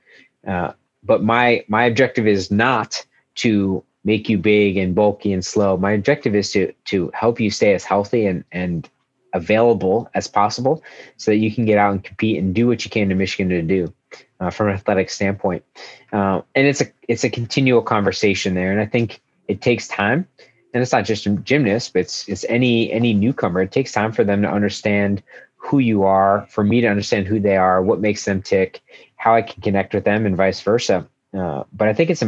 Uh, 0.47 0.73
but 1.03 1.23
my 1.23 1.63
my 1.67 1.85
objective 1.85 2.27
is 2.27 2.51
not 2.51 3.05
to 3.35 3.83
make 4.05 4.29
you 4.29 4.37
big 4.37 4.77
and 4.77 4.95
bulky 4.95 5.33
and 5.33 5.45
slow. 5.45 5.77
My 5.77 5.91
objective 5.93 6.35
is 6.35 6.51
to 6.53 6.73
to 6.85 7.11
help 7.13 7.39
you 7.39 7.49
stay 7.51 7.73
as 7.73 7.83
healthy 7.83 8.25
and 8.25 8.43
and 8.51 8.89
available 9.33 10.09
as 10.13 10.27
possible, 10.27 10.83
so 11.17 11.31
that 11.31 11.37
you 11.37 11.51
can 11.53 11.65
get 11.65 11.77
out 11.77 11.91
and 11.91 12.03
compete 12.03 12.37
and 12.37 12.53
do 12.53 12.67
what 12.67 12.85
you 12.85 12.91
can 12.91 13.09
to 13.09 13.15
Michigan 13.15 13.49
to 13.49 13.61
do. 13.61 13.93
uh, 14.39 14.49
from 14.49 14.67
an 14.69 14.73
athletic 14.75 15.09
standpoint. 15.09 15.63
Uh, 16.11 16.41
and 16.55 16.67
it's 16.67 16.81
a 16.81 16.85
it's 17.07 17.23
a 17.23 17.29
continual 17.29 17.81
conversation 17.81 18.53
there, 18.53 18.71
and 18.71 18.81
I 18.81 18.85
think 18.85 19.21
it 19.47 19.61
takes 19.61 19.87
time. 19.87 20.27
And 20.73 20.81
it's 20.81 20.91
not 20.91 21.05
just 21.05 21.27
gymnasts, 21.43 21.89
but 21.89 22.01
it's 22.01 22.27
it's 22.27 22.45
any 22.49 22.91
any 22.91 23.13
newcomer. 23.13 23.61
It 23.61 23.71
takes 23.71 23.91
time 23.91 24.11
for 24.11 24.23
them 24.23 24.41
to 24.41 24.49
understand 24.49 25.21
who 25.63 25.79
you 25.79 26.03
are, 26.03 26.45
for 26.49 26.63
me 26.63 26.81
to 26.81 26.87
understand 26.87 27.25
who 27.25 27.39
they 27.39 27.55
are, 27.55 27.81
what 27.81 28.01
makes 28.01 28.25
them 28.25 28.41
tick, 28.41 28.81
how 29.15 29.33
I 29.33 29.41
can 29.41 29.61
connect 29.61 29.93
with 29.93 30.03
them, 30.03 30.25
and 30.25 30.35
vice 30.35 30.59
versa. 30.61 31.07
Uh, 31.33 31.63
but 31.71 31.87
I 31.87 31.93
think 31.93 32.09
it's 32.09 32.23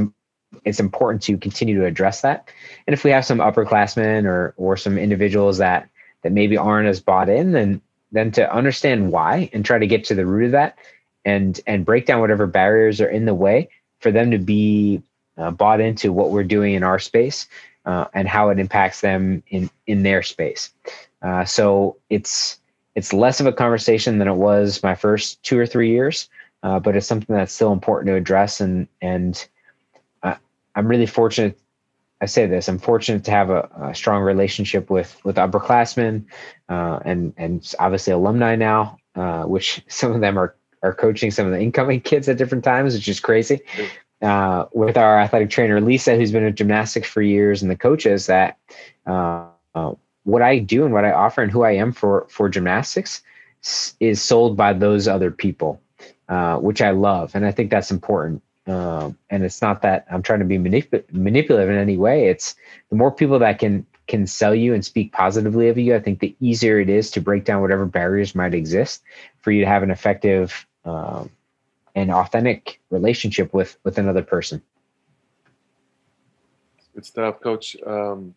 it's 0.63 0.79
important 0.79 1.21
to 1.23 1.38
continue 1.38 1.75
to 1.75 1.86
address 1.86 2.21
that. 2.21 2.47
And 2.88 2.93
if 2.93 3.03
we 3.03 3.11
have 3.11 3.25
some 3.25 3.39
upperclassmen 3.39 4.25
or 4.25 4.53
or 4.57 4.77
some 4.77 4.97
individuals 4.97 5.57
that 5.57 5.89
that 6.21 6.31
maybe 6.31 6.55
aren't 6.55 6.88
as 6.88 7.01
bought 7.01 7.27
in, 7.27 7.51
then 7.51 7.81
then 8.11 8.31
to 8.31 8.53
understand 8.53 9.11
why 9.11 9.49
and 9.51 9.65
try 9.65 9.77
to 9.77 9.88
get 9.88 10.05
to 10.05 10.15
the 10.15 10.25
root 10.25 10.45
of 10.45 10.51
that 10.51 10.77
and 11.25 11.59
and 11.67 11.86
break 11.86 12.05
down 12.05 12.21
whatever 12.21 12.47
barriers 12.47 13.01
are 13.01 13.09
in 13.09 13.25
the 13.25 13.33
way 13.33 13.69
for 13.99 14.11
them 14.11 14.31
to 14.31 14.38
be 14.38 15.03
uh, 15.38 15.51
bought 15.51 15.81
into 15.81 16.13
what 16.13 16.31
we're 16.31 16.43
doing 16.43 16.73
in 16.73 16.83
our 16.83 16.99
space 16.99 17.47
uh, 17.86 18.05
and 18.13 18.29
how 18.29 18.47
it 18.49 18.59
impacts 18.59 19.01
them 19.01 19.43
in 19.49 19.69
in 19.88 20.03
their 20.03 20.23
space. 20.23 20.71
Uh, 21.21 21.43
so 21.43 21.97
it's 22.09 22.59
it's 22.95 23.13
less 23.13 23.39
of 23.39 23.45
a 23.45 23.53
conversation 23.53 24.17
than 24.17 24.27
it 24.27 24.35
was 24.35 24.81
my 24.81 24.95
first 24.95 25.41
two 25.43 25.59
or 25.59 25.65
three 25.65 25.89
years, 25.89 26.29
uh, 26.63 26.79
but 26.79 26.95
it's 26.95 27.07
something 27.07 27.35
that's 27.35 27.53
still 27.53 27.73
important 27.73 28.07
to 28.07 28.15
address. 28.15 28.59
And 28.61 28.87
and 29.01 29.47
uh, 30.23 30.35
I'm 30.75 30.87
really 30.87 31.05
fortunate. 31.05 31.59
I 32.21 32.25
say 32.25 32.45
this: 32.45 32.67
I'm 32.67 32.79
fortunate 32.79 33.23
to 33.25 33.31
have 33.31 33.49
a, 33.49 33.69
a 33.81 33.95
strong 33.95 34.23
relationship 34.23 34.89
with 34.89 35.23
with 35.25 35.35
upperclassmen 35.35 36.25
uh, 36.69 36.99
and 37.05 37.33
and 37.37 37.73
obviously 37.79 38.13
alumni 38.13 38.55
now, 38.55 38.97
which 39.45 39.83
some 39.87 40.13
of 40.13 40.21
them 40.21 40.39
are 40.39 40.55
are 40.85 40.93
coaching 40.93 41.31
some 41.31 41.45
of 41.45 41.51
the 41.51 41.59
incoming 41.59 42.01
kids 42.11 42.29
at 42.29 42.37
different 42.37 42.63
times, 42.63 42.93
which 42.93 43.07
is 43.07 43.19
crazy. 43.19 43.59
Uh, 44.21 44.65
with 44.73 44.97
our 44.97 45.19
athletic 45.19 45.49
trainer 45.49 45.81
Lisa, 45.81 46.15
who's 46.15 46.31
been 46.31 46.45
in 46.45 46.55
gymnastics 46.55 47.07
for 47.07 47.21
years, 47.21 47.61
and 47.61 47.69
the 47.69 47.75
coaches 47.75 48.27
that 48.27 48.57
uh, 49.05 49.45
uh, 49.75 49.93
what 50.26 50.41
I 50.41 50.59
do 50.59 50.84
and 50.84 50.93
what 50.93 51.05
I 51.05 51.11
offer 51.11 51.41
and 51.41 51.51
who 51.51 51.63
I 51.63 51.71
am 51.71 51.93
for 51.93 52.26
for 52.30 52.49
gymnastics 52.49 53.21
is 53.99 54.21
sold 54.21 54.57
by 54.57 54.73
those 54.73 55.07
other 55.07 55.32
people, 55.32 55.82
uh, 56.28 56.57
which 56.57 56.82
I 56.82 56.91
love, 56.91 57.34
and 57.34 57.45
I 57.45 57.51
think 57.51 57.71
that's 57.71 57.91
important. 57.91 58.41
Um, 58.67 59.17
and 59.30 59.43
it's 59.43 59.61
not 59.61 59.84
that 59.84 60.05
I'm 60.11 60.23
trying 60.23 60.39
to 60.39 60.45
be 60.45 60.57
manip- 60.57 61.11
manipulative 61.11 61.69
in 61.69 61.78
any 61.78 61.97
way. 61.97 62.28
It's 62.28 62.55
the 62.89 62.95
more 62.95 63.11
people 63.11 63.39
that 63.39 63.59
can 63.59 63.86
can 64.07 64.28
sell 64.28 64.53
you 64.53 64.73
and 64.73 64.84
speak 64.84 65.11
positively 65.13 65.69
of 65.69 65.78
you, 65.78 65.95
I 65.95 65.99
think 65.99 66.19
the 66.19 66.36
easier 66.39 66.80
it 66.80 66.89
is 66.89 67.09
to 67.11 67.21
break 67.21 67.45
down 67.45 67.61
whatever 67.61 67.86
barriers 67.86 68.36
might 68.36 68.53
exist 68.53 69.03
for 69.39 69.51
you 69.51 69.61
to 69.61 69.67
have 69.67 69.82
an 69.82 69.89
effective 69.89 70.67
um, 70.84 71.30
and 71.95 72.11
authentic 72.11 72.80
relationship 72.89 73.53
with 73.53 73.78
with 73.84 73.97
another 73.99 74.23
person. 74.23 74.61
Good 76.95 77.05
stuff, 77.05 77.41
Coach. 77.41 77.76
Um, 77.86 78.34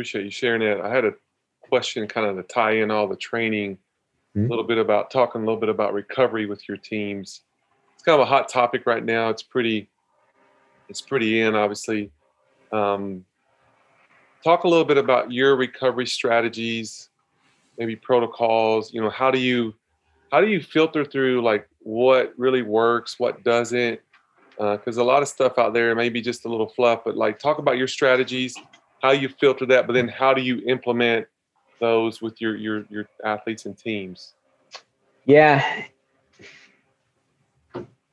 appreciate 0.00 0.24
you 0.24 0.30
sharing 0.30 0.62
that. 0.62 0.80
I 0.80 0.88
had 0.88 1.04
a 1.04 1.12
question, 1.60 2.08
kind 2.08 2.26
of 2.26 2.36
to 2.36 2.42
tie 2.42 2.76
in 2.76 2.90
all 2.90 3.06
the 3.06 3.16
training, 3.16 3.76
mm-hmm. 4.34 4.46
a 4.46 4.48
little 4.48 4.64
bit 4.64 4.78
about 4.78 5.10
talking 5.10 5.42
a 5.42 5.44
little 5.44 5.60
bit 5.60 5.68
about 5.68 5.92
recovery 5.92 6.46
with 6.46 6.66
your 6.66 6.78
teams. 6.78 7.42
It's 7.92 8.02
kind 8.02 8.18
of 8.18 8.26
a 8.26 8.30
hot 8.30 8.48
topic 8.48 8.86
right 8.86 9.04
now. 9.04 9.28
It's 9.28 9.42
pretty, 9.42 9.90
it's 10.88 11.02
pretty 11.02 11.42
in, 11.42 11.54
obviously. 11.54 12.10
Um, 12.72 13.26
talk 14.42 14.64
a 14.64 14.68
little 14.68 14.86
bit 14.86 14.96
about 14.96 15.32
your 15.32 15.54
recovery 15.54 16.06
strategies, 16.06 17.10
maybe 17.78 17.94
protocols. 17.94 18.94
You 18.94 19.02
know, 19.02 19.10
how 19.10 19.30
do 19.30 19.38
you 19.38 19.74
how 20.32 20.40
do 20.40 20.46
you 20.46 20.62
filter 20.62 21.04
through 21.04 21.42
like 21.42 21.68
what 21.80 22.32
really 22.38 22.62
works, 22.62 23.20
what 23.20 23.44
doesn't? 23.44 24.00
Because 24.56 24.96
uh, 24.96 25.02
a 25.02 25.04
lot 25.04 25.20
of 25.20 25.28
stuff 25.28 25.58
out 25.58 25.74
there 25.74 25.94
may 25.94 26.08
be 26.08 26.22
just 26.22 26.46
a 26.46 26.48
little 26.48 26.68
fluff, 26.68 27.02
but 27.04 27.18
like 27.18 27.38
talk 27.38 27.58
about 27.58 27.76
your 27.76 27.88
strategies, 27.88 28.56
how 29.02 29.12
you 29.12 29.28
filter 29.28 29.66
that, 29.66 29.86
but 29.86 29.94
then 29.94 30.08
how 30.08 30.34
do 30.34 30.42
you 30.42 30.62
implement 30.66 31.26
those 31.80 32.20
with 32.20 32.40
your 32.40 32.56
your 32.56 32.84
your 32.90 33.08
athletes 33.24 33.66
and 33.66 33.76
teams? 33.76 34.34
Yeah, 35.24 35.84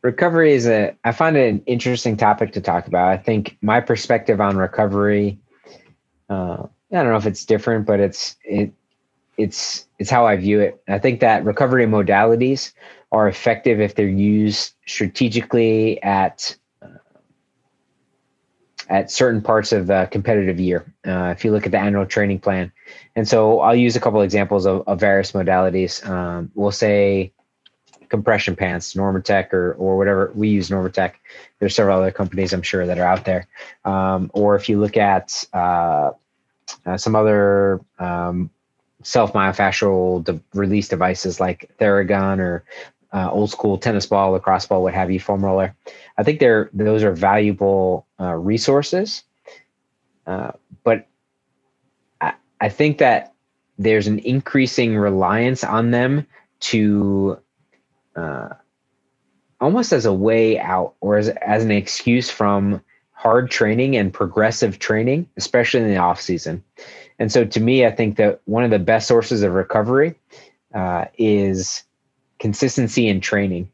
recovery 0.01 0.53
is 0.53 0.67
a 0.67 0.95
i 1.03 1.11
find 1.11 1.35
it 1.35 1.49
an 1.49 1.61
interesting 1.65 2.15
topic 2.15 2.53
to 2.53 2.61
talk 2.61 2.87
about 2.87 3.07
i 3.07 3.17
think 3.17 3.57
my 3.61 3.81
perspective 3.81 4.39
on 4.39 4.55
recovery 4.55 5.39
uh, 6.29 6.63
i 6.91 6.95
don't 6.95 7.07
know 7.07 7.17
if 7.17 7.25
it's 7.25 7.43
different 7.43 7.85
but 7.85 7.99
it's 7.99 8.35
it 8.43 8.71
it's 9.37 9.87
it's 9.99 10.09
how 10.09 10.25
I 10.25 10.35
view 10.35 10.59
it. 10.59 10.81
I 10.87 10.99
think 10.99 11.19
that 11.21 11.45
recovery 11.45 11.85
modalities 11.85 12.73
are 13.11 13.27
effective 13.27 13.79
if 13.79 13.95
they're 13.95 14.07
used 14.07 14.73
strategically 14.85 16.01
at 16.03 16.55
at 18.89 19.11
certain 19.11 19.41
parts 19.41 19.71
of 19.71 19.87
the 19.87 20.07
competitive 20.11 20.59
year. 20.59 20.85
Uh, 21.05 21.33
if 21.35 21.43
you 21.43 21.51
look 21.51 21.65
at 21.65 21.71
the 21.71 21.79
annual 21.79 22.05
training 22.05 22.39
plan, 22.39 22.71
and 23.15 23.27
so 23.27 23.59
I'll 23.59 23.75
use 23.75 23.95
a 23.95 23.99
couple 23.99 24.21
examples 24.21 24.65
of, 24.65 24.83
of 24.87 24.99
various 24.99 25.31
modalities. 25.31 26.07
Um, 26.07 26.51
we'll 26.55 26.71
say 26.71 27.33
compression 28.09 28.55
pants, 28.55 28.93
Normatec 28.93 29.53
or 29.53 29.73
or 29.73 29.97
whatever 29.97 30.31
we 30.35 30.49
use 30.49 30.69
Normatec. 30.69 31.13
There's 31.59 31.75
several 31.75 31.99
other 31.99 32.11
companies 32.11 32.53
I'm 32.53 32.61
sure 32.61 32.85
that 32.85 32.97
are 32.97 33.05
out 33.05 33.25
there. 33.25 33.47
Um, 33.85 34.31
or 34.33 34.55
if 34.55 34.69
you 34.69 34.79
look 34.79 34.97
at 34.97 35.43
uh, 35.53 36.11
uh, 36.85 36.97
some 36.97 37.15
other 37.15 37.81
um, 37.99 38.49
self 39.03 39.33
myofascial 39.33 40.23
de- 40.23 40.41
release 40.53 40.87
devices 40.87 41.39
like 41.39 41.71
Theragun 41.79 42.39
or 42.39 42.63
uh, 43.17 43.31
old 43.31 43.49
school 43.49 43.79
tennis 43.79 44.05
ball, 44.05 44.31
lacrosse 44.31 44.67
ball, 44.67 44.83
what 44.83 44.93
have 44.93 45.09
you, 45.09 45.19
foam 45.19 45.43
roller. 45.43 45.75
I 46.19 46.23
think 46.23 46.39
they're 46.39 46.69
those 46.71 47.03
are 47.03 47.13
valuable 47.13 48.05
uh, 48.19 48.33
resources, 48.33 49.23
uh, 50.27 50.51
but 50.83 51.07
I, 52.21 52.33
I 52.61 52.69
think 52.69 52.99
that 52.99 53.33
there's 53.79 54.05
an 54.05 54.19
increasing 54.19 54.95
reliance 54.95 55.63
on 55.63 55.89
them 55.89 56.27
to 56.59 57.39
uh, 58.15 58.49
almost 59.59 59.93
as 59.93 60.05
a 60.05 60.13
way 60.13 60.59
out 60.59 60.93
or 61.01 61.17
as, 61.17 61.29
as 61.29 61.63
an 61.63 61.71
excuse 61.71 62.29
from 62.29 62.81
hard 63.13 63.49
training 63.49 63.97
and 63.97 64.13
progressive 64.13 64.77
training, 64.77 65.27
especially 65.37 65.79
in 65.79 65.87
the 65.87 65.97
off 65.97 66.21
season. 66.21 66.63
And 67.17 67.31
so, 67.31 67.45
to 67.45 67.59
me, 67.59 67.83
I 67.83 67.91
think 67.91 68.17
that 68.17 68.41
one 68.45 68.63
of 68.63 68.69
the 68.69 68.77
best 68.77 69.07
sources 69.07 69.41
of 69.41 69.53
recovery 69.53 70.13
uh, 70.75 71.05
is 71.17 71.83
consistency 72.39 73.07
in 73.07 73.21
training, 73.21 73.69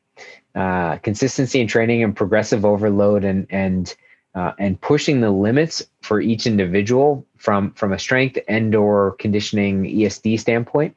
uh, 0.56 0.98
consistency 0.98 1.60
in 1.60 1.68
training 1.68 2.04
and 2.04 2.16
progressive 2.16 2.66
overload, 2.66 3.24
and 3.24 3.48
and 3.50 3.96
uh, 4.36 4.54
and 4.58 4.80
pushing 4.82 5.22
the 5.22 5.32
limits 5.32 5.84
for 6.02 6.20
each 6.20 6.48
individual 6.48 7.26
from 7.38 7.72
from 7.74 7.94
a 7.94 8.00
strength 8.00 8.38
and 8.48 8.74
or 8.76 9.12
conditioning 9.20 9.84
ESD 9.84 10.40
standpoint, 10.40 10.96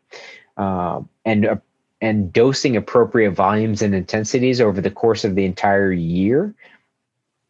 um, 0.56 1.08
and 1.24 1.46
uh, 1.46 1.56
and 2.00 2.32
dosing 2.32 2.76
appropriate 2.76 3.32
volumes 3.32 3.82
and 3.82 3.94
intensities 3.94 4.60
over 4.60 4.80
the 4.80 4.90
course 4.90 5.24
of 5.24 5.34
the 5.34 5.44
entire 5.44 5.92
year 5.92 6.54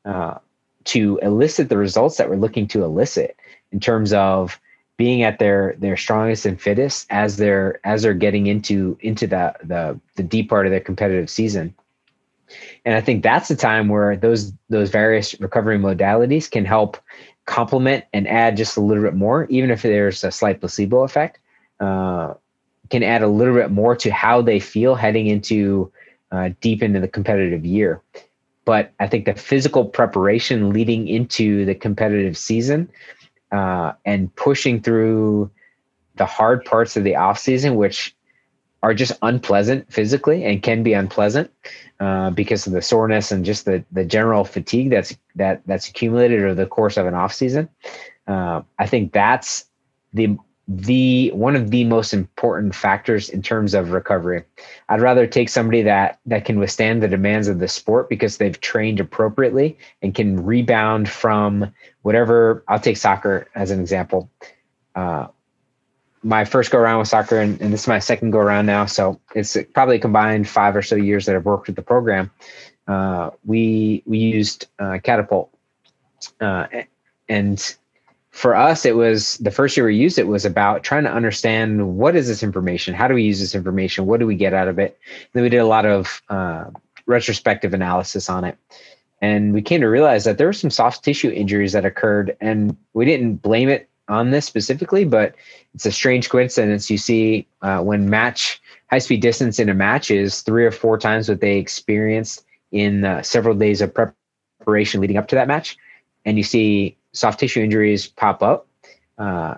uh, 0.05 0.39
to 0.85 1.19
elicit 1.23 1.69
the 1.69 1.77
results 1.77 2.17
that 2.17 2.31
we're 2.31 2.37
looking 2.37 2.69
to 2.69 2.85
elicit 2.85 3.37
in 3.73 3.81
terms 3.81 4.13
of 4.13 4.61
being 4.97 5.23
at 5.23 5.39
their 5.39 5.75
their 5.79 5.97
strongest 5.97 6.47
and 6.47 6.61
fittest 6.61 7.07
as 7.11 7.37
they're 7.37 7.81
as 7.85 8.03
they're 8.03 8.15
getting 8.15 8.47
into 8.47 8.97
into 9.01 9.27
the 9.27 9.55
the 9.63 9.99
the 10.15 10.23
deep 10.23 10.49
part 10.49 10.67
of 10.67 10.71
their 10.73 10.81
competitive 10.81 11.29
season. 11.29 11.75
And 12.85 12.95
i 12.95 13.01
think 13.01 13.23
that's 13.23 13.49
the 13.49 13.57
time 13.57 13.89
where 13.89 14.17
those 14.17 14.53
those 14.71 14.91
various 14.91 15.39
recovery 15.41 15.79
modalities 15.79 16.51
can 16.51 16.65
help 16.65 16.97
complement 17.45 18.05
and 18.13 18.27
add 18.27 18.57
just 18.57 18.77
a 18.77 18.81
little 18.81 19.03
bit 19.03 19.15
more 19.15 19.47
even 19.51 19.71
if 19.71 19.83
there's 19.83 20.25
a 20.25 20.33
slight 20.33 20.61
placebo 20.61 21.05
effect 21.05 21.39
uh, 21.81 22.35
can 22.91 23.03
add 23.03 23.23
a 23.23 23.29
little 23.29 23.55
bit 23.55 23.71
more 23.71 23.95
to 23.97 24.11
how 24.11 24.41
they 24.41 24.59
feel 24.61 24.95
heading 24.95 25.27
into 25.27 25.93
uh, 26.33 26.51
deep 26.61 26.83
into 26.83 27.01
the 27.01 27.09
competitive 27.09 27.65
year. 27.65 28.01
But 28.65 28.93
i 29.01 29.07
think 29.07 29.27
the 29.27 29.35
physical 29.35 29.85
preparation 29.85 30.71
leading 30.71 31.09
into 31.09 31.65
the 31.65 31.75
competitive 31.75 32.37
season 32.37 32.89
uh, 33.53 33.93
and 34.05 34.35
pushing 34.37 34.81
through 34.81 35.51
the 36.17 36.27
hard 36.27 36.65
parts 36.65 36.97
of 36.97 37.05
the 37.05 37.17
off 37.17 37.39
season, 37.39 37.77
which 37.77 38.15
are 38.83 38.95
just 38.95 39.13
unpleasant 39.23 39.91
physically 39.93 40.45
and 40.45 40.63
can 40.63 40.83
be 40.83 40.93
unpleasant 40.93 41.51
uh, 42.01 42.31
because 42.31 42.67
of 42.67 42.73
the 42.73 42.83
soreness 42.83 43.33
and 43.33 43.45
just 43.45 43.65
the 43.65 43.85
the 43.91 44.05
general 44.05 44.45
fatigue 44.45 44.91
that's 44.91 45.17
that 45.35 45.63
that's 45.67 45.89
accumulated 45.89 46.43
over 46.43 46.55
the 46.55 46.67
course 46.67 46.97
of 46.97 47.07
an 47.07 47.15
off 47.15 47.33
season. 47.33 47.69
Uh, 48.27 48.63
I 48.79 48.87
think 48.87 49.13
that's 49.13 49.67
the 50.13 50.37
the 50.69 51.31
one 51.33 51.55
of 51.55 51.71
the 51.71 51.85
most 51.85 52.13
important 52.13 52.75
factors 52.75 53.29
in 53.29 53.41
terms 53.41 53.73
of 53.73 53.93
recovery. 53.93 54.43
I'd 54.89 55.01
rather 55.01 55.27
take 55.27 55.49
somebody 55.49 55.83
that 55.83 56.19
that 56.27 56.45
can 56.45 56.59
withstand 56.59 57.03
the 57.03 57.09
demands 57.09 57.47
of 57.47 57.61
the 57.61 57.69
sport 57.69 58.09
because 58.09 58.39
they've 58.39 58.61
trained 58.61 58.99
appropriately 58.99 59.79
and 60.03 60.15
can 60.15 60.45
rebound 60.45 61.09
from 61.09 61.73
whatever. 62.03 62.65
I'll 62.67 62.81
take 62.81 62.97
soccer 62.97 63.49
as 63.55 63.71
an 63.71 63.81
example. 63.81 64.29
Uh, 64.95 65.29
my 66.23 66.45
first 66.45 66.73
go 66.73 66.79
around 66.79 66.99
with 66.99 67.09
soccer, 67.09 67.39
and, 67.39 67.61
and, 67.61 67.73
this 67.73 67.83
is 67.83 67.87
my 67.87 68.01
second 68.01 68.33
go 68.33 68.39
around 68.39 68.67
now. 68.67 68.87
So 68.87 69.21
it's 69.37 69.57
probably 69.75 70.01
combined 70.01 70.49
five 70.49 70.75
or 70.75 70.83
so 70.83 70.97
years 70.97 71.27
that 71.27 71.37
I've 71.37 71.45
worked 71.45 71.69
with 71.69 71.77
the 71.77 71.83
program. 71.83 72.33
Uh, 72.89 73.31
we 73.45 74.03
we 74.07 74.19
used 74.19 74.67
uh, 74.81 74.99
Catapult, 75.03 75.55
uh, 76.41 76.67
and 77.29 77.77
for 78.37 78.55
us, 78.55 78.85
it 78.85 78.97
was 78.97 79.39
the 79.39 79.51
first 79.51 79.79
year 79.79 79.87
we 79.87 79.97
used 79.97 80.19
it 80.19 80.27
was 80.27 80.45
about 80.45 80.83
trying 80.83 81.05
to 81.05 81.11
understand 81.11 81.97
what 81.97 82.15
is 82.15 82.29
this 82.29 82.43
information, 82.43 82.93
how 82.93 83.09
do 83.09 83.15
we 83.15 83.23
use 83.23 83.41
this 83.41 83.55
information, 83.55 84.05
what 84.05 84.21
do 84.21 84.27
we 84.27 84.35
get 84.35 84.53
out 84.53 84.69
of 84.69 84.79
it. 84.79 84.99
And 85.09 85.29
then 85.33 85.43
we 85.43 85.49
did 85.49 85.57
a 85.57 85.67
lot 85.67 85.87
of 85.87 86.21
uh, 86.29 86.67
retrospective 87.07 87.73
analysis 87.73 88.29
on 88.29 88.45
it, 88.45 88.59
and 89.23 89.55
we 89.55 89.63
came 89.63 89.81
to 89.81 89.87
realize 89.87 90.25
that 90.25 90.37
there 90.37 90.47
were 90.47 90.53
some 90.53 90.69
soft 90.69 91.03
tissue 91.03 91.31
injuries 91.31 91.73
that 91.73 91.87
occurred, 91.87 92.37
and 92.43 92.77
we 92.93 93.07
didn't 93.07 93.37
blame 93.37 93.71
it 93.71 93.89
on 94.07 94.33
this 94.33 94.45
specifically, 94.45 95.07
but 95.07 95.35
it's 95.75 95.87
a 95.87 95.91
strange 95.91 96.29
coincidence. 96.29 96.91
You 96.91 96.99
see, 96.99 97.47
uh, 97.63 97.81
when 97.81 98.11
match 98.11 98.61
high 98.91 98.99
speed 98.99 99.23
distance 99.23 99.59
in 99.59 99.71
a 99.71 99.75
match 99.75 100.11
is 100.11 100.43
three 100.43 100.67
or 100.67 100.71
four 100.71 100.99
times 100.99 101.31
what 101.31 101.41
they 101.41 101.57
experienced 101.57 102.45
in 102.71 103.07
uh, 103.07 103.23
several 103.23 103.55
days 103.55 103.81
of 103.81 103.95
preparation 103.95 105.01
leading 105.01 105.17
up 105.17 105.29
to 105.29 105.37
that 105.37 105.49
match, 105.49 105.79
and 106.27 106.37
you 106.37 106.45
see 106.45 106.99
soft 107.17 107.41
tissue 107.41 107.63
injuries 107.63 108.07
pop 108.07 108.43
up. 108.43 108.69
Uh, 109.19 109.55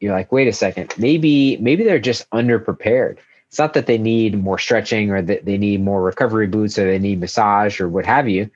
you're 0.00 0.12
like, 0.12 0.32
wait 0.32 0.48
a 0.48 0.52
second, 0.52 0.92
maybe 0.98 1.56
maybe 1.58 1.84
they're 1.84 1.98
just 1.98 2.28
underprepared. 2.30 3.18
It's 3.48 3.58
not 3.58 3.74
that 3.74 3.86
they 3.86 3.98
need 3.98 4.36
more 4.36 4.58
stretching 4.58 5.10
or 5.10 5.22
that 5.22 5.44
they 5.44 5.58
need 5.58 5.82
more 5.82 6.02
recovery 6.02 6.46
boots 6.46 6.78
or 6.78 6.86
they 6.86 6.98
need 6.98 7.20
massage 7.20 7.80
or 7.80 7.88
what 7.88 8.06
have 8.06 8.28
you. 8.28 8.50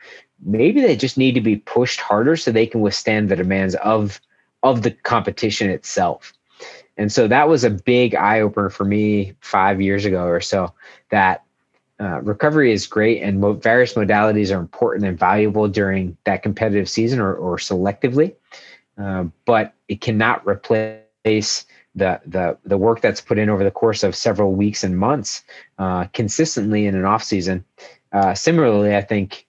Maybe 0.45 0.81
they 0.81 0.97
just 0.97 1.19
need 1.19 1.35
to 1.35 1.41
be 1.41 1.57
pushed 1.57 2.01
harder 2.01 2.37
so 2.37 2.51
they 2.51 2.67
can 2.67 2.81
withstand 2.81 3.29
the 3.29 3.37
demands 3.37 3.75
of 3.77 4.21
of 4.63 4.83
the 4.83 4.91
competition 4.91 5.71
itself. 5.71 6.33
And 6.97 7.13
so 7.13 7.29
that 7.29 7.49
was 7.49 7.63
a 7.63 7.71
big 7.71 8.15
eye 8.15 8.41
opener 8.41 8.71
for 8.71 8.85
me 8.85 9.35
five 9.41 9.81
years 9.81 10.05
ago 10.05 10.25
or 10.25 10.41
so 10.41 10.73
that 11.11 11.45
uh, 12.01 12.21
recovery 12.23 12.73
is 12.73 12.87
great 12.87 13.23
and 13.23 13.41
mo- 13.41 13.53
various 13.53 13.95
modalities 13.95 14.55
are 14.55 14.61
important 14.61 15.07
and 15.07 15.19
valuable 15.19 15.69
during 15.69 16.17
that 16.25 16.43
competitive 16.43 16.89
season 16.89 17.21
or, 17.21 17.35
or 17.35 17.57
selectively, 17.57 18.35
uh, 18.99 19.25
but 19.45 19.75
it 19.89 20.01
cannot 20.01 20.47
replace 20.47 21.67
the, 21.95 22.21
the, 22.27 22.59
the 22.65 22.79
work 22.79 23.01
that's 23.01 23.21
put 23.21 23.39
in 23.39 23.49
over 23.49 23.65
the 23.65 23.71
course 23.71 24.03
of 24.03 24.15
several 24.15 24.53
weeks 24.53 24.85
and 24.85 24.99
months 24.99 25.43
uh, 25.79 26.05
consistently 26.13 26.87
in 26.87 26.95
an 26.95 27.05
off 27.05 27.23
season. 27.23 27.65
Uh, 28.13 28.35
similarly, 28.35 28.95
I 28.95 29.01
think 29.01 29.47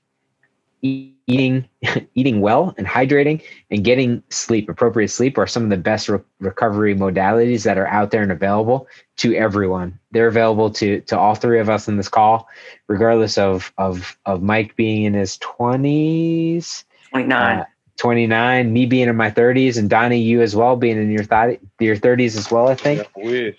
eating 0.81 1.67
eating 2.15 2.41
well 2.41 2.73
and 2.77 2.87
hydrating 2.87 3.41
and 3.71 3.83
getting 3.83 4.23
sleep 4.29 4.69
appropriate 4.69 5.09
sleep 5.09 5.37
are 5.37 5.47
some 5.47 5.63
of 5.63 5.69
the 5.69 5.77
best 5.77 6.07
re- 6.07 6.19
recovery 6.39 6.95
modalities 6.95 7.63
that 7.63 7.77
are 7.77 7.87
out 7.87 8.11
there 8.11 8.21
and 8.21 8.31
available 8.31 8.87
to 9.17 9.35
everyone. 9.35 9.99
They're 10.11 10.27
available 10.27 10.69
to 10.71 11.01
to 11.01 11.17
all 11.17 11.35
three 11.35 11.59
of 11.59 11.69
us 11.69 11.87
in 11.87 11.97
this 11.97 12.09
call 12.09 12.47
regardless 12.87 13.37
of 13.37 13.73
of 13.77 14.17
of 14.25 14.41
mike 14.41 14.75
being 14.75 15.03
in 15.03 15.13
his 15.13 15.37
20s 15.39 16.83
29 17.09 17.59
uh, 17.59 17.65
29 17.97 18.71
me 18.71 18.85
being 18.85 19.09
in 19.09 19.15
my 19.15 19.29
30s 19.31 19.77
and 19.77 19.89
donnie 19.89 20.19
you 20.19 20.41
as 20.41 20.55
well 20.55 20.75
being 20.75 20.97
in 20.97 21.11
your 21.11 21.23
th- 21.23 21.59
your 21.79 21.95
30s 21.95 22.37
as 22.37 22.51
well 22.51 22.67
i 22.67 22.75
think 22.75 23.07
yeah, 23.17 23.51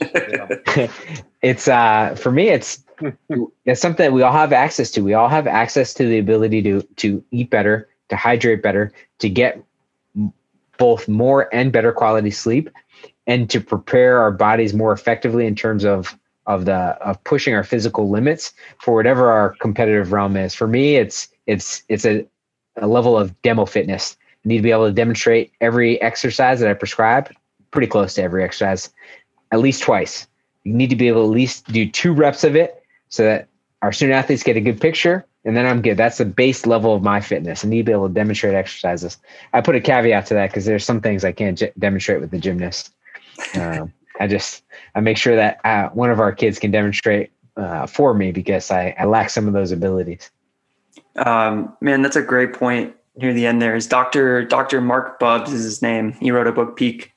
yeah. 0.77 0.91
it's 1.43 1.69
uh 1.69 2.15
for 2.17 2.31
me 2.31 2.49
it's 2.49 2.85
it's 3.65 3.81
something 3.81 4.05
that 4.05 4.13
we 4.13 4.23
all 4.23 4.33
have 4.33 4.53
access 4.53 4.91
to. 4.93 5.03
We 5.03 5.15
all 5.15 5.29
have 5.29 5.47
access 5.47 5.95
to 5.95 6.07
the 6.07 6.19
ability 6.19 6.63
to 6.63 6.83
to 6.97 7.25
eat 7.31 7.51
better, 7.51 7.89
to 8.09 8.17
hydrate 8.17 8.63
better, 8.63 8.93
to 9.19 9.29
get 9.29 9.63
both 10.79 11.09
more 11.09 11.53
and 11.55 11.73
better 11.73 11.93
quality 11.93 12.31
sleep, 12.31 12.71
and 13.27 13.49
to 13.51 13.61
prepare 13.61 14.21
our 14.21 14.31
bodies 14.31 14.75
more 14.75 14.93
effectively 14.93 15.47
in 15.47 15.55
terms 15.55 15.85
of 15.85 16.17
of 16.47 16.65
the 16.65 16.75
of 16.75 17.23
pushing 17.25 17.55
our 17.55 17.65
physical 17.65 18.11
limits 18.11 18.53
for 18.81 18.95
whatever 18.95 19.31
our 19.31 19.55
competitive 19.61 20.13
realm 20.13 20.37
is. 20.37 20.55
For 20.55 20.67
me, 20.67 20.97
it's 20.97 21.29
it's 21.47 21.83
it's 21.89 22.05
a, 22.05 22.27
a 22.77 22.87
level 22.87 23.17
of 23.17 23.41
demo 23.43 23.67
fitness. 23.67 24.17
Need 24.45 24.59
to 24.59 24.63
be 24.63 24.71
able 24.71 24.87
to 24.87 24.93
demonstrate 24.93 25.53
every 25.61 26.01
exercise 26.01 26.61
that 26.61 26.71
I 26.71 26.75
prescribe, 26.75 27.33
pretty 27.71 27.87
close 27.87 28.15
to 28.15 28.23
every 28.23 28.45
exercise, 28.45 28.91
at 29.53 29.61
least 29.61 29.83
twice. 29.83 30.27
You 30.65 30.73
need 30.73 30.91
to 30.91 30.97
be 30.97 31.09
able 31.09 31.23
to 31.23 31.31
at 31.31 31.35
least 31.35 31.67
do 31.73 31.89
two 31.89 32.13
reps 32.13 32.45
of 32.45 32.57
it 32.57 32.83
so 33.09 33.25
that 33.25 33.49
our 33.83 33.93
student 33.93 34.17
athletes 34.17 34.43
get 34.43 34.57
a 34.57 34.61
good 34.61 34.81
picture 34.81 35.25
and 35.49 35.57
then 35.57 35.65
I'm 35.65 35.81
good. 35.81 35.97
That's 35.97 36.19
the 36.19 36.27
base 36.27 36.67
level 36.67 36.95
of 36.95 37.03
my 37.03 37.21
fitness. 37.21 37.65
I 37.65 37.69
need 37.69 37.79
to 37.79 37.85
be 37.85 37.93
able 37.93 38.09
to 38.09 38.15
demonstrate 38.15 38.55
exercises. 38.55 39.17
I 39.55 39.63
put 39.63 39.77
a 39.77 39.81
caveat 39.81 40.27
to 40.27 40.35
that 40.35 40.51
because 40.51 40.67
there's 40.67 40.85
some 40.85 41.01
things 41.01 41.25
I 41.25 41.33
can't 41.33 41.57
j- 41.57 41.73
demonstrate 41.79 42.21
with 42.21 42.31
the 42.31 42.39
gymnast. 42.39 42.93
Um, 43.55 43.93
I 44.21 44.27
just 44.27 44.63
I 44.95 45.01
make 45.01 45.17
sure 45.17 45.37
that 45.37 45.61
uh, 45.65 45.89
one 45.91 46.11
of 46.11 46.21
our 46.21 46.33
kids 46.33 46.59
can 46.59 46.71
demonstrate 46.71 47.31
uh, 47.57 47.87
for 47.87 48.13
me 48.13 48.31
because 48.31 48.71
I, 48.71 48.95
I 48.99 49.05
lack 49.05 49.31
some 49.31 49.47
of 49.47 49.55
those 49.55 49.73
abilities. 49.73 50.31
Um, 51.17 51.75
man, 51.81 52.03
that's 52.03 52.17
a 52.17 52.23
great 52.23 52.53
point 52.53 52.95
near 53.19 53.35
the 53.35 53.47
end. 53.47 53.61
There 53.61 53.77
is 53.77 53.87
Doctor 53.87 54.45
Doctor 54.45 54.81
Marc 54.81 55.19
Bubbs 55.19 55.53
is 55.53 55.65
his 55.65 55.83
name. 55.83 56.13
He 56.13 56.31
wrote 56.31 56.47
a 56.47 56.53
book 56.53 56.77
Peak, 56.77 57.13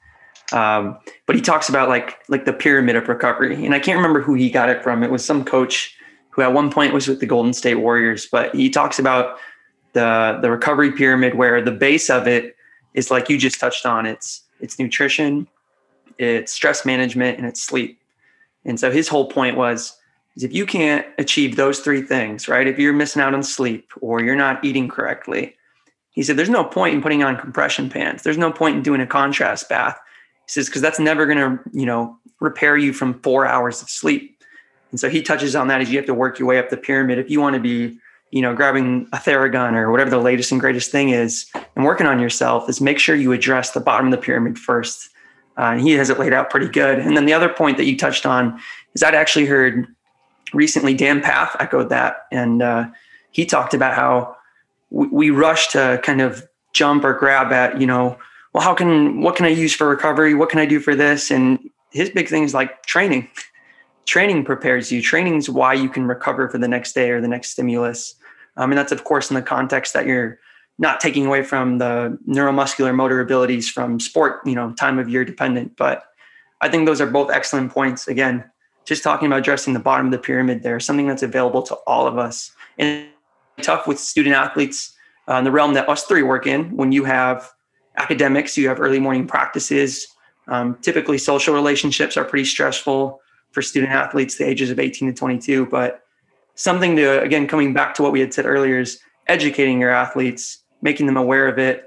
um, 0.52 0.98
but 1.26 1.36
he 1.36 1.42
talks 1.42 1.70
about 1.70 1.90
like 1.90 2.20
like 2.28 2.46
the 2.46 2.54
pyramid 2.54 2.96
of 2.96 3.08
recovery, 3.08 3.66
and 3.66 3.74
I 3.74 3.80
can't 3.80 3.98
remember 3.98 4.22
who 4.22 4.34
he 4.34 4.50
got 4.50 4.70
it 4.70 4.84
from. 4.84 5.04
It 5.04 5.12
was 5.12 5.24
some 5.24 5.46
coach 5.46 5.96
who 6.32 6.42
at 6.42 6.54
one 6.54 6.72
point 6.72 6.94
was 6.94 7.08
with 7.08 7.20
the 7.20 7.26
Golden 7.26 7.54
State 7.54 7.76
Warriors, 7.76 8.28
but 8.32 8.54
he 8.56 8.70
talks 8.70 9.00
about 9.00 9.38
the 9.94 10.40
the 10.42 10.50
recovery 10.50 10.92
pyramid 10.92 11.36
where 11.36 11.62
the 11.62 11.72
base 11.72 12.10
of 12.10 12.28
it 12.28 12.56
is 12.94 13.12
like 13.12 13.30
you 13.30 13.38
just 13.38 13.60
touched 13.60 13.86
on. 13.86 14.06
It's 14.06 14.44
it's 14.60 14.80
nutrition, 14.80 15.48
it's 16.18 16.52
stress 16.52 16.86
management, 16.86 17.38
and 17.38 17.48
it's 17.48 17.62
sleep. 17.62 18.00
And 18.66 18.80
so 18.80 18.92
his 18.92 19.08
whole 19.08 19.30
point 19.30 19.58
was 19.58 19.98
is 20.36 20.44
if 20.44 20.54
you 20.54 20.66
can't 20.66 21.06
achieve 21.18 21.56
those 21.56 21.80
three 21.80 22.02
things, 22.02 22.48
right? 22.48 22.68
If 22.68 22.80
you're 22.80 22.94
missing 22.94 23.22
out 23.22 23.34
on 23.34 23.44
sleep 23.44 23.92
or 24.00 24.24
you're 24.24 24.36
not 24.36 24.64
eating 24.64 24.88
correctly, 24.88 25.56
he 26.12 26.24
said 26.24 26.38
there's 26.38 26.50
no 26.50 26.64
point 26.64 26.94
in 26.94 27.02
putting 27.02 27.24
on 27.24 27.38
compression 27.38 27.90
pants. 27.90 28.24
There's 28.24 28.38
no 28.38 28.52
point 28.52 28.76
in 28.76 28.84
doing 28.84 29.02
a 29.02 29.08
contrast 29.08 29.70
bath 29.70 29.98
He 30.46 30.52
says, 30.52 30.68
because 30.68 30.82
that's 30.82 31.00
never 31.00 31.26
going 31.26 31.38
to, 31.38 31.60
you 31.72 31.86
know, 31.86 32.18
repair 32.40 32.78
you 32.78 32.94
from 32.94 33.20
four 33.22 33.46
hours 33.46 33.82
of 33.82 33.90
sleep. 33.90 34.38
And 34.92 35.00
so 35.00 35.10
he 35.10 35.22
touches 35.22 35.56
on 35.56 35.70
that 35.70 35.80
as 35.80 35.90
you 35.90 35.98
have 35.98 36.06
to 36.08 36.14
work 36.14 36.38
your 36.38 36.48
way 36.48 36.60
up 36.60 36.70
the 36.70 36.78
pyramid. 36.78 37.18
If 37.18 37.30
you 37.30 37.40
want 37.40 37.54
to 37.56 37.62
be, 37.62 37.98
you 38.32 38.42
know, 38.42 38.54
grabbing 38.54 39.08
a 39.14 39.18
Theragun 39.18 39.74
or 39.74 39.90
whatever 39.90 40.10
the 40.10 40.18
latest 40.18 40.52
and 40.52 40.60
greatest 40.60 40.92
thing 40.92 41.10
is 41.10 41.46
and 41.76 41.86
working 41.86 42.08
on 42.08 42.20
yourself 42.20 42.70
is 42.70 42.82
make 42.82 43.00
sure 43.00 43.16
you 43.16 43.32
address 43.32 43.72
the 43.72 43.80
bottom 43.80 44.08
of 44.08 44.12
the 44.12 44.18
pyramid 44.18 44.60
first. 44.60 45.10
Uh, 45.58 45.74
and 45.74 45.82
he 45.82 45.92
has 45.92 46.10
it 46.10 46.20
laid 46.20 46.34
out 46.34 46.50
pretty 46.50 46.68
good. 46.68 47.00
And 47.00 47.16
then 47.16 47.26
the 47.26 47.34
other 47.34 47.50
point 47.50 47.78
that 47.78 47.86
you 47.86 47.98
touched 47.98 48.26
on 48.26 48.60
is 48.94 49.04
I'd 49.04 49.16
actually 49.16 49.46
heard 49.46 49.88
recently 50.54 50.94
Dan 50.94 51.22
Pfaff 51.22 51.56
echoed 51.60 51.90
that. 51.90 52.26
And 52.32 52.62
uh, 52.62 52.88
he 53.32 53.46
talked 53.46 53.74
about 53.74 53.94
how 53.94 54.36
we, 54.92 55.08
we 55.08 55.30
rush 55.32 55.70
to 55.70 56.00
kind 56.04 56.22
of 56.22 56.48
jump 56.74 57.04
or 57.04 57.14
grab 57.14 57.52
at, 57.52 57.82
you 57.82 57.88
know, 57.88 58.18
well, 58.54 58.64
how 58.64 58.74
can 58.74 59.22
what 59.22 59.36
can 59.36 59.46
I 59.46 59.50
use 59.50 59.74
for 59.74 59.88
recovery? 59.88 60.34
What 60.34 60.50
can 60.50 60.60
I 60.60 60.66
do 60.66 60.80
for 60.80 60.96
this? 60.96 61.32
And 61.32 61.60
his 61.92 62.10
big 62.10 62.28
thing 62.28 62.44
is 62.44 62.54
like 62.54 62.86
training. 62.86 63.28
Training 64.06 64.44
prepares 64.44 64.92
you. 64.92 65.02
Training 65.02 65.36
is 65.36 65.48
why 65.48 65.74
you 65.74 65.88
can 65.88 66.06
recover 66.06 66.50
for 66.50 66.58
the 66.58 66.68
next 66.68 66.94
day 66.94 67.12
or 67.12 67.22
the 67.22 67.28
next 67.28 67.52
stimulus. 67.52 68.16
Um, 68.58 68.72
and 68.72 68.78
that's 68.78 68.92
of 68.92 69.04
course 69.04 69.30
in 69.30 69.36
the 69.36 69.42
context 69.42 69.94
that 69.94 70.06
you're 70.06 70.40
not 70.80 71.00
taking 71.00 71.28
away 71.28 71.44
from 71.44 71.78
the 71.78 72.18
neuromuscular 72.28 72.94
motor 72.94 73.22
abilities 73.22 73.70
from 73.70 74.00
sport, 74.00 74.42
you 74.44 74.56
know, 74.56 74.74
time 74.74 74.98
of 74.98 75.08
year 75.08 75.24
dependent. 75.24 75.78
But 75.78 76.04
I 76.62 76.68
think 76.68 76.88
those 76.88 77.00
are 77.00 77.06
both 77.06 77.30
excellent 77.30 77.72
points. 77.72 78.08
Again, 78.08 78.44
just 78.86 79.04
talking 79.04 79.28
about 79.28 79.40
addressing 79.40 79.74
the 79.74 79.80
bottom 79.80 80.08
of 80.08 80.12
the 80.12 80.18
pyramid 80.18 80.64
there, 80.64 80.80
something 80.80 81.08
that's 81.08 81.24
available 81.24 81.62
to 81.64 81.76
all 81.86 82.08
of 82.08 82.18
us. 82.18 82.52
And 82.80 83.08
tough 83.62 83.88
with 83.88 84.00
student 84.00 84.36
athletes 84.36 84.94
uh, 85.28 85.36
in 85.36 85.44
the 85.44 85.52
realm 85.52 85.74
that 85.74 85.88
us 85.88 86.04
three 86.04 86.24
work 86.24 86.48
in 86.48 86.76
when 86.76 86.92
you 86.92 87.04
have 87.06 87.50
academics, 87.98 88.58
you 88.58 88.68
have 88.68 88.80
early 88.80 89.00
morning 89.00 89.28
practices. 89.28 90.08
Um, 90.48 90.78
typically, 90.82 91.18
social 91.18 91.54
relationships 91.54 92.18
are 92.18 92.26
pretty 92.26 92.46
stressful 92.46 93.22
for 93.52 93.62
student 93.62 93.92
athletes, 93.92 94.38
the 94.38 94.46
ages 94.46 94.70
of 94.70 94.80
18 94.80 95.10
to 95.10 95.14
22. 95.14 95.66
But 95.68 96.02
something 96.56 96.96
to, 96.96 97.22
again, 97.22 97.48
coming 97.48 97.74
back 97.74 97.94
to 97.96 98.04
what 98.04 98.12
we 98.12 98.20
had 98.20 98.34
said 98.34 98.46
earlier, 98.46 98.80
is 98.80 99.00
educating 99.28 99.80
your 99.80 99.92
athletes, 99.92 100.60
making 100.82 101.06
them 101.06 101.18
aware 101.18 101.48
of 101.48 101.60
it, 101.60 101.86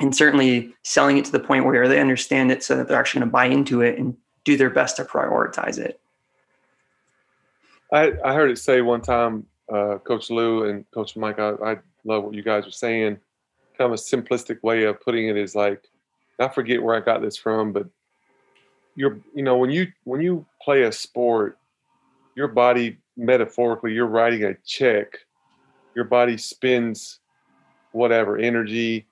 and 0.00 0.14
certainly 0.14 0.74
selling 0.82 1.18
it 1.18 1.24
to 1.26 1.32
the 1.32 1.40
point 1.40 1.64
where 1.64 1.86
they 1.88 2.00
understand 2.00 2.50
it 2.50 2.62
so 2.62 2.76
that 2.76 2.88
they're 2.88 2.98
actually 2.98 3.20
going 3.20 3.28
to 3.28 3.32
buy 3.32 3.46
into 3.46 3.80
it 3.80 3.98
and 3.98 4.16
do 4.44 4.56
their 4.56 4.70
best 4.70 4.96
to 4.96 5.04
prioritize 5.04 5.78
it. 5.78 6.00
I, 7.92 8.12
I 8.24 8.34
heard 8.34 8.50
it 8.50 8.58
say 8.58 8.80
one 8.80 9.02
time, 9.02 9.46
uh, 9.72 9.98
Coach 9.98 10.30
Lou 10.30 10.68
and 10.68 10.84
Coach 10.90 11.16
Mike, 11.16 11.38
I, 11.38 11.50
I 11.64 11.76
love 12.04 12.24
what 12.24 12.34
you 12.34 12.42
guys 12.42 12.66
are 12.66 12.72
saying 12.72 13.18
kind 13.76 13.92
of 13.92 13.98
a 13.98 14.02
simplistic 14.02 14.62
way 14.62 14.84
of 14.84 15.00
putting 15.00 15.28
it 15.28 15.36
is 15.36 15.54
like 15.56 15.82
I 16.38 16.48
forget 16.48 16.82
where 16.82 16.94
I 16.94 17.00
got 17.00 17.22
this 17.22 17.36
from, 17.36 17.72
but 17.72 17.86
you're 18.96 19.18
you 19.34 19.42
know 19.42 19.56
when 19.56 19.70
you 19.70 19.88
when 20.04 20.20
you 20.20 20.46
play 20.62 20.82
a 20.82 20.92
sport, 20.92 21.58
your 22.36 22.48
body 22.48 22.98
metaphorically 23.16 23.92
you're 23.92 24.06
writing 24.06 24.44
a 24.44 24.54
check. 24.64 25.18
Your 25.94 26.04
body 26.04 26.36
spends 26.36 27.20
whatever 27.92 28.38
energy. 28.38 29.06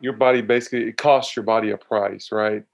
Your 0.00 0.14
body 0.14 0.40
basically 0.40 0.88
it 0.88 0.96
costs 0.96 1.36
your 1.36 1.44
body 1.44 1.70
a 1.70 1.76
price, 1.76 2.32
right? 2.32 2.64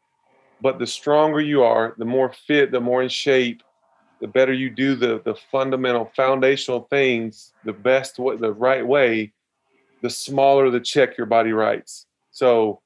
but 0.64 0.78
the 0.78 0.86
stronger 0.86 1.40
you 1.40 1.62
are, 1.62 1.94
the 1.98 2.06
more 2.06 2.32
fit, 2.32 2.70
the 2.70 2.80
more 2.80 3.02
in 3.02 3.08
shape, 3.10 3.62
the 4.20 4.28
better 4.28 4.52
you 4.52 4.70
do 4.70 4.94
the 4.94 5.20
the 5.24 5.34
fundamental 5.50 6.10
foundational 6.16 6.86
things, 6.90 7.52
the 7.64 7.72
best 7.72 8.18
way, 8.18 8.36
the 8.36 8.52
right 8.52 8.86
way, 8.86 9.32
the 10.02 10.10
smaller 10.10 10.70
the 10.70 10.80
check 10.80 11.16
your 11.16 11.26
body 11.26 11.52
writes. 11.52 12.06
So 12.30 12.80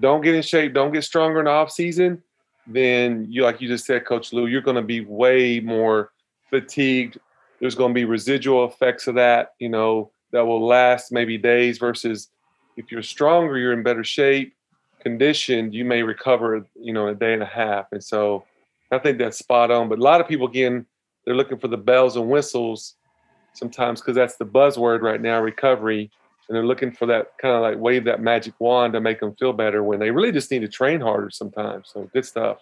don't 0.00 0.22
get 0.22 0.34
in 0.34 0.42
shape, 0.42 0.74
don't 0.74 0.92
get 0.92 1.04
stronger 1.04 1.40
in 1.40 1.44
the 1.44 1.50
off 1.50 1.70
season, 1.70 2.22
then 2.66 3.26
you 3.28 3.42
like 3.42 3.60
you 3.60 3.68
just 3.68 3.86
said, 3.86 4.04
Coach 4.04 4.32
Lou, 4.32 4.46
you're 4.46 4.60
gonna 4.60 4.82
be 4.82 5.00
way 5.00 5.60
more 5.60 6.12
fatigued. 6.50 7.18
There's 7.60 7.74
gonna 7.74 7.94
be 7.94 8.04
residual 8.04 8.64
effects 8.64 9.06
of 9.06 9.14
that, 9.16 9.54
you 9.58 9.68
know, 9.68 10.10
that 10.32 10.44
will 10.44 10.64
last 10.64 11.12
maybe 11.12 11.38
days 11.38 11.78
versus 11.78 12.28
if 12.76 12.90
you're 12.90 13.02
stronger, 13.02 13.58
you're 13.58 13.72
in 13.72 13.82
better 13.82 14.04
shape, 14.04 14.54
conditioned, 15.00 15.74
you 15.74 15.84
may 15.84 16.02
recover, 16.02 16.66
you 16.74 16.92
know, 16.92 17.08
a 17.08 17.14
day 17.14 17.34
and 17.34 17.42
a 17.42 17.46
half. 17.46 17.86
And 17.92 18.02
so 18.02 18.44
I 18.92 18.98
think 18.98 19.18
that's 19.18 19.38
spot 19.38 19.70
on. 19.70 19.88
But 19.88 19.98
a 19.98 20.02
lot 20.02 20.20
of 20.20 20.28
people, 20.28 20.46
again, 20.46 20.86
they're 21.24 21.34
looking 21.34 21.58
for 21.58 21.68
the 21.68 21.76
bells 21.76 22.16
and 22.16 22.28
whistles 22.28 22.94
sometimes 23.54 24.00
because 24.00 24.14
that's 24.14 24.36
the 24.36 24.44
buzzword 24.44 25.00
right 25.00 25.20
now, 25.20 25.40
recovery. 25.40 26.10
And 26.48 26.56
they're 26.56 26.66
looking 26.66 26.92
for 26.92 27.06
that 27.06 27.32
kind 27.40 27.54
of 27.54 27.62
like 27.62 27.78
wave 27.78 28.04
that 28.04 28.20
magic 28.20 28.54
wand 28.58 28.92
to 28.92 29.00
make 29.00 29.20
them 29.20 29.34
feel 29.36 29.52
better 29.52 29.82
when 29.82 29.98
they 29.98 30.10
really 30.10 30.32
just 30.32 30.50
need 30.50 30.60
to 30.60 30.68
train 30.68 31.00
harder 31.00 31.30
sometimes. 31.30 31.90
So 31.92 32.10
good 32.12 32.26
stuff. 32.26 32.58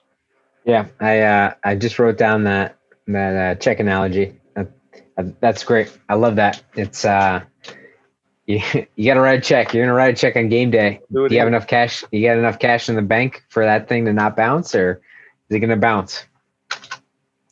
Yeah, 0.64 0.86
I 1.00 1.20
uh, 1.20 1.54
I 1.64 1.74
just 1.74 1.98
wrote 1.98 2.18
down 2.18 2.44
that 2.44 2.76
that 3.08 3.36
uh, 3.36 3.54
check 3.58 3.80
analogy. 3.80 4.38
Uh, 4.54 4.64
that's 5.40 5.64
great. 5.64 5.96
I 6.08 6.14
love 6.14 6.36
that. 6.36 6.62
It's 6.76 7.04
uh, 7.04 7.42
you, 8.46 8.60
you 8.96 9.06
got 9.06 9.14
to 9.14 9.20
write 9.20 9.38
a 9.38 9.42
check. 9.42 9.72
You're 9.72 9.84
gonna 9.84 9.94
write 9.94 10.14
a 10.14 10.16
check 10.16 10.36
on 10.36 10.48
game 10.50 10.70
day. 10.70 11.00
Do, 11.12 11.28
Do 11.28 11.34
you 11.34 11.40
have 11.40 11.48
enough 11.48 11.66
cash? 11.66 12.04
You 12.12 12.26
got 12.28 12.36
enough 12.36 12.58
cash 12.58 12.88
in 12.88 12.96
the 12.96 13.02
bank 13.02 13.44
for 13.48 13.64
that 13.64 13.88
thing 13.88 14.04
to 14.04 14.12
not 14.12 14.36
bounce, 14.36 14.74
or 14.74 15.00
is 15.50 15.56
it 15.56 15.60
going 15.60 15.70
to 15.70 15.76
bounce? 15.76 16.24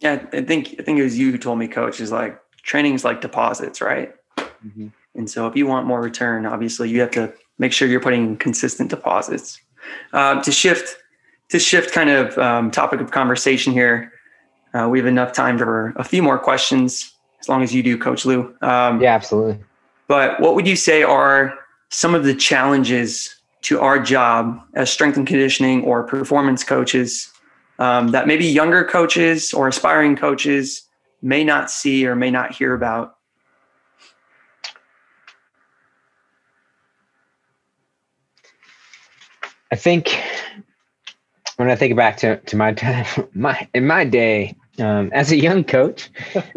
Yeah, 0.01 0.24
I 0.32 0.42
think 0.42 0.76
I 0.78 0.82
think 0.84 1.01
it 1.01 1.03
was 1.03 1.18
you 1.18 1.32
who 1.32 1.38
told 1.38 1.59
me, 1.59 1.66
Coach, 1.66 2.01
is 2.01 2.12
like 2.12 2.40
training 2.62 2.94
is 2.94 3.05
like 3.05 3.20
deposits, 3.20 3.80
right? 3.80 4.14
Mm-hmm. 4.38 4.88
And 5.16 5.28
so 5.28 5.49
if 5.49 5.57
you 5.57 5.66
want 5.66 5.86
more 5.86 6.01
return, 6.01 6.46
obviously 6.46 6.88
you 6.88 7.01
have 7.01 7.11
to 7.12 7.32
make 7.59 7.72
sure 7.72 7.88
you're 7.88 8.01
putting 8.01 8.36
consistent 8.36 8.90
deposits. 8.90 9.61
Uh, 10.12 10.40
to 10.42 10.53
shift 10.53 10.96
to 11.49 11.59
shift 11.59 11.92
kind 11.92 12.11
of 12.11 12.38
um, 12.38 12.70
topic 12.70 13.01
of 13.01 13.11
conversation 13.11 13.72
here, 13.72 14.12
uh, 14.74 14.86
we 14.88 14.99
have 14.99 15.07
enough 15.07 15.32
time 15.32 15.59
for 15.59 15.92
a 15.96 16.05
few 16.05 16.22
more 16.22 16.38
questions, 16.38 17.12
as 17.40 17.49
long 17.49 17.62
as 17.64 17.74
you 17.74 17.82
do, 17.82 17.99
Coach 17.99 18.24
Lou. 18.24 18.55
Um, 18.61 19.01
yeah, 19.01 19.14
absolutely. 19.14 19.59
But 20.07 20.38
what 20.40 20.55
would 20.55 20.66
you 20.66 20.76
say 20.76 21.03
are 21.03 21.59
some 21.88 22.14
of 22.14 22.22
the 22.22 22.34
challenges 22.34 23.34
to 23.62 23.80
our 23.80 23.99
job 23.99 24.61
as 24.74 24.90
strength 24.90 25.16
and 25.16 25.26
conditioning 25.26 25.82
or 25.82 26.05
performance 26.05 26.62
coaches 26.62 27.32
um, 27.79 28.09
that 28.09 28.26
maybe 28.26 28.45
younger 28.45 28.85
coaches 28.85 29.53
or 29.53 29.68
aspiring 29.68 30.16
coaches 30.16 30.83
may 31.22 31.45
not 31.45 31.70
see 31.70 32.07
or 32.07 32.14
may 32.14 32.31
not 32.31 32.55
hear 32.55 32.74
about? 32.74 33.16
I 39.70 39.76
think 39.76 40.18
when 41.57 41.70
I 41.70 41.76
think 41.76 41.97
back 41.97 42.16
to, 42.18 42.39
to 42.39 42.57
my 42.57 42.72
time, 42.74 43.07
my 43.35 43.68
in 43.74 43.87
my 43.87 44.05
day 44.05 44.57
um, 44.79 45.11
as 45.12 45.31
a 45.31 45.37
young 45.37 45.64
coach, 45.64 46.11
uh, 46.35 46.41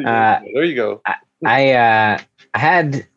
there 0.53 0.63
you 0.63 0.75
go. 0.75 1.01
I 1.05 1.15
I, 1.43 1.71
uh, 1.73 2.19
I 2.53 2.59
had 2.59 3.07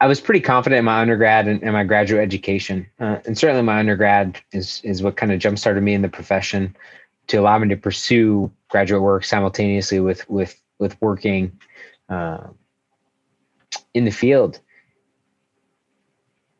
I 0.00 0.06
was 0.06 0.20
pretty 0.20 0.40
confident 0.40 0.78
in 0.78 0.84
my 0.86 1.00
undergrad 1.00 1.46
and, 1.46 1.62
and 1.62 1.74
my 1.74 1.84
graduate 1.84 2.22
education, 2.22 2.86
uh, 3.00 3.18
and 3.26 3.36
certainly 3.36 3.62
my 3.62 3.78
undergrad 3.78 4.40
is 4.52 4.80
is 4.82 5.02
what 5.02 5.16
kind 5.16 5.30
of 5.30 5.38
jump 5.38 5.58
started 5.58 5.82
me 5.82 5.94
in 5.94 6.02
the 6.02 6.08
profession 6.08 6.74
to 7.26 7.36
allow 7.36 7.58
me 7.58 7.68
to 7.68 7.76
pursue 7.76 8.50
graduate 8.70 9.02
work 9.02 9.24
simultaneously 9.24 10.00
with 10.00 10.28
with 10.30 10.58
with 10.78 11.00
working 11.02 11.52
uh, 12.08 12.46
in 13.92 14.04
the 14.04 14.10
field. 14.10 14.60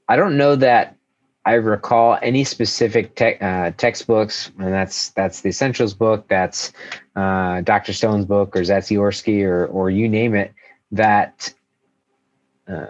I 0.08 0.16
don't 0.16 0.36
know 0.36 0.56
that 0.56 0.96
I 1.46 1.54
recall 1.54 2.18
any 2.20 2.44
specific 2.44 3.14
te- 3.14 3.38
uh, 3.38 3.70
textbooks, 3.78 4.52
and 4.58 4.72
that's 4.72 5.10
that's 5.10 5.40
the 5.40 5.48
Essentials 5.48 5.94
book, 5.94 6.28
that's 6.28 6.72
uh, 7.16 7.62
Dr. 7.62 7.94
Stone's 7.94 8.26
book, 8.26 8.54
or 8.54 8.60
Zatsiorsky, 8.60 9.44
or 9.44 9.66
or 9.66 9.88
you 9.88 10.08
name 10.08 10.34
it, 10.34 10.52
that 10.92 11.54
uh, 12.68 12.86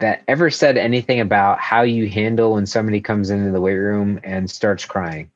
that 0.00 0.22
ever 0.28 0.50
said 0.50 0.76
anything 0.76 1.20
about 1.20 1.58
how 1.60 1.82
you 1.82 2.08
handle 2.08 2.54
when 2.54 2.66
somebody 2.66 3.00
comes 3.00 3.30
into 3.30 3.50
the 3.50 3.60
weight 3.60 3.74
room 3.74 4.20
and 4.22 4.50
starts 4.50 4.84
crying. 4.84 5.30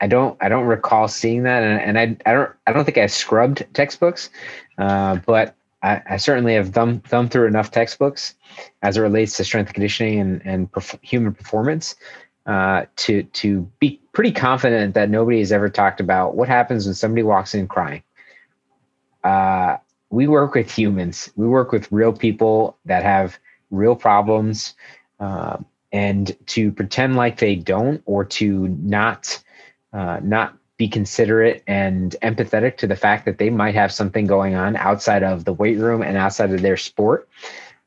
I 0.00 0.06
don't 0.06 0.36
I 0.40 0.48
don't 0.48 0.66
recall 0.66 1.08
seeing 1.08 1.42
that, 1.42 1.62
and, 1.62 1.80
and 1.80 1.98
I 1.98 2.30
I 2.30 2.34
don't 2.34 2.50
I 2.66 2.72
don't 2.72 2.84
think 2.84 2.98
I 2.98 3.06
scrubbed 3.06 3.66
textbooks, 3.74 4.30
uh, 4.78 5.16
but 5.26 5.56
I, 5.82 6.00
I, 6.10 6.16
certainly 6.16 6.54
have 6.54 6.70
thumbed 6.70 7.04
thumbed 7.04 7.30
through 7.32 7.46
enough 7.46 7.70
textbooks 7.70 8.34
as 8.82 8.96
it 8.96 9.00
relates 9.00 9.36
to 9.36 9.44
strength 9.44 9.72
conditioning 9.72 10.20
and 10.20 10.42
and 10.44 10.70
perf- 10.70 11.02
human 11.02 11.34
performance 11.34 11.96
uh, 12.46 12.86
to 12.96 13.24
to 13.24 13.70
be 13.80 14.00
pretty 14.12 14.32
confident 14.32 14.94
that 14.94 15.10
nobody 15.10 15.40
has 15.40 15.52
ever 15.52 15.68
talked 15.68 16.00
about 16.00 16.36
what 16.36 16.48
happens 16.48 16.86
when 16.86 16.94
somebody 16.94 17.22
walks 17.22 17.54
in 17.54 17.66
crying. 17.66 18.02
Uh, 19.24 19.76
we 20.10 20.26
work 20.26 20.54
with 20.54 20.70
humans. 20.70 21.30
We 21.36 21.46
work 21.46 21.72
with 21.72 21.90
real 21.92 22.12
people 22.12 22.78
that 22.84 23.02
have 23.02 23.38
real 23.70 23.96
problems. 23.96 24.74
Uh, 25.20 25.58
and 25.92 26.36
to 26.46 26.70
pretend 26.72 27.16
like 27.16 27.38
they 27.38 27.54
don't, 27.54 28.02
or 28.04 28.24
to 28.24 28.68
not 28.68 29.42
uh, 29.92 30.20
not 30.22 30.56
be 30.76 30.88
considerate 30.88 31.62
and 31.66 32.14
empathetic 32.22 32.76
to 32.76 32.86
the 32.86 32.94
fact 32.94 33.24
that 33.24 33.38
they 33.38 33.50
might 33.50 33.74
have 33.74 33.92
something 33.92 34.26
going 34.26 34.54
on 34.54 34.76
outside 34.76 35.22
of 35.22 35.44
the 35.44 35.52
weight 35.52 35.78
room 35.78 36.02
and 36.02 36.16
outside 36.16 36.52
of 36.52 36.62
their 36.62 36.76
sport, 36.76 37.28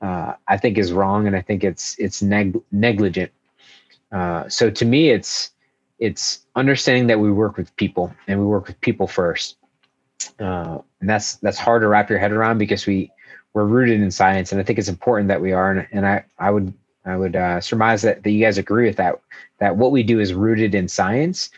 uh, 0.02 0.34
I 0.48 0.58
think 0.58 0.78
is 0.78 0.92
wrong, 0.92 1.28
and 1.28 1.36
I 1.36 1.42
think 1.42 1.64
it's 1.64 1.96
it's 2.00 2.22
neg- 2.22 2.62
negligent. 2.72 3.32
Uh, 4.12 4.50
so 4.50 4.70
to 4.70 4.86
me, 4.86 5.10
it's 5.10 5.52
it's 6.00 6.46
understanding 6.56 7.08
that 7.08 7.20
we 7.20 7.32
work 7.32 7.56
with 7.58 7.76
people 7.76 8.14
and 8.28 8.40
we 8.40 8.46
work 8.46 8.68
with 8.68 8.82
people 8.82 9.08
first 9.08 9.58
uh, 10.40 10.80
and 11.00 11.10
that's 11.10 11.36
that's 11.36 11.58
hard 11.58 11.82
to 11.82 11.88
wrap 11.88 12.10
your 12.10 12.20
head 12.20 12.32
around 12.32 12.58
because 12.58 12.86
we 12.86 13.12
we're 13.54 13.66
rooted 13.66 14.02
in 14.02 14.12
science, 14.12 14.52
and 14.52 14.62
I 14.62 14.64
think 14.64 14.80
it's 14.80 14.88
important 14.88 15.28
that 15.28 15.42
we 15.42 15.52
are. 15.52 15.72
And, 15.72 15.88
and 15.92 16.08
I 16.08 16.24
I 16.40 16.52
would 16.52 16.74
I 17.06 17.16
would 17.16 17.36
uh, 17.36 17.62
surmise 17.62 18.02
that, 18.04 18.24
that 18.24 18.32
you 18.32 18.44
guys 18.44 18.58
agree 18.58 18.88
with 18.88 18.98
that 18.98 19.20
that 19.60 19.76
what 19.76 19.92
we 19.92 20.04
do 20.04 20.20
is 20.20 20.34
rooted 20.34 20.76
in 20.76 20.88
science, 20.88 21.50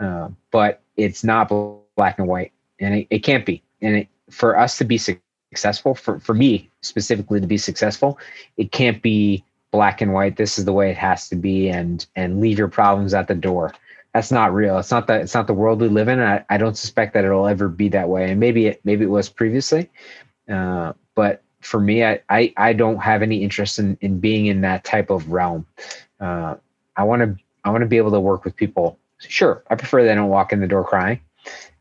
uh, 0.00 0.28
but 0.50 0.80
it's 0.96 1.24
not 1.24 1.48
black 1.96 2.18
and 2.18 2.28
white, 2.28 2.52
and 2.80 2.94
it, 2.94 3.06
it 3.10 3.18
can't 3.20 3.44
be. 3.44 3.62
And 3.82 3.96
it, 3.96 4.08
for 4.30 4.58
us 4.58 4.78
to 4.78 4.84
be 4.84 4.98
successful, 4.98 5.94
for 5.94 6.20
for 6.20 6.34
me 6.34 6.70
specifically 6.82 7.40
to 7.40 7.46
be 7.46 7.58
successful, 7.58 8.18
it 8.56 8.72
can't 8.72 9.02
be 9.02 9.44
black 9.70 10.00
and 10.00 10.12
white. 10.12 10.36
This 10.36 10.58
is 10.58 10.64
the 10.64 10.72
way 10.72 10.90
it 10.90 10.96
has 10.96 11.28
to 11.28 11.36
be, 11.36 11.68
and 11.68 12.06
and 12.16 12.40
leave 12.40 12.58
your 12.58 12.68
problems 12.68 13.14
at 13.14 13.28
the 13.28 13.34
door 13.34 13.72
that's 14.16 14.32
not 14.32 14.54
real. 14.54 14.78
It's 14.78 14.90
not 14.90 15.08
that 15.08 15.20
it's 15.20 15.34
not 15.34 15.46
the 15.46 15.52
world 15.52 15.82
we 15.82 15.88
live 15.88 16.08
in. 16.08 16.20
I, 16.20 16.42
I 16.48 16.56
don't 16.56 16.74
suspect 16.74 17.12
that 17.12 17.26
it'll 17.26 17.46
ever 17.46 17.68
be 17.68 17.90
that 17.90 18.08
way. 18.08 18.30
And 18.30 18.40
maybe 18.40 18.66
it 18.68 18.80
maybe 18.82 19.04
it 19.04 19.08
was 19.08 19.28
previously. 19.28 19.90
Uh, 20.50 20.94
but 21.14 21.42
for 21.60 21.80
me, 21.80 22.02
I, 22.02 22.20
I, 22.30 22.54
I 22.56 22.72
don't 22.72 22.96
have 22.96 23.20
any 23.20 23.42
interest 23.42 23.78
in, 23.78 23.98
in 24.00 24.18
being 24.18 24.46
in 24.46 24.62
that 24.62 24.84
type 24.84 25.10
of 25.10 25.30
realm. 25.30 25.66
Uh, 26.18 26.54
I 26.96 27.04
want 27.04 27.22
to 27.22 27.36
I 27.64 27.70
want 27.70 27.82
to 27.82 27.86
be 27.86 27.98
able 27.98 28.10
to 28.12 28.20
work 28.20 28.46
with 28.46 28.56
people. 28.56 28.98
Sure, 29.18 29.62
I 29.68 29.74
prefer 29.74 30.02
they 30.02 30.14
don't 30.14 30.30
walk 30.30 30.50
in 30.50 30.60
the 30.60 30.66
door 30.66 30.84
crying. 30.84 31.20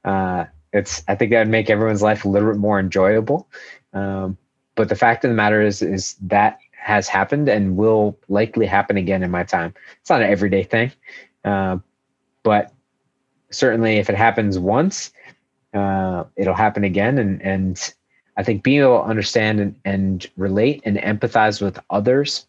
Uh, 0.03 0.43
it's 0.73 1.03
I 1.07 1.15
think 1.15 1.31
that 1.31 1.39
would 1.39 1.47
make 1.47 1.69
everyone's 1.69 2.01
life 2.01 2.25
a 2.25 2.27
little 2.29 2.51
bit 2.51 2.59
more 2.59 2.81
enjoyable. 2.81 3.47
Um, 3.93 4.37
but 4.75 4.89
the 4.89 4.95
fact 4.97 5.23
of 5.23 5.29
the 5.29 5.35
matter 5.35 5.61
is 5.61 5.81
is 5.81 6.15
that 6.23 6.59
has 6.73 7.07
happened 7.07 7.47
and 7.47 7.77
will 7.77 8.19
likely 8.27 8.65
happen 8.65 8.97
again 8.97 9.23
in 9.23 9.31
my 9.31 9.43
time. 9.43 9.73
It's 10.01 10.09
not 10.09 10.21
an 10.21 10.29
everyday 10.29 10.63
thing, 10.63 10.91
uh, 11.45 11.77
but 12.45 12.71
certainly 13.49 13.97
if 13.97 14.07
it 14.07 14.15
happens 14.15 14.59
once, 14.59 15.11
uh, 15.73 16.23
it'll 16.37 16.53
happen 16.53 16.83
again. 16.83 17.17
And, 17.17 17.41
and 17.41 17.93
I 18.37 18.43
think 18.43 18.61
being 18.61 18.81
able 18.81 18.99
to 18.99 19.09
understand 19.09 19.59
and, 19.59 19.75
and 19.83 20.27
relate 20.37 20.83
and 20.85 20.97
empathize 20.97 21.59
with 21.59 21.79
others 21.89 22.45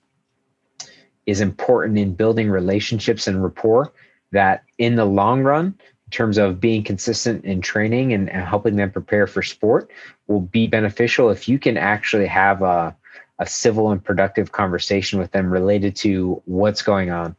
is 1.24 1.40
important 1.40 1.99
in 1.99 2.12
building 2.12 2.51
relationships 2.51 3.26
and 3.26 3.42
rapport 3.42 3.94
that 4.32 4.64
in 4.76 4.97
the 4.97 5.07
long 5.07 5.42
run, 5.42 5.66
in 5.68 6.11
terms 6.11 6.36
of 6.36 6.61
being 6.61 6.84
consistent 6.84 7.42
in 7.47 7.62
training 7.62 8.12
and, 8.12 8.28
and 8.28 8.47
helping 8.47 8.76
them 8.76 8.92
prepare 8.92 9.26
for 9.26 9.42
sport, 9.42 9.90
will 10.26 10.42
be 10.42 10.66
beneficial 10.66 11.30
if 11.30 11.49
you 11.49 11.59
can 11.59 11.78
actually 11.78 12.26
have 12.26 12.61
a, 12.61 12.94
a 13.38 13.47
civil 13.47 13.92
and 13.92 14.05
productive 14.05 14.53
conversation 14.53 15.18
with 15.18 15.30
them 15.32 15.51
related 15.51 15.97
to 15.97 16.42
what's 16.44 16.82
going 16.82 17.11
on 17.11 17.34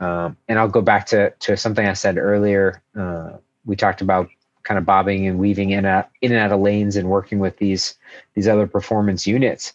um, 0.00 0.36
and 0.48 0.58
I'll 0.58 0.68
go 0.68 0.80
back 0.80 1.06
to 1.06 1.30
to 1.30 1.56
something 1.56 1.86
I 1.86 1.92
said 1.92 2.18
earlier. 2.18 2.82
Uh, 2.98 3.32
we 3.64 3.76
talked 3.76 4.00
about 4.00 4.28
kind 4.62 4.78
of 4.78 4.84
bobbing 4.84 5.26
and 5.26 5.38
weaving 5.38 5.70
in, 5.70 5.84
a, 5.84 6.06
in 6.20 6.32
and 6.32 6.40
out 6.40 6.52
of 6.52 6.60
lanes 6.60 6.96
and 6.96 7.08
working 7.08 7.38
with 7.38 7.56
these 7.58 7.96
these 8.34 8.48
other 8.48 8.66
performance 8.66 9.26
units. 9.26 9.74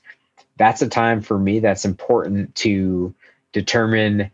That's 0.57 0.81
a 0.81 0.89
time 0.89 1.21
for 1.21 1.37
me 1.37 1.59
that's 1.59 1.85
important 1.85 2.55
to 2.55 3.13
determine 3.51 4.31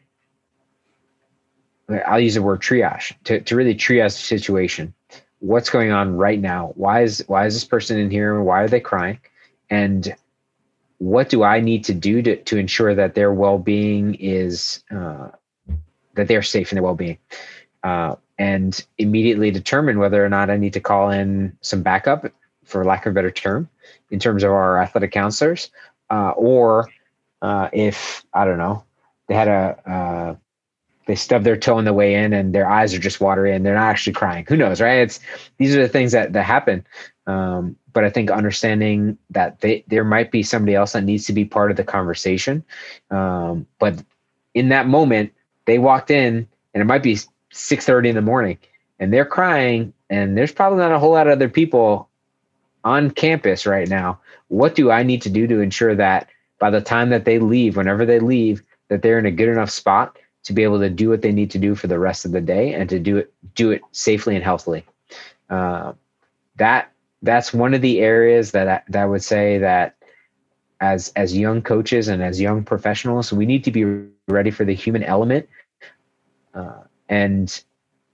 I'll 2.05 2.19
use 2.19 2.35
the 2.35 2.41
word 2.41 2.61
triage 2.61 3.13
to, 3.25 3.41
to 3.41 3.55
really 3.55 3.75
triage 3.75 4.13
the 4.13 4.23
situation. 4.23 4.93
What's 5.39 5.69
going 5.69 5.91
on 5.91 6.15
right 6.15 6.39
now? 6.39 6.71
Why 6.75 7.03
is 7.03 7.23
why 7.27 7.45
is 7.47 7.53
this 7.53 7.65
person 7.65 7.97
in 7.97 8.11
here? 8.11 8.41
Why 8.41 8.61
are 8.61 8.67
they 8.67 8.79
crying? 8.79 9.19
And 9.69 10.15
what 10.99 11.29
do 11.29 11.43
I 11.43 11.59
need 11.59 11.83
to 11.85 11.93
do 11.93 12.21
to, 12.21 12.35
to 12.43 12.57
ensure 12.57 12.93
that 12.93 13.15
their 13.15 13.33
well 13.33 13.57
being 13.57 14.15
is 14.15 14.83
uh, 14.91 15.29
that 16.15 16.27
they're 16.27 16.41
safe 16.41 16.71
in 16.71 16.75
their 16.75 16.83
well 16.83 16.95
being? 16.95 17.17
Uh, 17.83 18.15
and 18.37 18.85
immediately 18.97 19.51
determine 19.51 19.99
whether 19.99 20.23
or 20.23 20.29
not 20.29 20.49
I 20.49 20.57
need 20.57 20.73
to 20.73 20.79
call 20.79 21.11
in 21.11 21.55
some 21.61 21.83
backup, 21.83 22.31
for 22.63 22.83
lack 22.83 23.05
of 23.05 23.11
a 23.11 23.13
better 23.13 23.31
term, 23.31 23.69
in 24.09 24.19
terms 24.19 24.43
of 24.43 24.51
our 24.51 24.81
athletic 24.81 25.11
counselors, 25.11 25.69
uh, 26.09 26.31
or 26.31 26.89
uh, 27.41 27.69
if 27.73 28.25
I 28.33 28.45
don't 28.45 28.57
know, 28.57 28.83
they 29.27 29.35
had 29.35 29.47
a 29.47 29.89
uh, 29.89 30.35
they 31.07 31.15
stub 31.15 31.43
their 31.43 31.57
toe 31.57 31.77
on 31.77 31.85
the 31.85 31.93
way 31.93 32.15
in 32.15 32.33
and 32.33 32.53
their 32.53 32.69
eyes 32.69 32.93
are 32.93 32.99
just 32.99 33.21
watery 33.21 33.53
and 33.53 33.65
they're 33.65 33.75
not 33.75 33.89
actually 33.89 34.13
crying. 34.13 34.45
Who 34.47 34.57
knows, 34.57 34.79
right? 34.79 34.99
It's 34.99 35.19
these 35.57 35.75
are 35.75 35.81
the 35.81 35.89
things 35.89 36.11
that 36.11 36.33
that 36.33 36.45
happen. 36.45 36.85
Um, 37.27 37.75
but 37.93 38.03
I 38.03 38.09
think 38.09 38.31
understanding 38.31 39.17
that 39.29 39.59
they, 39.61 39.83
there 39.87 40.03
might 40.03 40.31
be 40.31 40.43
somebody 40.43 40.75
else 40.75 40.93
that 40.93 41.03
needs 41.03 41.25
to 41.25 41.33
be 41.33 41.45
part 41.45 41.71
of 41.71 41.77
the 41.77 41.83
conversation. 41.83 42.63
Um, 43.09 43.67
but 43.79 44.03
in 44.53 44.69
that 44.69 44.87
moment, 44.87 45.33
they 45.65 45.79
walked 45.79 46.11
in 46.11 46.47
and 46.73 46.81
it 46.81 46.85
might 46.85 47.03
be 47.03 47.17
6:30 47.51 48.09
in 48.09 48.15
the 48.15 48.21
morning 48.21 48.57
and 48.99 49.11
they're 49.11 49.25
crying 49.25 49.93
and 50.09 50.37
there's 50.37 50.51
probably 50.51 50.79
not 50.79 50.91
a 50.91 50.99
whole 50.99 51.11
lot 51.11 51.27
of 51.27 51.33
other 51.33 51.49
people 51.49 52.09
on 52.83 53.11
campus 53.11 53.65
right 53.65 53.87
now. 53.87 54.19
What 54.47 54.75
do 54.75 54.91
I 54.91 55.03
need 55.03 55.21
to 55.23 55.29
do 55.29 55.47
to 55.47 55.59
ensure 55.61 55.95
that 55.95 56.29
by 56.59 56.69
the 56.69 56.81
time 56.81 57.09
that 57.09 57.25
they 57.25 57.39
leave, 57.39 57.77
whenever 57.77 58.05
they 58.05 58.19
leave, 58.19 58.61
that 58.89 59.01
they're 59.01 59.19
in 59.19 59.25
a 59.25 59.31
good 59.31 59.49
enough 59.49 59.69
spot 59.69 60.17
to 60.43 60.53
be 60.53 60.63
able 60.63 60.79
to 60.79 60.89
do 60.89 61.09
what 61.09 61.21
they 61.21 61.31
need 61.31 61.51
to 61.51 61.57
do 61.57 61.75
for 61.75 61.87
the 61.87 61.99
rest 61.99 62.25
of 62.25 62.31
the 62.31 62.41
day 62.41 62.73
and 62.73 62.89
to 62.89 62.99
do 62.99 63.17
it 63.17 63.33
do 63.55 63.71
it 63.71 63.81
safely 63.91 64.35
and 64.35 64.43
healthily. 64.43 64.85
Uh, 65.49 65.93
that 66.57 66.91
that's 67.21 67.53
one 67.53 67.73
of 67.73 67.81
the 67.81 67.99
areas 67.99 68.51
that 68.51 68.67
I, 68.67 68.81
that 68.89 69.03
I 69.03 69.05
would 69.05 69.23
say 69.23 69.59
that 69.59 69.95
as 70.81 71.13
as 71.15 71.37
young 71.37 71.61
coaches 71.61 72.07
and 72.07 72.21
as 72.21 72.41
young 72.41 72.63
professionals, 72.63 73.31
we 73.31 73.45
need 73.45 73.63
to 73.63 73.71
be 73.71 73.85
ready 74.27 74.51
for 74.51 74.65
the 74.65 74.73
human 74.73 75.03
element 75.03 75.47
uh, 76.53 76.81
and 77.07 77.63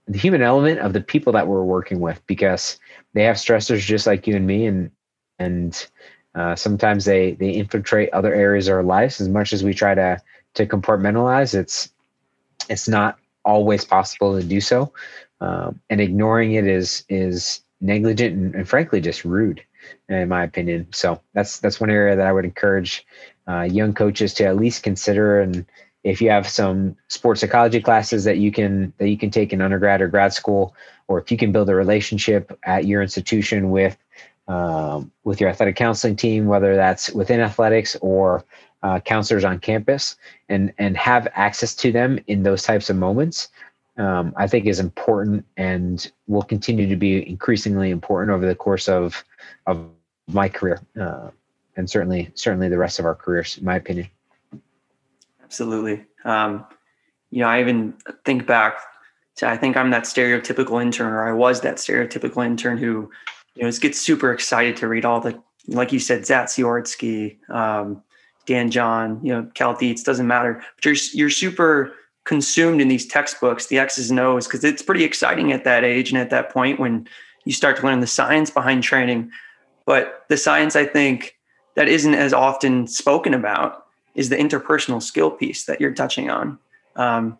the 0.06 0.18
human 0.18 0.42
element 0.42 0.78
of 0.80 0.92
the 0.92 1.00
people 1.00 1.32
that 1.32 1.48
we're 1.48 1.64
working 1.64 2.00
with 2.00 2.24
because 2.26 2.78
they 3.14 3.24
have 3.24 3.36
stressors 3.36 3.80
just 3.80 4.06
like 4.06 4.26
you 4.26 4.36
and 4.36 4.46
me 4.46 4.66
and 4.66 4.90
and 5.38 5.86
uh, 6.34 6.54
sometimes 6.54 7.06
they 7.06 7.32
they 7.32 7.50
infiltrate 7.50 8.10
other 8.12 8.34
areas 8.34 8.68
of 8.68 8.74
our 8.74 8.82
lives. 8.82 9.20
As 9.20 9.28
much 9.28 9.52
as 9.52 9.64
we 9.64 9.72
try 9.72 9.94
to 9.94 10.20
to 10.54 10.66
compartmentalize 10.66 11.54
it's 11.54 11.90
it's 12.68 12.86
not 12.86 13.18
always 13.44 13.84
possible 13.84 14.38
to 14.38 14.46
do 14.46 14.60
so. 14.60 14.92
Um, 15.40 15.80
and 15.88 16.00
ignoring 16.00 16.52
it 16.52 16.66
is 16.66 17.04
is 17.08 17.62
negligent 17.80 18.34
and, 18.36 18.54
and, 18.56 18.68
frankly 18.68 19.00
just 19.00 19.24
rude 19.24 19.62
in 20.08 20.28
my 20.28 20.44
opinion. 20.44 20.86
So 20.92 21.20
that's 21.34 21.60
that's 21.60 21.80
one 21.80 21.90
area 21.90 22.16
that 22.16 22.26
i 22.26 22.32
would 22.32 22.44
encourage 22.44 23.06
uh, 23.48 23.62
young 23.62 23.94
coaches 23.94 24.34
to 24.34 24.44
at 24.44 24.56
least 24.56 24.82
consider. 24.82 25.40
And 25.40 25.64
if 26.04 26.20
you 26.20 26.30
have 26.30 26.48
some 26.48 26.96
sports 27.08 27.40
psychology 27.40 27.80
classes 27.80 28.24
that 28.24 28.38
you 28.38 28.52
can 28.52 28.92
that 28.98 29.08
you 29.08 29.18
can 29.18 29.30
take 29.30 29.52
in 29.52 29.60
undergrad 29.60 30.00
or 30.00 30.08
grad 30.08 30.32
school 30.32 30.74
or 31.08 31.18
if 31.20 31.30
you 31.30 31.36
can 31.36 31.50
build 31.50 31.68
a 31.68 31.74
relationship 31.74 32.56
at 32.64 32.86
your 32.86 33.02
institution 33.02 33.70
with 33.70 33.96
um, 34.46 35.10
with 35.24 35.40
your 35.40 35.50
athletic 35.50 35.76
counseling 35.76 36.16
team 36.16 36.46
whether 36.46 36.76
that's 36.76 37.10
within 37.10 37.40
athletics 37.40 37.96
or 38.00 38.44
uh, 38.82 39.00
counselors 39.00 39.44
on 39.44 39.58
campus 39.58 40.16
and 40.48 40.72
and 40.78 40.96
have 40.96 41.26
access 41.34 41.74
to 41.74 41.90
them 41.90 42.18
in 42.26 42.42
those 42.42 42.62
types 42.62 42.88
of 42.88 42.96
moments 42.96 43.48
um, 43.96 44.32
i 44.36 44.46
think 44.46 44.66
is 44.66 44.78
important 44.78 45.44
and 45.56 46.12
will 46.28 46.42
continue 46.42 46.88
to 46.88 46.96
be 46.96 47.28
increasingly 47.28 47.90
important 47.90 48.34
over 48.34 48.46
the 48.46 48.54
course 48.54 48.88
of 48.88 49.24
of 49.68 49.78
my 50.26 50.48
career 50.48 50.80
uh, 51.00 51.30
and 51.76 51.88
certainly 51.88 52.30
certainly 52.34 52.68
the 52.68 52.78
rest 52.78 52.98
of 52.98 53.04
our 53.04 53.14
careers 53.14 53.58
in 53.58 53.64
my 53.64 53.76
opinion 53.76 54.08
absolutely. 55.48 56.04
Um, 56.24 56.66
you 57.30 57.40
know, 57.40 57.48
I 57.48 57.60
even 57.60 57.94
think 58.26 58.46
back 58.46 58.80
to 59.36 59.48
I 59.48 59.56
think 59.56 59.78
I'm 59.78 59.90
that 59.90 60.04
stereotypical 60.04 60.80
intern, 60.80 61.12
or 61.12 61.26
I 61.26 61.32
was 61.32 61.62
that 61.62 61.76
stereotypical 61.76 62.44
intern 62.44 62.76
who, 62.76 63.10
you 63.54 63.62
know, 63.62 63.70
gets 63.72 63.98
super 63.98 64.30
excited 64.30 64.76
to 64.76 64.88
read 64.88 65.06
all 65.06 65.20
the, 65.20 65.40
like 65.66 65.90
you 65.90 66.00
said, 66.00 66.22
Zatsiorsky, 66.22 67.38
um, 67.48 68.02
Dan 68.44 68.70
John, 68.70 69.20
you 69.22 69.32
know, 69.32 69.50
Cal 69.54 69.74
Dietz, 69.74 70.02
doesn't 70.02 70.26
matter. 70.26 70.62
But 70.76 70.84
you're 70.84 70.96
you're 71.14 71.30
super 71.30 71.94
consumed 72.24 72.82
in 72.82 72.88
these 72.88 73.06
textbooks, 73.06 73.66
the 73.66 73.78
X's 73.78 74.10
and 74.10 74.20
O's, 74.20 74.46
because 74.46 74.64
it's 74.64 74.82
pretty 74.82 75.04
exciting 75.04 75.50
at 75.52 75.64
that 75.64 75.82
age 75.82 76.10
and 76.10 76.20
at 76.20 76.28
that 76.28 76.50
point 76.50 76.78
when 76.78 77.08
you 77.46 77.52
start 77.52 77.78
to 77.78 77.86
learn 77.86 78.00
the 78.00 78.06
science 78.06 78.50
behind 78.50 78.82
training. 78.82 79.30
But 79.88 80.26
the 80.28 80.36
science, 80.36 80.76
I 80.76 80.84
think, 80.84 81.38
that 81.74 81.88
isn't 81.88 82.14
as 82.14 82.34
often 82.34 82.86
spoken 82.86 83.32
about 83.32 83.86
is 84.14 84.28
the 84.28 84.36
interpersonal 84.36 85.02
skill 85.02 85.30
piece 85.30 85.64
that 85.64 85.80
you're 85.80 85.94
touching 85.94 86.28
on. 86.28 86.58
Um, 86.96 87.38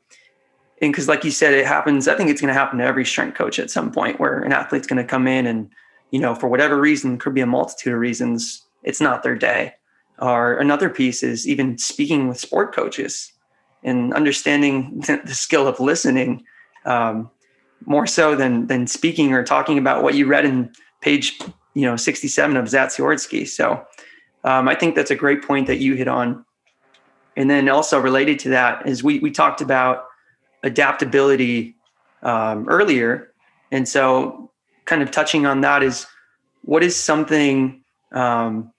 and 0.80 0.90
because, 0.90 1.08
like 1.08 1.24
you 1.24 1.30
said, 1.30 1.52
it 1.52 1.66
happens. 1.66 2.08
I 2.08 2.16
think 2.16 2.30
it's 2.30 2.40
going 2.40 2.48
to 2.48 2.58
happen 2.58 2.78
to 2.78 2.86
every 2.86 3.04
strength 3.04 3.36
coach 3.36 3.58
at 3.58 3.70
some 3.70 3.92
point, 3.92 4.18
where 4.18 4.40
an 4.40 4.54
athlete's 4.54 4.86
going 4.86 4.96
to 4.96 5.04
come 5.04 5.28
in 5.28 5.46
and, 5.46 5.68
you 6.10 6.18
know, 6.18 6.34
for 6.34 6.48
whatever 6.48 6.80
reason, 6.80 7.18
could 7.18 7.34
be 7.34 7.42
a 7.42 7.46
multitude 7.46 7.92
of 7.92 8.00
reasons, 8.00 8.64
it's 8.82 9.00
not 9.00 9.22
their 9.22 9.36
day. 9.36 9.74
Or 10.18 10.56
another 10.56 10.88
piece 10.88 11.22
is 11.22 11.46
even 11.46 11.76
speaking 11.76 12.28
with 12.28 12.40
sport 12.40 12.74
coaches 12.74 13.30
and 13.84 14.14
understanding 14.14 15.02
the 15.06 15.34
skill 15.34 15.68
of 15.68 15.80
listening 15.80 16.44
um, 16.86 17.30
more 17.84 18.06
so 18.06 18.34
than 18.34 18.68
than 18.68 18.86
speaking 18.86 19.34
or 19.34 19.44
talking 19.44 19.76
about 19.76 20.02
what 20.02 20.14
you 20.14 20.26
read 20.26 20.46
in 20.46 20.72
page 21.02 21.38
you 21.78 21.86
know 21.86 21.96
67 21.96 22.56
of 22.56 22.64
Zatsiorsky. 22.66 23.46
So 23.46 23.84
um, 24.44 24.68
I 24.68 24.74
think 24.74 24.94
that's 24.94 25.10
a 25.10 25.16
great 25.16 25.42
point 25.42 25.66
that 25.66 25.78
you 25.78 25.94
hit 25.94 26.08
on 26.08 26.44
and 27.38 27.48
then 27.48 27.68
also 27.68 28.00
related 28.00 28.40
to 28.40 28.48
that 28.48 28.86
is 28.86 29.04
we 29.04 29.20
we 29.20 29.30
talked 29.30 29.60
about 29.60 30.06
adaptability 30.64 31.76
um, 32.24 32.68
earlier, 32.68 33.32
and 33.70 33.88
so 33.88 34.50
kind 34.86 35.02
of 35.02 35.12
touching 35.12 35.46
on 35.46 35.60
that 35.60 35.84
is 35.84 36.04
what 36.62 36.82
is 36.82 36.96
something 36.96 37.84
um, 38.10 38.72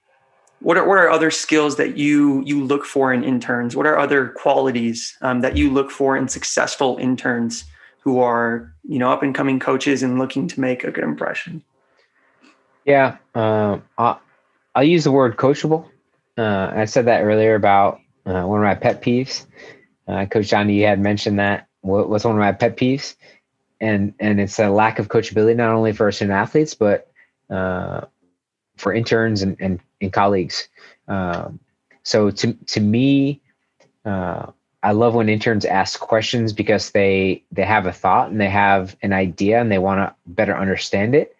what 0.59 0.75
are 0.75 0.85
what 0.85 0.97
are 0.97 1.09
other 1.09 1.31
skills 1.31 1.77
that 1.77 1.97
you 1.97 2.43
you 2.45 2.61
look 2.61 2.83
for 2.83 3.13
in 3.13 3.23
interns? 3.23 3.77
What 3.77 3.87
are 3.87 3.97
other 3.97 4.27
qualities 4.27 5.17
um, 5.21 5.39
that 5.39 5.55
you 5.55 5.71
look 5.71 5.89
for 5.89 6.17
in 6.17 6.27
successful 6.27 6.97
interns 6.97 7.63
who 8.01 8.19
are 8.19 8.73
you 8.83 8.99
know 8.99 9.09
up 9.09 9.23
and 9.23 9.33
coming 9.33 9.57
coaches 9.57 10.03
and 10.03 10.19
looking 10.19 10.49
to 10.49 10.59
make 10.59 10.83
a 10.83 10.91
good 10.91 11.05
impression? 11.05 11.63
Yeah, 12.89 13.17
I'll, 13.35 13.83
I'll, 14.73 14.83
use 14.83 15.03
the 15.03 15.11
word 15.11 15.37
coachable. 15.37 15.85
Uh, 16.35 16.71
I 16.75 16.85
said 16.85 17.05
that 17.05 17.21
earlier 17.21 17.53
about 17.53 17.99
uh, 18.25 18.41
one 18.41 18.59
of 18.59 18.63
my 18.63 18.73
pet 18.73 19.03
peeves. 19.03 19.45
Uh, 20.07 20.25
Coach 20.25 20.47
Johnny, 20.47 20.81
had 20.81 20.99
mentioned 20.99 21.37
that 21.37 21.67
was 21.83 22.25
one 22.25 22.33
of 22.33 22.39
my 22.39 22.51
pet 22.51 22.77
peeves, 22.77 23.15
and 23.79 24.15
and 24.19 24.41
it's 24.41 24.57
a 24.57 24.69
lack 24.71 24.97
of 24.97 25.07
coachability 25.07 25.55
not 25.55 25.69
only 25.69 25.93
for 25.93 26.11
student 26.11 26.35
athletes 26.35 26.73
but 26.73 27.11
uh, 27.51 28.01
for 28.77 28.91
interns 28.91 29.43
and 29.43 29.55
and, 29.59 29.79
and 30.01 30.11
colleagues. 30.11 30.67
Um, 31.07 31.59
so 32.01 32.31
to 32.31 32.53
to 32.53 32.79
me, 32.79 33.39
uh, 34.03 34.47
I 34.81 34.93
love 34.93 35.13
when 35.13 35.29
interns 35.29 35.63
ask 35.63 35.99
questions 35.99 36.53
because 36.53 36.89
they 36.89 37.43
they 37.51 37.65
have 37.65 37.85
a 37.85 37.93
thought 37.93 38.31
and 38.31 38.41
they 38.41 38.49
have 38.49 38.97
an 39.03 39.13
idea 39.13 39.61
and 39.61 39.71
they 39.71 39.77
want 39.77 39.99
to 39.99 40.15
better 40.25 40.57
understand 40.57 41.13
it 41.13 41.35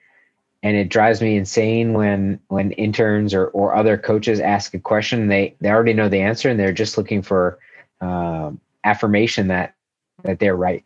and 0.62 0.76
it 0.76 0.90
drives 0.90 1.22
me 1.22 1.38
insane 1.38 1.94
when 1.94 2.40
when 2.48 2.72
interns 2.72 3.34
or, 3.34 3.48
or 3.48 3.76
other 3.76 3.98
coaches 3.98 4.40
ask 4.40 4.74
a 4.74 4.80
question 4.80 5.28
they 5.28 5.56
they 5.62 5.70
already 5.70 5.94
know 5.94 6.10
the 6.10 6.22
answer 6.22 6.50
and 6.50 6.60
they're 6.60 6.74
just 6.74 6.98
looking 6.98 7.22
for 7.22 7.60
um, 8.02 8.60
affirmation 8.84 9.48
that 9.48 9.76
that 10.24 10.40
they're 10.40 10.56
right 10.56 10.84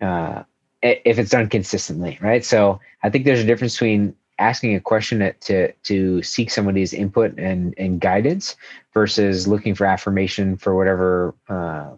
uh, 0.00 0.42
if 0.82 1.18
it's 1.18 1.30
done 1.30 1.48
consistently 1.48 2.18
right? 2.20 2.44
So 2.44 2.80
i 3.02 3.10
think 3.10 3.24
there's 3.24 3.40
a 3.40 3.46
difference 3.46 3.74
between 3.74 4.14
asking 4.38 4.74
a 4.74 4.80
question 4.80 5.32
to 5.40 5.72
to, 5.72 6.22
seek 6.22 6.50
somebody's 6.50 6.92
input 6.92 7.38
and 7.38 7.74
and 7.78 8.00
guidance 8.00 8.56
versus 8.92 9.48
looking 9.48 9.74
for 9.74 9.86
affirmation 9.86 10.56
for 10.56 10.76
whatever 10.76 11.34
uh, 11.48 11.90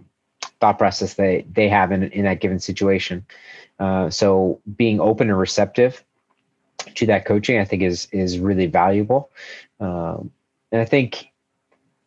thought 0.61 0.79
process 0.79 1.14
they 1.14 1.45
they 1.53 1.69
have 1.69 1.93
in, 1.93 2.05
in 2.05 2.25
that 2.25 2.41
given 2.41 2.59
situation. 2.61 3.27
Uh, 3.79 4.11
so 4.11 4.61
being 4.77 5.01
open 5.01 5.31
and 5.31 5.39
receptive 5.39 6.05
to 6.95 7.07
that 7.07 7.24
coaching, 7.24 7.59
I 7.59 7.64
think 7.64 7.83
is 7.83 8.09
is 8.12 8.39
really 8.39 8.66
valuable. 8.66 9.31
Um, 9.81 10.31
and 10.72 10.81
I 10.81 10.85
think 10.85 11.31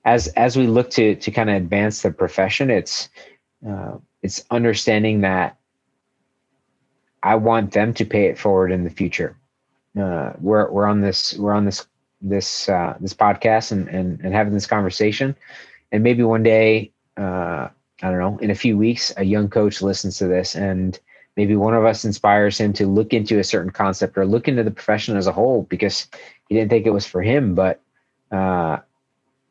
as 0.06 0.28
as 0.30 0.58
we 0.58 0.68
look 0.68 0.90
to 0.92 1.16
to 1.16 1.32
kind 1.32 1.50
of 1.50 1.56
advance 1.56 2.02
the 2.02 2.12
profession, 2.12 2.70
it's 2.70 3.10
uh, 3.68 3.98
it's 4.22 4.44
understanding 4.52 5.22
that 5.22 5.58
I 7.24 7.36
want 7.36 7.72
them 7.72 7.94
to 7.96 8.06
pay 8.06 8.26
it 8.26 8.38
forward 8.38 8.72
in 8.72 8.84
the 8.84 8.90
future. 8.90 9.38
Uh, 10.00 10.34
we're 10.40 10.70
we're 10.72 10.86
on 10.86 11.02
this 11.02 11.34
we're 11.38 11.54
on 11.54 11.66
this 11.66 11.86
this 12.22 12.70
uh, 12.70 12.96
this 13.00 13.14
podcast 13.14 13.72
and, 13.72 13.88
and 13.90 14.20
and 14.22 14.34
having 14.34 14.54
this 14.54 14.68
conversation, 14.68 15.36
and 15.92 16.04
maybe 16.04 16.24
one 16.24 16.44
day 16.44 16.92
uh, 17.18 17.68
I 18.04 18.10
don't 18.10 18.20
know, 18.20 18.38
in 18.40 18.50
a 18.50 18.56
few 18.56 18.78
weeks, 18.78 19.14
a 19.18 19.24
young 19.24 19.48
coach 19.48 19.82
listens 19.82 20.18
to 20.18 20.28
this 20.28 20.56
and 20.56 21.00
maybe 21.38 21.56
one 21.56 21.74
of 21.74 21.86
us 21.86 22.06
inspires 22.06 22.60
him 22.60 22.74
to 22.74 22.88
look 22.88 23.14
into 23.14 23.40
a 23.40 23.44
certain 23.44 23.72
concept 23.72 24.18
or 24.18 24.26
look 24.26 24.48
into 24.48 24.64
the 24.64 24.72
profession 24.72 25.18
as 25.18 25.28
a 25.28 25.32
whole 25.32 25.64
because 25.64 26.08
he 26.50 26.56
didn't 26.56 26.70
think 26.70 26.86
it 26.86 26.92
was 26.92 27.06
for 27.06 27.22
him, 27.22 27.56
but 27.56 27.82
uh, 28.32 28.78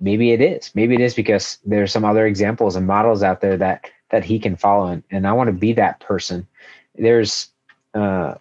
maybe 0.00 0.32
it 0.32 0.40
is. 0.40 0.70
Maybe 0.74 0.94
it 0.94 1.00
is 1.00 1.14
because 1.14 1.58
there's 1.64 1.92
some 1.92 2.04
other 2.04 2.26
examples 2.26 2.76
and 2.76 2.86
models 2.86 3.22
out 3.22 3.40
there 3.40 3.56
that 3.56 3.90
that 4.10 4.24
he 4.24 4.40
can 4.40 4.56
follow, 4.56 4.88
and, 4.88 5.04
and 5.12 5.26
I 5.26 5.32
want 5.32 5.48
to 5.48 5.52
be 5.52 5.72
that 5.74 6.00
person. 6.00 6.46
There's 6.96 7.48
uh, 7.94 8.34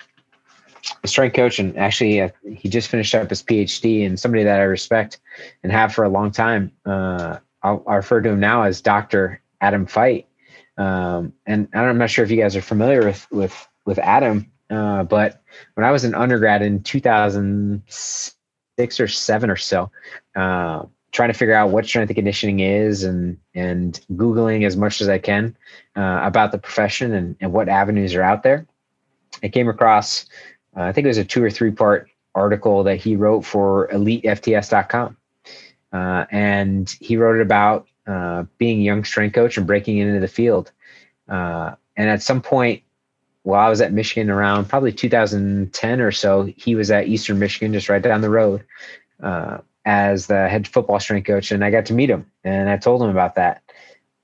a 1.04 1.08
strength 1.08 1.36
coach, 1.36 1.60
and 1.60 1.78
actually, 1.78 2.22
uh, 2.22 2.30
he 2.52 2.70
just 2.70 2.88
finished 2.88 3.14
up 3.14 3.30
his 3.30 3.44
PhD, 3.44 4.06
and 4.06 4.20
somebody 4.20 4.44
that 4.44 4.60
I 4.60 4.64
respect 4.64 5.20
and 5.64 5.72
have 5.72 5.94
for 5.94 6.04
a 6.04 6.10
long 6.10 6.32
time. 6.32 6.72
Uh, 6.86 7.38
I'll, 7.62 7.84
I'll, 7.88 7.98
refer 7.98 8.22
to 8.22 8.30
him 8.30 8.40
now 8.40 8.64
as 8.64 8.82
Doctor 8.82 9.42
Adam 9.62 9.86
Feit. 9.86 10.26
Um, 10.80 11.34
and 11.46 11.68
I'm 11.74 12.00
not 12.00 12.10
sure 12.10 12.26
if 12.26 12.32
you 12.32 12.38
guys 12.38 12.56
are 12.56 12.62
familiar 12.62 13.06
with 13.06 13.28
with 13.32 13.68
with 13.86 14.00
Adam, 14.00 14.52
uh, 14.70 15.04
but 15.04 15.44
when 15.76 15.86
I 15.86 15.92
was 15.92 16.04
an 16.04 16.16
undergrad 16.16 16.64
in 16.64 16.82
2006 16.82 19.00
or 19.00 19.08
seven 19.08 19.50
or 19.50 19.56
so, 19.56 19.90
uh, 20.36 20.84
trying 21.12 21.30
to 21.30 21.38
figure 21.38 21.54
out 21.54 21.72
what 21.72 21.86
strength 21.86 22.10
and 22.10 22.16
conditioning 22.16 22.60
is 22.60 23.04
and 23.04 23.38
and 23.56 24.02
googling 24.14 24.66
as 24.66 24.78
much 24.78 25.02
as 25.02 25.10
i 25.10 25.18
can 25.18 25.56
uh, 25.96 26.20
about 26.24 26.52
the 26.52 26.58
profession 26.58 27.14
and, 27.14 27.36
and 27.42 27.52
what 27.52 27.70
avenues 27.70 28.16
are 28.16 28.22
out 28.22 28.44
there 28.44 28.66
i 29.44 29.48
came 29.48 29.68
across 29.68 30.26
uh, 30.78 30.82
i 30.82 30.92
think 30.92 31.06
it 31.06 31.10
was 31.10 31.18
a 31.18 31.26
two 31.26 31.44
or 31.44 31.50
three 31.50 31.72
part 31.72 32.10
article 32.36 32.84
that 32.84 32.98
he 32.98 33.16
wrote 33.16 33.44
for 33.44 33.90
elitefts.com 33.92 35.18
uh, 35.92 36.26
and 36.32 36.96
he 37.00 37.18
wrote 37.18 37.40
it 37.40 37.42
about 37.42 37.88
uh, 38.10 38.44
being 38.58 38.80
a 38.80 38.84
young 38.84 39.04
strength 39.04 39.34
coach 39.34 39.58
and 39.58 39.68
breaking 39.68 39.98
into 39.98 40.20
the 40.20 40.28
field 40.28 40.72
uh, 41.30 41.76
and 41.96 42.10
at 42.10 42.22
some 42.22 42.42
point 42.42 42.82
while 43.44 43.66
i 43.66 43.70
was 43.70 43.82
at 43.82 43.94
michigan 43.94 44.30
around 44.30 44.68
probably 44.68 44.92
2010 44.92 46.02
or 46.02 46.12
so 46.12 46.52
he 46.58 46.76
was 46.76 46.92
at 46.92 47.08
eastern 47.08 47.40
michigan 47.40 47.72
just 47.72 47.90
right 47.90 48.02
down 48.02 48.22
the 48.22 48.30
road 48.30 48.64
uh, 49.22 49.60
as 49.86 50.28
the 50.28 50.48
head 50.48 50.68
football 50.68 51.00
strength 51.00 51.26
coach, 51.26 51.52
and 51.52 51.64
I 51.64 51.72
got 51.72 51.88
to 51.88 51.94
meet 51.94 52.10
him, 52.10 52.30
and 52.44 52.70
I 52.70 52.78
told 52.78 53.02
him 53.02 53.10
about 53.10 53.36
that. 53.36 53.64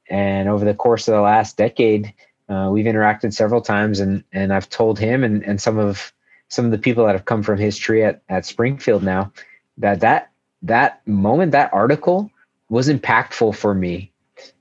And 0.09 0.47
over 0.47 0.63
the 0.63 0.75
course 0.75 1.07
of 1.07 1.15
the 1.15 1.21
last 1.21 1.57
decade, 1.57 2.13
uh, 2.47 2.69
we've 2.71 2.85
interacted 2.85 3.33
several 3.33 3.61
times, 3.61 3.99
and 3.99 4.23
and 4.31 4.53
I've 4.53 4.69
told 4.69 4.99
him 4.99 5.23
and 5.23 5.43
and 5.43 5.59
some 5.59 5.79
of 5.79 6.13
some 6.49 6.65
of 6.65 6.71
the 6.71 6.77
people 6.77 7.05
that 7.05 7.13
have 7.13 7.25
come 7.25 7.41
from 7.41 7.57
his 7.57 7.77
tree 7.77 8.03
at 8.03 8.21
at 8.29 8.45
Springfield 8.45 9.01
now 9.01 9.31
that 9.77 10.01
that 10.01 10.31
that 10.61 11.05
moment, 11.07 11.51
that 11.53 11.73
article 11.73 12.29
was 12.69 12.89
impactful 12.89 13.55
for 13.55 13.73
me. 13.73 14.11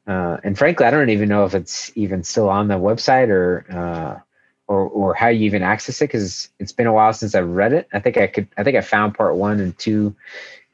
Uh, 0.07 0.37
and 0.45 0.59
frankly, 0.59 0.87
I 0.87 0.91
don't 0.91 1.11
even 1.11 1.29
know 1.29 1.45
if 1.45 1.55
it's 1.55 1.91
even 1.95 2.23
still 2.23 2.49
on 2.49 2.69
the 2.69 2.75
website 2.75 3.29
or 3.29 3.65
uh, 3.71 4.21
or 4.67 4.89
or 4.89 5.15
how 5.15 5.29
you 5.29 5.45
even 5.47 5.63
access 5.63 6.01
it 6.01 6.07
because 6.07 6.51
it's 6.59 6.73
been 6.73 6.87
a 6.87 6.93
while 6.93 7.13
since 7.13 7.35
I've 7.35 7.49
read 7.49 7.73
it. 7.73 7.89
I 7.93 8.01
think 8.01 8.17
I 8.17 8.27
could. 8.27 8.49
I 8.57 8.65
think 8.65 8.77
I 8.77 8.83
found 8.83 9.15
part 9.15 9.37
one 9.37 9.61
and 9.61 9.77
two 9.79 10.15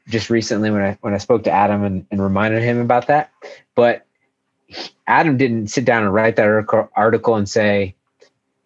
just 0.09 0.29
recently 0.29 0.69
when 0.69 0.81
I 0.81 0.97
when 1.01 1.13
I 1.13 1.17
spoke 1.17 1.43
to 1.43 1.51
Adam 1.51 1.83
and, 1.83 2.05
and 2.11 2.21
reminded 2.21 2.61
him 2.61 2.79
about 2.79 3.07
that. 3.07 3.31
But 3.75 4.05
Adam 5.07 5.37
didn't 5.37 5.67
sit 5.67 5.85
down 5.85 6.03
and 6.03 6.13
write 6.13 6.35
that 6.35 6.89
article 6.95 7.35
and 7.35 7.49
say, 7.49 7.95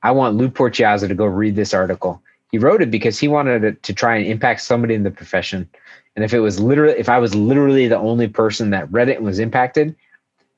"I 0.02 0.12
want 0.12 0.36
Lew 0.36 0.50
Porchiazzo 0.50 1.08
to 1.08 1.16
go 1.16 1.26
read 1.26 1.56
this 1.56 1.74
article." 1.74 2.22
He 2.52 2.58
wrote 2.58 2.82
it 2.82 2.90
because 2.90 3.20
he 3.20 3.28
wanted 3.28 3.64
it 3.64 3.84
to 3.84 3.94
try 3.94 4.16
and 4.16 4.26
impact 4.26 4.62
somebody 4.62 4.94
in 4.94 5.04
the 5.04 5.12
profession. 5.12 5.70
And 6.16 6.24
if 6.24 6.34
it 6.34 6.40
was 6.40 6.60
literally, 6.60 6.98
if 6.98 7.10
I 7.10 7.18
was 7.18 7.36
literally 7.36 7.88
the 7.88 7.98
only 7.98 8.28
person 8.28 8.70
that 8.70 8.92
read 8.92 9.10
it 9.10 9.18
and 9.18 9.26
was 9.26 9.40
impacted, 9.40 9.96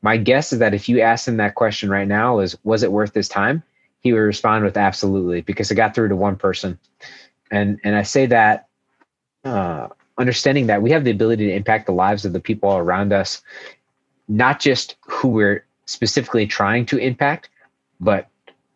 my 0.02 0.18
guess 0.18 0.54
is 0.54 0.60
that 0.60 0.74
if 0.74 0.88
you 0.88 1.02
asked 1.02 1.28
him 1.28 1.38
that 1.38 1.56
question 1.56 1.90
right 1.90 2.08
now, 2.08 2.40
is 2.40 2.58
was 2.64 2.84
it 2.84 2.92
worth 2.92 3.14
his 3.14 3.28
time? 3.28 3.64
He 4.02 4.14
would 4.14 4.20
respond 4.20 4.64
with 4.64 4.78
absolutely 4.78 5.42
because 5.42 5.72
it 5.72 5.76
got 5.76 5.96
through 5.96 6.10
to 6.10 6.16
one 6.16 6.36
person. 6.36 6.78
And 7.50 7.80
and 7.84 7.96
I 7.96 8.04
say 8.04 8.28
that 8.28 8.68
uh, 9.44 9.88
understanding 10.18 10.68
that 10.68 10.82
we 10.82 10.92
have 10.92 11.04
the 11.04 11.12
ability 11.12 11.48
to 11.48 11.54
impact 11.54 11.88
the 11.88 11.94
lives 11.94 12.26
of 12.26 12.34
the 12.34 12.40
people 12.40 12.76
around 12.76 13.14
us, 13.14 13.42
not 14.28 14.60
just 14.60 14.96
who 15.02 15.30
we're 15.30 15.66
specifically 15.86 16.46
trying 16.46 16.86
to 16.88 16.98
impact, 16.98 17.50
but 18.00 18.28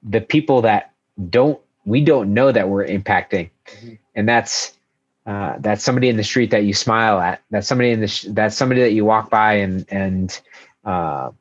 the 0.02 0.22
people 0.22 0.62
that 0.64 0.94
don't 1.30 1.60
we 1.86 2.04
don't 2.04 2.34
know 2.34 2.52
that 2.52 2.70
we're 2.70 2.86
impacting, 2.86 3.50
mm-hmm. 3.66 3.94
and 4.16 4.28
that's 4.28 4.74
uh, 5.26 5.56
that's 5.60 5.84
somebody 5.84 6.10
in 6.10 6.18
the 6.18 6.24
street 6.24 6.52
that 6.52 6.64
you 6.64 6.74
smile 6.74 7.20
at. 7.20 7.42
That's 7.52 7.68
somebody 7.68 7.92
in 7.92 8.02
the 8.02 8.08
sh- 8.08 8.26
that's 8.30 8.56
somebody 8.58 8.82
that 8.82 8.94
you 8.94 9.06
walk 9.06 9.30
by 9.30 9.54
and 9.54 9.86
and 9.90 10.42
uh, 10.84 11.32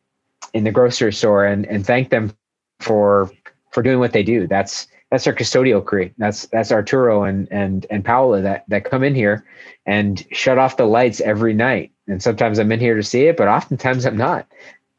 in 0.53 0.65
the 0.65 0.71
grocery 0.71 1.13
store 1.13 1.45
and 1.47 1.67
and 1.67 1.87
thank 1.87 2.11
them 2.11 2.35
for 2.81 3.31
for 3.71 3.83
doing 3.83 3.99
what 3.99 4.13
they 4.13 4.23
do. 4.23 4.47
That's 4.47 4.87
that's 5.11 5.27
our 5.27 5.33
custodial 5.33 5.85
crew. 5.85 6.11
That's 6.19 6.47
that's 6.47 6.71
Arturo 6.71 7.25
and 7.25 7.49
and 7.51 7.87
and 7.91 8.05
Paola 8.05 8.43
that 8.43 8.65
that 8.69 8.85
come 8.85 9.03
in 9.03 9.15
here 9.15 9.45
and 9.87 10.25
shut 10.31 10.59
off 10.59 10.77
the 10.77 10.85
lights 10.85 11.21
every 11.21 11.55
night. 11.55 11.91
And 12.07 12.23
sometimes 12.23 12.59
I'm 12.59 12.73
in 12.73 12.81
here 12.81 12.97
to 12.97 13.03
see 13.03 13.27
it, 13.27 13.37
but 13.37 13.49
oftentimes 13.49 14.05
I'm 14.05 14.17
not. 14.17 14.47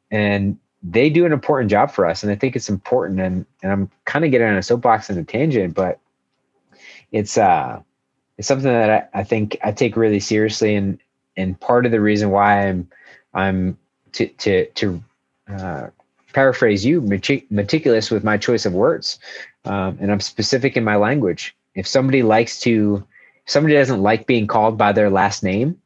And 0.10 0.58
they 0.84 1.10
do 1.10 1.26
an 1.26 1.32
important 1.34 1.70
job 1.70 1.92
for 1.92 2.08
us, 2.08 2.24
and 2.24 2.32
I 2.32 2.36
think 2.36 2.56
it's 2.56 2.70
important. 2.70 3.20
And 3.20 3.46
and 3.62 3.72
I'm 3.72 3.92
kind 4.06 4.26
of 4.26 4.32
getting 4.32 4.48
on 4.48 4.58
a 4.58 4.64
soapbox 4.64 5.10
and 5.10 5.20
a 5.20 5.24
tangent, 5.24 5.76
but 5.76 6.00
it's 7.12 7.38
uh 7.38 7.82
it's 8.42 8.48
something 8.48 8.72
that 8.72 8.90
I, 9.14 9.20
I 9.20 9.24
think 9.24 9.56
I 9.64 9.72
take 9.72 9.96
really 9.96 10.20
seriously, 10.20 10.74
and 10.74 10.98
and 11.38 11.60
part 11.60 11.86
of 11.86 11.92
the 11.92 12.02
reason 12.02 12.32
why 12.32 12.68
I'm 12.68 12.90
I'm 13.36 13.78
to 14.14 14.26
to 14.30 14.66
to 14.66 15.04
uh, 15.48 15.88
paraphrase 16.34 16.84
you 16.84 17.02
meticulous 17.02 18.10
with 18.10 18.24
my 18.24 18.38
choice 18.38 18.66
of 18.66 18.74
words 18.74 19.20
um, 19.66 19.96
and 20.02 20.12
i'm 20.12 20.20
specific 20.20 20.76
in 20.76 20.84
my 20.84 20.96
language. 20.96 21.56
If 21.76 21.86
somebody 21.86 22.24
likes 22.24 22.60
to 22.62 23.06
somebody 23.46 23.76
doesn't 23.76 24.02
like 24.02 24.26
being 24.26 24.48
called 24.48 24.76
by 24.76 24.92
their 24.92 25.12
last 25.12 25.44
name 25.44 25.80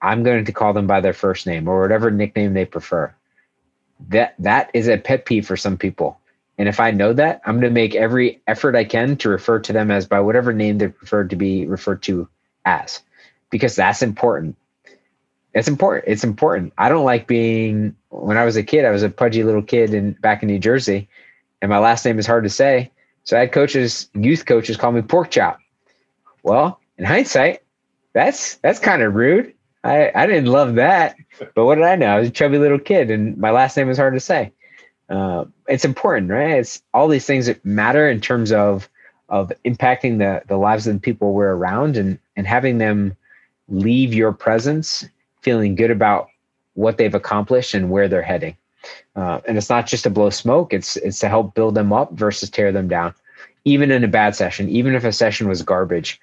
i'm 0.00 0.22
going 0.22 0.46
to 0.46 0.52
call 0.52 0.72
them 0.72 0.86
by 0.86 1.02
their 1.02 1.12
first 1.12 1.46
name 1.46 1.68
or 1.68 1.82
whatever 1.82 2.10
nickname 2.10 2.54
they 2.54 2.64
prefer. 2.64 3.14
That 4.08 4.36
that 4.38 4.70
is 4.72 4.88
a 4.88 4.96
pet 4.96 5.26
peeve 5.26 5.46
for 5.46 5.58
some 5.58 5.76
people 5.76 6.18
and 6.58 6.68
if 6.68 6.80
i 6.80 6.90
know 6.90 7.12
that 7.12 7.40
i'm 7.46 7.60
going 7.60 7.70
to 7.72 7.80
make 7.80 7.94
every 7.94 8.40
effort 8.46 8.76
i 8.76 8.84
can 8.84 9.16
to 9.16 9.28
refer 9.28 9.58
to 9.58 9.72
them 9.72 9.90
as 9.90 10.06
by 10.06 10.20
whatever 10.20 10.52
name 10.52 10.78
they 10.78 10.88
prefer 10.88 11.24
to 11.24 11.36
be 11.36 11.66
referred 11.66 12.02
to 12.02 12.28
as 12.64 13.00
because 13.50 13.76
that's 13.76 14.02
important 14.02 14.56
it's 15.56 15.68
important. 15.68 16.04
It's 16.06 16.22
important. 16.22 16.74
I 16.76 16.90
don't 16.90 17.06
like 17.06 17.26
being 17.26 17.96
when 18.10 18.36
I 18.36 18.44
was 18.44 18.56
a 18.56 18.62
kid, 18.62 18.84
I 18.84 18.90
was 18.90 19.02
a 19.02 19.08
pudgy 19.08 19.42
little 19.42 19.62
kid 19.62 19.94
in 19.94 20.12
back 20.12 20.42
in 20.42 20.48
New 20.48 20.58
Jersey, 20.58 21.08
and 21.62 21.70
my 21.70 21.78
last 21.78 22.04
name 22.04 22.18
is 22.18 22.26
hard 22.26 22.44
to 22.44 22.50
say. 22.50 22.92
So 23.24 23.38
I 23.38 23.40
had 23.40 23.52
coaches, 23.52 24.10
youth 24.12 24.44
coaches 24.44 24.76
call 24.76 24.92
me 24.92 25.00
pork 25.00 25.30
chop. 25.30 25.58
Well, 26.42 26.78
in 26.98 27.06
hindsight, 27.06 27.62
that's 28.12 28.56
that's 28.56 28.78
kind 28.78 29.00
of 29.00 29.14
rude. 29.14 29.54
I, 29.82 30.12
I 30.14 30.26
didn't 30.26 30.52
love 30.52 30.74
that. 30.74 31.16
But 31.54 31.64
what 31.64 31.76
did 31.76 31.84
I 31.84 31.96
know? 31.96 32.16
I 32.16 32.20
was 32.20 32.28
a 32.28 32.32
chubby 32.32 32.58
little 32.58 32.78
kid 32.78 33.10
and 33.10 33.38
my 33.38 33.50
last 33.50 33.78
name 33.78 33.88
was 33.88 33.96
hard 33.96 34.12
to 34.12 34.20
say. 34.20 34.52
Uh, 35.08 35.44
it's 35.68 35.84
important, 35.84 36.30
right? 36.30 36.58
It's 36.58 36.82
all 36.92 37.08
these 37.08 37.26
things 37.26 37.46
that 37.46 37.64
matter 37.64 38.08
in 38.10 38.20
terms 38.20 38.52
of 38.52 38.88
of 39.28 39.52
impacting 39.64 40.18
the 40.18 40.42
the 40.46 40.56
lives 40.56 40.86
of 40.86 40.94
the 40.94 41.00
people 41.00 41.32
we're 41.32 41.54
around 41.54 41.96
and 41.96 42.18
and 42.36 42.46
having 42.46 42.78
them 42.78 43.16
leave 43.68 44.14
your 44.14 44.32
presence 44.32 45.04
feeling 45.42 45.74
good 45.74 45.90
about 45.90 46.28
what 46.74 46.98
they've 46.98 47.14
accomplished 47.14 47.74
and 47.74 47.90
where 47.90 48.08
they're 48.08 48.22
heading. 48.22 48.56
Uh, 49.16 49.40
and 49.48 49.56
it's 49.56 49.70
not 49.70 49.86
just 49.86 50.04
to 50.04 50.10
blow 50.10 50.30
smoke; 50.30 50.72
it's 50.72 50.96
it's 50.96 51.18
to 51.20 51.28
help 51.28 51.54
build 51.54 51.74
them 51.74 51.92
up 51.92 52.12
versus 52.12 52.50
tear 52.50 52.72
them 52.72 52.88
down. 52.88 53.14
Even 53.64 53.90
in 53.90 54.04
a 54.04 54.08
bad 54.08 54.36
session, 54.36 54.68
even 54.68 54.94
if 54.94 55.04
a 55.04 55.12
session 55.12 55.48
was 55.48 55.62
garbage, 55.62 56.20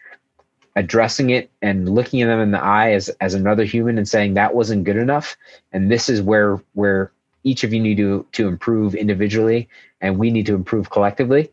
addressing 0.75 1.29
it 1.29 1.51
and 1.61 1.89
looking 1.89 2.21
at 2.21 2.27
them 2.27 2.39
in 2.39 2.51
the 2.51 2.63
eye 2.63 2.91
as 2.91 3.09
as 3.21 3.33
another 3.33 3.65
human 3.65 3.97
and 3.97 4.07
saying 4.07 4.33
that 4.33 4.55
wasn't 4.55 4.83
good 4.83 4.95
enough, 4.97 5.35
and 5.71 5.91
this 5.91 6.07
is 6.07 6.21
where 6.21 6.61
where 6.73 7.11
each 7.43 7.63
of 7.63 7.73
you 7.73 7.79
need 7.79 7.97
to 7.97 8.25
to 8.33 8.47
improve 8.47 8.95
individually, 8.95 9.69
and 10.01 10.17
we 10.17 10.31
need 10.31 10.45
to 10.47 10.55
improve 10.55 10.89
collectively, 10.89 11.51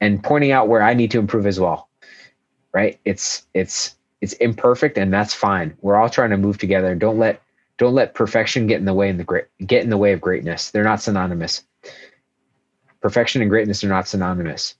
and 0.00 0.22
pointing 0.22 0.52
out 0.52 0.68
where 0.68 0.82
I 0.82 0.94
need 0.94 1.10
to 1.12 1.18
improve 1.18 1.46
as 1.46 1.58
well. 1.60 1.88
Right? 2.72 3.00
It's 3.04 3.46
it's 3.54 3.96
it's 4.20 4.32
imperfect 4.34 4.98
and 4.98 5.12
that's 5.12 5.34
fine. 5.34 5.76
We're 5.80 5.96
all 5.96 6.10
trying 6.10 6.30
to 6.30 6.36
move 6.36 6.58
together. 6.58 6.94
Don't 6.94 7.18
let 7.18 7.42
don't 7.76 7.94
let 7.94 8.14
perfection 8.14 8.66
get 8.66 8.80
in 8.80 8.84
the 8.84 8.94
way 8.94 9.08
in 9.08 9.16
the 9.16 9.24
great 9.24 9.44
get 9.66 9.84
in 9.84 9.90
the 9.90 9.96
way 9.96 10.12
of 10.12 10.20
greatness. 10.20 10.70
They're 10.70 10.84
not 10.84 11.00
synonymous. 11.00 11.62
Perfection 13.00 13.42
and 13.42 13.50
greatness 13.50 13.84
are 13.84 13.88
not 13.88 14.08
synonymous. 14.08 14.74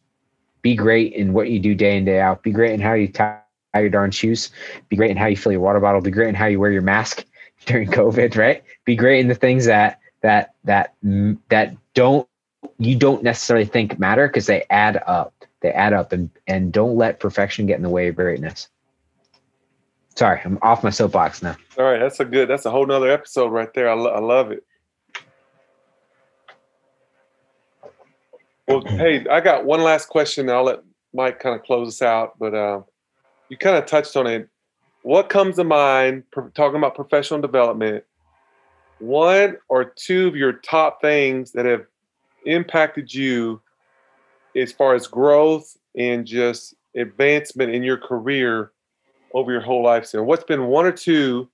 Be 0.62 0.74
great 0.74 1.12
in 1.12 1.32
what 1.32 1.50
you 1.50 1.60
do 1.60 1.74
day 1.74 1.96
in 1.96 2.04
day 2.04 2.20
out. 2.20 2.42
Be 2.42 2.50
great 2.50 2.72
in 2.72 2.80
how 2.80 2.94
you 2.94 3.06
tie 3.06 3.40
your 3.76 3.90
darn 3.90 4.10
shoes. 4.10 4.50
Be 4.88 4.96
great 4.96 5.12
in 5.12 5.16
how 5.16 5.26
you 5.26 5.36
fill 5.36 5.52
your 5.52 5.60
water 5.60 5.78
bottle. 5.78 6.00
Be 6.00 6.10
great 6.10 6.28
in 6.28 6.34
how 6.34 6.46
you 6.46 6.58
wear 6.58 6.72
your 6.72 6.82
mask 6.82 7.24
during 7.66 7.88
covid 7.88 8.36
right? 8.36 8.64
Be 8.84 8.96
great 8.96 9.20
in 9.20 9.28
the 9.28 9.34
things 9.34 9.66
that 9.66 10.00
that 10.20 10.54
that 10.64 10.94
that 11.48 11.76
don't 11.94 12.28
you 12.78 12.96
don't 12.96 13.22
necessarily 13.22 13.66
think 13.66 13.98
matter 13.98 14.26
because 14.26 14.46
they 14.46 14.64
add 14.70 15.02
up 15.06 15.32
they 15.60 15.70
add 15.70 15.92
up 15.92 16.12
and 16.12 16.30
and 16.46 16.72
don't 16.72 16.96
let 16.96 17.20
perfection 17.20 17.66
get 17.66 17.76
in 17.76 17.82
the 17.82 17.88
way 17.88 18.08
of 18.08 18.16
greatness 18.16 18.68
Sorry, 20.18 20.40
I'm 20.44 20.58
off 20.62 20.82
my 20.82 20.90
soapbox 20.90 21.44
now. 21.44 21.56
All 21.78 21.84
right, 21.84 22.00
that's 22.00 22.18
a 22.18 22.24
good. 22.24 22.50
That's 22.50 22.66
a 22.66 22.72
whole 22.72 22.84
nother 22.84 23.08
episode 23.08 23.52
right 23.52 23.72
there. 23.72 23.88
I, 23.88 23.94
lo- 23.94 24.10
I 24.10 24.18
love 24.18 24.50
it. 24.50 24.64
Well, 28.66 28.82
hey, 28.84 29.24
I 29.30 29.40
got 29.40 29.64
one 29.64 29.80
last 29.80 30.08
question. 30.08 30.50
I'll 30.50 30.64
let 30.64 30.80
Mike 31.14 31.38
kind 31.38 31.54
of 31.54 31.62
close 31.62 31.86
us 31.86 32.02
out, 32.02 32.36
but 32.36 32.52
uh, 32.52 32.80
you 33.48 33.56
kind 33.56 33.76
of 33.76 33.86
touched 33.86 34.16
on 34.16 34.26
it. 34.26 34.48
What 35.02 35.28
comes 35.28 35.54
to 35.54 35.62
mind 35.62 36.24
talking 36.32 36.78
about 36.78 36.96
professional 36.96 37.40
development? 37.40 38.02
One 38.98 39.56
or 39.68 39.84
two 39.84 40.28
of 40.28 40.36
your 40.36 40.52
top 40.52 41.00
things 41.00 41.52
that 41.52 41.66
have 41.66 41.86
impacted 42.44 43.12
you 43.12 43.60
as 44.56 44.72
far 44.72 44.94
as 44.94 45.06
growth 45.06 45.76
and 45.96 46.26
just 46.26 46.74
advancement 46.96 47.74
in 47.74 47.82
your 47.82 47.96
career 47.96 48.72
over 49.34 49.52
your 49.52 49.60
whole 49.60 49.82
life. 49.82 50.06
So, 50.06 50.22
what's 50.22 50.44
been 50.44 50.66
one 50.66 50.86
or 50.86 50.92
two 50.92 51.48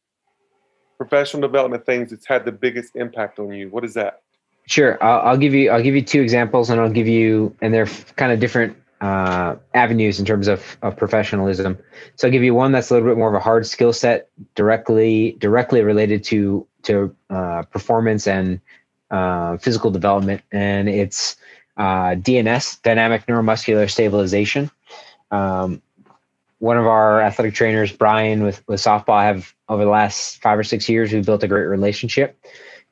professional 0.97 1.43
development 1.43 1.85
things 1.85 2.11
that's 2.11 2.27
had 2.27 2.45
the 2.45 2.53
biggest 2.53 2.97
impact 2.97 3.39
on 3.39 3.53
you? 3.53 3.69
What 3.69 3.85
is 3.85 3.95
that? 3.95 4.23
Sure, 4.67 5.03
I'll, 5.03 5.29
I'll 5.29 5.37
give 5.37 5.55
you 5.55 5.71
I'll 5.71 5.83
give 5.83 5.95
you 5.95 6.03
two 6.03 6.23
examples, 6.23 6.71
and 6.71 6.81
I'll 6.81 6.91
give 6.91 7.09
you 7.09 7.55
and 7.61 7.75
they're 7.75 7.87
kind 8.17 8.33
of 8.33 8.41
different 8.41 8.77
uh, 9.01 9.57
avenues 9.75 10.19
in 10.19 10.25
terms 10.25 10.49
of, 10.49 10.79
of 10.81 10.97
professionalism. 10.97 11.79
So 12.17 12.27
I'll 12.27 12.33
give 12.33 12.43
you 12.43 12.55
one 12.55 12.73
that's 12.73 12.91
a 12.91 12.95
little 12.95 13.09
bit 13.09 13.19
more 13.19 13.29
of 13.29 13.35
a 13.35 13.41
hard 13.41 13.67
skill 13.67 13.93
set, 13.93 14.31
directly 14.55 15.37
directly 15.41 15.83
related 15.83 16.25
to 16.25 16.67
to 16.85 17.15
uh, 17.31 17.63
performance 17.63 18.27
and 18.27 18.61
uh, 19.11 19.57
physical 19.59 19.91
development, 19.91 20.43
and 20.53 20.89
it's 20.89 21.37
uh, 21.77 22.15
DNS, 22.15 22.83
dynamic 22.83 23.27
neuromuscular 23.27 23.91
stabilization. 23.91 24.71
Um, 25.31 25.83
one 26.59 26.79
of 26.79 26.87
our 26.87 27.21
athletic 27.21 27.55
trainers, 27.55 27.93
Brian, 27.93 28.43
with 28.43 28.67
with 28.67 28.81
softball, 28.81 29.15
I 29.15 29.27
have 29.27 29.55
over 29.69 29.85
the 29.85 29.91
last 29.91 30.41
five 30.41 30.59
or 30.59 30.65
six 30.65 30.89
years, 30.89 31.13
we've 31.13 31.27
built 31.27 31.43
a 31.43 31.49
great 31.49 31.65
relationship 31.65 32.39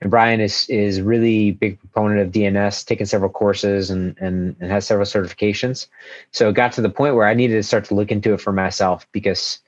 and 0.02 0.10
Brian 0.10 0.40
is 0.40 0.69
is 0.69 1.01
really 1.01 1.52
big 1.52 1.78
proponent 1.78 2.20
of 2.20 2.32
DNS, 2.32 2.85
taken 2.85 3.06
several 3.06 3.31
courses 3.31 3.89
and 3.89 4.16
and 4.19 4.56
and 4.60 4.70
has 4.70 4.85
several 4.85 5.06
certifications. 5.06 5.86
So 6.32 6.48
it 6.48 6.55
got 6.55 6.73
to 6.73 6.82
the 6.82 6.90
point 6.90 7.14
where 7.14 7.27
I 7.27 7.35
needed 7.35 7.55
to 7.55 7.62
start 7.62 7.85
to 7.86 7.94
look 7.94 8.10
into 8.10 8.35
it 8.35 8.40
for 8.40 8.52
myself 8.52 9.06
because 9.12 9.60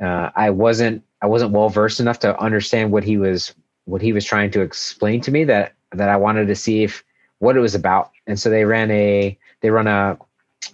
uh, 0.00 0.30
I 0.34 0.48
wasn't 0.48 1.04
I 1.20 1.26
wasn't 1.26 1.52
well 1.52 1.68
versed 1.68 2.00
enough 2.00 2.18
to 2.20 2.38
understand 2.40 2.92
what 2.92 3.04
he 3.04 3.18
was 3.18 3.54
what 3.86 4.02
he 4.02 4.12
was 4.12 4.24
trying 4.24 4.50
to 4.52 4.60
explain 4.60 5.20
to 5.22 5.30
me 5.30 5.44
that 5.44 5.74
that 5.92 6.08
I 6.08 6.16
wanted 6.16 6.46
to 6.46 6.56
see 6.56 6.82
if 6.82 7.04
what 7.38 7.56
it 7.56 7.60
was 7.60 7.74
about. 7.74 8.10
And 8.26 8.38
so 8.38 8.50
they 8.50 8.64
ran 8.64 8.90
a 8.90 9.38
they 9.60 9.70
run 9.70 9.86
a, 9.86 10.18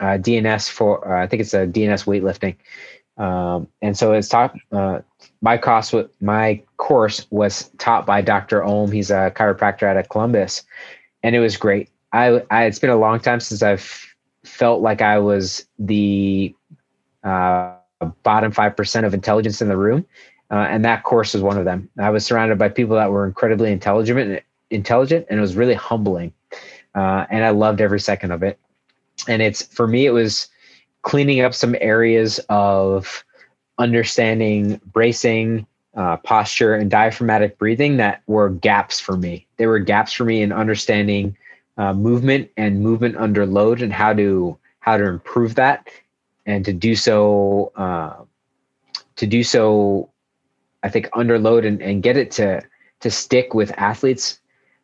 a 0.00 0.18
DNS 0.18 0.70
for 0.70 1.06
uh, 1.06 1.22
I 1.22 1.26
think 1.26 1.40
it's 1.40 1.54
a 1.54 1.66
DNS 1.66 2.04
weightlifting. 2.06 2.56
Um, 3.20 3.68
and 3.82 3.96
so 3.98 4.12
it's 4.12 4.28
taught 4.28 4.56
uh, 4.72 5.00
my 5.42 5.58
course 5.58 5.94
my 6.20 6.62
course 6.78 7.26
was 7.30 7.70
taught 7.78 8.06
by 8.06 8.22
Dr. 8.22 8.64
Ohm. 8.64 8.90
He's 8.90 9.10
a 9.10 9.32
chiropractor 9.36 9.82
out 9.82 9.96
of 9.96 10.08
Columbus, 10.08 10.62
and 11.22 11.36
it 11.36 11.40
was 11.40 11.56
great. 11.56 11.90
I, 12.12 12.42
I 12.50 12.64
it's 12.64 12.78
been 12.78 12.90
a 12.90 12.96
long 12.96 13.20
time 13.20 13.40
since 13.40 13.62
I've 13.62 14.14
felt 14.44 14.80
like 14.80 15.02
I 15.02 15.18
was 15.18 15.66
the 15.78 16.54
uh, 17.22 17.74
bottom 18.22 18.52
five 18.52 18.74
percent 18.74 19.04
of 19.04 19.12
intelligence 19.12 19.60
in 19.60 19.68
the 19.68 19.76
room, 19.76 20.06
uh, 20.50 20.66
and 20.68 20.84
that 20.84 21.04
course 21.04 21.34
was 21.34 21.42
one 21.42 21.58
of 21.58 21.64
them. 21.64 21.88
I 21.98 22.10
was 22.10 22.24
surrounded 22.24 22.58
by 22.58 22.68
people 22.68 22.96
that 22.96 23.10
were 23.10 23.26
incredibly 23.26 23.70
intelligent, 23.70 24.42
intelligent, 24.70 25.26
and 25.30 25.38
it 25.38 25.40
was 25.40 25.56
really 25.56 25.74
humbling, 25.74 26.32
uh, 26.94 27.26
and 27.30 27.44
I 27.44 27.50
loved 27.50 27.80
every 27.80 28.00
second 28.00 28.32
of 28.32 28.42
it. 28.42 28.58
And 29.28 29.42
it's 29.42 29.62
for 29.62 29.86
me, 29.86 30.06
it 30.06 30.10
was 30.10 30.48
cleaning 31.02 31.40
up 31.40 31.54
some 31.54 31.76
areas 31.80 32.40
of 32.48 33.24
understanding 33.78 34.80
bracing, 34.92 35.66
uh, 35.94 36.16
posture, 36.18 36.74
and 36.74 36.90
diaphragmatic 36.90 37.58
breathing 37.58 37.96
that 37.98 38.22
were 38.26 38.50
gaps 38.50 39.00
for 39.00 39.16
me. 39.16 39.46
They 39.56 39.66
were 39.66 39.78
gaps 39.78 40.12
for 40.12 40.24
me 40.24 40.42
in 40.42 40.52
understanding 40.52 41.36
uh, 41.78 41.94
movement 41.94 42.50
and 42.56 42.80
movement 42.82 43.16
under 43.16 43.46
load 43.46 43.82
and 43.82 43.92
how 43.92 44.12
to 44.14 44.56
how 44.80 44.96
to 44.96 45.04
improve 45.04 45.54
that, 45.56 45.88
and 46.46 46.64
to 46.64 46.72
do 46.72 46.96
so 46.96 47.72
uh, 47.76 48.24
to 49.16 49.26
do 49.26 49.44
so, 49.44 50.09
I 50.82 50.88
think 50.88 51.08
under 51.12 51.38
load 51.38 51.64
and, 51.64 51.80
and 51.82 52.02
get 52.02 52.16
it 52.16 52.30
to 52.32 52.62
to 53.00 53.10
stick 53.10 53.54
with 53.54 53.72
athletes 53.78 54.40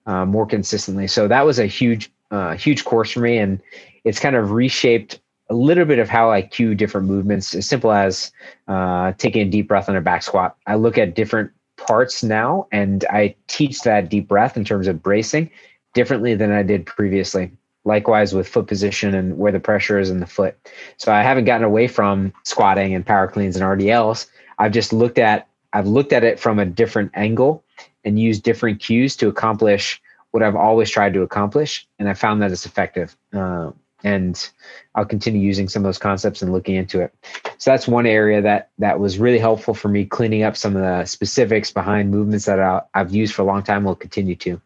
uh, 0.07 0.25
more 0.25 0.47
consistently. 0.47 1.07
So 1.07 1.29
that 1.29 1.45
was 1.45 1.59
a 1.59 1.67
huge 1.67 2.11
uh, 2.31 2.57
huge 2.57 2.85
course 2.85 3.13
for 3.13 3.21
me, 3.21 3.39
and 3.39 3.61
it's 4.05 4.21
kind 4.21 4.37
of 4.37 4.51
reshaped 4.51 5.21
a 5.49 5.55
little 5.55 5.85
bit 5.85 5.99
of 5.99 6.09
how 6.09 6.31
I 6.31 6.43
cue 6.43 6.75
different 6.75 7.07
movements, 7.07 7.55
as 7.55 7.67
simple 7.67 7.93
as 7.93 8.33
uh, 8.67 9.13
taking 9.13 9.47
a 9.47 9.51
deep 9.51 9.69
breath 9.69 9.89
on 9.89 9.97
a 9.97 10.01
back 10.01 10.23
squat. 10.23 10.57
I 10.67 10.75
look 10.75 10.99
at 10.99 11.15
different 11.15 11.53
parts 11.77 12.23
now 12.23 12.67
and 12.73 13.05
I 13.11 13.35
teach 13.47 13.83
that 13.83 14.09
deep 14.09 14.29
breath 14.29 14.57
in 14.57 14.65
terms 14.65 14.89
of 14.89 15.03
bracing 15.03 15.51
differently 15.95 16.35
than 16.35 16.51
I 16.51 16.63
did 16.63 16.87
previously. 16.87 17.51
Likewise 17.85 18.35
with 18.35 18.49
foot 18.49 18.67
position 18.67 19.15
and 19.15 19.39
where 19.39 19.53
the 19.53 19.61
pressure 19.61 19.99
is 19.99 20.11
in 20.11 20.19
the 20.19 20.27
foot. 20.27 20.57
So 20.97 21.13
I 21.13 21.23
haven't 21.23 21.45
gotten 21.45 21.65
away 21.65 21.87
from 21.87 22.33
squatting 22.43 22.95
and 22.95 23.07
power 23.07 23.29
cleans 23.29 23.57
and 23.57 23.65
RDLs. 23.65 24.27
I've 24.59 24.73
just 24.73 24.93
looked 24.93 25.19
at 25.19 25.47
I've 25.73 25.87
looked 25.87 26.13
at 26.13 26.25
it 26.25 26.41
from 26.41 26.59
a 26.59 26.65
different 26.65 27.13
angle 27.15 27.65
and 28.05 28.19
used 28.19 28.43
different 28.43 28.81
cues 28.81 29.17
to 29.17 29.29
accomplish 29.29 30.01
what 30.31 30.43
I've 30.43 30.57
always 30.57 30.91
tried 30.91 31.15
to 31.15 31.23
accomplish, 31.23 31.87
and 31.99 32.09
I 32.09 32.15
found 32.15 32.43
that 32.43 32.51
it's 32.53 32.67
effective. 32.67 33.17
Uh, 33.33 33.71
and 34.05 34.51
I'll 34.95 35.07
continue 35.07 35.41
using 35.41 35.69
some 35.69 35.81
of 35.83 35.89
those 35.89 35.99
concepts 35.99 36.43
and 36.43 36.53
looking 36.53 36.77
into 36.77 37.01
it. 37.01 37.15
So 37.59 37.71
that's 37.71 37.89
one 37.89 38.07
area 38.07 38.43
that 38.43 38.71
that 38.79 39.01
was 39.01 39.19
really 39.19 39.39
helpful 39.39 39.75
for 39.75 39.89
me 39.89 40.05
cleaning 40.05 40.43
up 40.43 40.57
some 40.57 40.77
of 40.77 40.83
the 40.83 41.05
specifics 41.07 41.73
behind 41.73 42.11
movements 42.11 42.45
that 42.45 42.61
I, 42.61 42.83
have 42.95 43.15
used 43.15 43.35
for 43.35 43.43
a 43.43 43.47
long 43.47 43.63
time. 43.63 43.85
Will 43.85 43.97
continue 43.97 44.37
to. 44.37 44.61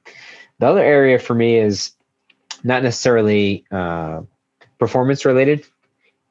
The 0.59 0.67
other 0.67 0.83
area 0.83 1.19
for 1.19 1.35
me 1.35 1.57
is 1.57 1.93
not 2.65 2.83
necessarily 2.83 3.65
uh, 3.71 4.23
performance 4.79 5.25
related. 5.25 5.65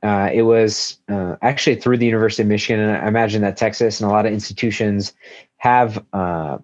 Uh, 0.01 0.29
it 0.33 0.43
was 0.43 0.97
uh, 1.09 1.35
actually 1.41 1.75
through 1.75 1.97
the 1.97 2.05
University 2.05 2.43
of 2.43 2.47
Michigan, 2.47 2.79
and 2.79 2.97
I 2.97 3.07
imagine 3.07 3.41
that 3.41 3.57
Texas 3.57 3.99
and 3.99 4.09
a 4.09 4.13
lot 4.13 4.25
of 4.25 4.31
institutions 4.31 5.13
have 5.57 6.03
uh, 6.13 6.57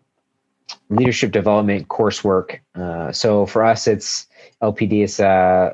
leadership 0.89 1.31
development 1.31 1.89
coursework. 1.89 2.59
Uh, 2.75 3.11
so 3.11 3.45
for 3.45 3.63
us, 3.63 3.87
it's 3.87 4.27
LPD. 4.61 5.03
It's 5.03 5.19
uh, 5.19 5.73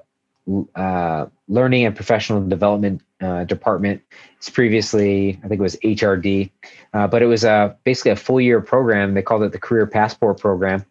uh, 0.76 1.28
learning 1.48 1.86
and 1.86 1.96
professional 1.96 2.46
development 2.48 3.02
department. 3.46 4.02
It's 4.38 4.50
previously, 4.50 5.40
I 5.44 5.48
think 5.48 5.60
it 5.60 5.64
was 5.64 5.76
HRD, 5.84 6.50
but 6.92 7.22
it 7.22 7.28
was 7.28 7.44
a 7.44 7.78
basically 7.84 8.10
a 8.10 8.16
full 8.16 8.42
year 8.42 8.60
program. 8.60 9.14
They 9.14 9.22
called 9.22 9.44
it 9.44 9.52
the 9.52 9.60
Career 9.60 9.86
Passport 9.86 10.40
Program 10.40 10.84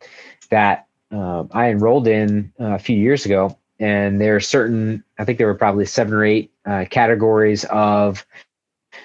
that 0.51 0.87
I 1.11 1.71
enrolled 1.71 2.07
in 2.07 2.53
a 2.61 2.79
few 2.79 2.97
years 2.97 3.27
ago. 3.27 3.59
And 3.81 4.21
there 4.21 4.37
are 4.37 4.41
certain, 4.41 5.03
I 5.19 5.25
think 5.25 5.39
there 5.39 5.49
were 5.49 5.55
probably 5.55 5.87
seven 5.87 6.15
or 6.15 6.25
eight 6.25 6.50
uh, 6.67 6.85
categories 6.91 7.65
of 7.71 8.27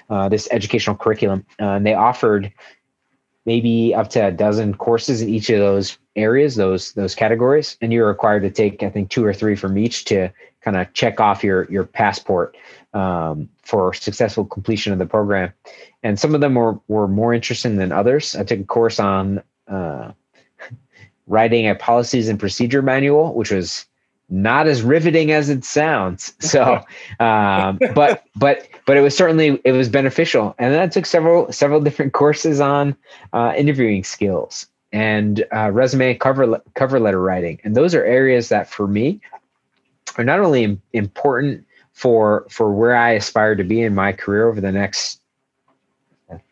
uh, 0.10 0.30
this 0.30 0.48
educational 0.52 0.95
curriculum. 0.95 1.45
and 1.60 1.86
they 1.86 1.94
offered 1.94 2.52
maybe 3.45 3.94
up 3.94 4.10
to 4.10 4.27
a 4.27 4.32
dozen 4.32 4.73
courses 4.73 5.22
in 5.22 5.30
each 5.30 5.49
of 5.49 5.60
those 5.60 5.98
areas, 6.15 6.56
those 6.56 6.94
those 6.94 7.15
categories, 7.15 7.77
and 7.82 7.94
you're 7.94 8.07
required 8.07 8.41
to 8.41 8.49
take 8.49 8.84
I 8.84 8.90
think 8.90 9.10
two 9.10 9.26
or 9.26 9.34
three 9.34 9.56
from 9.56 9.77
each 9.77 10.06
to 10.06 10.32
kind 10.61 10.77
of 10.77 10.91
check 10.94 11.19
off 11.19 11.44
your 11.44 11.69
your 11.72 11.86
passport 11.86 12.57
um, 12.94 13.49
for 13.64 13.94
successful 13.94 14.45
completion 14.45 14.94
of 14.94 14.99
the 14.99 15.06
program. 15.06 15.53
And 16.03 16.19
some 16.19 16.36
of 16.36 16.41
them 16.41 16.56
were 16.56 16.80
were 16.88 17.07
more 17.07 17.34
interesting 17.34 17.77
than 17.77 17.91
others. 17.91 18.36
I 18.36 18.44
took 18.44 18.60
a 18.60 18.64
course 18.64 18.99
on 18.99 19.41
uh, 19.68 20.11
writing 21.27 21.68
a 21.68 21.76
policies 21.76 22.30
and 22.30 22.40
procedure 22.40 22.82
manual, 22.82 23.34
which 23.34 23.52
was 23.52 23.86
not 24.30 24.68
as 24.68 24.82
riveting 24.82 25.32
as 25.32 25.50
it 25.50 25.64
sounds. 25.64 26.34
So, 26.42 26.82
um, 27.20 27.80
but 27.94 28.24
but 28.36 28.68
but 28.86 28.98
it 28.98 29.02
was 29.02 29.16
certainly 29.16 29.60
it 29.64 29.72
was 29.72 29.90
beneficial. 29.90 30.56
And 30.58 30.74
then 30.74 30.82
I 30.82 30.88
took 30.88 31.06
several 31.06 31.52
several 31.52 31.82
different 31.82 32.14
courses 32.14 32.60
on 32.60 32.96
uh, 33.34 33.54
interviewing 33.58 34.04
skills 34.04 34.68
and 34.92 35.44
uh, 35.54 35.72
resume 35.72 36.16
cover 36.16 36.62
cover 36.76 37.00
letter 37.00 37.22
writing, 37.22 37.60
and 37.64 37.76
those 37.76 37.94
are 37.96 38.04
areas 38.04 38.50
that 38.50 38.70
for 38.70 38.88
me 38.88 39.20
are 40.18 40.24
not 40.24 40.40
only 40.40 40.80
important 40.94 41.66
for 41.94 42.46
for 42.50 42.72
where 42.72 42.96
I 42.96 43.12
aspire 43.12 43.56
to 43.56 43.64
be 43.64 43.82
in 43.82 43.96
my 43.96 44.12
career 44.12 44.48
over 44.48 44.62
the 44.62 44.72
next 44.72 45.20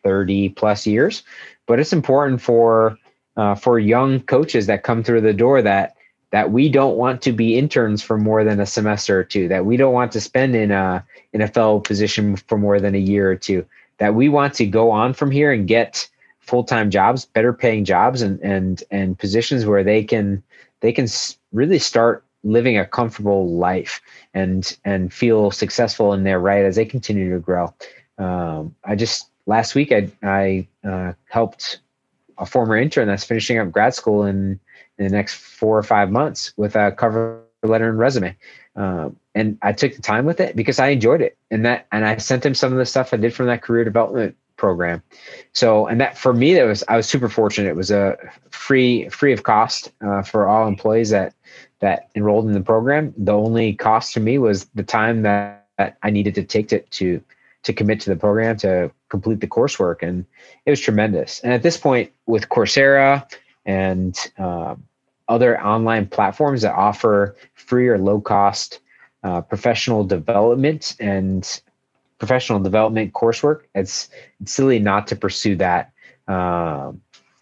30 0.02 0.50
plus 0.50 0.86
years, 0.86 1.22
but 1.66 1.78
it's 1.80 1.92
important 1.92 2.40
for 2.40 2.98
uh, 3.36 3.54
for 3.54 3.78
young 3.78 4.20
coaches 4.20 4.66
that 4.66 4.82
come 4.82 5.02
through 5.02 5.20
the 5.20 5.32
door 5.32 5.62
that 5.62 5.96
that 6.34 6.50
we 6.50 6.68
don't 6.68 6.96
want 6.96 7.22
to 7.22 7.30
be 7.30 7.56
interns 7.56 8.02
for 8.02 8.18
more 8.18 8.42
than 8.42 8.58
a 8.58 8.66
semester 8.66 9.20
or 9.20 9.22
two, 9.22 9.46
that 9.46 9.64
we 9.66 9.76
don't 9.76 9.92
want 9.92 10.10
to 10.10 10.20
spend 10.20 10.56
in 10.56 10.72
a 10.72 11.06
in 11.32 11.40
a 11.40 11.46
fellow 11.46 11.78
position 11.78 12.34
for 12.34 12.58
more 12.58 12.80
than 12.80 12.92
a 12.96 12.98
year 12.98 13.30
or 13.30 13.36
two, 13.36 13.64
that 13.98 14.16
we 14.16 14.28
want 14.28 14.52
to 14.52 14.66
go 14.66 14.90
on 14.90 15.14
from 15.14 15.30
here 15.30 15.52
and 15.52 15.68
get 15.68 16.08
full-time 16.40 16.90
jobs, 16.90 17.24
better 17.24 17.52
paying 17.52 17.84
jobs 17.84 18.20
and 18.20 18.40
and 18.40 18.82
and 18.90 19.16
positions 19.16 19.64
where 19.64 19.84
they 19.84 20.02
can 20.02 20.42
they 20.80 20.90
can 20.90 21.06
really 21.52 21.78
start 21.78 22.24
living 22.42 22.76
a 22.76 22.84
comfortable 22.84 23.50
life 23.50 24.00
and 24.34 24.76
and 24.84 25.12
feel 25.12 25.52
successful 25.52 26.12
in 26.14 26.24
their 26.24 26.40
right 26.40 26.64
as 26.64 26.74
they 26.74 26.84
continue 26.84 27.32
to 27.32 27.38
grow. 27.38 27.72
Um, 28.18 28.74
I 28.82 28.96
just 28.96 29.28
last 29.46 29.76
week 29.76 29.92
I 29.92 30.10
I 30.24 30.66
uh, 30.82 31.12
helped 31.30 31.78
a 32.38 32.44
former 32.44 32.76
intern 32.76 33.06
that's 33.06 33.22
finishing 33.22 33.56
up 33.58 33.70
grad 33.70 33.94
school 33.94 34.24
in 34.24 34.58
in 34.98 35.04
the 35.06 35.10
next 35.10 35.34
four 35.34 35.76
or 35.76 35.82
five 35.82 36.10
months 36.10 36.52
with 36.56 36.76
a 36.76 36.92
cover 36.92 37.42
letter 37.62 37.88
and 37.88 37.98
resume. 37.98 38.36
Um, 38.76 39.16
and 39.34 39.58
I 39.62 39.72
took 39.72 39.94
the 39.94 40.02
time 40.02 40.24
with 40.24 40.40
it 40.40 40.56
because 40.56 40.78
I 40.78 40.88
enjoyed 40.88 41.20
it. 41.20 41.36
And 41.50 41.64
that, 41.64 41.86
and 41.92 42.04
I 42.04 42.16
sent 42.18 42.44
him 42.44 42.54
some 42.54 42.72
of 42.72 42.78
the 42.78 42.86
stuff 42.86 43.12
I 43.12 43.16
did 43.16 43.34
from 43.34 43.46
that 43.46 43.62
career 43.62 43.84
development 43.84 44.36
program. 44.56 45.02
So, 45.52 45.86
and 45.86 46.00
that 46.00 46.16
for 46.16 46.32
me, 46.32 46.54
that 46.54 46.64
was, 46.64 46.84
I 46.88 46.96
was 46.96 47.08
super 47.08 47.28
fortunate. 47.28 47.68
It 47.68 47.76
was 47.76 47.90
a 47.90 48.16
free, 48.50 49.08
free 49.08 49.32
of 49.32 49.42
cost 49.42 49.92
uh, 50.04 50.22
for 50.22 50.46
all 50.46 50.68
employees 50.68 51.10
that, 51.10 51.34
that 51.80 52.08
enrolled 52.14 52.46
in 52.46 52.52
the 52.52 52.60
program. 52.60 53.14
The 53.16 53.32
only 53.32 53.74
cost 53.74 54.14
to 54.14 54.20
me 54.20 54.38
was 54.38 54.66
the 54.74 54.82
time 54.82 55.22
that, 55.22 55.66
that 55.78 55.98
I 56.02 56.10
needed 56.10 56.34
to 56.36 56.44
take 56.44 56.68
to, 56.68 56.80
to, 56.80 57.22
to 57.64 57.72
commit 57.72 58.00
to 58.00 58.10
the 58.10 58.16
program 58.16 58.56
to 58.58 58.90
complete 59.08 59.40
the 59.40 59.48
coursework. 59.48 60.02
And 60.02 60.24
it 60.66 60.70
was 60.70 60.80
tremendous. 60.80 61.40
And 61.40 61.52
at 61.52 61.62
this 61.62 61.76
point 61.76 62.12
with 62.26 62.48
Coursera 62.48 63.28
and, 63.66 64.18
um, 64.38 64.84
other 65.28 65.58
online 65.62 66.06
platforms 66.06 66.62
that 66.62 66.74
offer 66.74 67.34
free 67.54 67.88
or 67.88 67.98
low 67.98 68.20
cost 68.20 68.80
uh, 69.22 69.40
professional 69.40 70.04
development 70.04 70.96
and 71.00 71.62
professional 72.18 72.60
development 72.60 73.12
coursework. 73.14 73.62
It's, 73.74 74.10
it's 74.40 74.52
silly 74.52 74.78
not 74.78 75.06
to 75.08 75.16
pursue 75.16 75.56
that 75.56 75.92
uh, 76.28 76.92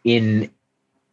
in 0.05 0.51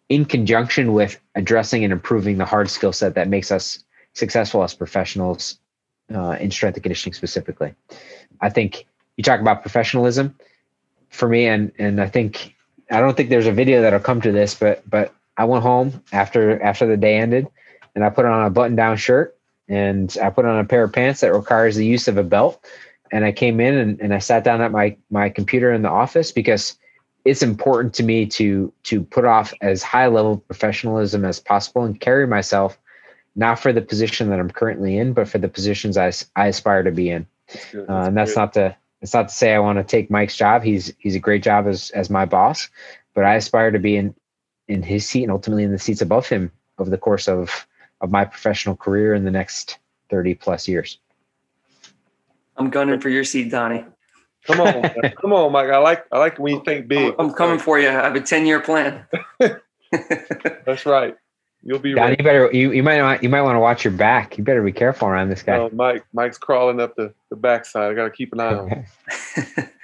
in 0.10 0.26
conjunction 0.26 0.94
with 0.94 1.20
addressing 1.36 1.84
and 1.84 1.94
improving 1.94 2.38
the 2.38 2.46
hard 2.46 2.70
skill 2.70 2.92
set 2.92 3.14
that 3.14 3.28
makes 3.28 3.52
us 3.52 3.84
successful 4.14 4.64
as 4.64 4.74
professionals 4.74 5.60
uh, 6.14 6.36
in 6.40 6.50
strength 6.50 6.76
and 6.76 6.84
conditioning 6.84 7.14
specifically. 7.14 7.76
I 8.42 8.50
think 8.50 8.88
you 9.18 9.24
talk 9.24 9.40
about 9.40 9.62
professionalism 9.62 10.36
for 11.10 11.30
me, 11.30 11.46
and 11.46 11.72
and 11.78 12.02
I 12.02 12.08
think 12.08 12.56
I 12.92 13.00
don't 13.00 13.16
think 13.16 13.30
there's 13.30 13.48
a 13.48 13.52
video 13.52 13.82
that'll 13.82 14.00
come 14.00 14.22
to 14.22 14.32
this, 14.32 14.56
but 14.56 14.88
but 14.90 15.14
I 15.38 15.46
went 15.46 15.64
home 15.64 16.04
after 16.12 16.62
after 16.62 16.86
the 16.88 16.98
day 16.98 17.18
ended, 17.18 17.48
and 17.96 18.04
I 18.04 18.10
put 18.10 18.26
on 18.26 18.46
a 18.46 18.50
button 18.50 18.76
down 18.76 18.98
shirt 18.98 19.38
and 19.68 20.16
I 20.22 20.30
put 20.32 20.46
on 20.46 20.60
a 20.60 20.66
pair 20.66 20.84
of 20.84 20.92
pants 20.92 21.22
that 21.22 21.34
requires 21.34 21.76
the 21.76 21.86
use 21.86 22.08
of 22.08 22.18
a 22.18 22.24
belt. 22.24 22.66
And 23.12 23.24
I 23.26 23.32
came 23.32 23.60
in 23.60 23.76
and, 23.76 24.02
and 24.02 24.14
I 24.14 24.20
sat 24.20 24.44
down 24.44 24.62
at 24.62 24.72
my 24.72 24.98
my 25.10 25.30
computer 25.30 25.72
in 25.72 25.82
the 25.82 25.90
office 25.90 26.32
because 26.32 26.78
it's 27.26 27.42
important 27.42 27.94
to 27.96 28.04
me 28.04 28.26
to 28.28 28.74
to 28.84 29.04
put 29.04 29.26
off 29.26 29.54
as 29.62 29.84
high 29.84 30.08
level 30.08 30.38
professionalism 30.38 31.26
as 31.26 31.40
possible 31.40 31.84
and 31.84 32.00
carry 32.00 32.28
myself 32.28 32.78
not 33.36 33.60
for 33.60 33.72
the 33.72 33.82
position 33.82 34.30
that 34.30 34.40
I'm 34.40 34.50
currently 34.50 34.98
in, 34.98 35.14
but 35.14 35.28
for 35.28 35.38
the 35.38 35.48
positions 35.48 35.98
I, 35.98 36.12
I 36.36 36.48
aspire 36.48 36.84
to 36.84 36.92
be 36.92 37.10
in. 37.10 37.26
That's 37.48 37.74
uh, 37.76 37.94
and 37.94 38.18
that's 38.18 38.36
not 38.36 38.54
to 38.54 38.76
it's 39.02 39.14
not 39.14 39.30
to 39.30 39.34
say 39.34 39.54
I 39.54 39.60
want 39.60 39.78
to 39.78 39.84
take 39.84 40.12
Mike's 40.12 40.36
job. 40.36 40.64
He's 40.64 40.94
he's 40.98 41.16
a 41.16 41.20
great 41.20 41.44
job 41.44 41.68
as 41.68 41.90
as 41.92 42.10
my 42.10 42.26
boss, 42.26 42.70
but 43.14 43.26
I 43.26 43.36
aspire 43.36 43.72
to 43.72 43.80
be 43.80 43.96
in 43.96 44.16
in 44.68 44.84
his 44.84 45.08
seat 45.08 45.24
and 45.24 45.32
ultimately 45.32 45.64
in 45.64 45.72
the 45.72 45.80
seats 45.80 46.02
above 46.02 46.28
him 46.28 46.52
over 46.78 46.90
the 46.90 46.98
course 46.98 47.28
of 47.28 47.68
of 48.02 48.12
my 48.12 48.26
professional 48.26 48.76
career 48.76 49.14
in 49.14 49.26
the 49.26 49.32
next 49.32 49.78
30 50.10 50.36
plus 50.36 50.68
years. 50.68 51.00
I'm 52.58 52.70
gunning 52.70 53.00
for 53.00 53.10
your 53.10 53.24
seat, 53.24 53.52
Donnie. 53.52 53.86
Come 54.46 54.62
on, 54.62 54.84
come 55.22 55.34
on, 55.34 55.52
Mike. 55.52 55.70
I 55.70 55.78
like 55.78 56.06
I 56.12 56.20
like 56.20 56.40
when 56.40 56.56
you 56.56 56.64
think 56.64 56.88
big. 56.88 57.16
I'm, 57.20 57.34
coming 57.34 57.60
for 57.60 57.80
you. 57.80 57.88
I 57.88 57.92
have 57.92 58.16
a 58.16 58.22
10 58.22 58.46
year 58.46 58.60
plan. 58.60 59.06
That's 59.92 60.86
right. 60.86 61.16
You'll 61.64 61.80
be. 61.80 61.94
Donnie, 61.94 62.16
you 62.18 62.24
better 62.24 62.50
you, 62.52 62.72
you 62.72 62.84
might 62.84 63.02
want 63.02 63.22
you 63.22 63.30
might 63.30 63.42
want 63.42 63.56
to 63.56 63.60
watch 63.60 63.84
your 63.84 63.94
back. 63.94 64.38
You 64.38 64.44
better 64.44 64.64
be 64.64 64.72
careful 64.72 65.08
around 65.08 65.30
this 65.30 65.44
guy. 65.44 65.58
Oh, 65.58 65.70
Mike, 65.74 66.06
Mike's 66.14 66.38
crawling 66.38 66.80
up 66.80 66.96
the 66.96 67.14
the 67.30 67.36
backside. 67.36 67.92
I 67.92 67.94
got 67.94 68.06
to 68.06 68.12
keep 68.12 68.34
an 68.34 68.40
eye 68.40 68.54
on. 68.54 68.70
Him. 68.70 68.86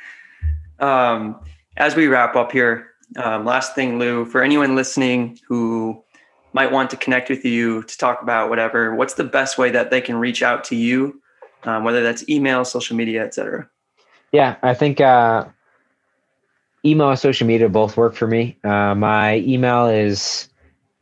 Um, 0.79 1.39
as 1.77 1.95
we 1.95 2.07
wrap 2.07 2.35
up 2.35 2.51
here, 2.51 2.91
um, 3.17 3.45
last 3.45 3.75
thing, 3.75 3.99
Lew, 3.99 4.25
for 4.25 4.43
anyone 4.43 4.75
listening 4.75 5.39
who 5.47 6.01
might 6.53 6.71
want 6.71 6.89
to 6.89 6.97
connect 6.97 7.29
with 7.29 7.45
you 7.45 7.83
to 7.83 7.97
talk 7.97 8.21
about 8.21 8.49
whatever, 8.49 8.95
what's 8.95 9.15
the 9.15 9.23
best 9.23 9.57
way 9.57 9.69
that 9.71 9.91
they 9.91 10.01
can 10.01 10.15
reach 10.17 10.41
out 10.41 10.63
to 10.65 10.75
you, 10.75 11.21
um, 11.63 11.83
whether 11.83 12.01
that's 12.01 12.27
email, 12.29 12.65
social 12.65 12.95
media, 12.95 13.23
etc. 13.23 13.69
Yeah, 14.31 14.55
I 14.63 14.73
think 14.73 14.99
uh, 15.01 15.45
email 16.85 17.09
and 17.09 17.19
social 17.19 17.47
media 17.47 17.69
both 17.69 17.97
work 17.97 18.15
for 18.15 18.27
me. 18.27 18.57
Uh, 18.63 18.95
my 18.95 19.37
email 19.39 19.87
is 19.87 20.49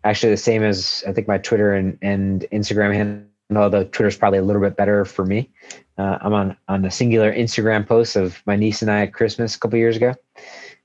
actually 0.03 0.31
the 0.31 0.37
same 0.37 0.63
as 0.63 1.03
I 1.07 1.13
think 1.13 1.27
my 1.27 1.37
Twitter 1.37 1.73
and, 1.73 1.97
and 2.01 2.45
Instagram 2.51 2.93
handle, 2.93 3.27
although 3.55 3.83
Twitter's 3.83 4.17
probably 4.17 4.39
a 4.39 4.43
little 4.43 4.61
bit 4.61 4.75
better 4.75 5.05
for 5.05 5.25
me. 5.25 5.49
Uh, 5.97 6.17
I'm 6.21 6.33
on 6.33 6.57
on 6.67 6.85
a 6.85 6.91
singular 6.91 7.31
Instagram 7.31 7.87
post 7.87 8.15
of 8.15 8.41
my 8.45 8.55
niece 8.55 8.81
and 8.81 8.91
I 8.91 9.01
at 9.03 9.13
Christmas 9.13 9.55
a 9.55 9.59
couple 9.59 9.77
years 9.77 9.95
ago. 9.95 10.15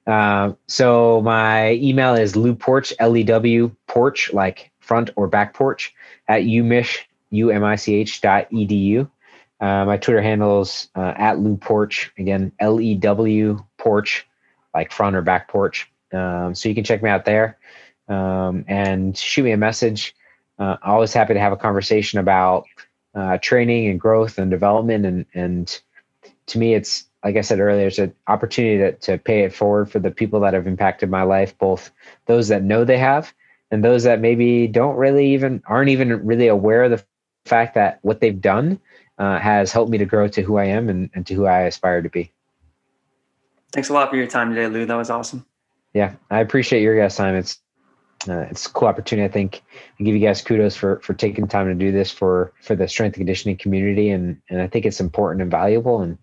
Uh, 0.07 0.53
so 0.67 1.21
my 1.23 1.73
email 1.73 2.15
is 2.15 2.35
Lew 2.35 2.55
Porch, 2.55 2.95
L-E-W 2.99 3.71
porch, 3.87 4.33
like 4.33 4.71
front 4.81 5.11
or 5.17 5.29
back 5.29 5.53
porch 5.53 5.95
at 6.29 6.43
umich, 6.43 7.01
U-M-I-C-H 7.31 8.21
dot 8.23 8.51
edu. 8.51 9.11
Uh, 9.61 9.85
my 9.85 9.97
Twitter 9.97 10.23
handles 10.23 10.89
uh, 10.95 11.13
at 11.17 11.41
Lew 11.41 11.57
Porch, 11.57 12.13
again, 12.17 12.53
L-E-W 12.61 13.59
porch, 13.77 14.27
like 14.73 14.93
front 14.93 15.17
or 15.17 15.21
back 15.21 15.49
porch. 15.49 15.91
Um, 16.13 16.55
so 16.55 16.69
you 16.69 16.75
can 16.75 16.85
check 16.85 17.03
me 17.03 17.11
out 17.11 17.25
there 17.25 17.59
um, 18.09 18.65
and 18.69 19.17
shoot 19.17 19.45
me 19.45 19.53
a 19.53 19.57
message. 19.57 20.15
Uh, 20.59 20.77
always 20.83 21.13
happy 21.13 21.35
to 21.35 21.41
have 21.41 21.53
a 21.53 21.57
conversation 21.57 22.19
about 22.19 22.65
uh, 23.15 23.39
training 23.39 23.89
and 23.89 24.01
growth 24.01 24.39
and 24.39 24.51
development. 24.51 25.07
And, 25.07 25.27
and 25.35 25.81
to 26.47 26.59
me, 26.59 26.75
it's 26.75 27.05
like 27.25 27.37
I 27.37 27.41
said 27.41 27.61
earlier, 27.61 27.89
it's 27.89 27.99
an 27.99 28.15
opportunity 28.27 28.79
to, 28.79 28.93
to 28.93 29.19
pay 29.19 29.43
it 29.43 29.53
forward 29.53 29.91
for 29.91 29.99
the 29.99 30.11
people 30.11 30.41
that 30.41 30.55
have 30.55 30.67
impacted 30.67 31.11
my 31.11 31.23
life, 31.23 31.57
both 31.59 31.91
those 32.27 32.49
that 32.49 32.63
know 32.63 32.85
they 32.85 32.99
have 32.99 33.33
and 33.71 33.85
those 33.85 34.05
that 34.05 34.21
maybe 34.21 34.67
don't 34.67 34.97
really 34.97 35.33
even 35.35 35.63
aren't 35.67 35.91
even 35.91 36.25
really 36.25 36.49
aware 36.49 36.85
of 36.85 36.91
the 36.91 37.05
fact 37.45 37.75
that 37.75 37.99
what 38.03 38.21
they've 38.21 38.41
done 38.41 38.81
uh, 39.19 39.39
has 39.39 39.73
helped 39.73 39.91
me 39.91 39.99
to 39.99 40.05
grow 40.05 40.29
to 40.29 40.43
who 40.43 40.57
I 40.59 40.65
am 40.67 40.89
and, 40.89 41.11
and 41.15 41.27
to 41.27 41.35
who 41.35 41.47
I 41.47 41.63
aspire 41.63 42.03
to 42.03 42.09
be. 42.09 42.33
Thanks 43.73 43.89
a 43.89 43.93
lot 43.93 44.11
for 44.11 44.17
your 44.17 44.27
time 44.27 44.55
today, 44.55 44.69
Lew. 44.69 44.87
That 44.87 44.95
was 44.95 45.11
awesome. 45.11 45.45
Yeah, 45.93 46.15
I 46.31 46.41
appreciate 46.41 46.83
your 46.83 46.95
guest 46.95 47.17
time. 47.17 47.35
It's 47.35 47.61
uh, 48.31 48.47
it's 48.51 48.67
a 48.67 48.71
cool 48.71 48.89
opportunity. 48.89 49.25
I 49.25 49.33
think 49.33 49.63
I 49.99 50.05
give 50.05 50.15
you 50.15 50.27
guys 50.27 50.43
kudos 50.43 50.77
for 50.77 51.01
for 51.01 51.15
taking 51.15 51.47
time 51.49 51.67
to 51.67 51.75
do 51.75 51.93
this 51.93 52.11
for 52.11 52.53
for 52.63 52.75
the 52.75 52.89
strength 52.89 53.15
and 53.15 53.21
conditioning 53.21 53.57
community, 53.57 54.11
and 54.11 54.41
and 54.49 54.61
I 54.61 54.67
think 54.67 54.87
it's 54.87 55.01
important 55.01 55.43
and 55.43 55.51
valuable. 55.51 56.01
And 56.01 56.19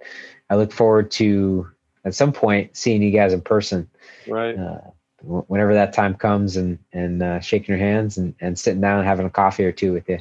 I 0.50 0.56
look 0.56 0.72
forward 0.72 1.12
to 1.12 1.70
at 2.04 2.16
some 2.16 2.32
point 2.32 2.76
seeing 2.76 3.02
you 3.02 3.12
guys 3.12 3.34
in 3.34 3.42
person. 3.42 3.90
Right. 4.28 4.58
Uh, 4.58 4.80
whenever 5.22 5.74
that 5.74 5.94
time 5.94 6.14
comes 6.16 6.56
and 6.56 6.78
and 6.94 7.24
uh, 7.24 7.40
shaking 7.40 7.76
your 7.76 7.84
hands 7.84 8.18
and, 8.18 8.36
and 8.40 8.58
sitting 8.58 8.82
down 8.82 9.00
and 9.00 9.08
having 9.08 9.26
a 9.26 9.30
coffee 9.30 9.66
or 9.66 9.72
two 9.72 9.94
with 9.94 10.08
you. 10.08 10.20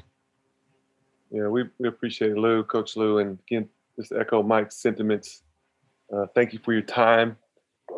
Yeah, 1.31 1.49
we, 1.49 1.65
we 1.79 1.89
appreciate 1.89 2.37
Lew, 2.37 2.63
Coach 2.63 2.97
Lew, 2.97 3.19
and 3.19 3.39
again, 3.49 3.69
just 3.99 4.13
echo 4.13 4.43
Mike's 4.43 4.77
sentiments. 4.77 5.43
Uh, 6.15 6.27
thank 6.35 6.53
you 6.53 6.61
for 6.61 6.73
your 6.73 6.83
time, 6.83 7.37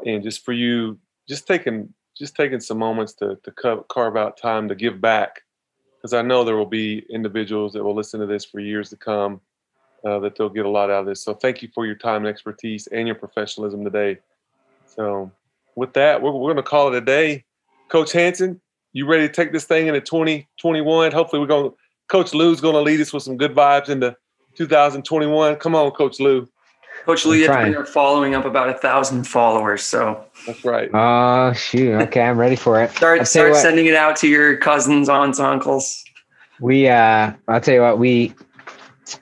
and 0.07 0.23
just 0.23 0.45
for 0.45 0.53
you, 0.53 0.99
just 1.29 1.47
taking 1.47 1.93
just 2.17 2.35
taking 2.35 2.61
some 2.61 2.79
moments 2.79 3.13
to 3.15 3.37
to 3.43 3.85
carve 3.89 4.17
out 4.17 4.37
time 4.37 4.69
to 4.69 4.75
give 4.75 5.01
back, 5.01 5.43
because 5.97 6.13
I 6.13 6.23
know 6.23 6.45
there 6.45 6.57
will 6.57 6.67
be 6.67 7.05
individuals 7.11 7.73
that 7.73 7.85
will 7.85 7.95
listen 7.95 8.21
to 8.21 8.27
this 8.27 8.45
for 8.45 8.61
years 8.61 8.91
to 8.91 8.97
come 8.97 9.41
uh, 10.05 10.19
that 10.21 10.37
they'll 10.37 10.49
get 10.49 10.67
a 10.67 10.71
lot 10.71 10.91
out 10.91 11.01
of 11.01 11.07
this. 11.07 11.23
So 11.23 11.35
thank 11.35 11.63
you 11.63 11.69
for 11.75 11.85
your 11.87 11.97
time 11.97 12.25
and 12.25 12.29
expertise 12.29 12.87
and 12.89 13.07
your 13.07 13.17
professionalism 13.17 13.85
today. 13.85 14.19
So 14.87 15.31
with 15.75 15.93
that, 15.95 16.23
we're, 16.23 16.31
we're 16.31 16.53
going 16.53 16.57
to 16.57 16.63
call 16.63 16.89
it 16.89 16.97
a 16.97 17.01
day. 17.01 17.45
Coach 17.89 18.13
Hanson, 18.13 18.61
you 18.93 19.07
ready 19.07 19.27
to 19.27 19.33
take 19.33 19.53
this 19.53 19.65
thing 19.65 19.89
into 19.89 20.01
2021? 20.01 21.13
Hopefully, 21.13 21.41
we're 21.41 21.47
going. 21.47 21.73
Coach 22.09 22.33
Lew's 22.35 22.61
going 22.61 22.75
to 22.75 22.81
lead 22.81 23.01
us 23.01 23.13
with 23.13 23.25
some 23.25 23.37
good 23.37 23.55
vibes 23.55 23.89
into 23.89 24.17
2021. 24.55 25.57
Come 25.57 25.75
on, 25.75 25.91
Coach 25.91 26.21
Lew. 26.21 26.49
Coach 27.05 27.25
Lew, 27.25 27.37
you 27.37 27.49
are 27.51 27.87
following 27.87 28.35
up 28.35 28.45
about 28.45 28.69
a 28.69 28.75
thousand 28.75 29.25
followers. 29.25 29.83
So 29.83 30.25
that's 30.47 30.65
right. 30.65 30.91
Oh 30.93 31.53
shoot! 31.53 32.01
Okay, 32.03 32.23
I'm 32.23 32.39
ready 32.39 32.57
for 32.57 32.83
it. 32.83 32.91
Start 32.93 33.27
start 33.27 33.55
sending 33.57 33.87
it 33.87 33.95
out 33.95 34.17
to 34.17 34.29
your 34.29 34.57
cousins, 34.57 35.09
aunts, 35.09 35.39
uncles. 35.39 36.05
We, 36.59 36.89
uh, 36.89 37.33
I'll 37.49 37.61
tell 37.61 37.75
you 37.75 37.83
what. 37.83 37.99
We 37.99 38.35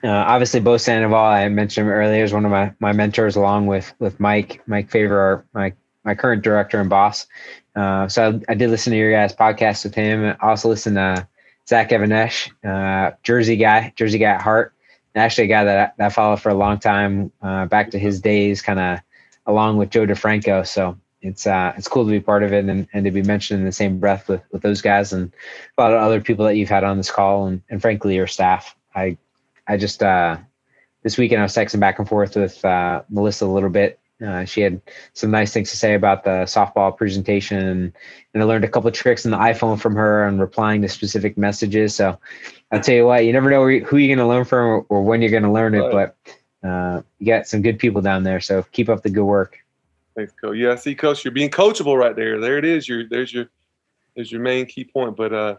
uh, 0.03 0.09
obviously, 0.09 0.59
Bo 0.59 0.77
Sandoval, 0.77 1.17
I 1.17 1.47
mentioned 1.49 1.87
him 1.87 1.93
earlier, 1.93 2.23
is 2.23 2.33
one 2.33 2.45
of 2.45 2.51
my, 2.51 2.73
my 2.79 2.91
mentors, 2.91 3.35
along 3.35 3.67
with 3.67 3.93
with 3.99 4.19
Mike, 4.19 4.61
Mike 4.67 4.89
Favor, 4.89 5.19
our, 5.19 5.45
my 5.53 5.73
my 6.03 6.15
current 6.15 6.43
director 6.43 6.79
and 6.79 6.89
boss. 6.89 7.27
Uh, 7.75 8.07
so 8.07 8.41
I, 8.47 8.51
I, 8.51 8.55
did 8.55 8.69
listen 8.69 8.91
to 8.91 8.97
your 8.97 9.11
guys' 9.11 9.35
podcast 9.35 9.83
with 9.83 9.95
him. 9.95 10.23
I 10.23 10.35
also 10.39 10.69
listened 10.69 10.95
to 10.95 11.27
Zach 11.67 11.91
Even-Esh, 11.91 12.49
uh, 12.63 13.11
Jersey 13.23 13.57
guy, 13.57 13.91
Jersey 13.95 14.19
guy 14.19 14.29
at 14.29 14.41
heart. 14.41 14.73
Actually, 15.15 15.45
a 15.45 15.47
guy 15.47 15.63
that 15.63 15.77
I, 15.77 15.91
that 15.97 16.05
I 16.05 16.09
followed 16.09 16.41
for 16.41 16.49
a 16.49 16.55
long 16.55 16.77
time, 16.77 17.31
uh, 17.41 17.65
back 17.65 17.91
to 17.91 17.99
his 17.99 18.19
days, 18.19 18.61
kind 18.61 18.79
of 18.79 18.99
along 19.45 19.77
with 19.77 19.89
Joe 19.89 20.05
DeFranco. 20.05 20.67
So 20.67 20.97
it's 21.21 21.47
uh, 21.47 21.73
it's 21.77 21.87
cool 21.87 22.05
to 22.05 22.11
be 22.11 22.19
part 22.19 22.43
of 22.43 22.51
it 22.51 22.65
and, 22.65 22.87
and 22.93 23.05
to 23.05 23.11
be 23.11 23.23
mentioned 23.23 23.59
in 23.59 23.65
the 23.65 23.71
same 23.71 23.99
breath 23.99 24.27
with, 24.27 24.41
with 24.51 24.61
those 24.61 24.81
guys 24.81 25.13
and 25.13 25.31
a 25.77 25.81
lot 25.81 25.93
of 25.93 26.01
other 26.01 26.21
people 26.21 26.45
that 26.45 26.55
you've 26.55 26.69
had 26.69 26.83
on 26.83 26.97
this 26.97 27.09
call 27.09 27.47
and, 27.47 27.61
and 27.69 27.81
frankly 27.81 28.15
your 28.15 28.27
staff. 28.27 28.75
I 28.93 29.17
I 29.67 29.77
just 29.77 30.03
uh, 30.03 30.37
this 31.03 31.17
weekend 31.17 31.41
I 31.41 31.45
was 31.45 31.55
texting 31.55 31.79
back 31.79 31.97
and 31.99 32.07
forth 32.07 32.35
with 32.35 32.63
uh, 32.65 33.03
Melissa 33.09 33.45
a 33.45 33.47
little 33.47 33.69
bit 33.69 33.99
Uh, 34.25 34.45
she 34.45 34.61
had 34.61 34.81
some 35.13 35.29
nice 35.31 35.51
things 35.51 35.69
to 35.71 35.77
say 35.77 35.93
about 35.93 36.23
the 36.23 36.45
softball 36.47 36.95
presentation, 36.95 37.59
and, 37.59 37.93
and 38.33 38.43
I 38.43 38.45
learned 38.45 38.63
a 38.63 38.69
couple 38.69 38.87
of 38.87 38.93
tricks 38.93 39.25
in 39.25 39.31
the 39.31 39.37
iPhone 39.37 39.77
from 39.77 39.95
her 39.95 40.25
on 40.25 40.39
replying 40.39 40.81
to 40.81 40.87
specific 40.87 41.37
messages. 41.37 41.95
So 41.95 42.17
I'll 42.71 42.81
tell 42.81 42.95
you 42.95 43.05
what, 43.05 43.25
you 43.25 43.33
never 43.33 43.49
know 43.49 43.63
who 43.63 43.97
you're 43.97 44.15
going 44.15 44.25
to 44.25 44.27
learn 44.27 44.45
from 44.45 44.85
or, 44.89 45.03
when 45.03 45.21
you're 45.21 45.31
going 45.31 45.43
to 45.43 45.51
learn 45.51 45.75
it, 45.75 45.91
but 45.91 46.17
uh, 46.67 47.01
you 47.19 47.27
got 47.27 47.47
some 47.47 47.61
good 47.61 47.79
people 47.79 48.01
down 48.01 48.23
there. 48.23 48.41
So 48.41 48.63
keep 48.71 48.89
up 48.89 49.03
the 49.03 49.09
good 49.09 49.25
work. 49.25 49.59
Thanks, 50.15 50.33
Coach. 50.33 50.57
Yeah, 50.57 50.71
I 50.71 50.75
see, 50.75 50.95
Coach, 50.95 51.23
you're 51.23 51.31
being 51.31 51.49
coachable 51.49 51.97
right 51.97 52.15
there. 52.15 52.39
There 52.39 52.57
it 52.57 52.65
is. 52.65 52.87
Your 52.87 53.07
there's 53.07 53.33
your 53.33 53.49
there's 54.15 54.31
your 54.31 54.41
main 54.41 54.65
key 54.65 54.85
point. 54.85 55.15
But 55.15 55.33
uh, 55.33 55.55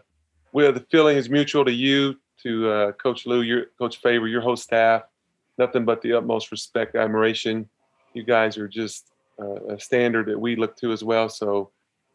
where 0.51 0.71
the 0.71 0.79
feeling 0.91 1.15
is 1.15 1.29
mutual 1.29 1.63
to 1.63 1.71
you, 1.71 2.15
to 2.43 2.69
uh, 2.69 2.91
Coach 2.93 3.25
Lew, 3.27 3.41
your 3.41 3.65
Coach 3.77 3.97
Faber, 3.97 4.27
your 4.27 4.41
whole 4.41 4.57
staff. 4.57 5.03
Nothing 5.59 5.85
but 5.85 6.01
the 6.01 6.13
utmost 6.13 6.51
respect, 6.51 6.95
admiration 6.95 7.69
you 8.17 8.23
guys 8.23 8.57
are 8.57 8.67
just 8.67 9.11
uh, 9.39 9.75
a 9.75 9.79
standard 9.79 10.25
that 10.27 10.39
we 10.39 10.55
look 10.55 10.75
to 10.77 10.91
as 10.91 11.03
well. 11.03 11.29
So 11.29 11.69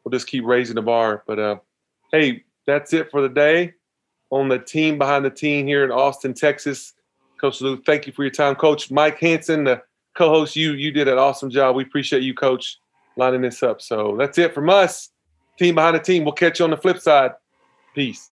we'll 0.04 0.10
just 0.10 0.26
keep 0.26 0.44
raising 0.44 0.74
the 0.74 0.82
bar. 0.82 1.22
But 1.26 1.38
uh, 1.38 1.56
hey, 2.10 2.44
that's 2.66 2.92
it 2.92 3.10
for 3.10 3.22
the 3.22 3.28
day 3.28 3.74
on 4.32 4.48
the 4.48 4.58
team 4.58 4.98
behind 4.98 5.24
the 5.24 5.30
team 5.30 5.66
here 5.66 5.84
in 5.84 5.92
Austin, 5.92 6.34
Texas. 6.34 6.94
Coach 7.40 7.60
Lew, 7.60 7.80
thank 7.84 8.06
you 8.06 8.12
for 8.12 8.24
your 8.24 8.30
time. 8.30 8.54
Coach 8.54 8.90
Mike 8.90 9.18
Hanson, 9.18 9.64
the 9.64 9.82
co-host, 10.14 10.56
you 10.56 10.72
you 10.72 10.90
did 10.90 11.06
an 11.06 11.18
awesome 11.18 11.50
job. 11.50 11.76
We 11.76 11.84
appreciate 11.84 12.22
you, 12.22 12.34
Coach, 12.34 12.78
lining 13.16 13.42
this 13.42 13.62
up. 13.62 13.82
So 13.82 14.16
that's 14.18 14.38
it 14.38 14.54
from 14.54 14.70
us. 14.70 15.10
Team 15.58 15.74
behind 15.74 15.96
the 15.96 16.00
team. 16.00 16.24
We'll 16.24 16.32
catch 16.32 16.58
you 16.58 16.64
on 16.64 16.70
the 16.70 16.76
flip 16.76 16.98
side. 16.98 17.32
Peace. 17.94 18.30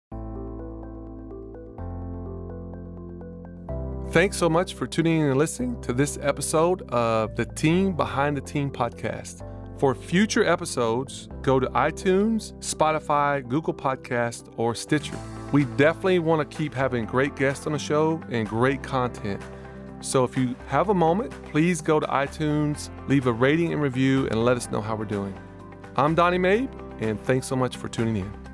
Thanks 4.12 4.38
so 4.38 4.50
much 4.50 4.74
for 4.74 4.88
tuning 4.88 5.20
in 5.20 5.28
and 5.28 5.38
listening 5.38 5.80
to 5.82 5.94
this 5.94 6.18
episode 6.22 6.82
of 6.90 7.36
the 7.36 7.46
Team 7.46 7.96
Behind 7.96 8.36
the 8.36 8.42
Team 8.42 8.72
podcast. 8.72 9.46
For 9.80 9.94
future 9.94 10.44
episodes, 10.44 11.30
go 11.42 11.60
to 11.60 11.68
iTunes, 11.68 12.54
Spotify, 12.60 13.48
Google 13.48 13.74
Podcast, 13.74 14.52
or 14.58 14.74
Stitcher. 14.74 15.18
We 15.52 15.66
definitely 15.66 16.20
want 16.20 16.48
to 16.50 16.58
keep 16.58 16.76
having 16.76 17.06
great 17.06 17.36
guests 17.36 17.66
on 17.66 17.74
the 17.74 17.80
show 17.80 18.22
and 18.30 18.48
great 18.48 18.84
content. 18.84 19.42
So 20.00 20.24
if 20.24 20.38
you 20.38 20.56
have 20.68 20.90
a 20.90 20.94
moment, 20.94 21.32
please 21.52 21.82
go 21.82 22.00
to 22.00 22.06
iTunes, 22.06 22.90
leave 23.08 23.26
a 23.26 23.34
rating 23.34 23.74
and 23.74 23.82
review, 23.82 24.28
and 24.28 24.46
let 24.46 24.58
us 24.58 24.70
know 24.70 24.80
how 24.80 24.96
we're 24.96 25.06
doing. 25.06 25.34
I'm 25.96 26.14
Donnie 26.14 26.38
Mabe, 26.38 26.70
and 27.02 27.20
thanks 27.20 27.48
so 27.48 27.56
much 27.56 27.78
for 27.78 27.90
tuning 27.90 28.18
in. 28.18 28.49